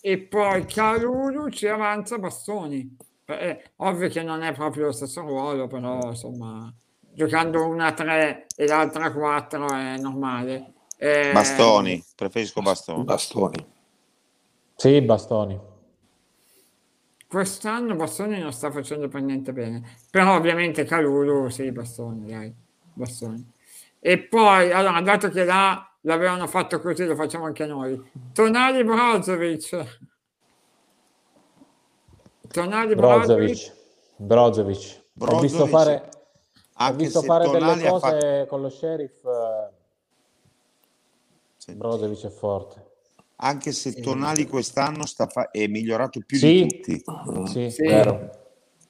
E 0.00 0.18
poi 0.18 0.64
Calulu 0.66 1.48
ci 1.50 1.66
avanza 1.66 2.18
Bastoni. 2.18 2.96
Eh, 3.24 3.62
ovvio 3.76 4.08
che 4.08 4.22
non 4.22 4.42
è 4.42 4.52
proprio 4.52 4.86
lo 4.86 4.92
stesso 4.92 5.20
ruolo, 5.20 5.66
però 5.66 6.00
insomma, 6.08 6.72
giocando 7.12 7.66
una 7.66 7.86
a 7.86 7.92
3 7.92 8.46
e 8.56 8.66
l'altra 8.66 9.04
a 9.04 9.12
4 9.12 9.68
è 9.68 9.96
normale. 9.98 10.72
Eh, 11.00 11.30
Bastoni, 11.32 12.04
preferisco 12.16 12.60
Bastoni. 12.60 13.04
Bastoni. 13.04 13.66
Sì, 14.74 15.00
bastoni. 15.00 15.60
Quest'anno 17.28 17.94
Bastoni 17.94 18.40
non 18.40 18.52
sta 18.52 18.70
facendo 18.72 19.06
per 19.08 19.20
niente 19.22 19.52
bene, 19.52 19.96
però 20.10 20.34
ovviamente 20.34 20.84
Calulu, 20.84 21.48
sì, 21.50 21.70
Bastoni, 21.70 22.26
dai, 22.26 22.52
Bastoni. 22.94 23.52
E 24.00 24.18
poi, 24.18 24.72
allora, 24.72 25.00
dato 25.02 25.28
che 25.28 25.44
là 25.44 25.88
l'avevano 26.02 26.46
fatto 26.46 26.80
così, 26.80 27.04
lo 27.04 27.14
facciamo 27.14 27.44
anche 27.44 27.66
noi. 27.66 28.10
Tonali 28.32 28.82
Brozovic. 28.82 29.98
Tonali 32.48 32.94
Brozovic. 32.94 33.74
Brozovic. 34.16 35.04
Brozovic. 35.12 35.36
Ho 35.36 35.40
visto 35.40 35.66
fare, 35.66 36.08
ho 36.78 36.92
visto 36.94 37.22
fare 37.22 37.48
delle 37.50 37.88
cose 37.88 37.98
fatto- 38.00 38.46
con 38.48 38.62
lo 38.62 38.68
sheriff. 38.70 39.24
eh, 39.24 39.76
Sì. 41.68 41.74
Brozovic 41.74 42.24
è 42.26 42.30
forte. 42.30 42.86
anche 43.40 43.70
se 43.70 44.00
Tonali 44.00 44.48
quest'anno 44.48 45.06
sta 45.06 45.28
fa- 45.28 45.50
è 45.52 45.66
migliorato 45.68 46.18
più 46.26 46.38
Sì. 46.38 46.64
di 46.66 46.66
tutti. 46.82 47.04
Sì, 47.52 47.70
Sì. 47.70 47.82
vero. 47.86 48.30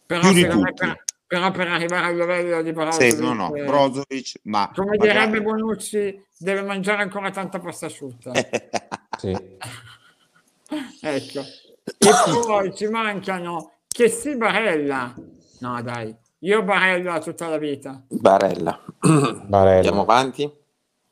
Però, 0.06 0.20
Più 0.22 0.32
di 0.32 0.48
tutti. 0.48 0.72
per, 0.74 1.05
però 1.26 1.50
per 1.50 1.68
arrivare 1.68 2.06
al 2.06 2.16
livello 2.16 2.62
di 2.62 2.72
Brozovic, 2.72 3.14
Sì, 3.14 3.20
no, 3.20 3.34
no, 3.34 3.55
eh, 3.55 3.64
Brozovic, 3.64 4.40
ma 4.44 4.70
come 4.74 4.96
magari- 4.96 5.10
direbbe 5.12 5.42
Bonucci, 5.42 6.24
deve 6.38 6.62
mangiare 6.62 7.02
ancora 7.02 7.30
tanta 7.30 7.59
pasta 7.59 7.86
asciutta. 7.86 8.32
Sì. 9.18 9.36
Ecco. 11.02 11.40
E 11.40 12.09
poi 12.46 12.74
ci 12.74 12.86
mancano 12.88 13.72
che 13.86 14.09
sì 14.09 14.36
Barella. 14.36 15.14
No, 15.60 15.82
dai, 15.82 16.14
io 16.40 16.62
Barella 16.62 17.18
tutta 17.20 17.48
la 17.48 17.59
vita. 17.59 18.02
Barella. 18.09 18.82
Barella. 18.98 19.74
Andiamo 19.76 20.02
avanti. 20.02 20.50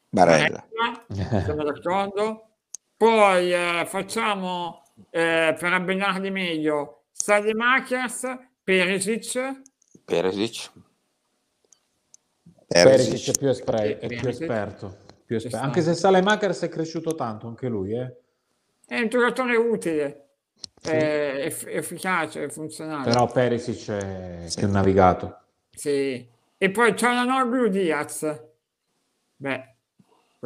Barella. 0.08 0.66
Barella, 1.06 1.44
siamo 1.44 1.62
d'accordo? 1.64 2.48
Poi 2.96 3.52
eh, 3.52 3.84
facciamo 3.86 4.84
eh, 5.10 5.54
per 5.58 5.72
abbinarli 5.72 6.30
meglio 6.30 7.04
Salimakers, 7.12 8.36
Perisic, 8.62 9.62
Peresic. 10.04 10.70
Perisic 12.66 13.34
è 13.34 13.38
più, 13.38 13.48
espre- 13.48 13.98
è 13.98 14.06
più 14.06 14.20
Perisic. 14.20 14.40
esperto. 14.42 14.96
più 15.24 15.36
esper-. 15.36 15.60
Anche 15.60 15.82
se 15.82 15.94
Salemakers 15.94 16.62
è 16.62 16.68
cresciuto 16.68 17.14
tanto, 17.14 17.46
anche 17.48 17.68
lui. 17.68 17.92
Eh. 17.96 18.16
è 18.86 19.00
un 19.00 19.08
giocatore 19.08 19.56
utile, 19.56 20.28
eh, 20.84 21.44
eff- 21.44 21.66
efficace, 21.68 22.48
funzionale. 22.48 23.04
Però 23.10 23.26
Perisic 23.26 23.90
è 23.90 24.48
più 24.54 24.70
navigato. 24.70 25.40
Sì. 25.70 26.26
E 26.58 26.70
poi 26.70 26.94
c'è 26.94 27.12
la 27.12 27.24
Norglu 27.24 27.68
Diaz. 27.68 28.42
Beh, 29.36 29.75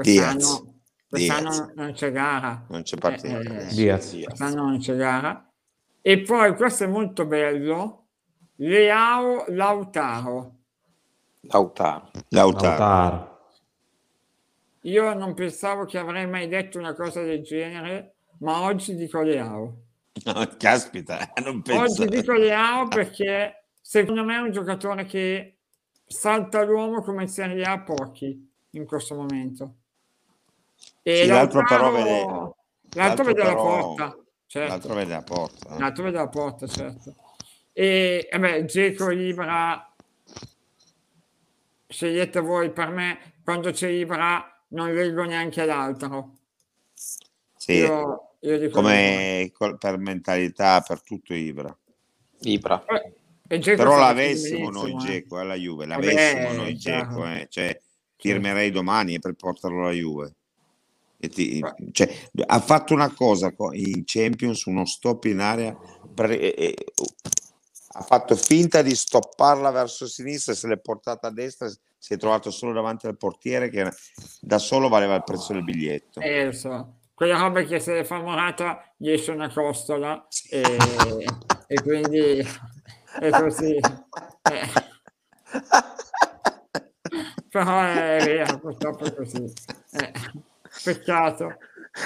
quest'anno, 0.03 0.37
Diaz. 0.39 0.65
quest'anno 1.09 1.51
Diaz. 1.51 1.73
non 1.75 1.93
c'è 1.93 2.13
gara. 2.13 2.67
Non 2.69 2.83
c'è 2.83 2.97
partita. 2.97 3.39
Eh, 3.39 3.63
eh, 3.63 3.67
Diaz. 3.67 4.21
Quest'anno 4.25 4.65
non 4.65 4.79
c'è 4.79 4.97
gara. 4.97 5.53
E 6.03 6.23
poi 6.23 6.55
questo 6.55 6.85
è 6.85 6.87
molto 6.87 7.27
bello. 7.27 8.07
Leao 8.57 9.45
Lautaro. 9.49 10.57
Lautaro. 11.41 12.11
Lautaro. 12.29 12.79
Lautaro. 12.79 13.31
Io 14.85 15.13
non 15.15 15.35
pensavo 15.35 15.85
che 15.85 15.99
avrei 15.99 16.27
mai 16.27 16.49
detto 16.49 16.79
una 16.79 16.95
cosa 16.95 17.23
del 17.23 17.43
genere, 17.43 18.15
ma 18.39 18.63
oggi 18.63 18.95
dico 18.95 19.21
Leao. 19.21 19.83
Caspita, 20.57 21.33
non 21.45 21.63
penso. 21.63 22.03
Oggi 22.03 22.17
dico 22.17 22.33
Leao 22.33 22.89
perché 22.89 23.67
secondo 23.81 24.25
me 24.25 24.37
è 24.37 24.41
un 24.41 24.53
giocatore 24.53 25.05
che 25.05 25.59
salta 26.07 26.65
l'uomo 26.65 27.03
come 27.03 27.23
in 27.23 27.29
Serie 27.29 27.63
A 27.65 27.81
pochi 27.81 28.49
in 28.71 28.87
questo 28.87 29.15
momento. 29.15 29.80
E 31.03 31.17
Sì, 31.23 31.27
l'altro 31.27 31.61
Lautaro- 31.61 31.91
però 31.91 32.03
vede- 32.05 32.21
l'altro 32.25 32.55
l'altro 32.93 33.25
vede 33.25 33.43
la 33.43 33.55
porta. 33.55 34.17
Certo. 34.47 34.69
L'altro 34.69 34.95
vede 34.95 35.13
la 35.13 35.23
porta. 35.23 35.75
eh. 35.75 35.79
L'altro 35.79 36.05
vede 36.05 36.17
la 36.17 36.29
porta, 36.29 36.67
certo. 36.67 37.15
E 37.73 38.29
vabbè, 38.33 38.65
Geco 38.65 39.11
Ibra 39.11 39.85
scegliete 41.87 42.41
voi 42.41 42.71
per 42.71 42.89
me 42.91 43.35
quando 43.45 43.71
c'è 43.73 43.89
Ibra 43.89 44.45
non 44.69 44.93
leggo 44.95 45.25
neanche 45.25 45.65
l'altro 45.65 46.37
Sì, 47.57 47.73
io, 47.75 48.35
io 48.41 48.59
dico 48.59 48.73
come 48.75 49.51
col- 49.57 49.79
per 49.79 49.99
mentalità, 49.99 50.81
per 50.81 51.03
tutto 51.03 51.35
Ibra. 51.35 51.77
Ibra. 52.43 52.85
Eh, 52.87 53.13
e 53.49 53.59
Però 53.59 53.91
sta 53.93 54.01
l'avessimo 54.01 54.71
benissimo, 54.71 54.71
noi 54.71 54.93
eh. 54.93 54.97
Geco 54.99 55.39
alla 55.39 55.55
Juve, 55.55 55.87
Vabbè, 55.87 56.05
l'avessimo 56.07 56.53
noi 56.53 56.75
chiaro. 56.75 57.07
Geco, 57.09 57.27
eh. 57.27 57.47
cioè, 57.51 57.81
firmerei 58.17 58.71
domani 58.71 59.19
per 59.19 59.35
portarlo 59.35 59.81
alla 59.83 59.91
Juve. 59.93 60.35
Ti- 61.29 61.63
cioè, 61.93 62.09
ha 62.47 62.61
fatto 62.61 62.95
una 62.95 63.13
cosa 63.13 63.53
co- 63.53 63.73
in 63.75 64.03
Champions, 64.07 64.65
uno 64.65 64.85
stop 64.87 65.25
in 65.25 65.41
area, 65.41 65.77
pre- 66.15 66.55
e- 66.55 66.75
ha 67.93 68.03
fatto 68.03 68.37
finta 68.37 68.83
di 68.83 68.95
stopparla 68.95 69.71
verso 69.71 70.07
sinistra, 70.07 70.55
se 70.55 70.69
l'è 70.69 70.79
portata 70.79 71.27
a 71.27 71.31
destra, 71.33 71.69
si 71.99 72.15
è 72.15 72.17
trovato 72.17 72.51
solo 72.51 72.73
davanti 72.73 73.07
al 73.07 73.17
portiere 73.19 73.69
che 73.69 73.91
da 74.41 74.59
solo 74.59 74.89
valeva 74.89 75.15
il 75.17 75.25
prezzo 75.25 75.53
del 75.53 75.65
biglietto. 75.65 76.21
Eh, 76.21 76.47
lo 76.47 76.53
so. 76.53 76.95
quella 77.15 77.37
roba 77.39 77.63
che 77.65 77.79
se 77.81 77.93
le 77.93 78.05
fa 78.05 78.19
Morata 78.21 78.83
gli 78.97 79.11
esce 79.11 79.33
una 79.33 79.53
costola 79.53 80.27
e, 80.49 80.63
e 81.67 81.83
quindi 81.83 82.39
è 83.19 83.29
così 83.31 83.75
Eh. 83.75 84.69
però 87.51 87.81
è 87.83 88.23
vero 88.25 88.59
purtroppo 88.59 89.05
è 89.05 89.15
così 89.15 89.53
Eh, 89.93 90.13
peccato 90.83 91.57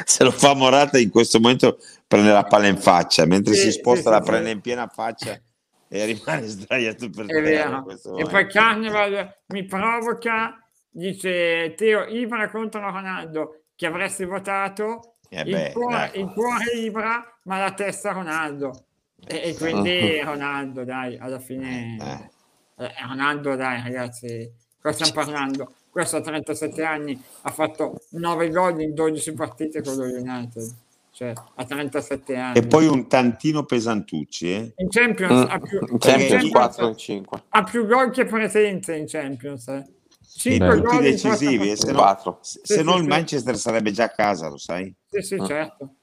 Se 0.05 0.25
lo 0.25 0.31
fa 0.31 0.55
Morata 0.55 0.99
in 0.99 1.11
questo 1.11 1.39
momento 1.41 1.79
prende 2.07 2.33
la 2.33 2.45
palla 2.45 2.67
in 2.67 2.79
faccia, 2.79 3.27
mentre 3.27 3.55
Sì, 3.55 3.63
si 3.65 3.73
sposta 3.73 4.05
sì, 4.05 4.11
la 4.11 4.23
sì, 4.23 4.31
prende 4.31 4.51
in 4.51 4.61
piena 4.61 4.87
faccia 4.89 5.41
e 5.89 6.05
rimane 6.07 6.47
sdraiato 6.47 7.11
per 7.11 7.27
terra. 7.27 7.85
E 8.17 8.25
poi 8.25 8.47
Carnival 8.49 9.43
mi 9.49 9.65
provoca, 9.65 10.59
dice 10.91 11.75
Teo 11.77 12.05
Ibra 12.07 12.51
contro 12.51 12.81
Ronaldo, 12.81 13.65
che 13.77 13.87
avresti 13.87 14.25
votato, 14.25 15.17
Eh 15.29 15.43
il, 15.43 15.51
beh, 15.51 15.73
cuore, 15.73 16.11
dai. 16.13 16.21
il 16.21 16.33
cuore 16.33 16.65
Ibra, 16.77 17.39
ma 17.45 17.59
la 17.59 17.73
testa 17.73 18.13
Ronaldo. 18.13 18.87
E, 19.27 19.51
e 19.51 19.55
quindi 19.57 20.21
Ronaldo, 20.25 20.85
dai, 20.85 21.17
alla 21.19 21.39
fine... 21.39 21.97
Eh. 22.01 22.33
Eh, 22.77 22.93
Ronaldo, 23.07 23.55
dai, 23.55 23.81
ragazzi, 23.83 24.53
cosa 24.81 25.05
stiamo 25.05 25.13
parlando? 25.13 25.75
Questo 25.95 26.16
a 26.16 26.21
37 26.23 26.83
anni 26.83 27.23
ha 27.43 27.51
fatto 27.53 28.01
9 28.11 28.51
gol 28.51 28.81
in 28.81 28.95
12 28.95 29.33
partite 29.33 29.81
con 29.81 29.95
lo 29.95 30.03
United. 30.07 30.75
cioè 31.12 31.33
a 31.55 31.65
37 31.65 32.35
anni. 32.35 32.59
E 32.59 32.66
poi 32.66 32.89
un 32.89 33.07
tantino 33.07 33.62
pesantucci, 33.62 34.51
eh? 34.53 34.73
In 34.79 34.89
Champions, 34.89 35.33
Mm, 35.47 35.51
ha, 35.51 35.59
più, 35.61 35.79
in 35.89 35.99
Champions 35.99 36.23
in 36.23 36.29
Champions 36.29 36.51
4 36.51 36.89
e 36.91 36.97
5. 36.97 37.43
ha 37.51 37.62
più 37.62 37.87
gol 37.87 38.11
che 38.11 38.25
presenze 38.25 38.97
in 38.97 39.07
Champions. 39.07 39.69
Eh. 39.69 39.77
E 39.77 39.87
5 40.27 40.66
Beh, 40.66 40.81
gol 40.81 40.91
tutti 40.91 41.03
decisivi, 41.05 41.57
quattro 41.59 41.71
eh, 41.73 41.77
se 41.77 41.93
no. 41.93 41.99
4. 41.99 42.39
se 42.41 42.61
Sì, 42.65 42.83
no 42.83 42.91
sì, 42.91 42.97
il 42.97 43.03
sì. 43.05 43.09
Manchester 43.09 43.57
sarebbe 43.57 43.91
già 43.93 44.05
a 44.05 44.11
casa, 44.11 44.49
lo 44.49 44.59
sai? 44.59 44.93
Sì, 45.09 45.21
sì, 45.23 45.35
Ah. 45.37 45.47
certo. 45.47 45.95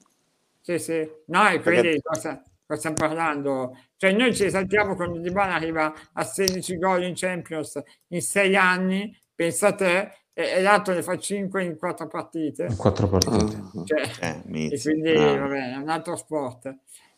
Sì, 0.62 0.78
sì. 0.78 1.06
No, 1.26 1.46
e 1.50 1.60
quindi 1.60 1.82
Perché- 1.82 2.00
cosa, 2.02 2.42
cosa 2.66 2.78
stiamo 2.78 2.96
parlando? 2.96 3.76
Cioè 3.98 4.12
noi 4.12 4.34
ci 4.34 4.44
esaltiamo 4.46 4.96
quando 4.96 5.18
Di 5.18 5.30
Bala 5.30 5.52
arriva 5.56 5.92
a 6.14 6.24
16 6.24 6.78
gol 6.78 7.02
in 7.04 7.12
Champions 7.14 7.78
in 8.08 8.22
6 8.22 8.56
anni, 8.56 9.14
pensa 9.34 9.68
a 9.68 9.74
te, 9.74 10.12
e, 10.34 10.44
e 10.56 10.62
l'altro 10.62 10.94
ne 10.94 11.02
fa 11.02 11.16
5 11.18 11.62
in 11.62 11.76
4 11.76 12.06
partite. 12.08 12.64
In 12.70 12.76
quattro 12.76 13.08
partite. 13.08 13.56
Mm. 13.78 13.84
Cioè, 13.84 14.10
Eh, 14.20 14.66
e 14.72 14.80
quindi 14.80 15.10
Ah. 15.14 15.36
vabbè, 15.36 15.72
è 15.72 15.76
un 15.76 15.88
altro 15.88 16.16
sport. 16.16 16.74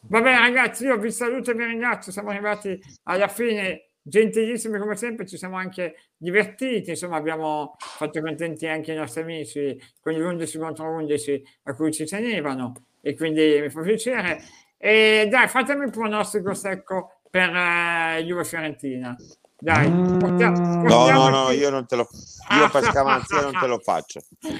Vabbè 0.07 0.37
ragazzi, 0.37 0.85
io 0.85 0.99
vi 0.99 1.11
saluto 1.11 1.51
e 1.51 1.55
vi 1.55 1.65
ringrazio, 1.65 2.13
siamo 2.13 2.31
arrivati 2.31 2.79
alla 3.05 3.29
fine, 3.29 3.89
gentilissimi 4.03 4.79
come 4.79 4.97
sempre, 4.97 5.27
ci 5.27 5.39
siamo 5.39 5.57
anche 5.57 5.95
divertiti, 6.17 6.91
insomma 6.91 7.17
abbiamo 7.17 7.77
fatto 7.79 8.21
contenti 8.21 8.67
anche 8.67 8.93
i 8.93 8.97
nostri 8.97 9.23
amici 9.23 9.81
con 10.01 10.13
gli 10.13 10.21
11 10.21 10.59
contro 10.59 10.91
11 10.91 11.43
a 11.63 11.75
cui 11.75 11.91
ci 11.91 12.05
tenevano 12.05 12.73
e 13.01 13.15
quindi 13.17 13.59
mi 13.63 13.71
fa 13.71 13.81
piacere. 13.81 14.43
E 14.77 15.27
dai, 15.31 15.49
fatemi 15.49 15.85
un 15.85 15.91
pronostico 15.91 16.53
secco 16.53 17.21
per 17.31 17.49
eh, 17.49 18.23
Juve 18.27 18.45
Fiorentina. 18.45 19.17
Dai, 19.65 19.89
Mm. 19.89 20.19
portiamo- 20.19 20.59
No, 20.59 20.83
no, 20.83 20.85
no, 20.85 21.21
portiamoci- 21.21 21.57
io 21.57 21.71
non 21.71 21.87
te 21.87 21.97
lo 21.97 22.07
io 22.51 22.69
per 22.69 22.83
scaramanzia 22.85 23.41
non 23.41 23.53
te 23.59 23.67
lo 23.67 23.79
faccio. 23.79 24.21
No, 24.41 24.51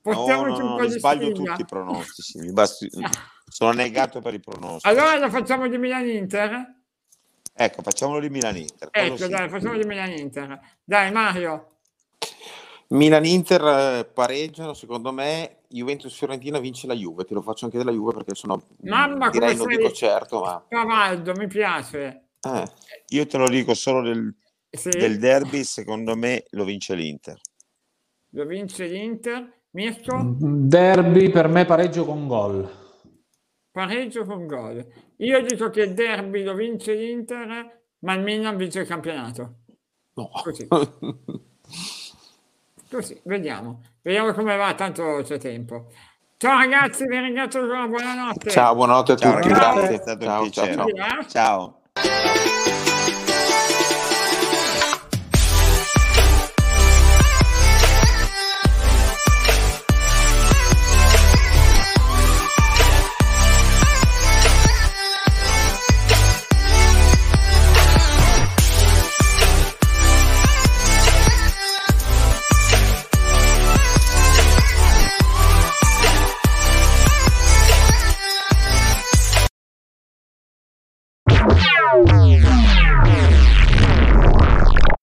portiamoci 0.00 0.60
no, 0.60 0.66
un 0.72 0.80
no, 0.80 0.86
di 0.86 0.98
sbaglio 0.98 1.28
stringa. 1.30 1.50
tutti 1.50 1.60
i 1.60 1.64
pronostici. 1.66 2.38
mi 2.38 2.52
basti- 2.52 2.90
Sono 3.46 3.72
negato 3.72 4.20
per 4.22 4.32
i 4.32 4.40
pronostici. 4.40 4.88
Allora 4.88 5.18
lo 5.18 5.28
facciamo 5.28 5.68
di 5.68 5.76
Milan-Inter? 5.76 6.74
Ecco, 7.52 7.82
facciamolo 7.82 8.20
di 8.20 8.30
Milan-Inter. 8.30 8.88
quello 8.90 9.14
Ecco, 9.14 9.26
dai, 9.28 9.48
facciamo 9.50 9.76
di 9.76 9.84
Milan-Inter. 9.86 10.60
Dai, 10.82 11.12
Mario. 11.12 11.68
Milan-Inter 12.88 13.62
eh, 13.98 14.04
pareggiano, 14.06 14.72
secondo 14.72 15.12
me. 15.12 15.58
Juventus-Fiorentina 15.68 16.58
vince 16.58 16.86
la 16.86 16.94
Juve. 16.94 17.24
Te 17.24 17.34
lo 17.34 17.42
faccio 17.42 17.64
anche 17.66 17.76
della 17.78 17.90
Juve 17.92 18.12
perché 18.14 18.34
sono. 18.34 18.62
Mamma, 18.82 19.28
direi 19.28 19.56
come 19.56 19.74
non 19.74 19.74
sei- 19.74 19.76
dico 19.76 19.92
certo, 19.94 20.40
ma. 20.40 20.64
Cavaldo, 20.68 21.32
mi 21.34 21.46
piace. 21.48 22.20
eh, 22.40 22.64
Io 23.08 23.26
te 23.26 23.38
lo 23.38 23.48
dico 23.48 23.74
solo 23.74 24.02
del, 24.02 24.34
Sì, 24.76 24.90
del 24.90 25.18
derby, 25.18 25.64
secondo 25.64 26.16
me 26.16 26.44
lo 26.50 26.64
vince 26.64 26.94
l'Inter. 26.94 27.40
lo 28.30 28.44
vince 28.46 28.86
l'Inter. 28.86 29.62
Mirko, 29.70 30.36
Derby 30.38 31.30
per 31.30 31.48
me 31.48 31.64
pareggio 31.64 32.04
con 32.04 32.28
gol. 32.28 32.70
pareggio 33.72 34.24
con 34.24 34.46
gol. 34.46 34.86
Io 35.16 35.42
dico 35.44 35.68
che 35.70 35.80
il 35.82 35.94
derby 35.94 36.44
lo 36.44 36.54
vince 36.54 36.94
l'Inter, 36.94 37.82
ma 38.00 38.14
il 38.14 38.22
Milan 38.22 38.56
vince 38.56 38.80
il 38.80 38.86
campionato. 38.86 39.54
no. 40.14 40.30
Così. 40.42 40.68
Così, 42.90 43.20
vediamo. 43.24 43.80
Vediamo 44.02 44.32
come 44.32 44.56
va, 44.56 44.74
tanto 44.74 45.20
c'è 45.24 45.38
tempo. 45.38 45.90
Ciao 46.36 46.58
ragazzi, 46.58 47.04
vi 47.06 47.18
ringrazio 47.18 47.60
ancora, 47.62 47.86
buonanotte. 47.88 48.50
ciao, 48.50 48.74
buonanotte 48.76 49.12
a 49.12 49.16
Ciao 49.16 49.34
tutti. 49.40 49.48
ragazzi, 49.48 49.76
Grazie. 49.78 49.96
è 49.96 50.00
stato 50.00 50.24
Ciao, 50.24 50.42
un 50.42 50.50
ciao, 50.52 50.64
piacere. 50.66 51.28
ciao. 51.28 51.80
Via. 51.92 52.82
Ciao. 52.86 52.93